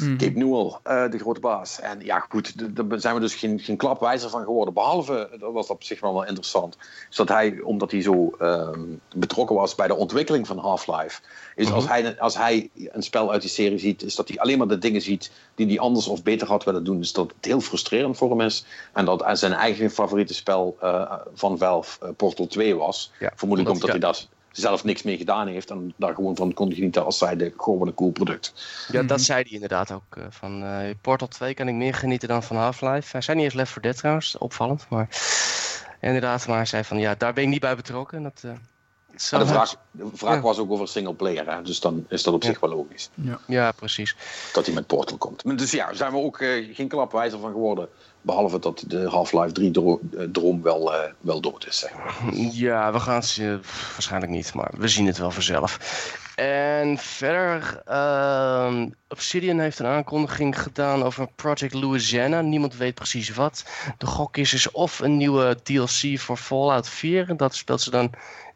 Mhm. 0.00 0.16
Cape 0.16 0.38
Newell, 0.38 0.78
eh, 0.82 1.10
de 1.10 1.18
grote 1.18 1.40
baas. 1.40 1.80
En 1.80 2.00
ja, 2.00 2.26
goed, 2.28 2.76
daar 2.76 3.00
zijn 3.00 3.14
we 3.14 3.20
dus 3.20 3.34
geen, 3.34 3.60
geen 3.60 3.76
klap 3.76 4.00
wijzer 4.00 4.30
van 4.30 4.44
geworden. 4.44 4.74
Behalve, 4.74 5.28
dat 5.38 5.52
was 5.52 5.68
op 5.68 5.82
zich 5.82 6.00
wel 6.00 6.12
wel 6.12 6.24
interessant, 6.24 6.76
is 7.10 7.16
dat 7.16 7.28
hij, 7.28 7.60
omdat 7.60 7.90
hij 7.90 8.02
zo 8.02 8.30
ehm, 8.38 8.80
betrokken 9.16 9.56
was 9.56 9.74
bij 9.74 9.86
de 9.86 9.94
ontwikkeling 9.94 10.46
van 10.46 10.58
Half-Life, 10.58 11.20
is 11.54 11.72
als, 11.72 11.88
hij, 11.88 12.20
als 12.20 12.36
hij 12.36 12.70
een 12.74 13.02
spel 13.02 13.32
uit 13.32 13.40
die 13.40 13.50
serie 13.50 13.78
ziet, 13.78 14.02
is 14.02 14.14
dat 14.14 14.28
hij 14.28 14.38
alleen 14.38 14.58
maar 14.58 14.68
de 14.68 14.78
dingen 14.78 15.02
ziet 15.02 15.30
die 15.54 15.66
hij 15.66 15.78
anders 15.78 16.08
of 16.08 16.22
beter 16.22 16.46
had 16.46 16.64
willen 16.64 16.84
doen. 16.84 16.98
Dus 16.98 17.12
dat 17.12 17.32
het 17.36 17.44
heel 17.44 17.60
frustrerend 17.60 18.16
voor 18.16 18.30
hem 18.30 18.40
is. 18.40 18.64
En 18.92 19.04
dat 19.04 19.24
zijn 19.32 19.52
eigen 19.52 19.90
favoriete 19.90 20.34
spel 20.34 20.76
eh, 20.80 21.12
van 21.34 21.58
Valve 21.58 22.06
eh, 22.06 22.08
Portal 22.16 22.46
2 22.46 22.76
was. 22.76 23.12
Ja, 23.18 23.32
Vermoedelijk 23.34 23.74
omdat 23.74 23.88
omdat 23.90 24.02
hij 24.02 24.12
daar 24.12 24.37
zelf 24.60 24.84
niks 24.84 25.02
mee 25.02 25.16
gedaan 25.16 25.46
heeft 25.46 25.70
en 25.70 25.92
daar 25.96 26.14
gewoon 26.14 26.36
van 26.36 26.54
kon 26.54 26.72
genieten 26.72 27.04
als 27.04 27.18
zijde 27.18 27.52
gewoon 27.56 27.86
een 27.86 27.94
cool 27.94 28.10
product. 28.10 28.52
Ja, 28.92 28.98
Mhm. 28.98 29.08
dat 29.08 29.20
zei 29.20 29.42
hij 29.42 29.52
inderdaad 29.52 29.90
ook. 29.92 30.16
eh, 30.16 30.22
van 30.30 30.62
eh, 30.64 30.94
Portal 31.00 31.28
2 31.28 31.54
kan 31.54 31.68
ik 31.68 31.74
meer 31.74 31.94
genieten 31.94 32.28
dan 32.28 32.42
van 32.42 32.56
Half-Life. 32.56 33.08
Hij 33.12 33.20
zei 33.20 33.36
niet 33.36 33.46
eens 33.46 33.54
Left 33.54 33.72
4 33.72 33.82
Dead 33.82 33.96
trouwens, 33.96 34.38
opvallend. 34.38 34.86
Maar 34.88 35.08
inderdaad, 36.00 36.46
maar 36.46 36.56
hij 36.56 36.66
zei 36.66 36.84
van 36.84 36.98
ja, 36.98 37.14
daar 37.14 37.32
ben 37.32 37.42
ik 37.44 37.48
niet 37.48 37.60
bij 37.60 37.76
betrokken. 37.76 38.16
En 38.16 38.22
Dat, 38.22 38.42
eh, 38.44 38.50
Maar 39.30 39.40
de 39.40 39.46
vraag, 39.46 39.74
de 39.90 40.08
vraag 40.12 40.34
Ja. 40.34 40.40
was 40.40 40.58
ook 40.58 40.70
over 40.70 40.88
single 40.88 41.14
player, 41.14 41.50
hè? 41.54 41.62
dus 41.62 41.80
dan 41.80 42.06
is 42.08 42.22
dat 42.22 42.34
op 42.34 42.42
Ja. 42.42 42.48
zich 42.48 42.60
wel 42.60 42.70
logisch 42.70 43.10
Ja, 43.46 43.72
precies. 43.72 44.16
dat 44.52 44.66
hij 44.66 44.74
met 44.74 44.86
Portal 44.86 45.16
komt. 45.16 45.58
Dus 45.58 45.70
ja, 45.70 45.84
daar 45.86 45.94
zijn 45.96 46.12
we 46.12 46.18
ook 46.18 46.40
eh, 46.40 46.74
geen 46.74 46.88
klap 46.88 47.12
wijzer 47.12 47.38
van 47.38 47.50
geworden. 47.52 47.88
Behalve 48.20 48.58
dat 48.58 48.84
de 48.86 49.08
Half-Life 49.08 49.52
3 49.52 49.70
dro- 49.70 50.00
eh, 50.18 50.24
droom 50.32 50.62
wel, 50.62 50.94
eh, 50.94 51.12
wel 51.20 51.40
dood 51.40 51.66
is. 51.66 51.78
Zeg 51.78 51.94
maar. 51.94 52.14
Ja, 52.52 52.92
we 52.92 53.00
gaan 53.00 53.22
ze 53.22 53.60
waarschijnlijk 53.92 54.32
niet, 54.32 54.54
maar 54.54 54.70
we 54.76 54.88
zien 54.88 55.06
het 55.06 55.18
wel 55.18 55.30
vanzelf. 55.30 55.78
En 56.36 56.98
verder, 56.98 57.82
ehm, 57.84 58.88
Obsidian 59.08 59.58
heeft 59.58 59.78
een 59.78 59.86
aankondiging 59.86 60.62
gedaan 60.62 61.02
over 61.02 61.28
Project 61.36 61.74
Louisiana. 61.74 62.40
Niemand 62.40 62.76
weet 62.76 62.94
precies 62.94 63.30
wat. 63.34 63.64
De 63.98 64.06
gok 64.06 64.36
is 64.36 64.50
dus 64.50 64.70
of 64.70 64.98
een 65.00 65.16
nieuwe 65.16 65.58
DLC 65.62 66.18
voor 66.18 66.36
Fallout 66.36 66.88
4. 66.88 67.28
En 67.28 67.36
dat 67.36 67.54
speelt 67.54 67.80
ze 67.80 67.90
dan 67.90 68.10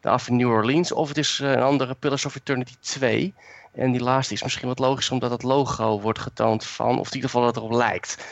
af 0.07 0.29
in 0.29 0.37
New 0.37 0.51
Orleans. 0.51 0.93
Of 0.93 1.09
het 1.09 1.19
is 1.19 1.41
eh, 1.41 1.51
een 1.51 1.63
andere 1.63 1.95
Pillars 1.95 2.25
of 2.25 2.35
Eternity 2.35 2.75
2. 2.81 3.35
En 3.73 3.93
die 3.93 4.03
laatste 4.03 4.35
is 4.35 4.43
misschien 4.43 4.69
wat 4.69 4.79
logisch 4.79 5.11
omdat 5.11 5.31
het 5.31 5.43
logo 5.43 6.01
wordt 6.01 6.19
getoond 6.19 6.67
van, 6.67 6.99
of 6.99 7.09
in 7.09 7.15
ieder 7.15 7.31
geval 7.31 7.45
dat 7.45 7.57
erop 7.57 7.73
lijkt. 7.73 8.25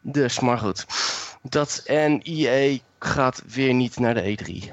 Dus, 0.00 0.40
maar 0.40 0.58
goed. 0.58 0.86
Dat 1.42 1.82
en 1.86 2.20
EA 2.22 2.78
gaat 2.98 3.42
weer 3.46 3.74
niet 3.74 3.98
naar 3.98 4.14
de 4.14 4.28
E 4.28 4.36
E3. 4.36 4.72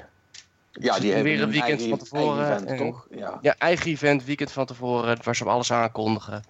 Ja, 0.72 0.98
die 0.98 1.12
hebben 1.12 1.32
Weer 1.32 1.42
een 1.42 1.50
weekend 1.50 1.80
eigen, 1.80 1.88
van 1.88 1.98
tevoren 1.98 2.44
eigen 2.46 2.62
event, 2.64 2.80
en- 2.80 2.86
toch? 2.86 3.06
Ja. 3.10 3.38
Ja, 3.40 3.54
eigen 3.58 3.90
event, 3.90 4.24
weekend 4.24 4.52
van 4.52 4.66
tevoren, 4.66 5.18
waar 5.22 5.36
ze 5.36 5.42
op 5.44 5.50
alles 5.50 5.72
aankondigen. 5.72 6.44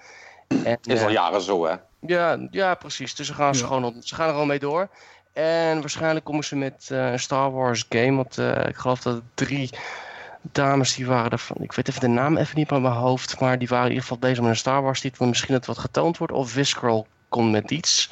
En, 0.64 0.78
Is 0.82 1.01
al 1.01 1.06
eh, 1.06 1.12
jaren 1.12 1.40
zo, 1.43 1.64
hè? 1.66 1.74
ja, 2.01 2.47
ja, 2.51 2.74
precies. 2.74 3.14
Dus 3.14 3.27
ze 3.27 3.35
gaan, 3.35 3.55
ze 3.55 3.66
gewoon, 3.66 3.97
ze 4.02 4.14
gaan 4.14 4.28
er 4.28 4.35
al 4.35 4.47
mee 4.47 4.59
door. 4.59 4.89
En 5.32 5.80
waarschijnlijk 5.80 6.24
komen 6.24 6.44
ze 6.44 6.56
met 6.56 6.88
eh, 6.90 7.10
een 7.10 7.20
Star 7.20 7.52
Wars 7.52 7.86
game. 7.88 8.16
Want 8.16 8.38
eh, 8.38 8.68
ik 8.68 8.76
geloof 8.76 9.00
dat 9.02 9.22
drie 9.34 9.70
dames 10.42 10.94
die 10.94 11.06
waren 11.06 11.30
ervan. 11.30 11.56
Ik 11.60 11.72
weet 11.72 11.88
even 11.88 12.00
de 12.00 12.09
naam 12.09 12.36
even 12.36 12.59
niet 12.59 12.70
uit 12.70 12.82
mijn 12.82 12.94
hoofd. 12.94 13.40
Maar 13.40 13.59
die 13.59 13.68
waren 13.68 13.84
in 13.84 13.92
ieder 13.92 14.09
geval 14.09 14.28
bezig 14.28 14.40
met 14.40 14.50
een 14.50 14.56
Star 14.56 14.82
Wars 14.82 15.00
titel. 15.00 15.26
Misschien 15.26 15.54
dat 15.54 15.66
wat 15.66 15.78
getoond 15.78 16.18
wordt. 16.18 16.32
Of 16.32 16.50
Visceral 16.50 17.06
komt 17.28 17.50
met 17.50 17.70
iets. 17.70 18.10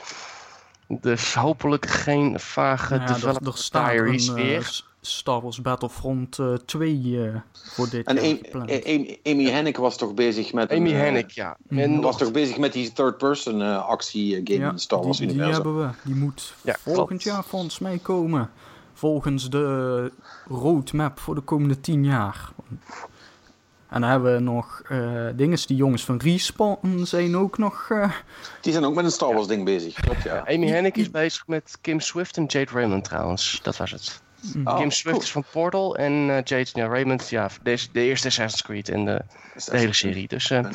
Dus 0.89 1.35
hopelijk 1.35 1.87
geen 1.87 2.41
vage 2.41 2.95
Nou 2.95 3.09
ja, 3.09 3.15
development 3.15 3.73
diaries 3.73 4.29
eh, 4.29 4.35
weer. 4.35 4.83
Star 5.01 5.41
Wars 5.41 5.61
Battlefront 5.61 6.39
eh 6.39 6.53
2 6.55 7.27
eh, 7.27 7.35
voor 7.53 7.89
dit 7.91 8.07
En 8.07 8.15
jaar 8.15 8.25
Amy, 8.25 8.39
gepland. 8.43 8.71
Amy, 8.87 9.19
Amy 9.25 9.45
Hennig 9.45 9.77
was 9.77 9.97
toch 9.97 10.15
bezig 10.15 10.53
met... 10.53 10.71
Amy 10.71 10.89
een, 10.89 10.95
eh, 10.95 11.01
Hennig, 11.01 11.35
ja. 11.35 11.57
Mhm. 11.69 11.81
En 11.81 12.01
was 12.01 12.19
toch 12.19 12.31
bezig 12.31 12.59
met 12.59 12.73
die 12.73 12.93
third-person 12.93 13.63
eh, 13.63 13.87
actie 13.87 14.37
eh, 14.37 14.41
game 14.45 14.71
in 14.73 14.79
Star 14.79 15.03
Wars 15.03 15.19
die, 15.19 15.27
die 15.27 15.37
universum. 15.37 15.65
hebben 15.65 15.87
we. 15.89 15.95
Die 16.05 16.15
moet 16.15 16.55
Ja, 16.63 16.77
volgend 16.81 17.23
jaar 17.23 17.45
volgens 17.45 17.79
mij 17.79 17.99
komen. 17.99 18.51
Volgens 18.93 19.51
de 19.51 20.13
roadmap 20.49 21.19
voor 21.19 21.35
de 21.35 21.41
komende 21.41 21.81
10 21.81 22.05
jaar. 22.05 22.51
En 23.89 24.01
dan 24.01 24.11
hebben 24.11 24.35
we 24.35 24.41
nog 24.41 24.83
eh 24.89 25.27
dingen. 25.37 25.59
Die 25.67 25.77
jongens 25.77 26.05
van 26.05 26.17
Respawn 26.21 27.03
zijn 27.05 27.37
ook 27.37 27.59
nog... 27.59 27.87
eh, 27.91 28.11
Die 28.61 28.73
zijn 28.73 28.85
ook 28.85 28.95
met 28.95 29.05
een 29.05 29.11
Star 29.11 29.35
Wars 29.35 29.47
ding 29.47 29.65
bezig, 29.65 29.95
klopt 29.95 30.23
ja. 30.23 30.45
Amy 30.47 30.67
Hennig 30.69 30.95
is 30.95 31.11
bezig 31.11 31.47
met 31.47 31.79
Kim 31.81 32.01
Swift 32.01 32.37
en 32.37 32.45
Jade 32.45 32.71
Raymond 32.73 33.05
trouwens. 33.05 33.61
Dat 33.63 33.77
was 33.77 33.91
het. 33.91 34.23
Oh, 34.65 34.77
Kim 34.77 34.91
Swift 34.91 35.11
cool. 35.17 35.21
is 35.23 35.31
van 35.33 35.45
Portal 35.53 35.97
en 35.97 36.13
eh, 36.13 36.43
Jade 36.45 36.67
ja, 36.73 36.87
Raymond, 36.87 37.29
ja, 37.29 37.51
deze, 37.63 37.89
de 37.93 38.01
eerste 38.01 38.27
Assassin's 38.27 38.63
Creed 38.63 38.89
en 38.89 39.05
de, 39.05 39.21
de 39.71 39.77
hele 39.77 39.93
serie. 39.93 40.29
Dus 40.29 40.51
eh 40.51 40.59
Ja, 40.63 40.69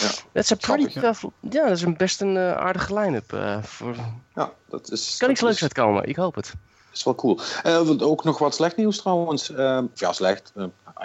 ja. 0.00 0.10
dat 0.32 0.42
is 0.44 0.50
een 0.50 0.56
pretty 0.56 0.94
ja. 0.94 1.00
tough- 1.00 1.24
Ja, 1.40 1.62
dat 1.66 1.76
is 1.76 1.82
een 1.82 1.96
best 1.96 2.20
een 2.20 2.36
eh, 2.36 2.52
aardige 2.52 2.94
line-up. 2.98 3.32
eh, 3.32 3.62
voor... 3.62 3.94
ja, 4.34 4.52
dat 4.68 4.90
is... 4.90 5.16
Kan 5.18 5.30
iets 5.30 5.40
dat 5.40 5.48
leuks 5.48 5.62
uitkomen, 5.62 6.08
ik 6.08 6.16
hoop 6.16 6.34
het. 6.34 6.52
is 6.92 7.04
wel 7.04 7.14
cool. 7.14 7.40
Eh, 7.62 7.90
ook 8.02 8.24
nog 8.24 8.38
wat 8.38 8.54
slecht 8.54 8.76
nieuws 8.76 8.96
trouwens. 8.98 9.46
Ja, 9.94 10.12
slecht. 10.12 10.52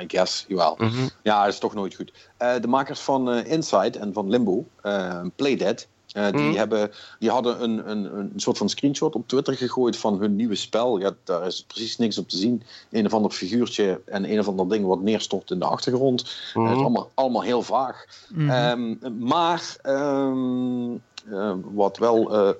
I 0.02 0.04
guess, 0.08 0.46
jawel. 0.48 0.76
Mhm. 0.78 1.08
Ja, 1.24 1.46
is 1.46 1.58
toch 1.60 1.74
nooit 1.74 1.96
goed. 1.96 2.12
Eh, 2.38 2.54
de 2.62 2.68
makers 2.68 3.00
van 3.00 3.32
eh, 3.32 3.52
Inside 3.52 4.00
en 4.00 4.14
van 4.14 4.30
Limbo, 4.30 4.68
eh, 4.82 5.22
Playdead, 5.36 5.88
eh, 6.16 6.32
die, 6.32 6.42
Mhm. 6.42 6.56
hebben, 6.56 6.92
die 7.20 7.30
hadden 7.30 7.64
een, 7.64 7.90
een, 7.90 8.18
een 8.18 8.32
soort 8.36 8.58
van 8.58 8.70
screenshot 8.70 9.16
op 9.16 9.28
Twitter 9.28 9.54
gegooid 9.56 9.98
van 9.98 10.20
hun 10.20 10.36
nieuwe 10.36 10.56
spel. 10.56 11.00
Ja, 11.00 11.12
daar 11.24 11.46
is 11.48 11.64
precies 11.64 11.98
niks 11.98 12.18
op 12.18 12.30
te 12.30 12.38
zien. 12.38 12.64
Een 12.92 13.06
of 13.06 13.14
ander 13.14 13.32
figuurtje 13.32 14.02
en 14.06 14.32
een 14.32 14.40
of 14.40 14.48
ander 14.48 14.70
ding 14.70 14.86
wat 14.86 15.02
neerstort 15.02 15.52
in 15.52 15.60
de 15.60 15.66
achtergrond. 15.66 16.26
Mhm. 16.54 16.66
Het 16.66 16.76
is 16.76 16.82
allemaal, 16.82 17.12
allemaal 17.14 17.42
heel 17.42 17.62
vaag. 17.62 18.06
mhm. 18.30 18.50
Ehm, 18.50 18.96
maar 19.20 19.76
ehm, 19.82 20.92
eh, 21.32 21.54
wat 21.74 21.98
wel 21.98 22.34
eh, 22.34 22.50
eh, 22.50 22.56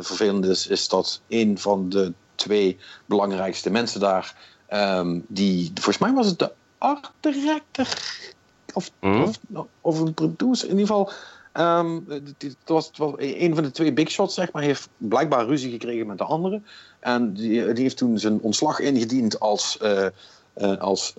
vervelend 0.00 0.44
is, 0.44 0.66
is 0.66 0.88
dat 0.88 1.20
een 1.28 1.58
van 1.58 1.88
de 1.88 2.12
twee 2.34 2.76
belangrijkste 3.06 3.70
mensen 3.70 4.00
daar, 4.00 4.36
ehm, 4.66 5.20
die 5.28 5.70
volgens 5.74 5.98
mij 5.98 6.12
was 6.12 6.26
het 6.26 6.38
de 6.38 6.52
art 6.78 7.10
director 7.20 7.88
of, 8.74 8.90
Mhm. 9.00 9.22
of, 9.22 9.38
of 9.80 10.00
een 10.00 10.14
producer, 10.14 10.68
in 10.68 10.78
ieder 10.78 10.86
geval. 10.94 11.10
Het 11.54 12.56
was, 12.64 12.90
een 13.16 13.54
van 13.54 13.62
de 13.62 13.70
twee 13.70 13.92
big 13.92 14.10
shots, 14.10 14.34
zeg 14.34 14.52
maar, 14.52 14.62
heeft 14.62 14.88
blijkbaar 14.96 15.46
ruzie 15.46 15.70
gekregen 15.70 16.06
met 16.06 16.18
de 16.18 16.24
andere. 16.24 16.62
En 17.00 17.32
die, 17.32 17.72
die 17.72 17.82
heeft 17.82 17.96
toen 17.96 18.18
zijn 18.18 18.40
ontslag 18.40 18.80
ingediend 18.80 19.40
als, 19.40 19.78
eh, 19.78 20.06
als 20.78 21.14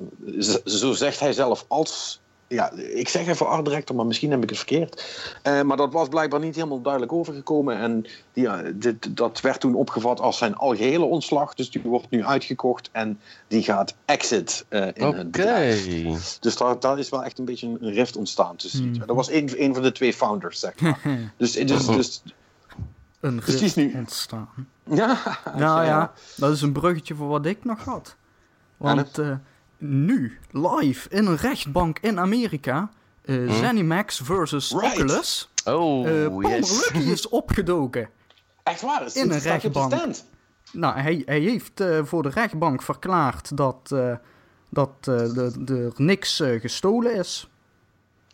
zo 0.66 0.94
zegt 0.94 1.20
hij 1.20 1.34
zelf, 1.34 1.66
als 1.68 2.20
ja, 2.56 2.72
ik 2.72 3.10
zeg 3.10 3.28
even 3.28 3.48
art 3.48 3.66
director, 3.66 3.96
maar 3.96 4.06
misschien 4.06 4.32
heb 4.32 4.44
ik 4.44 4.50
het 4.50 4.58
verkeerd. 4.58 5.06
Eh, 5.42 5.62
maar 5.62 5.78
dat 5.78 5.94
was 5.94 6.08
blijkbaar 6.08 6.40
niet 6.40 6.56
helemaal 6.56 6.82
duidelijk 6.82 7.12
overgekomen. 7.14 7.78
En 7.78 8.02
die, 8.34 8.44
ja, 8.44 8.62
dit, 8.74 9.18
dat 9.18 9.42
werd 9.42 9.60
toen 9.60 9.76
opgevat 9.76 10.20
als 10.20 10.38
zijn 10.38 10.56
algehele 10.56 11.06
ontslag. 11.06 11.54
Dus 11.54 11.72
die 11.72 11.82
wordt 11.82 12.10
nu 12.10 12.24
uitgekocht 12.26 12.90
en 12.92 13.20
die 13.48 13.64
gaat 13.64 13.96
exit 14.06 14.66
eh, 14.70 14.88
in 14.94 15.06
het 15.06 15.32
bedrijf. 15.32 15.88
Dus 16.40 16.58
daar, 16.58 16.80
daar 16.80 17.00
is 17.00 17.10
wel 17.10 17.24
echt 17.24 17.40
een 17.40 17.46
beetje 17.46 17.68
een 17.68 17.92
rift 17.94 18.16
ontstaan 18.18 18.56
tussen. 18.56 18.80
die 18.80 18.88
Hmm. 18.88 18.96
twee. 18.96 19.08
Dat 19.08 19.16
was 19.16 19.32
een, 19.32 19.64
een 19.64 19.74
van 19.74 19.84
de 19.84 19.92
twee 19.92 20.14
founders, 20.14 20.60
zeg 20.60 20.80
maar. 20.80 21.00
dus, 21.38 21.52
dus, 21.52 21.86
dus, 21.86 22.22
een 23.20 23.36
dus 23.36 23.46
die 23.46 23.54
is 23.56 23.62
rift 23.62 23.76
nu- 23.76 24.00
ontstaan. 24.00 24.50
ja, 24.90 25.18
Nou 25.58 25.86
ja, 25.92 26.14
dat 26.36 26.52
is 26.52 26.62
een 26.62 26.72
bruggetje 26.74 27.16
voor 27.16 27.28
wat 27.28 27.46
ik 27.46 27.64
nog 27.66 27.84
had. 27.84 28.16
Want 28.78 29.18
eh, 29.20 29.32
nu, 29.78 30.40
live 30.52 31.10
in 31.10 31.26
een 31.26 31.36
rechtbank 31.38 32.00
in 32.00 32.20
Amerika, 32.20 32.90
eh 33.22 33.36
Hm? 33.36 33.52
Zenimax 33.54 34.20
versus 34.24 34.72
Right. 34.72 34.94
Oculus. 34.94 35.50
Oh, 35.66 36.08
eh 36.08 36.28
Palmer 36.28 36.50
yes. 36.58 36.92
Is 36.92 37.30
opgedoken. 37.30 38.10
Echt 38.64 38.82
waar. 38.82 39.04
Het 39.04 39.16
In 39.16 39.32
een 39.32 39.40
rechtbank. 39.40 39.94
stand. 39.94 40.26
Nou, 40.72 41.00
hij, 41.00 41.22
hij 41.26 41.40
heeft 41.40 41.80
eh, 41.80 42.00
voor 42.04 42.24
de 42.24 42.30
rechtbank 42.30 42.82
verklaard 42.82 43.58
dat, 43.58 43.92
eh, 43.94 44.16
dat 44.70 44.90
eh, 45.02 45.18
de- 45.18 45.64
de- 45.64 45.92
er 45.96 46.04
niks 46.04 46.42
gestolen 46.60 47.16
is. 47.16 47.50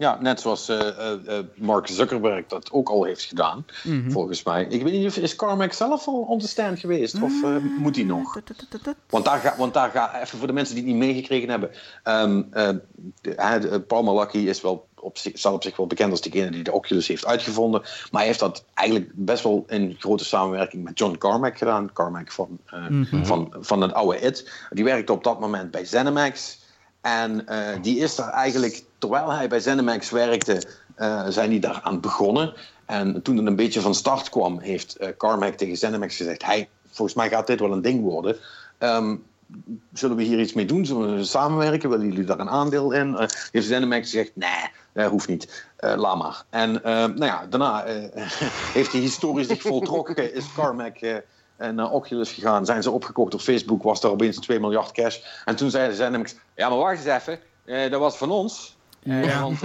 Ja, 0.01 0.17
net 0.21 0.39
zoals 0.41 0.69
eh, 0.69 0.87
eh, 0.87 1.37
eh, 1.37 1.45
Mark 1.55 1.87
Zuckerberg 1.87 2.45
dat 2.47 2.71
ook 2.71 2.89
al 2.89 3.03
heeft 3.03 3.23
gedaan, 3.23 3.65
Mhm. 3.83 4.11
volgens 4.11 4.43
mij. 4.43 4.65
Ik 4.69 4.83
weet 4.83 4.93
niet 4.93 5.07
of 5.07 5.17
is 5.17 5.35
Carmack 5.35 5.73
zelf 5.73 6.07
al 6.07 6.21
on 6.21 6.39
the 6.39 6.47
stand 6.47 6.79
geweest 6.79 7.21
of 7.21 7.43
eh, 7.43 7.55
moet 7.77 7.95
hij 7.95 8.05
nog? 8.05 8.33
Want 9.09 9.25
daar 9.25 9.39
gaat, 9.39 9.57
want 9.57 9.73
daar 9.73 9.89
gaat, 9.89 10.13
even 10.21 10.37
voor 10.37 10.47
de 10.47 10.53
mensen 10.53 10.75
die 10.75 10.83
het 10.83 10.93
niet 10.93 11.01
meegekregen 11.01 11.49
hebben. 11.49 11.69
ehm 12.03 12.41
eh, 12.51 12.69
de- 13.21 13.83
Palmer 13.87 14.15
Luckey 14.19 14.41
is 14.41 14.61
wel 14.61 14.87
op 14.95 15.17
staat 15.17 15.53
op 15.53 15.63
zich 15.63 15.77
wel 15.77 15.87
bekend 15.87 16.11
als 16.11 16.21
degene 16.21 16.51
die 16.51 16.63
de 16.63 16.71
Oculus 16.71 17.07
heeft 17.07 17.25
uitgevonden. 17.25 17.81
Maar 17.81 18.09
hij 18.11 18.25
heeft 18.25 18.39
dat 18.39 18.65
eigenlijk 18.73 19.11
best 19.15 19.43
wel 19.43 19.63
in 19.67 19.95
grote 19.99 20.25
samenwerking 20.25 20.83
met 20.83 20.97
John 20.99 21.17
Carmack 21.17 21.57
gedaan. 21.57 21.93
Carmack 21.93 22.31
van, 22.31 22.59
Mhm. 22.89 23.23
van, 23.25 23.53
van 23.59 23.81
het 23.81 23.93
oude 23.93 24.19
IT. 24.19 24.51
Die 24.69 24.83
werkte 24.83 25.11
op 25.11 25.23
dat 25.23 25.39
moment 25.39 25.71
bij 25.71 25.85
ZeniMax. 25.85 26.59
En 27.01 27.45
die 27.81 27.97
is 27.99 28.15
daar 28.15 28.29
eigenlijk, 28.29 28.83
terwijl 29.01 29.31
hij 29.31 29.47
bij 29.47 29.59
ZeniMax 29.59 30.09
werkte, 30.09 30.63
eh, 30.95 31.25
zijn 31.29 31.49
die 31.49 31.59
daar 31.59 31.79
aan 31.83 31.99
begonnen. 31.99 32.53
En 32.85 33.21
toen 33.21 33.37
het 33.37 33.45
een 33.45 33.55
beetje 33.55 33.81
van 33.81 33.95
start 33.95 34.29
kwam, 34.29 34.59
heeft 34.59 34.95
eh, 34.95 35.09
Carmack 35.17 35.53
tegen 35.53 35.77
ZeniMax 35.77 36.15
gezegd: 36.15 36.45
hey, 36.45 36.69
volgens 36.91 37.17
mij 37.17 37.29
gaat 37.29 37.47
dit 37.47 37.59
wel 37.59 37.71
een 37.71 37.81
ding 37.81 38.01
worden. 38.01 38.37
Ehm, 38.77 39.15
zullen 39.93 40.15
we 40.15 40.23
hier 40.23 40.39
iets 40.39 40.53
mee 40.53 40.65
doen? 40.65 40.85
Zullen 40.85 41.15
we 41.15 41.23
samenwerken? 41.23 41.89
Willen 41.89 42.07
jullie 42.07 42.23
daar 42.23 42.39
een 42.39 42.49
aandeel 42.49 42.91
in? 42.91 43.17
Eh 43.17 43.27
heeft 43.51 43.67
ZeniMax 43.67 44.09
gezegd: 44.09 44.31
nee, 44.33 44.49
Eh, 44.93 45.07
hoeft 45.07 45.27
niet. 45.27 45.65
Uh, 45.79 45.93
laat 45.95 46.17
maar. 46.17 46.43
En 46.49 46.71
nou 46.83 47.25
ja, 47.25 47.45
daarna 47.49 47.83
heeft 48.77 48.91
die 48.91 49.01
historie 49.01 49.45
zich 49.45 49.61
voltrokken. 49.61 50.33
Is 50.39 50.53
Carmack 50.55 50.99
naar 51.57 51.91
Oculus 51.91 52.31
gegaan. 52.31 52.65
Zijn 52.65 52.83
ze 52.83 52.91
opgekocht 52.91 53.33
op 53.33 53.41
Facebook. 53.41 53.83
Was 53.83 54.01
daar 54.01 54.11
opeens 54.11 54.39
2 54.39 54.59
miljard 54.59 54.91
cash. 54.91 55.19
En 55.45 55.55
toen 55.55 55.69
zeiden 55.69 55.95
ze 55.95 56.03
namelijk... 56.03 56.35
Ja, 56.55 56.69
maar 56.69 56.77
wacht 56.77 57.05
eens 57.05 57.23
even. 57.25 57.39
dat 57.91 57.99
was 57.99 58.17
van 58.17 58.31
ons. 58.31 58.75
Ja. 59.03 59.41
want 59.41 59.59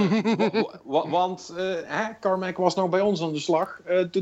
want 0.85 1.53
hè, 1.85 2.05
Carmack 2.21 2.57
was 2.57 2.75
nou 2.75 2.89
bij 2.89 3.01
ons 3.01 3.23
aan 3.23 3.33
de 3.33 3.39
slag 3.39 3.81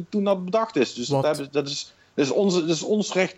toen 0.09 0.25
dat 0.25 0.45
bedacht 0.45 0.77
is. 0.77 0.95
Dus 0.95 1.07
dat, 1.07 1.25
hebben, 1.25 1.49
dat, 1.51 1.69
is, 1.69 1.95
dat, 2.15 2.25
is 2.25 2.31
onze, 2.31 2.61
dat 2.61 2.77
is 2.77 2.83
ons 2.83 3.13
recht 3.13 3.37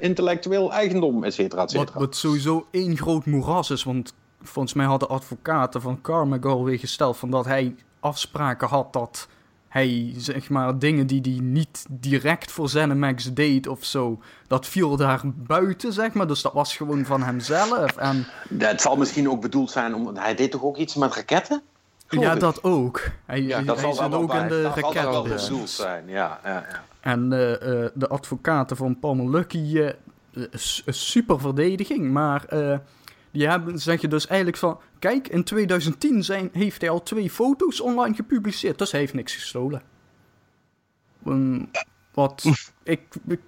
intellectueel 0.00 0.72
eigendom, 0.72 1.24
et 1.24 1.34
cetera, 1.34 1.62
et 1.62 1.70
cetera. 1.70 1.92
Wat, 1.92 2.02
wat, 2.02 2.16
sowieso 2.16 2.66
één 2.70 2.96
groot 2.96 3.26
moeras 3.26 3.70
is, 3.70 3.84
want 3.84 4.14
volgens 4.42 4.74
mij 4.74 4.86
hadden 4.86 5.08
advocaten 5.08 5.80
van 5.80 6.00
Carmack 6.00 6.64
weer 6.64 6.78
gesteld 6.78 7.16
van 7.16 7.30
dat 7.30 7.44
hij 7.44 7.74
afspraken 8.00 8.68
had 8.68 8.92
dat 8.92 9.28
hij, 9.74 10.14
zeg 10.16 10.48
maar, 10.48 10.78
dingen 10.78 11.06
die 11.06 11.20
hij 11.20 11.38
niet 11.40 11.86
direct 11.90 12.52
voor 12.52 12.68
ZeniMax 12.68 13.32
deed 13.32 13.66
of 13.66 13.84
zo, 13.84 14.20
dat 14.46 14.66
viel 14.66 14.96
daar 14.96 15.20
buiten, 15.24 15.92
zeg 15.92 16.12
maar. 16.12 16.26
Dus 16.26 16.42
dat 16.42 16.52
was 16.52 16.76
gewoon 16.76 17.04
van 17.04 17.22
hemzelf. 17.22 17.96
En... 17.96 18.26
Dat 18.48 18.80
zal 18.80 18.96
misschien 18.96 19.30
ook 19.30 19.40
bedoeld 19.40 19.70
zijn, 19.70 19.94
omdat 19.94 20.18
hij 20.18 20.34
deed 20.34 20.50
toch 20.50 20.62
ook 20.62 20.76
iets 20.76 20.94
met 20.94 21.14
raketten? 21.14 21.62
Ja, 22.08 22.34
dat 22.34 22.62
ook. 22.62 23.00
Hij, 23.24 23.42
ja, 23.42 23.62
dat 23.62 23.80
hij 23.80 23.92
zit 23.92 24.12
ook 24.12 24.34
in 24.34 24.48
de 24.48 24.62
raketten. 24.62 24.94
Dat 24.94 25.12
wel 25.12 25.22
bedoeld 25.22 25.70
zijn, 25.70 26.08
ja. 26.08 26.40
ja, 26.44 26.66
ja. 26.68 26.82
En 27.00 27.32
uh, 27.32 27.50
uh, 27.50 27.56
de 27.94 28.08
advocaten 28.08 28.76
van 28.76 28.98
Palmer 28.98 29.30
Lucky, 29.30 29.92
uh, 30.32 30.46
super 30.86 31.40
verdediging, 31.40 32.10
maar 32.10 32.44
die 33.34 33.48
hebben, 33.48 33.78
zeg 33.78 34.00
je 34.00 34.08
dus 34.08 34.26
eigenlijk 34.26 34.58
van... 34.58 34.80
Kijk, 34.98 35.28
in 35.28 35.44
2010 35.44 36.24
zijn, 36.24 36.50
heeft 36.52 36.80
hij 36.80 36.90
al 36.90 37.02
twee 37.02 37.30
foto's 37.30 37.80
online 37.80 38.14
gepubliceerd. 38.14 38.78
Dus 38.78 38.90
hij 38.90 39.00
heeft 39.00 39.14
niks 39.14 39.34
gestolen. 39.34 39.82
Um, 41.26 41.70
wat... 42.12 42.44
ik, 42.82 43.00
ik, 43.26 43.40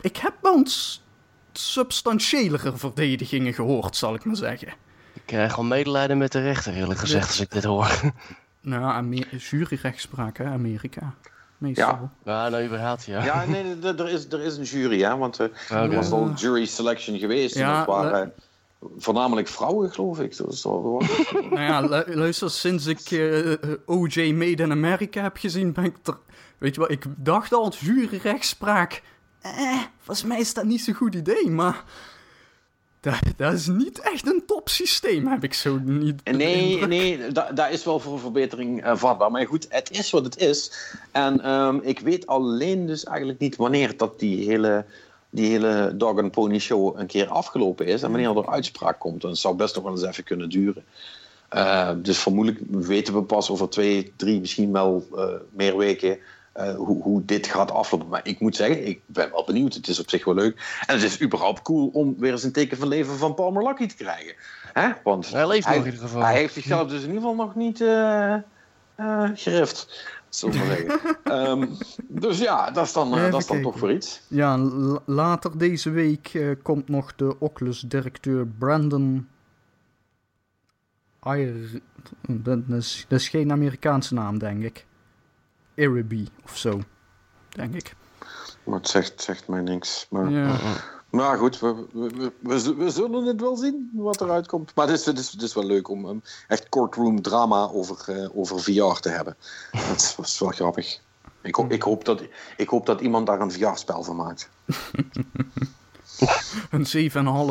ik 0.00 0.16
heb 0.16 0.34
wel 0.42 0.56
eens 0.56 1.04
substantiëlere 1.52 2.76
verdedigingen 2.76 3.54
gehoord, 3.54 3.96
zal 3.96 4.14
ik 4.14 4.24
maar 4.24 4.36
zeggen. 4.36 4.68
Ik 5.12 5.22
krijg 5.24 5.56
al 5.56 5.64
medelijden 5.64 6.18
met 6.18 6.32
de 6.32 6.42
rechter, 6.42 6.74
eerlijk 6.74 7.00
gezegd, 7.00 7.26
als 7.26 7.40
ik 7.40 7.50
dit 7.50 7.64
hoor. 7.64 7.90
Nou, 8.60 8.82
Amer 8.82 9.36
juryrechtspraak, 9.36 10.38
hè, 10.38 10.44
Amerika. 10.44 11.14
Meestal. 11.58 11.84
Ja, 11.84 12.10
ja 12.24 12.48
nou, 12.48 12.64
überhaupt, 12.64 13.04
ja. 13.04 13.24
Ja, 13.24 13.44
nee, 13.44 13.78
er 13.82 14.08
is, 14.08 14.26
er 14.32 14.40
is 14.40 14.56
een 14.56 14.62
jury, 14.62 15.02
hè, 15.02 15.16
want 15.16 15.40
uh, 15.40 15.46
er 15.70 15.94
was 15.94 16.10
al 16.10 16.32
jury 16.34 16.66
selection 16.66 17.18
geweest. 17.18 17.54
Ja, 17.54 17.70
en 17.70 17.76
dat 17.76 17.86
waren, 17.86 18.32
Voornamelijk 18.98 19.48
vrouwen, 19.48 19.92
geloof 19.92 20.20
ik. 20.20 20.36
Dat 20.36 20.52
is 20.52 20.62
wel 20.62 21.02
nou 21.50 21.60
ja, 21.60 22.04
luister, 22.06 22.50
sinds 22.50 22.86
ik 22.86 23.10
uh, 23.10 23.52
eh, 23.52 23.58
OJ 23.86 24.32
Made 24.32 24.62
in 24.62 24.70
America 24.70 25.22
heb 25.22 25.36
gezien, 25.36 25.72
ben 25.72 25.84
ik 25.84 25.96
er... 26.04 26.18
Weet 26.58 26.74
je 26.74 26.80
wat, 26.80 26.90
ik 26.90 27.04
dacht 27.16 27.52
al, 27.52 27.64
het 27.64 27.76
juryrechtspraak... 27.76 29.02
Eh, 29.40 29.80
volgens 29.98 30.26
mij 30.26 30.40
is 30.40 30.54
dat 30.54 30.64
niet 30.64 30.80
zo'n 30.80 30.94
goed 30.94 31.14
idee, 31.14 31.50
maar... 31.50 31.84
Dat, 33.04 33.18
dat 33.36 33.52
is 33.52 33.66
niet 33.66 34.00
echt 34.00 34.26
een 34.26 34.42
topsysteem, 34.46 35.26
heb 35.26 35.44
ik 35.44 35.54
zo 35.54 35.78
niet. 35.82 36.24
Nee, 36.24 36.86
nee, 36.86 37.32
daar 37.32 37.72
is 37.72 37.84
wel 37.84 38.00
voor 38.00 38.18
verbetering 38.18 38.84
uh, 38.84 38.96
vatbaar. 38.96 39.30
Maar 39.30 39.46
goed, 39.46 39.66
het 39.68 39.90
is 39.90 40.10
wat 40.10 40.24
het 40.24 40.36
is. 40.36 40.72
En 41.12 41.50
um, 41.50 41.80
ik 41.82 41.98
weet 42.00 42.26
alleen 42.26 42.86
dus 42.86 43.04
eigenlijk 43.04 43.38
niet 43.38 43.56
wanneer 43.56 43.96
dat 43.96 44.20
die 44.20 44.48
hele 44.48 44.84
die 45.34 45.50
hele 45.50 45.92
Dog 45.96 46.18
and 46.18 46.30
Pony 46.30 46.58
Show 46.58 46.98
een 46.98 47.06
keer 47.06 47.28
afgelopen 47.28 47.86
is 47.86 48.02
en 48.02 48.10
wanneer 48.10 48.36
er 48.36 48.48
uitspraak 48.48 48.98
komt. 48.98 49.20
dan 49.20 49.36
zou 49.36 49.56
best 49.56 49.74
nog 49.74 49.84
wel 49.84 49.92
eens 49.92 50.02
even 50.02 50.24
kunnen 50.24 50.48
duren. 50.48 50.84
Uh, 51.54 51.90
dus 51.96 52.18
vermoedelijk 52.18 52.64
weten 52.70 53.14
we 53.14 53.22
pas 53.22 53.50
over 53.50 53.68
twee, 53.68 54.12
drie, 54.16 54.40
misschien 54.40 54.72
wel 54.72 55.06
uh, 55.14 55.24
meer 55.50 55.76
weken 55.76 56.18
uh, 56.56 56.74
hoe, 56.74 57.02
hoe, 57.02 57.24
dit 57.24 57.46
gaat 57.46 57.70
aflopen. 57.70 58.08
Maar 58.08 58.20
ik 58.24 58.40
moet 58.40 58.56
zeggen, 58.56 58.86
ik 58.86 59.00
ben 59.06 59.30
wel 59.30 59.44
benieuwd. 59.44 59.74
Het 59.74 59.88
is 59.88 60.00
op 60.00 60.10
zich 60.10 60.24
wel 60.24 60.34
leuk. 60.34 60.82
En 60.86 60.94
het 60.94 61.04
is 61.04 61.20
überhaupt 61.20 61.62
cool 61.62 61.90
om 61.92 62.14
weer 62.18 62.32
eens 62.32 62.42
een 62.42 62.52
teken 62.52 62.76
van 62.76 62.88
leven 62.88 63.16
van 63.16 63.34
Palmer 63.34 63.64
Lucky 63.64 63.86
te 63.86 63.96
krijgen. 63.96 64.34
Hè? 64.72 64.88
Want 65.04 65.30
hij 65.30 65.48
leeft 65.48 65.66
nog 65.66 65.76
in 65.76 65.84
ieder 65.84 66.00
geval. 66.00 66.22
Hij 66.22 66.36
heeft 66.36 66.54
zichzelf 66.54 66.88
dus 66.88 67.02
in 67.02 67.08
ieder 67.08 67.22
geval 67.22 67.34
nog 67.34 67.54
niet 67.54 67.78
gerift 69.34 70.06
zullen 70.38 70.58
we 70.58 70.66
zeggen. 70.66 71.16
um, 71.48 71.76
dus 72.08 72.38
ja, 72.38 72.70
dat 72.70 72.86
is 72.86 72.92
dan, 72.92 73.14
uh, 73.18 73.30
dat 73.30 73.40
is 73.40 73.46
dan 73.46 73.62
toch 73.62 73.78
voor 73.78 73.92
iets. 73.92 74.22
Ja, 74.28 74.58
later 75.04 75.58
deze 75.58 75.90
week 75.90 76.34
uh, 76.34 76.56
komt 76.62 76.88
nog 76.88 77.14
de 77.14 77.40
Oculus-directeur 77.40 78.46
Brandon... 78.46 79.28
Dat, 82.26 82.58
is, 82.68 83.04
dat 83.08 83.20
is 83.20 83.28
geen 83.28 83.52
Amerikaanse 83.52 84.14
naam, 84.14 84.38
denk 84.38 84.62
ik. 84.62 84.86
Iriby 85.74 86.26
of 86.44 86.56
zo, 86.56 86.80
denk 87.48 87.74
ik. 87.74 87.94
Maar 88.64 88.78
het 88.78 88.88
zegt, 88.88 89.22
zegt 89.22 89.48
mij 89.48 89.60
niks. 89.60 90.06
Maar... 90.10 90.30
Ja. 90.30 90.56
Maar 91.14 91.38
goed, 91.38 91.60
we, 91.60 91.86
we, 92.40 92.74
we, 92.76 92.90
zullen 92.90 93.24
het 93.24 93.40
wel 93.40 93.56
zien 93.56 93.90
wat 93.92 94.20
eruit 94.20 94.46
komt. 94.46 94.74
Maar 94.74 94.86
het 94.86 94.98
is, 94.98 95.06
het 95.06 95.18
is, 95.18 95.30
het 95.30 95.42
is 95.42 95.54
wel 95.54 95.64
leuk 95.64 95.88
om 95.88 96.06
um, 96.06 96.22
echt 96.48 96.68
courtroom 96.68 97.22
drama 97.22 97.68
over, 97.72 98.04
uh, 98.08 98.38
over 98.38 98.60
VR 98.60 99.00
te 99.00 99.08
hebben. 99.08 99.36
Dat 99.88 100.18
is, 100.22 100.38
wel 100.38 100.48
grappig. 100.48 101.00
Ik, 101.42 101.56
ik, 101.56 101.82
hoop 101.82 102.04
dat, 102.04 102.22
ik 102.56 102.68
hoop 102.68 102.86
dat 102.86 103.00
iemand 103.00 103.26
daar 103.26 103.40
een 103.40 103.52
VR-spel 103.52 104.02
van 104.02 104.16
maakt. 104.16 104.48
een 106.70 106.86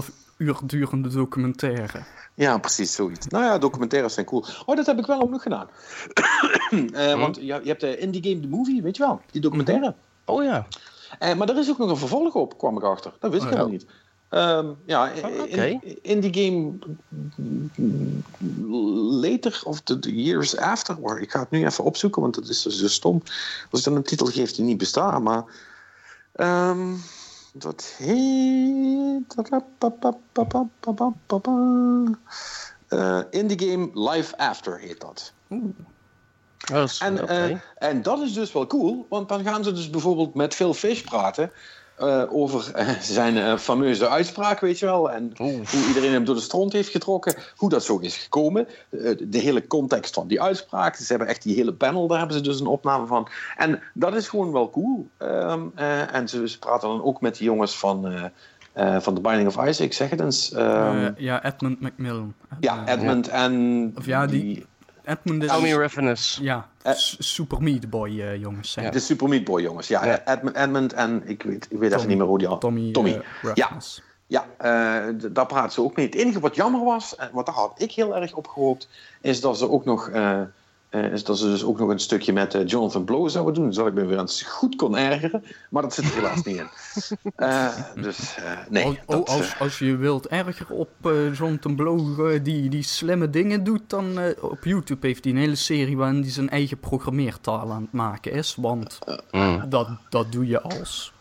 7,5 0.04 0.10
uur 0.38 0.60
durende 0.64 1.10
documentaire. 1.10 2.04
Ja, 2.34 2.58
precies, 2.58 2.94
zoiets. 2.94 3.28
Nou 3.28 3.44
ja, 3.44 3.58
documentaires 3.58 4.14
zijn 4.14 4.26
cool. 4.26 4.46
Oh, 4.66 4.76
dat 4.76 4.86
heb 4.86 5.00
ik 5.00 5.06
wel 5.06 5.22
ook 5.22 5.30
nog 5.30 5.42
gedaan. 5.42 5.68
uh, 6.72 7.16
Want 7.22 7.36
je, 7.36 7.46
je 7.46 7.62
hebt 7.64 7.82
de 7.82 7.98
Indie 7.98 8.24
Game 8.24 8.40
The 8.40 8.48
Movie, 8.48 8.82
weet 8.82 8.98
je 8.98 9.04
wel? 9.04 9.22
Die 9.32 9.42
documentaire. 9.42 9.96
Oh 10.26 10.44
ja. 10.44 10.68
Eh, 11.20 11.36
maar 11.36 11.50
er 11.50 11.58
is 11.58 11.70
ook 11.70 11.78
nog 11.78 11.90
een 11.90 11.98
vervolg 11.98 12.34
op, 12.34 12.58
kwam 12.58 12.78
ik 12.78 12.84
achter. 12.84 13.14
Dat 13.20 13.32
wist 13.32 13.44
ik 13.44 13.50
oh, 13.52 13.56
helemaal 13.56 13.78
niet. 13.78 13.86
Um, 14.30 14.78
ja, 14.86 15.12
oh, 15.24 15.50
in, 15.50 16.00
in, 16.02 16.20
die 16.20 16.34
game 16.34 16.74
later 19.22 19.62
of 19.64 19.82
the, 19.82 20.16
years 20.16 20.58
after. 20.58 21.20
Ik 21.20 21.32
ga 21.32 21.40
het 21.40 21.50
nu 21.50 21.66
even 21.66 21.84
opzoeken, 21.84 22.22
want 22.22 22.36
dat 22.36 22.50
is 22.50 22.62
dus, 22.62 22.78
dus 22.78 22.94
stom. 22.94 23.22
Als 23.72 23.80
ik 23.80 23.86
dan 23.86 23.96
een 23.96 24.04
titel 24.04 24.26
geef 24.26 24.52
die 24.52 24.66
niet 24.66 24.78
bestaat, 24.78 25.22
maar 25.22 25.44
um, 26.36 27.02
dat 27.54 27.94
heet. 27.98 29.36
Uh, 32.90 33.22
in 33.30 33.48
the 33.48 33.66
game 33.66 33.90
Life 33.94 34.38
After 34.38 34.80
heet 34.80 35.02
dat. 35.02 35.34
En, 37.00 37.18
uh, 37.30 37.58
en 37.78 38.02
dat 38.02 38.22
is 38.22 38.34
dus 38.34 38.54
wel 38.54 38.68
cool, 38.68 39.06
want 39.10 39.30
dan 39.30 39.44
gaan 39.44 39.64
ze 39.64 39.72
dus 39.72 39.90
bijvoorbeeld 39.90 40.34
met 40.34 40.56
Phil 40.56 40.74
Fish 40.74 41.02
praten. 41.02 41.52
Uh, 42.00 42.24
over 42.30 42.72
uh, 42.76 42.90
zijn 43.00 43.60
fameuze 43.60 44.10
uitspraak, 44.10 44.60
weet 44.60 44.80
je 44.80 44.86
wel. 44.86 45.12
En 45.12 45.32
hoe 45.38 45.62
iedereen 45.88 46.12
hem 46.12 46.26
door 46.26 46.36
de 46.36 46.42
stront 46.42 46.74
heeft 46.74 46.90
getrokken. 46.90 47.36
Hoe 47.56 47.70
dat 47.70 47.84
zo 47.84 47.98
is 47.98 48.18
gekomen. 48.18 48.68
de 49.20 49.38
hele 49.38 49.68
context 49.68 50.14
van 50.14 50.28
die 50.28 50.42
uitspraak. 50.42 50.96
Ze 50.96 51.06
hebben 51.08 51.28
echt 51.28 51.44
die 51.44 51.56
hele 51.56 51.74
panel, 51.74 52.08
daar 52.08 52.18
hebben 52.18 52.38
ze 52.38 52.44
dus 52.44 52.60
een 52.60 52.68
opname 52.68 53.06
van. 53.06 53.28
En 53.58 53.82
dat 53.94 54.16
is 54.16 54.28
gewoon 54.28 54.52
wel 54.52 54.70
cool. 54.70 55.08
Ehm, 55.18 55.62
en 56.12 56.28
ze, 56.28 56.48
ze, 56.50 56.60
praten 56.60 56.90
dan 56.90 57.04
ook 57.04 57.22
met 57.22 57.38
die 57.38 57.46
jongens 57.46 57.78
van. 57.78 58.32
van 59.00 59.14
The 59.14 59.22
Binding 59.22 59.48
of 59.48 59.68
Isaac, 59.68 59.94
zeg 59.94 60.10
het 60.10 60.20
eens. 60.20 60.54
Um, 60.56 61.14
ja, 61.18 61.46
Edmund 61.46 61.82
Macmillan. 61.82 62.34
Ja, 62.60 62.88
Edmund 62.88 63.28
en... 63.28 63.92
Of 63.98 64.06
ja, 64.06 64.26
die, 64.26 64.66
Edmund 65.06 65.44
is... 65.44 65.50
Tommy 65.50 65.74
Ravenous. 65.74 66.40
Ja, 66.42 66.68
uh, 66.86 66.94
Super 66.96 67.62
Meat 67.62 67.90
Boy 67.90 68.10
uh, 68.10 68.36
jongens. 68.36 68.74
Ja. 68.74 68.90
De 68.90 69.00
Super 69.00 69.28
Meat 69.28 69.44
Boy 69.44 69.62
jongens, 69.62 69.88
ja. 69.88 70.06
ja. 70.06 70.26
Edmund, 70.26 70.56
Edmund, 70.56 70.94
en 70.94 71.22
ik 71.26 71.44
weet, 71.44 71.68
ik 71.70 71.78
weet 71.78 71.94
even 71.94 72.08
niet 72.08 72.18
meer 72.18 72.28
hoe 72.28 72.38
die 72.38 72.48
al... 72.48 72.58
Tommy, 72.58 72.92
Tommy. 72.92 73.22
Uh, 73.44 73.52
ja, 73.54 73.78
ja 74.28 74.46
daar 75.12 75.46
praten 75.46 75.72
ze 75.72 75.82
ook 75.82 75.96
mee. 75.96 76.06
Het 76.06 76.16
enige 76.16 76.40
wat 76.40 76.56
jammer 76.56 76.84
was, 76.84 77.16
en 77.16 77.30
wat 77.34 77.46
daar 77.46 77.56
had 77.56 77.82
ik 77.82 77.92
heel 77.92 78.16
erg 78.16 78.34
op 78.34 78.48
gehoopt, 78.48 78.90
is 79.22 79.42
dat 79.42 79.58
ze 79.58 79.70
ook 79.70 79.86
nog 79.86 80.10
uh, 80.10 80.42
is 80.94 81.24
dat 81.24 81.38
ze 81.38 81.46
dus 81.46 81.64
ook 81.64 81.80
nog 81.80 81.90
een 81.90 82.00
stukje 82.00 82.34
met 82.34 82.54
uh, 82.54 82.68
Jonathan 82.68 83.04
Blow 83.04 83.30
zouden 83.30 83.54
doen. 83.54 83.74
Zodat 83.74 83.92
ik 83.92 83.98
me 83.98 84.06
weer 84.06 84.20
eens 84.20 84.42
goed 84.42 84.76
kon 84.76 84.98
ergeren. 84.98 85.44
Maar 85.70 85.82
dat 85.82 85.94
zit 85.94 86.06
er 86.06 86.14
helaas 86.14 86.44
niet 86.44 86.58
in. 86.58 86.68
Uh, 87.38 87.68
dus 88.04 88.36
nee. 88.70 88.86
Als, 88.86 88.98
dat, 89.06 89.30
als, 89.30 89.60
als, 89.60 89.80
je 89.80 89.96
wilt 89.96 90.28
ergeren 90.28 90.76
op 90.76 90.90
Jonathan 91.34 91.76
Blow 91.76 92.44
die, 92.44 92.70
die 92.70 92.84
slimme 92.84 93.30
dingen 93.30 93.64
doet, 93.64 93.82
dan 93.88 94.18
op 94.42 94.64
YouTube 94.64 95.08
heeft 95.08 95.24
hij 95.24 95.34
een 95.34 95.40
hele 95.40 95.56
serie 95.56 95.98
waarin 95.98 96.22
hij 96.22 96.32
zijn 96.32 96.50
eigen 96.50 96.80
programmeertaal 96.80 97.72
aan 97.72 97.82
het 97.82 97.92
maken 97.92 98.32
is. 98.32 98.56
Want 98.56 99.00
mm. 99.32 99.64
dat, 99.70 99.90
dat 100.10 100.32
doe 100.32 100.48
je 100.48 100.62
als 100.62 101.14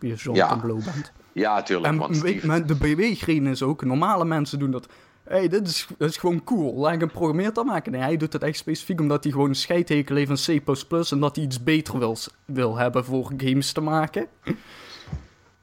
je 0.00 0.14
Jonathan 0.14 0.56
ja. 0.56 0.62
Blow 0.62 0.84
bent. 0.84 1.12
Ja, 1.32 1.62
tuurlijk. 1.62 1.92
En 1.92 1.98
want 2.46 2.68
de 2.68 2.76
beweegreden 2.76 3.46
is 3.46 3.62
ook. 3.62 3.84
Normale 3.84 4.24
mensen 4.24 4.58
doen 4.58 4.70
dat 4.70 4.86
hey, 5.30 5.48
dit 5.48 5.66
is, 5.68 5.86
dit 5.98 6.08
is 6.08 6.16
gewoon 6.16 6.44
cool. 6.44 6.74
Laat 6.74 6.94
ik 6.94 7.02
een 7.02 7.10
programmeertaal 7.10 7.64
maken. 7.64 7.92
Nee, 7.92 8.00
hij 8.00 8.16
doet 8.16 8.32
het 8.32 8.42
echt 8.42 8.56
specifiek 8.58 9.00
omdat 9.00 9.22
hij 9.24 9.32
gewoon 9.32 9.48
een 9.48 9.54
scheidhekel 9.54 10.16
heeft 10.16 10.42
van 10.44 10.56
C++ 10.86 11.10
en 11.10 11.20
dat 11.20 11.36
hij 11.36 11.44
iets 11.44 11.62
beter 11.62 11.98
wil, 11.98 12.16
wil 12.44 12.76
hebben 12.76 13.04
voor 13.04 13.32
games 13.36 13.72
te 13.72 13.80
maken. 13.80 14.26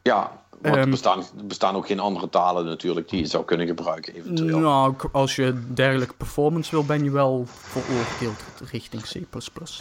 Ja, 0.01 0.41
Want 0.61 0.75
er, 0.75 0.81
Ehm, 0.81 0.89
bestaan, 0.89 1.19
er 1.19 1.45
bestaan 1.47 1.75
ook 1.75 1.87
geen 1.87 1.99
andere 1.99 2.29
talen 2.29 2.65
natuurlijk 2.65 3.09
die 3.09 3.19
je 3.19 3.25
zou 3.25 3.45
kunnen 3.45 3.67
gebruiken 3.67 4.13
eventueel. 4.15 4.59
Nou, 4.59 4.95
als 5.11 5.35
je 5.35 5.61
dergelijke 5.73 6.13
performance 6.13 6.71
wil, 6.71 6.85
ben 6.85 7.03
je 7.03 7.11
wel 7.11 7.45
veroordeeld 7.47 8.43
richting 8.71 9.03
C++. 9.03 9.23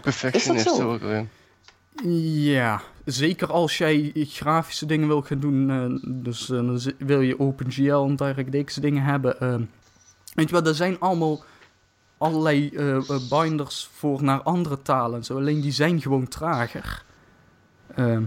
Perfectionist 0.02 0.74
zo? 0.74 0.92
ook 0.92 1.00
weer. 1.00 1.26
Ja, 2.02 2.82
zeker 3.04 3.52
als 3.52 3.78
jij 3.78 4.10
grafische 4.14 4.86
dingen 4.86 5.08
wil 5.08 5.22
gaan 5.22 5.40
doen. 5.40 5.70
eh, 5.70 6.12
dus 6.22 6.50
eh, 6.50 6.56
dan 6.56 6.80
wil 6.98 7.20
je 7.20 7.40
OpenGL 7.40 8.04
en 8.04 8.16
dergelijke 8.16 8.80
dingen 8.80 9.02
hebben. 9.02 9.70
Weet 10.36 10.48
je 10.48 10.54
wel, 10.54 10.64
er 10.64 10.74
zijn 10.74 11.00
allemaal 11.00 11.44
allerlei 12.18 12.68
eh, 12.68 12.96
eh, 12.96 13.16
binders 13.30 13.88
voor 13.92 14.22
naar 14.22 14.42
andere 14.42 14.82
talen 14.82 15.16
en 15.18 15.24
zo. 15.24 15.36
Alleen 15.36 15.60
die 15.60 15.72
zijn 15.72 16.00
gewoon 16.00 16.28
trager. 16.28 17.04
Ehm, 17.94 18.22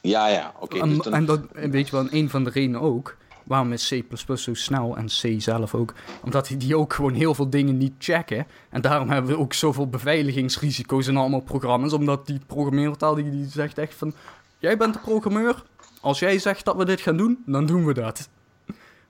Ja, 0.00 0.26
ja, 0.28 0.52
oké. 0.60 0.78
en, 0.78 0.88
dus 0.88 0.98
dan- 0.98 1.12
en 1.12 1.24
dat 1.24 1.40
weet 1.52 1.88
je 1.88 1.96
wel, 1.96 2.06
een 2.10 2.30
van 2.30 2.44
de 2.44 2.50
redenen 2.50 2.80
ook. 2.80 3.16
Waarom 3.44 3.72
is 3.72 3.88
C++ 3.88 4.16
zo 4.38 4.54
snel 4.54 4.96
en 4.96 5.06
C 5.06 5.40
zelf 5.40 5.74
ook? 5.74 5.94
Omdat 6.24 6.46
die- 6.46 6.56
die 6.56 6.76
ook 6.76 6.92
gewoon 6.94 7.12
heel 7.14 7.34
veel 7.34 7.50
dingen 7.50 7.76
niet 7.76 7.92
checken. 7.98 8.46
En 8.70 8.80
daarom 8.80 9.10
hebben 9.10 9.30
we 9.30 9.38
ook 9.38 9.52
zoveel 9.54 9.88
beveiligingsrisico's 9.88 11.06
in 11.06 11.16
allemaal 11.16 11.40
programma's. 11.40 11.92
Omdat 11.92 12.26
die 12.26 12.40
programmeertaal 12.46 13.14
die, 13.14 13.30
die 13.30 13.46
zegt 13.48 13.78
echt 13.78 13.94
van... 13.94 14.12
Jij 14.58 14.76
bent 14.76 14.94
de 14.94 15.00
programmeur. 15.00 15.62
Als 16.00 16.18
jij 16.18 16.38
zegt 16.38 16.64
dat 16.64 16.76
we 16.76 16.84
dit 16.84 17.00
gaan 17.00 17.16
doen, 17.16 17.42
dan 17.46 17.66
doen 17.66 17.84
we 17.86 17.94
dat. 17.94 18.28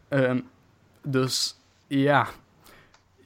Ehm, 0.09 0.41
dus 1.03 1.57
ja... 1.87 2.27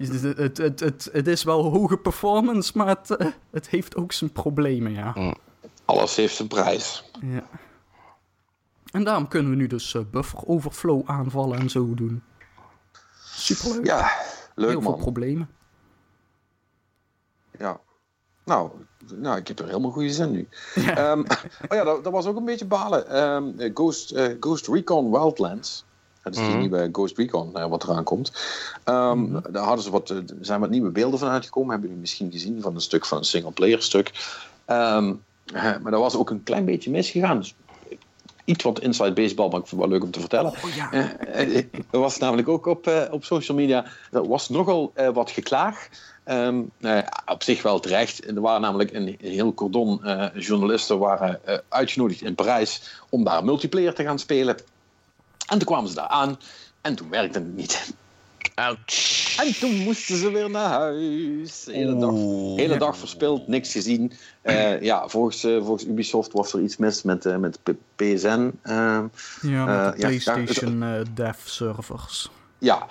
Het, 0.08 0.22
het, 0.22 0.58
het, 0.58 0.80
het, 0.80 1.08
het 1.12 1.26
is 1.26 1.42
wel 1.42 1.62
hoge 1.64 1.96
performance, 1.96 2.72
maar 2.74 2.86
het, 2.86 3.10
eh, 3.10 3.26
het 3.50 3.68
heeft 3.68 3.96
ook 3.96 4.12
zijn 4.12 4.32
problemen, 4.32 4.92
ja. 4.92 5.34
Alles 5.84 6.16
heeft 6.16 6.34
zijn 6.34 6.48
prijs. 6.48 7.10
Ja. 7.20 7.44
En 8.92 9.04
daarom 9.04 9.28
kunnen 9.28 9.50
we 9.50 9.56
nu 9.56 9.66
dus 9.66 9.94
eh, 9.94 10.02
buffer 10.10 10.46
overflow 10.46 11.02
aanvallen 11.04 11.58
en 11.58 11.70
zo 11.70 11.94
doen. 11.94 12.22
Superleuk. 13.24 13.86
Ja, 13.86 14.10
leuk 14.54 14.70
Heel 14.70 14.82
veel 14.82 14.96
problemen. 14.96 15.50
Ja. 17.58 17.80
Nou, 18.44 18.70
nou, 19.14 19.36
ik 19.36 19.48
heb 19.48 19.58
er 19.58 19.66
helemaal 19.66 19.90
goede 19.90 20.12
zin 20.12 20.30
nu. 20.30 20.48
Ehm, 20.74 21.20
oh 21.68 21.76
ja, 21.76 21.84
dat, 21.84 22.04
dat 22.04 22.12
was 22.12 22.26
ook 22.26 22.36
een 22.36 22.44
beetje 22.44 22.66
balen. 22.66 23.08
Eh, 23.08 23.70
Ghost, 23.74 24.14
Ghost 24.40 24.68
Recon 24.68 25.10
Wildlands. 25.10 25.84
Dat 26.22 26.32
is 26.32 26.38
die 26.38 26.48
Mhm. 26.48 26.58
nieuwe 26.58 26.88
Ghost 26.92 27.16
Recon 27.18 27.56
eh, 27.56 27.66
wat 27.66 27.82
eraan 27.84 28.04
komt. 28.04 28.32
Ehm, 28.84 29.32
Daar 29.50 29.64
hadden 29.64 29.84
ze 29.84 29.90
wat, 29.90 30.10
eh, 30.10 30.16
er 30.16 30.24
zijn 30.40 30.60
wat 30.60 30.70
nieuwe 30.70 30.90
beelden 30.90 31.18
van 31.18 31.28
uitgekomen. 31.28 31.70
Hebben 31.70 31.86
jullie 31.88 32.02
misschien 32.02 32.32
gezien 32.32 32.60
van 32.62 32.74
een 32.74 32.80
stuk 32.80 33.06
van 33.06 33.18
een 33.18 33.24
single-player 33.24 33.82
stuk. 33.82 34.10
Ehm, 34.64 35.12
eh, 35.54 35.62
maar 35.62 35.90
daar 35.90 36.00
was 36.00 36.16
ook 36.16 36.30
een 36.30 36.42
klein 36.42 36.64
beetje 36.64 36.90
misgegaan. 36.90 37.38
Dus 37.38 37.54
iets 38.44 38.64
wat 38.64 38.80
inside 38.80 39.12
baseball, 39.12 39.48
maar 39.48 39.60
ik 39.60 39.66
vond 39.66 39.80
het 39.82 39.90
wel 39.90 39.98
leuk 39.98 40.02
om 40.06 40.10
te 40.10 40.20
vertellen. 40.20 40.50
Oh 40.64 40.74
ja. 40.74 40.92
Eh, 40.92 41.56
Er 41.90 41.98
was 41.98 42.18
namelijk 42.18 42.48
ook 42.48 42.66
op, 42.66 43.08
op 43.10 43.24
social 43.24 43.56
media, 43.56 43.84
er 44.12 44.28
was 44.28 44.48
nogal 44.48 44.92
wat 45.12 45.30
geklaag. 45.30 45.88
Ehm, 46.24 46.54
nou 46.78 46.96
ja, 46.96 47.22
op 47.26 47.42
zich 47.42 47.62
wel 47.62 47.80
terecht. 47.80 48.26
Er 48.28 48.40
waren 48.40 48.60
namelijk 48.60 48.92
een 48.92 49.16
heel 49.20 49.54
cordon 49.54 50.00
journalisten 50.34 50.98
waren, 50.98 51.40
uitgenodigd 51.68 52.22
in 52.22 52.34
Parijs 52.34 53.00
om 53.08 53.24
daar 53.24 53.44
multiplayer 53.44 53.94
te 53.94 54.02
gaan 54.02 54.18
spelen. 54.18 54.56
En 55.50 55.58
toen 55.58 55.66
kwamen 55.66 55.88
ze 55.88 55.94
daar 55.94 56.08
aan 56.08 56.38
en 56.80 56.94
toen 56.94 57.10
werkte 57.10 57.38
het 57.38 57.56
niet. 57.56 57.92
Ouch. 58.54 59.36
En 59.38 59.58
toen 59.58 59.76
moesten 59.76 60.16
ze 60.16 60.30
weer 60.30 60.50
naar 60.50 60.68
huis. 60.68 61.64
De 61.64 61.72
hele 61.72 61.96
dag, 61.98 62.10
hele 62.56 62.78
dag 62.78 62.96
verspild, 62.96 63.48
niks 63.48 63.72
gezien. 63.72 64.12
Eh, 64.42 64.80
ja, 64.90 65.08
volgens, 65.08 65.44
eh, 65.44 65.56
volgens 65.56 65.86
Ubisoft 65.86 66.32
was 66.32 66.52
er 66.52 66.60
iets 66.60 66.76
mis 66.76 67.02
met, 67.02 67.26
eh, 67.26 67.36
met 67.36 67.58
PSN. 67.96 68.50
ehm, 68.62 69.06
Ja, 69.42 69.64
met 69.64 69.94
de 69.94 70.00
ja, 70.00 70.08
PlayStation 70.08 70.82
eh, 70.82 71.00
dev 71.14 71.36
servers. 71.44 72.30
Ja, 72.60 72.86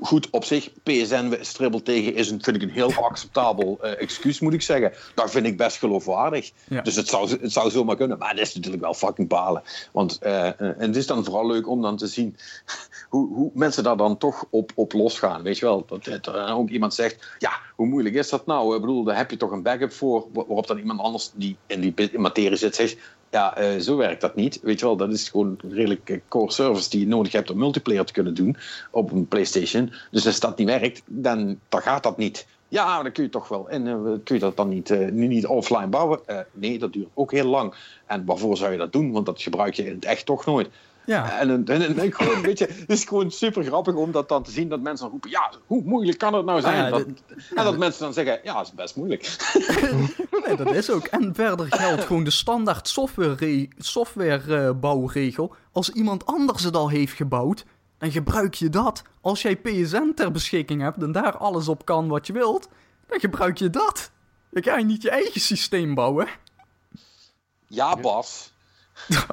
goed 0.00 0.30
op 0.30 0.44
zich. 0.44 0.70
PSN 0.82 1.36
stribbel 1.40 1.82
tegen 1.82 2.14
is 2.14 2.30
een, 2.30 2.42
vind 2.42 2.56
ik 2.56 2.62
een 2.62 2.70
heel 2.70 2.92
acceptabel 2.92 3.78
eh, 3.80 4.00
excuus, 4.00 4.40
moet 4.40 4.52
ik 4.52 4.62
zeggen. 4.62 4.92
Dat 5.14 5.30
vind 5.30 5.46
ik 5.46 5.56
best 5.56 5.76
geloofwaardig. 5.76 6.50
Ja. 6.68 6.80
Dus 6.82 6.96
het 6.96 7.08
zou, 7.08 7.30
het 7.40 7.52
zou 7.52 7.70
zomaar 7.70 7.96
kunnen. 7.96 8.18
Maar 8.18 8.34
dat 8.34 8.46
is 8.46 8.54
natuurlijk 8.54 8.82
wel 8.82 8.94
fucking 8.94 9.28
balen. 9.28 9.62
Want 9.92 10.18
eh, 10.18 10.46
en 10.60 10.74
het 10.78 10.96
is 10.96 11.06
dan 11.06 11.24
vooral 11.24 11.46
leuk 11.46 11.68
om 11.68 11.82
dan 11.82 11.96
te 11.96 12.06
zien 12.06 12.36
hoe, 13.10 13.34
hoe 13.34 13.50
mensen 13.54 13.82
daar 13.82 13.96
dan 13.96 14.18
toch 14.18 14.44
op, 14.50 14.72
op 14.74 14.92
losgaan. 14.92 15.42
Weet 15.42 15.58
je 15.58 15.64
wel, 15.64 15.84
dat, 15.86 16.04
dat 16.04 16.26
er 16.26 16.54
ook 16.54 16.68
iemand 16.68 16.94
zegt: 16.94 17.34
Ja, 17.38 17.52
hoe 17.76 17.86
moeilijk 17.86 18.14
is 18.14 18.28
dat 18.28 18.46
nou? 18.46 18.74
Ik 18.74 18.80
bedoel, 18.80 19.04
daar 19.04 19.16
heb 19.16 19.30
je 19.30 19.36
toch 19.36 19.50
een 19.50 19.62
backup 19.62 19.92
voor. 19.92 20.20
wa- 20.32 20.44
Waarop 20.46 20.66
dan 20.66 20.78
iemand 20.78 21.00
anders 21.00 21.30
die 21.34 21.56
in 21.66 21.80
die 21.80 22.18
materie 22.18 22.56
zit 22.56 22.74
zegt: 22.74 22.96
Ja, 23.32 23.56
eh, 23.56 23.78
zo 23.78 23.96
werkt 23.96 24.20
dat 24.20 24.34
niet. 24.34 24.60
Weet 24.62 24.80
je 24.80 24.86
wel, 24.86 24.96
dat 24.96 25.12
is 25.12 25.28
gewoon 25.28 25.58
redelijk 25.68 26.10
eh, 26.10 26.18
core 26.28 26.52
service 26.52 26.90
die 26.90 27.00
je 27.00 27.06
nodig 27.06 27.32
hebt 27.32 27.50
om 27.50 27.58
multiplayer 27.58 28.04
te 28.04 28.12
kunnen 28.12 28.34
doen 28.34 28.56
op 28.90 29.12
een 29.12 29.28
PlayStation. 29.28 29.92
Dus 30.10 30.26
als 30.26 30.40
dat 30.40 30.58
niet 30.58 30.66
werkt, 30.66 31.02
dan, 31.06 31.58
dan 31.68 31.82
gaat 31.82 32.02
dat 32.02 32.16
niet. 32.16 32.46
Ja, 32.68 32.86
maar 32.94 33.02
dan 33.02 33.12
kun 33.12 33.22
je 33.22 33.28
toch 33.28 33.48
wel. 33.48 33.68
En 33.68 33.86
eh, 33.86 33.94
kun 34.24 34.34
je 34.34 34.38
dat 34.38 34.56
dan 34.56 34.68
niet, 34.68 35.12
niet 35.12 35.46
offline 35.46 35.86
bouwen? 35.86 36.20
Nee, 36.52 36.78
dat 36.78 36.92
duurt 36.92 37.08
ook 37.14 37.30
heel 37.32 37.46
lang. 37.46 37.74
En 38.06 38.24
waarvoor 38.24 38.56
zou 38.56 38.72
je 38.72 38.78
dat 38.78 38.92
doen? 38.92 39.12
Want 39.12 39.26
dat 39.26 39.42
gebruik 39.42 39.74
je 39.74 39.86
in 39.86 39.94
het 39.94 40.04
echt 40.04 40.26
toch 40.26 40.44
nooit. 40.44 40.68
Ja, 41.06 41.38
En, 41.38 41.50
en, 41.50 41.82
en, 41.82 41.98
en 41.98 42.12
gewoon, 42.14 42.42
weet 42.42 42.58
je, 42.58 42.64
het 42.64 42.90
is 42.90 43.04
gewoon 43.04 43.30
super 43.30 43.64
grappig 43.64 43.94
om 43.94 44.12
dat 44.12 44.28
dan 44.28 44.42
te 44.42 44.50
zien 44.50 44.68
dat 44.68 44.80
mensen 44.80 45.00
dan 45.02 45.10
roepen: 45.10 45.30
Ja, 45.30 45.52
hoe 45.66 45.82
moeilijk 45.84 46.18
kan 46.18 46.34
het 46.34 46.44
nou 46.44 46.60
zijn? 46.60 46.74
Ah, 46.84 46.90
ja, 46.90 46.96
dat, 46.96 47.06
dit- 47.06 47.22
en 47.54 47.64
dat 47.64 47.76
mensen 47.78 48.02
dan 48.02 48.12
zeggen: 48.12 48.40
Ja, 48.42 48.58
het 48.58 48.66
is 48.66 48.72
best 48.74 48.96
moeilijk. 48.96 49.36
nee, 50.46 50.56
dat 50.56 50.74
is 50.74 50.90
ook. 50.90 51.06
En 51.06 51.34
verder 51.34 51.66
geldt 51.70 52.04
gewoon 52.04 52.24
de 52.24 52.30
standaard 52.30 52.88
software 52.88 53.68
softwarebouwregel. 53.78 55.54
Als 55.72 55.90
iemand 55.90 56.26
anders 56.26 56.62
het 56.62 56.76
al 56.76 56.88
heeft 56.88 57.12
gebouwd, 57.16 57.64
dan 57.98 58.10
gebruik 58.12 58.54
je 58.54 58.68
dat. 58.68 59.02
Als 59.20 59.42
jij 59.42 59.56
PSN 59.56 60.12
ter 60.14 60.30
beschikking 60.30 60.80
hebt 60.82 61.02
en 61.02 61.12
daar 61.12 61.36
alles 61.36 61.68
op 61.68 61.84
kan 61.84 62.08
wat 62.08 62.26
je 62.26 62.32
wilt, 62.32 62.68
dan 63.06 63.20
gebruik 63.20 63.56
je 63.58 63.70
dat. 63.70 64.10
Dan 64.50 64.62
ga 64.62 64.76
je 64.78 64.84
niet 64.84 65.02
je 65.02 65.10
eigen 65.10 65.40
systeem 65.40 65.94
bouwen. 65.94 66.26
Ja, 67.66 67.96
Bas. 67.96 68.52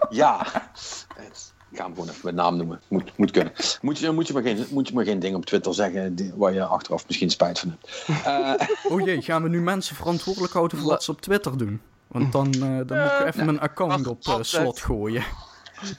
ja. 0.09 0.45
Ik 1.71 1.77
ga 1.77 1.83
hem 1.83 1.93
gewoon 1.93 2.09
even 2.09 2.21
met 2.23 2.35
naam 2.35 2.57
noemen. 2.57 2.81
Moet, 2.87 3.11
moet 3.17 3.31
kunnen. 3.31 3.53
Moet 3.81 3.99
je, 3.99 4.11
moet, 4.11 4.27
je 4.27 4.33
maar 4.33 4.41
geen, 4.41 4.65
moet 4.69 4.87
je 4.87 4.93
maar 4.93 5.05
geen 5.05 5.19
ding 5.19 5.35
op 5.35 5.45
Twitter 5.45 5.73
zeggen 5.73 6.15
die- 6.15 6.33
waar 6.35 6.53
je 6.53 6.63
achteraf 6.65 7.07
misschien 7.07 7.29
spijt 7.29 7.59
van 7.59 7.77
hebt. 7.79 8.25
Eh, 8.25 8.67
Oh 8.91 9.01
jee, 9.01 9.21
gaan 9.21 9.43
we 9.43 9.49
nu 9.49 9.61
mensen 9.61 9.95
verantwoordelijk 9.95 10.53
houden 10.53 10.77
voor 10.79 10.89
wat 10.89 11.03
ze 11.03 11.11
op 11.11 11.21
Twitter 11.21 11.57
doen? 11.57 11.81
Want 12.07 12.31
dan, 12.31 12.53
eh, 12.53 12.59
dan 12.59 12.99
moet 13.01 13.11
ik 13.19 13.25
even 13.25 13.45
mijn 13.45 13.59
account 13.59 14.07
op 14.07 14.27
eh, 14.27 14.37
slot 14.41 14.79
gooien. 14.79 15.23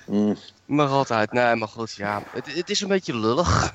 mm, 0.07 0.37
Mag 0.67 0.91
altijd. 0.91 1.33
Nee, 1.33 1.55
maar 1.57 1.69
goed, 1.69 1.93
ja. 1.95 2.23
Het, 2.31 2.55
het 2.55 2.71
is 2.71 2.81
een 2.81 2.89
beetje 2.89 3.17
lullig. 3.17 3.75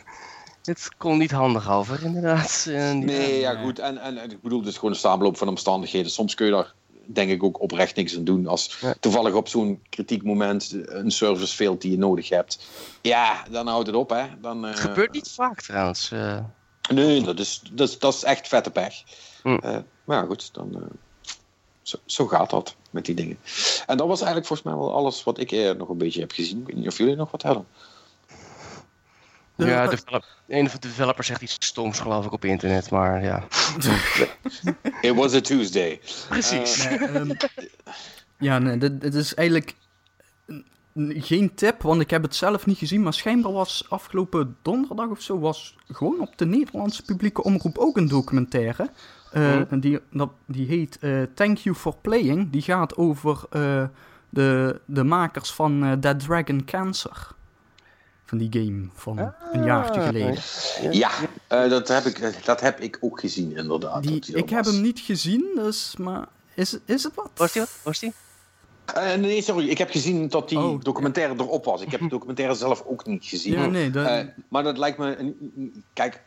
Het 0.64 0.90
komt 0.98 1.18
niet 1.20 1.32
handig 1.32 1.70
over, 1.72 2.04
inderdaad. 2.04 2.66
En, 2.70 3.06
nee, 3.06 3.40
ja, 3.40 3.56
goed. 3.62 3.80
En, 3.80 3.98
en, 3.98 4.18
en 4.18 4.32
ik 4.32 4.42
bedoel, 4.42 4.60
het 4.60 4.68
is 4.68 4.76
gewoon 4.76 4.92
een 4.92 4.98
samenloop 5.00 5.38
van 5.38 5.48
omstandigheden. 5.48 6.12
Soms 6.12 6.36
kun 6.36 6.46
je 6.46 6.52
daar, 6.52 6.74
denk 7.08 7.30
ik, 7.30 7.44
ook 7.44 7.62
oprecht 7.62 7.96
niks 7.96 8.16
aan 8.18 8.24
doen. 8.24 8.48
Als 8.48 8.78
Ja. 8.82 8.96
toevallig 9.00 9.34
op 9.34 9.48
zo'n 9.48 9.82
kritiekmoment 9.90 10.76
een 10.86 11.12
service 11.12 11.56
failt 11.56 11.82
die 11.82 11.92
je 11.92 11.98
nodig 11.98 12.30
hebt. 12.30 12.60
Ja, 13.02 13.44
dan 13.52 13.68
houdt 13.68 13.88
het 13.88 13.96
op, 13.96 14.10
hè. 14.10 14.24
Dan, 14.42 14.64
eh, 14.66 14.70
Het 14.72 14.80
gebeurt 14.80 15.12
niet 15.14 15.32
vaak 15.32 15.62
trouwens. 15.62 16.12
eh. 16.12 16.40
Nee, 16.94 17.22
dat 17.22 17.40
is, 17.40 17.62
dat 17.72 17.90
is, 17.90 18.00
dat 18.00 18.14
is 18.14 18.24
echt 18.24 18.48
vette 18.48 18.72
pech. 18.72 19.04
Hm. 19.44 19.54
Eh, 19.62 19.78
maar 20.04 20.18
ja, 20.18 20.26
goed, 20.26 20.54
dan, 20.54 20.76
eh, 20.76 20.82
zo, 21.82 21.98
zo 22.06 22.28
gaat 22.28 22.50
dat 22.50 22.76
met 22.90 23.06
die 23.06 23.16
dingen. 23.16 23.38
En 23.86 23.98
dat 23.98 24.08
was 24.08 24.18
eigenlijk 24.22 24.48
volgens 24.48 24.68
mij 24.70 24.78
wel 24.78 24.94
alles 24.94 25.24
wat 25.24 25.40
ik 25.40 25.52
eh, 25.52 25.72
nog 25.72 25.90
een 25.90 25.98
beetje 25.98 26.20
heb 26.20 26.32
gezien. 26.32 26.60
Ik 26.62 26.68
weet 26.68 26.76
niet 26.76 26.88
of 26.88 26.98
jullie 26.98 27.16
nog 27.16 27.32
wat 27.32 27.42
hebben. 27.44 27.68
De- 29.56 29.66
ja, 29.66 29.88
de 29.88 29.98
een 30.48 30.70
van 30.70 30.80
de 30.80 30.88
developers 30.88 31.28
zegt 31.28 31.42
iets 31.42 31.58
stoms, 31.60 32.00
geloof 32.00 32.26
ik, 32.26 32.32
op 32.32 32.46
internet. 32.46 32.90
Maar 32.90 33.24
ja, 33.24 33.44
It 35.02 35.16
was 35.16 35.34
a 35.34 35.42
Tuesday. 35.42 36.00
precies. 36.30 36.84
Nee, 36.84 36.98
ehm, 36.98 37.32
ja, 38.38 38.60
nee, 38.60 38.78
dit, 38.78 39.02
dit 39.02 39.14
is 39.14 39.34
eigenlijk 39.34 39.76
geen 41.10 41.54
tip, 41.56 41.82
want 41.82 42.02
ik 42.02 42.10
heb 42.10 42.22
het 42.24 42.36
zelf 42.36 42.66
niet 42.66 42.78
gezien. 42.78 43.02
Maar 43.04 43.14
schijnbaar 43.14 43.52
was 43.52 43.86
afgelopen 43.90 44.58
donderdag 44.62 45.08
of 45.10 45.22
zo, 45.22 45.40
was 45.40 45.76
gewoon 45.92 46.20
op 46.20 46.38
de 46.38 46.46
Nederlandse 46.46 47.04
publieke 47.04 47.44
omroep 47.44 47.78
ook 47.78 47.98
een 47.98 48.08
documentaire. 48.08 48.90
Eh, 49.32 49.72
en 49.72 49.80
die, 49.80 50.00
dat, 50.12 50.30
die 50.46 50.68
heet 50.68 50.98
eh, 51.00 51.22
Thank 51.34 51.58
You 51.58 51.76
for 51.76 51.96
Playing. 52.02 52.50
Die 52.50 52.62
gaat 52.62 52.98
over 52.98 53.44
eh, 53.50 53.84
de, 54.30 54.80
de 54.86 55.04
makers 55.04 55.52
van 55.52 55.84
eh, 55.84 55.92
Dead 56.00 56.20
Dragon 56.20 56.66
Cancer. 56.66 57.28
Van 58.26 58.38
die 58.38 58.48
game 58.52 58.88
van 58.94 59.34
een 59.52 59.64
jaartje 59.64 60.02
geleden. 60.02 60.38
Ja, 60.92 61.10
eh, 61.48 61.70
dat, 61.70 61.88
heb 61.88 62.06
ik, 62.06 62.20
eh, 62.20 62.30
dat 62.46 62.62
heb 62.62 62.80
ik 62.80 62.98
ook 63.02 63.20
gezien, 63.20 63.56
inderdaad. 63.58 64.04
Die, 64.04 64.12
dat 64.12 64.24
die 64.24 64.34
er 64.36 64.40
ik 64.42 64.50
heb 64.50 64.66
hem 64.66 64.82
niet 64.82 65.00
gezien, 65.00 65.46
dus, 65.56 65.96
maar 65.98 66.28
is, 66.54 66.78
is 66.86 67.04
het 67.04 67.16
wat? 67.16 67.30
Was 67.36 67.52
die 67.52 67.62
wat? 67.62 67.72
Was 67.84 68.00
die? 68.00 68.14
Eh, 68.94 69.14
nee, 69.16 69.42
sorry. 69.42 69.70
Ik 69.70 69.78
heb 69.78 69.90
gezien 69.92 70.28
dat 70.28 70.50
die 70.50 70.58
Oh. 70.58 70.82
documentaire 70.82 71.34
erop 71.38 71.66
was. 71.66 71.82
Ik 71.82 71.92
heb 71.92 72.00
de 72.00 72.08
documentaire 72.08 72.54
zelf 72.56 72.84
ook 72.86 73.06
niet 73.06 73.26
gezien. 73.26 73.54
Ja, 73.54 73.66
nee, 73.66 73.90
dat- 73.90 74.08
Eh, 74.08 74.20
maar 74.50 74.64
dat 74.64 74.78
lijkt 74.78 74.98
me... 74.98 75.18
een- 75.18 75.84
Kijk, 75.94 76.22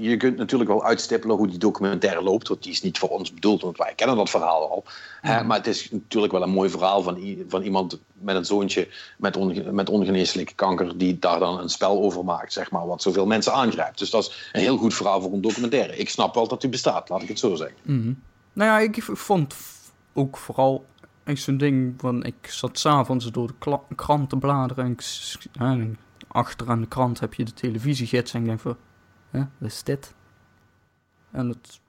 je 0.00 0.16
kunt 0.16 0.36
natuurlijk 0.36 0.70
wel 0.70 0.84
uitstippelen 0.84 1.36
hoe 1.36 1.46
die 1.48 1.58
documentaire 1.58 2.22
loopt. 2.22 2.48
Want 2.48 2.62
die 2.62 2.72
is 2.72 2.82
niet 2.82 2.98
voor 2.98 3.08
ons 3.08 3.34
bedoeld, 3.34 3.62
want 3.62 3.76
wij 3.76 3.92
kennen 3.96 4.16
dat 4.16 4.30
verhaal 4.30 4.70
al. 4.70 4.84
Hè, 5.20 5.44
maar 5.44 5.56
het 5.56 5.66
is 5.66 5.90
natuurlijk 5.90 6.32
wel 6.32 6.42
een 6.42 6.50
mooi 6.50 6.70
verhaal 6.70 7.02
van, 7.02 7.44
van 7.48 7.62
iemand 7.62 8.00
met 8.12 8.36
een 8.36 8.44
zoontje 8.44 8.88
met, 9.18 9.36
onge- 9.36 9.72
met 9.72 9.90
ongeneeslijke 9.90 10.54
kanker... 10.54 10.98
die 10.98 11.18
daar 11.18 11.38
dan 11.38 11.58
een 11.60 11.68
spel 11.68 12.02
over 12.02 12.24
maakt, 12.24 12.52
zeg 12.52 12.70
maar, 12.70 12.86
wat 12.86 13.02
zoveel 13.02 13.26
mensen 13.26 13.52
aangrijpt. 13.52 13.98
Dus 13.98 14.10
dat 14.10 14.22
is 14.22 14.50
een 14.52 14.60
heel 14.60 14.76
goed 14.76 14.94
verhaal 14.94 15.20
voor 15.20 15.32
een 15.32 15.40
documentaire. 15.40 15.96
Ik 15.96 16.08
snap 16.08 16.34
wel 16.34 16.48
dat 16.48 16.60
die 16.60 16.70
bestaat, 16.70 17.08
laat 17.08 17.22
ik 17.22 17.28
het 17.28 17.38
zo 17.38 17.54
zeggen. 17.54 17.76
Mhm. 17.82 18.12
Nou 18.52 18.70
ja, 18.70 18.78
ik 18.78 19.02
vond 19.02 19.54
ook 20.12 20.36
vooral 20.36 20.84
echt 21.24 21.42
zo'n 21.42 21.56
ding 21.56 21.94
van... 21.96 22.24
Ik 22.24 22.46
zat 22.48 22.78
s'avonds 22.78 23.30
door 23.30 23.52
de 23.58 23.78
krant 23.96 24.28
te 24.28 24.36
bladeren 24.36 24.84
en, 24.84 24.92
ik, 24.92 25.00
s- 25.00 25.38
ja, 25.52 25.70
en 25.70 25.98
achteraan 26.28 26.80
de 26.80 26.86
krant 26.88 27.20
heb 27.20 27.34
je 27.34 27.44
de 27.44 27.52
televisiegids 27.52 28.34
en 28.34 28.40
ik 28.40 28.46
denk 28.46 28.60
van... 28.60 28.76
Hè, 29.30 29.38
wat 29.58 29.70
is 29.70 29.82
dit? 29.82 30.14
En 31.30 31.48
het 31.48 31.80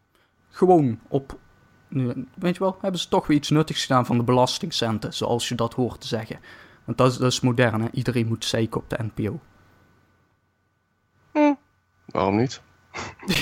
gewoon 0.50 1.00
op... 1.08 1.38
nu, 1.88 2.28
Weet 2.36 2.54
je 2.54 2.60
wel, 2.60 2.78
hebben 2.82 3.00
ze 3.00 3.08
toch 3.08 3.28
weer 3.28 3.38
iets 3.38 3.50
nuttigs 3.50 3.82
gedaan 3.82 4.06
van 4.06 4.18
de 4.18 4.24
belastingcenten, 4.24 5.14
zoals 5.14 5.50
je 5.50 5.56
dat 5.56 5.74
hoort 5.74 6.02
te 6.02 6.08
zeggen. 6.08 6.40
Want 6.84 6.98
dat 6.98 7.12
is, 7.12 7.18
dat 7.18 7.32
is 7.32 7.40
modern, 7.40 7.82
hè? 7.82 7.88
Iedereen 7.92 8.28
moet 8.28 8.46
zeiken 8.46 8.82
op 8.82 8.90
de 8.90 8.98
NPO. 9.14 9.40
Waarom 12.06 12.36
niet? 12.36 12.62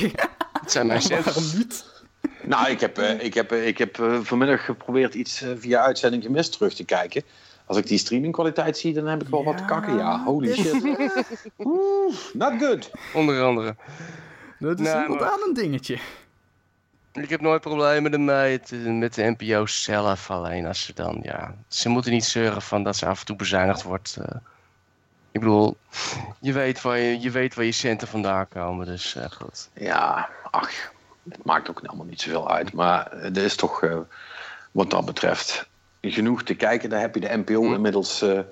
Het 0.61 0.71
zijn 0.71 0.87
mijn 0.87 1.01
centen. 1.01 1.33
Waarom 1.33 1.57
niet? 1.57 2.03
Nou, 2.43 2.69
ik 2.69 2.79
heb, 2.79 2.97
eh, 2.97 3.23
ik 3.23 3.33
heb, 3.33 3.51
eh, 3.51 3.67
ik 3.67 3.77
heb 3.77 3.99
eh, 3.99 4.19
vanmiddag 4.21 4.65
geprobeerd 4.65 5.13
iets 5.13 5.43
via 5.55 5.81
uitzending 5.81 6.23
gemist 6.23 6.51
terug 6.51 6.73
te 6.73 6.85
kijken. 6.85 7.23
Als 7.69 7.77
ik 7.77 7.87
die 7.87 7.97
streamingkwaliteit 7.97 8.77
zie, 8.77 8.93
dan 8.93 9.05
heb 9.07 9.21
ik 9.21 9.27
wel 9.27 9.43
wat 9.43 9.57
te 9.57 9.65
kakken. 9.65 9.97
Ja, 9.97 10.23
holy 10.23 10.47
dit- 10.47 10.55
shit. 10.55 10.83
Oeh, 11.65 12.15
not 12.33 12.53
good. 12.61 12.91
Onder 13.13 13.43
andere. 13.43 13.75
Dat 14.59 14.79
is 14.79 14.85
maar- 14.87 15.05
inderdaad 15.05 15.41
een 15.47 15.53
dingetje. 15.53 15.97
Ik 17.13 17.29
heb 17.29 17.41
nooit 17.41 17.61
problemen 17.61 18.13
ermee 18.13 18.51
het, 18.51 18.71
met 18.85 19.13
de 19.13 19.35
NPO 19.37 19.65
zelf. 19.65 20.31
Alleen 20.31 20.65
als 20.65 20.81
ze 20.83 20.93
dan, 20.93 21.19
ja. 21.21 21.55
Ze 21.67 21.89
moeten 21.89 22.11
niet 22.11 22.25
zeuren 22.25 22.61
van 22.61 22.83
dat 22.83 22.95
ze 22.95 23.05
af 23.05 23.19
en 23.19 23.25
toe 23.25 23.35
bezuinigd 23.35 23.83
wordt. 23.83 24.17
eh. 24.21 24.35
ik 25.31 25.39
bedoel, 25.39 25.77
je 26.39 26.53
weet, 26.53 26.81
waar 26.81 26.97
je, 26.97 27.19
je 27.19 27.31
weet 27.31 27.55
waar 27.55 27.65
je 27.65 27.71
centen 27.71 28.07
vandaan 28.07 28.47
komen. 28.47 28.85
Dus 28.85 29.15
eh, 29.15 29.31
goed. 29.31 29.69
Ja, 29.73 30.29
ach, 30.51 30.71
het 31.29 31.43
maakt 31.45 31.69
ook 31.69 31.81
allemaal 31.85 32.05
niet 32.05 32.21
zoveel 32.21 32.49
uit. 32.51 32.73
Maar 32.73 33.11
er 33.11 33.37
is 33.37 33.55
toch, 33.55 33.83
eh, 33.83 33.97
wat 34.71 34.89
dat 34.89 35.05
betreft, 35.05 35.67
genoeg 36.01 36.43
te 36.43 36.55
kijken. 36.55 36.89
Daar 36.89 37.01
heb 37.01 37.15
je 37.15 37.21
de 37.21 37.37
NPO 37.45 37.73
inmiddels 37.73 38.21
eh, 38.21 38.37
eh, 38.37 38.45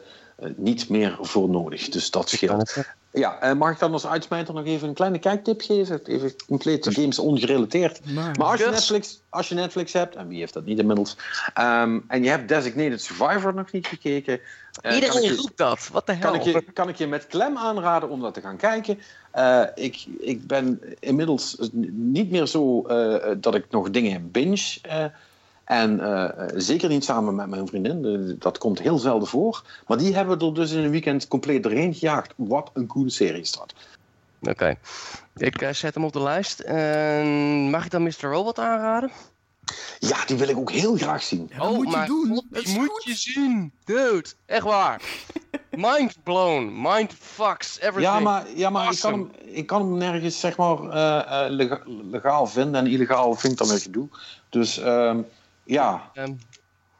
niet 0.55 0.89
meer 0.89 1.17
voor 1.21 1.49
nodig. 1.49 1.89
Dus 1.89 2.11
dat 2.11 2.29
scheelt. 2.29 2.85
Ja, 3.11 3.39
eh, 3.39 3.53
mag 3.53 3.71
ik 3.71 3.79
dan 3.79 3.93
als 3.93 4.07
uitsmijter 4.07 4.53
nog 4.53 4.65
even 4.65 4.87
een 4.87 4.93
kleine 4.93 5.19
kijktip 5.19 5.61
geven? 5.61 6.05
Even 6.05 6.33
complete 6.47 6.91
games 6.91 7.19
ongerelateerd. 7.19 7.99
Maar, 8.13 8.35
Maar 8.37 8.47
als 8.47 8.59
je, 8.59 8.65
Yes. 8.65 8.73
Netflix, 8.73 9.21
als 9.29 9.49
je 9.49 9.55
Netflix 9.55 9.93
hebt, 9.93 10.15
en 10.15 10.27
wie 10.27 10.39
heeft 10.39 10.53
dat 10.53 10.65
niet 10.65 10.79
inmiddels, 10.79 11.17
ehm, 11.53 11.99
en 12.07 12.23
je 12.23 12.29
hebt 12.29 12.47
Designated 12.47 13.01
Survivor 13.01 13.53
nog 13.53 13.71
niet 13.71 13.87
gekeken, 13.87 14.39
Iedereen 14.93 15.21
je, 15.21 15.35
roept 15.35 15.57
dat. 15.57 15.89
Wat 15.91 16.05
de 16.05 16.13
hel? 16.13 16.31
kan, 16.31 16.39
ik 16.39 16.41
je, 16.41 16.63
kan 16.73 16.89
ik 16.89 16.95
je 16.95 17.07
met 17.07 17.27
klem 17.27 17.57
aanraden 17.57 18.09
om 18.09 18.21
dat 18.21 18.33
te 18.33 18.41
gaan 18.41 18.57
kijken. 18.57 18.99
Eh, 19.31 19.63
ik, 19.75 20.05
ik 20.19 20.47
ben 20.47 20.81
inmiddels 20.99 21.57
niet 21.91 22.31
meer 22.31 22.45
zo 22.45 22.81
eh, 22.81 23.35
dat 23.37 23.55
ik 23.55 23.65
nog 23.69 23.89
dingen 23.89 24.31
binge. 24.31 24.77
En 25.67 25.99
eh, 25.99 26.47
zeker 26.55 26.89
niet 26.89 27.03
samen 27.03 27.35
met 27.35 27.47
mijn 27.47 27.67
vriendin. 27.67 28.35
Dat 28.39 28.57
komt 28.57 28.79
heel 28.79 28.97
zelden 28.97 29.27
voor. 29.27 29.63
Maar 29.87 29.97
die 29.97 30.15
hebben 30.15 30.37
we 30.39 30.45
er 30.45 30.53
dus 30.53 30.71
in 30.71 30.83
een 30.83 30.91
weekend 30.91 31.27
compleet 31.27 31.63
doorheen 31.63 31.93
gejaagd. 31.93 32.33
Wat 32.35 32.69
een 32.73 32.87
coole 32.87 33.09
serie 33.09 33.41
is 33.41 33.51
dat. 33.51 33.73
Oké. 34.41 34.75
Ik 35.37 35.61
eh, 35.61 35.73
zet 35.73 35.93
hem 35.93 36.03
op 36.03 36.13
de 36.13 36.21
lijst. 36.21 36.59
En 36.59 37.27
mag 37.69 37.85
ik 37.85 37.91
dan 37.91 38.03
Mr. 38.03 38.21
Robot 38.21 38.59
aanraden? 38.59 39.11
Ja, 39.99 40.25
die 40.25 40.37
wil 40.37 40.47
ik 40.47 40.57
ook 40.57 40.71
heel 40.71 40.95
graag 40.95 41.23
zien. 41.23 41.47
Ja, 41.51 41.57
dat 41.57 41.73
moet 41.73 41.91
je 41.91 42.03
doen. 42.05 42.27
God, 42.27 42.45
Dat 42.49 42.65
moet 42.65 42.89
goed. 42.89 43.03
je 43.03 43.15
zien. 43.15 43.71
Dude, 43.85 44.25
echt 44.45 44.63
waar. 44.63 45.01
Mind 45.71 46.17
blown. 46.23 46.71
Mind 46.81 47.13
fucks 47.19 47.77
everything. 47.79 48.03
Ja, 48.05 48.19
maar, 48.19 48.43
ja, 48.55 48.69
maar 48.69 48.91
ik, 48.91 48.99
kan 48.99 49.11
hem, 49.13 49.31
ik 49.45 49.67
kan 49.67 49.81
hem 49.81 49.97
nergens 49.97 50.39
zeg 50.39 50.57
maar, 50.57 50.77
eh, 50.89 51.49
lega- 51.49 51.81
legaal 51.85 52.47
vinden. 52.47 52.85
En 52.85 52.91
illegaal 52.91 53.33
vind 53.33 53.51
ik 53.53 53.59
dan 53.59 53.67
weer 53.67 53.79
gedoe. 53.79 54.07
Dus 54.49 54.77
ehm, 54.79 55.19
ja, 55.67 56.09
Ehm, 56.13 56.33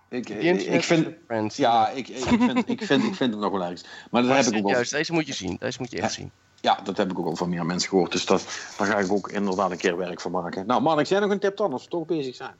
ik, 0.09 0.29
ik, 0.29 0.39
vind... 0.39 0.59
is 0.59 0.65
your 0.65 0.81
friend. 1.25 1.55
Ja, 1.55 1.89
ik, 1.89 2.07
ik, 2.07 2.23
vind, 2.23 2.69
ik, 2.69 2.83
vind, 2.83 3.03
ik 3.03 3.15
vind 3.15 3.31
hem 3.33 3.39
nog 3.39 3.51
wel 3.51 3.61
ergens. 3.61 3.81
Maar 4.11 4.21
dat 4.21 4.31
Maar 4.31 4.43
heb 4.43 4.53
ik 4.53 4.57
ook 4.57 4.63
al, 4.63 4.69
serieus, 4.69 4.89
deze 4.89 5.13
moet 5.13 5.27
je 5.27 5.33
zien. 5.33 5.55
Deze 5.59 5.77
moet 5.81 5.91
je 5.91 6.01
echt 6.01 6.13
zien. 6.13 6.31
ja, 6.61 6.79
dat 6.83 6.97
heb 6.97 7.11
ik 7.11 7.19
ook 7.19 7.25
al 7.25 7.35
van 7.35 7.49
meer 7.49 7.65
mensen 7.65 7.89
gehoord. 7.89 8.11
Dus 8.11 8.25
dat, 8.25 8.45
daar 8.77 8.87
ga 8.87 8.97
ik 8.97 9.11
ook 9.11 9.29
inderdaad 9.29 9.71
een 9.71 9.77
keer 9.77 9.97
werk 9.97 10.21
van 10.21 10.31
maken. 10.31 10.65
Nou, 10.67 10.81
man, 10.81 10.99
ik 10.99 11.05
jij 11.05 11.19
nog 11.19 11.31
een 11.31 11.39
tip 11.39 11.57
dan, 11.57 11.71
als 11.73 11.83
we 11.83 11.89
toch 11.89 12.05
bezig 12.05 12.35
zijn. 12.35 12.55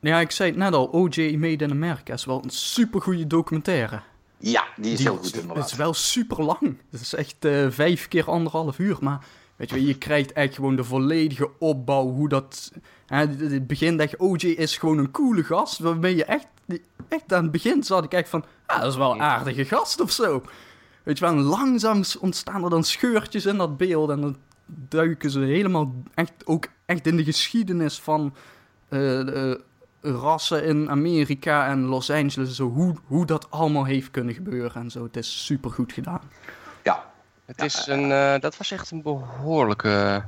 Ja, 0.00 0.20
ik 0.20 0.30
zei 0.30 0.48
het 0.50 0.58
net 0.58 0.72
al, 0.74 0.86
OJ 0.86 1.36
Made 1.38 1.64
in 1.64 1.70
America 1.70 2.12
is 2.12 2.24
wel 2.24 2.40
een 2.44 2.50
supergoeie 2.50 3.26
documentaire. 3.26 4.00
Ja, 4.38 4.64
die 4.76 4.92
is 4.92 4.98
Die 4.98 5.06
heel 5.08 5.16
goed 5.16 5.26
Het 5.26 5.34
inderdaad. 5.40 5.66
is 5.70 5.74
wel 5.76 5.94
super 5.94 6.42
lang. 6.44 6.78
Het 6.90 7.00
is 7.00 7.14
echt 7.14 7.44
eh, 7.44 7.66
vijf 7.70 8.08
keer 8.08 8.30
anderhalf 8.30 8.78
uur. 8.78 8.96
Maar 9.00 9.24
weet 9.56 9.70
je, 9.70 9.86
je 9.86 9.98
krijgt 9.98 10.32
echt 10.32 10.54
gewoon 10.54 10.76
de 10.76 10.84
volledige 10.84 11.50
opbouw. 11.58 12.06
Hoe 12.12 12.28
dat. 12.28 12.72
Hè, 13.06 13.16
het- 13.16 13.66
begin 13.66 13.96
dat 13.96 14.10
je 14.10 14.20
OJ 14.20 14.44
is 14.46 14.76
gewoon 14.78 14.98
een 14.98 15.10
coole 15.10 15.44
gast. 15.44 15.78
Waarmee 15.78 16.16
je 16.16 16.24
echt. 16.24 16.46
Echt 17.08 17.32
aan 17.32 17.42
het 17.42 17.52
begin 17.52 17.82
zat 17.82 18.04
ik 18.04 18.12
echt 18.12 18.28
van. 18.28 18.44
Ah, 18.66 18.80
dat 18.80 18.90
is 18.90 18.96
wel 18.96 19.12
een 19.12 19.22
aardige 19.22 19.64
gast 19.64 20.00
of 20.00 20.10
zo. 20.10 20.42
Weet 21.02 21.18
je 21.18 21.24
wel, 21.24 21.34
en 21.34 21.40
langzaam 21.42 22.02
ontstaan 22.20 22.64
er 22.64 22.70
dan 22.70 22.84
scheurtjes 22.84 23.46
in 23.46 23.56
dat 23.56 23.76
beeld. 23.76 24.10
En 24.10 24.20
dan 24.20 24.36
duiken 24.66 25.30
ze 25.30 25.40
helemaal 25.40 25.94
echt 26.14 26.32
ook 26.44 26.66
echt 26.86 27.06
in 27.06 27.16
de 27.16 27.24
geschiedenis 27.24 27.98
van. 28.00 28.34
eh, 28.88 28.98
de, 29.00 29.60
rassen 30.00 30.64
in 30.64 30.90
Amerika 30.90 31.66
en 31.68 31.84
Los 31.84 32.10
Angeles. 32.10 32.56
Zo, 32.56 32.68
hoe, 32.70 32.94
hoe 33.06 33.26
dat 33.26 33.50
allemaal 33.50 33.84
heeft 33.84 34.10
kunnen 34.10 34.34
gebeuren 34.34 34.82
en 34.82 34.90
zo. 34.90 35.02
Het 35.02 35.16
is 35.16 35.44
super 35.44 35.70
goed 35.70 35.92
gedaan. 35.92 36.20
Ja, 37.46 37.52
Het 37.56 37.62
is 37.74 37.86
een, 37.86 38.12
eh, 38.12 38.34
dat 38.40 38.56
was 38.56 38.70
echt 38.70 38.90
een 38.90 39.02
behoorlijke 39.02 40.22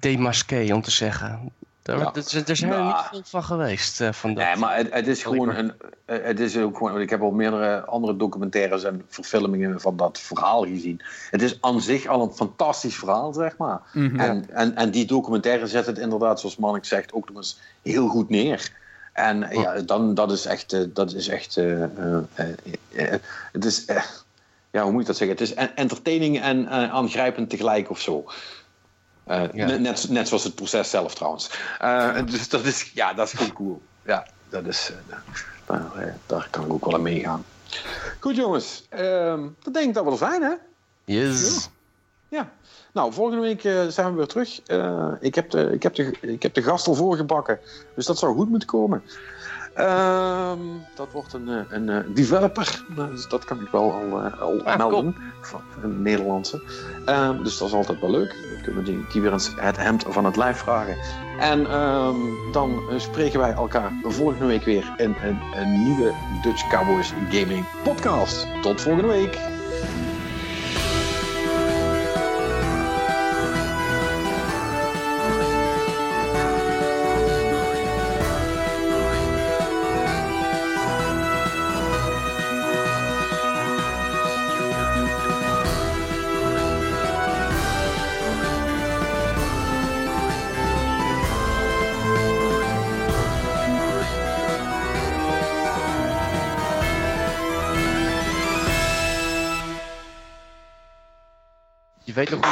demasqué 0.00 0.72
om 0.74 0.82
te 0.82 0.90
zeggen. 0.90 1.52
Daar, 1.82 1.98
Ja. 1.98 2.12
er 2.14 2.22
zijn 2.22 2.44
er 2.46 2.78
Nou. 2.78 2.86
niet 2.86 2.96
veel 3.10 3.20
van 3.24 3.44
geweest. 3.44 4.00
eh, 4.00 4.12
van 4.12 4.34
dat. 4.34 4.44
Nee, 4.44 4.56
maar 4.56 4.76
het, 4.76 4.92
het 4.94 5.06
is 5.06 5.22
gewoon 5.22 5.48
een. 5.54 5.72
eh, 6.04 6.22
Het 6.22 6.40
is 6.40 6.56
ook 6.56 6.76
gewoon. 6.76 7.00
Ik 7.00 7.10
heb 7.10 7.22
al 7.22 7.30
meerdere 7.30 7.84
andere 7.84 8.16
documentaires 8.16 8.84
en 8.84 9.02
verfilmingen 9.08 9.80
van 9.80 9.96
dat 9.96 10.18
verhaal 10.20 10.62
gezien. 10.64 11.00
Het 11.30 11.42
is 11.42 11.58
aan 11.60 11.80
zich 11.80 12.06
al 12.06 12.22
een 12.22 12.32
fantastisch 12.34 12.96
verhaal, 12.96 13.32
zeg 13.32 13.56
maar. 13.56 13.80
Mhm. 13.92 14.20
En, 14.20 14.50
en, 14.54 14.76
en 14.76 14.90
die 14.90 15.04
documentaire 15.06 15.66
zet 15.66 15.86
het 15.86 15.98
inderdaad, 15.98 16.40
zoals 16.40 16.56
Manik 16.56 16.84
zegt, 16.84 17.12
ook 17.12 17.28
nog 17.28 17.36
eens 17.36 17.58
heel 17.82 18.08
goed 18.08 18.28
neer. 18.28 18.70
En 19.12 19.42
eh, 19.42 19.62
ja, 19.62 19.80
dan, 19.80 20.14
dat 20.14 20.32
is 20.32 20.46
echt. 20.46 20.72
eh, 20.72 20.80
Dat 20.88 21.12
is 21.12 21.28
echt 21.28 21.56
eh, 21.56 21.82
eh, 21.82 21.88
eh, 22.34 22.48
eh, 23.12 23.20
het 23.52 23.64
is. 23.64 23.84
eh, 23.84 24.02
ja, 24.74 24.82
hoe 24.82 24.92
moet 24.92 25.00
ik 25.00 25.06
dat 25.06 25.16
zeggen? 25.16 25.36
Het 25.36 25.46
is 25.46 25.54
en- 25.54 25.76
entertaining 25.76 26.40
en 26.40 26.68
eh, 26.68 26.92
aangrijpend 26.92 27.50
tegelijk 27.50 27.90
of 27.90 28.00
zo. 28.00 28.24
Eh, 29.24 29.42
Ja. 29.52 29.66
net, 29.76 30.08
net, 30.08 30.28
zoals 30.28 30.44
het 30.44 30.54
proces 30.54 30.90
zelf 30.90 31.14
trouwens. 31.14 31.50
Eh, 31.78 32.16
dus 32.30 32.48
dat 32.48 32.64
is, 32.64 32.90
ja, 32.94 33.12
dat 33.12 33.26
is 33.26 33.32
gewoon 33.32 33.52
cool. 33.52 33.82
Ja, 34.02 34.26
dat 34.48 34.66
is, 34.66 34.92
daar, 35.66 36.16
daar 36.26 36.48
kan 36.50 36.64
ik 36.64 36.72
ook 36.72 36.84
wel 36.84 36.94
aan 36.94 37.02
meegaan. 37.02 37.44
Goed 38.20 38.36
jongens, 38.36 38.86
ehm 38.88 39.48
dat 39.62 39.74
denk 39.74 39.88
ik 39.88 39.94
dat 39.94 40.04
we 40.04 40.10
er 40.10 40.16
zijn 40.16 40.42
hè? 40.42 40.52
Yes. 41.04 41.68
Ja. 42.28 42.50
Nou, 42.92 43.12
volgende 43.12 43.40
week 43.42 43.60
zijn 43.92 44.10
we 44.10 44.16
weer 44.16 44.26
terug. 44.26 44.60
Ik, 45.20 45.34
heb 45.34 45.50
de, 45.50 45.70
ik, 45.72 45.82
heb 45.82 45.94
de, 45.94 46.16
ik 46.20 46.42
heb 46.42 46.54
de 46.54 46.62
gast 46.62 46.86
al 46.86 46.94
voorgebakken, 46.94 47.58
dus 47.94 48.06
dat 48.06 48.18
zou 48.18 48.34
goed 48.34 48.48
moeten 48.48 48.68
komen. 48.68 49.02
Ehm, 49.74 50.58
dat 50.94 51.08
wordt 51.12 51.32
een, 51.32 51.48
eh, 51.48 51.60
een 51.68 51.88
eh, 51.88 51.98
developer, 52.14 52.84
dus 52.96 53.28
dat 53.28 53.44
kan 53.44 53.60
ik 53.60 53.68
wel 53.70 53.92
al, 53.92 54.22
eh, 54.24 54.40
al 54.40 54.62
Ah, 54.64 54.76
melden. 54.76 55.16
Van 55.40 55.60
een 55.82 56.02
Nederlandse. 56.02 56.62
Ehm, 57.04 57.42
dus 57.42 57.58
dat 57.58 57.68
is 57.68 57.74
altijd 57.74 58.00
wel 58.00 58.10
leuk. 58.10 58.28
Dan 58.52 58.62
kunnen 58.62 58.84
we 58.84 58.90
die, 58.90 59.06
die 59.12 59.22
weer 59.22 59.32
eens 59.32 59.50
het 59.56 59.76
hemd 59.76 60.04
van 60.08 60.24
het 60.24 60.36
lijf 60.36 60.58
vragen. 60.58 60.96
En 61.38 61.66
ehm, 61.66 62.16
dan 62.52 62.82
spreken 62.96 63.38
wij 63.40 63.52
elkaar 63.52 63.92
volgende 64.02 64.46
week 64.46 64.64
weer 64.64 64.94
in 64.96 65.14
een, 65.22 65.38
een 65.54 65.82
nieuwe 65.84 66.12
Dutch 66.42 66.68
Cowboys 66.68 67.12
Gaming 67.30 67.66
podcast. 67.82 68.46
Tot 68.62 68.80
volgende 68.80 69.08
week. 69.08 69.53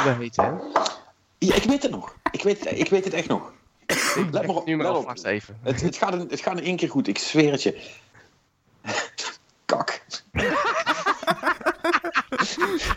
Hoe 0.03 0.17
we 0.17 0.23
heten, 0.23 0.43
hè? 0.43 0.51
Ja, 1.37 1.55
ik 1.55 1.63
weet 1.63 1.81
het 1.81 1.91
nog. 1.91 2.15
Ik 2.31 2.43
weet, 2.43 2.79
ik 2.79 2.89
weet 2.89 3.05
het 3.05 3.13
echt 3.13 3.27
nog. 3.27 3.51
Ik 3.85 4.27
Let 4.31 4.47
maar 4.47 4.55
op, 4.55 4.65
nu 4.65 4.75
maar 4.75 4.87
alvast 4.87 5.23
even. 5.23 5.59
Het, 5.61 5.81
het, 5.81 5.97
gaat 5.97 6.13
in, 6.13 6.19
het 6.19 6.41
gaat 6.41 6.57
in 6.57 6.63
één 6.63 6.75
keer 6.75 6.89
goed, 6.89 7.07
ik 7.07 7.17
zweer 7.17 7.51
het 7.51 7.63
je. 7.63 7.91
Kak. 9.65 10.03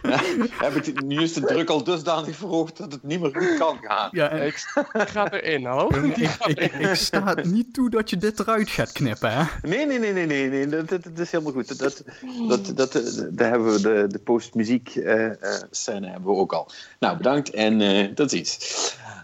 Ja, 0.02 0.20
heb 0.66 0.74
ik, 0.74 1.02
nu 1.02 1.22
is 1.22 1.32
de 1.32 1.40
druk 1.40 1.68
al 1.70 1.84
dusdanig 1.84 2.36
verhoogd 2.36 2.76
dat 2.76 2.92
het 2.92 3.02
niet 3.02 3.20
meer 3.20 3.30
goed 3.34 3.58
kan 3.58 3.78
gaan. 3.82 4.08
Ja, 4.12 4.28
en 4.30 4.46
Ik, 4.46 4.66
ga 4.92 5.32
erin, 5.32 5.64
hallo? 5.64 5.88
ik, 5.88 6.16
ik, 6.16 6.58
ik, 6.58 6.72
ik 6.72 6.94
sta 6.94 7.34
niet 7.42 7.74
toe 7.74 7.90
dat 7.90 8.10
je 8.10 8.16
dit 8.16 8.38
eruit 8.40 8.70
gaat 8.70 8.92
knippen, 8.92 9.30
hè? 9.32 9.42
Nee, 9.62 9.86
nee, 9.86 9.98
nee, 9.98 10.12
nee, 10.12 10.26
nee, 10.26 10.48
nee. 10.48 10.66
Dat, 10.66 10.88
dat, 10.88 11.02
dat 11.02 11.18
is 11.18 11.30
helemaal 11.30 11.52
goed. 11.52 11.68
Dat, 11.68 11.78
dat, 11.78 12.02
dat, 12.48 12.76
dat, 12.76 12.92
dat- 12.92 13.26
daar 13.30 13.50
hebben 13.50 13.72
we 13.72 13.80
de, 13.80 14.04
de 14.08 14.18
postmuziek 14.18 14.96
eh, 14.96 15.24
eh, 15.26 15.62
scène 15.70 16.06
hebben 16.10 16.30
we 16.30 16.36
ook 16.38 16.52
al. 16.52 16.70
Nou, 16.98 17.16
bedankt 17.16 17.50
en 17.50 17.80
eh 17.80 18.04
tot 18.14 18.30
ziens. 18.30 18.58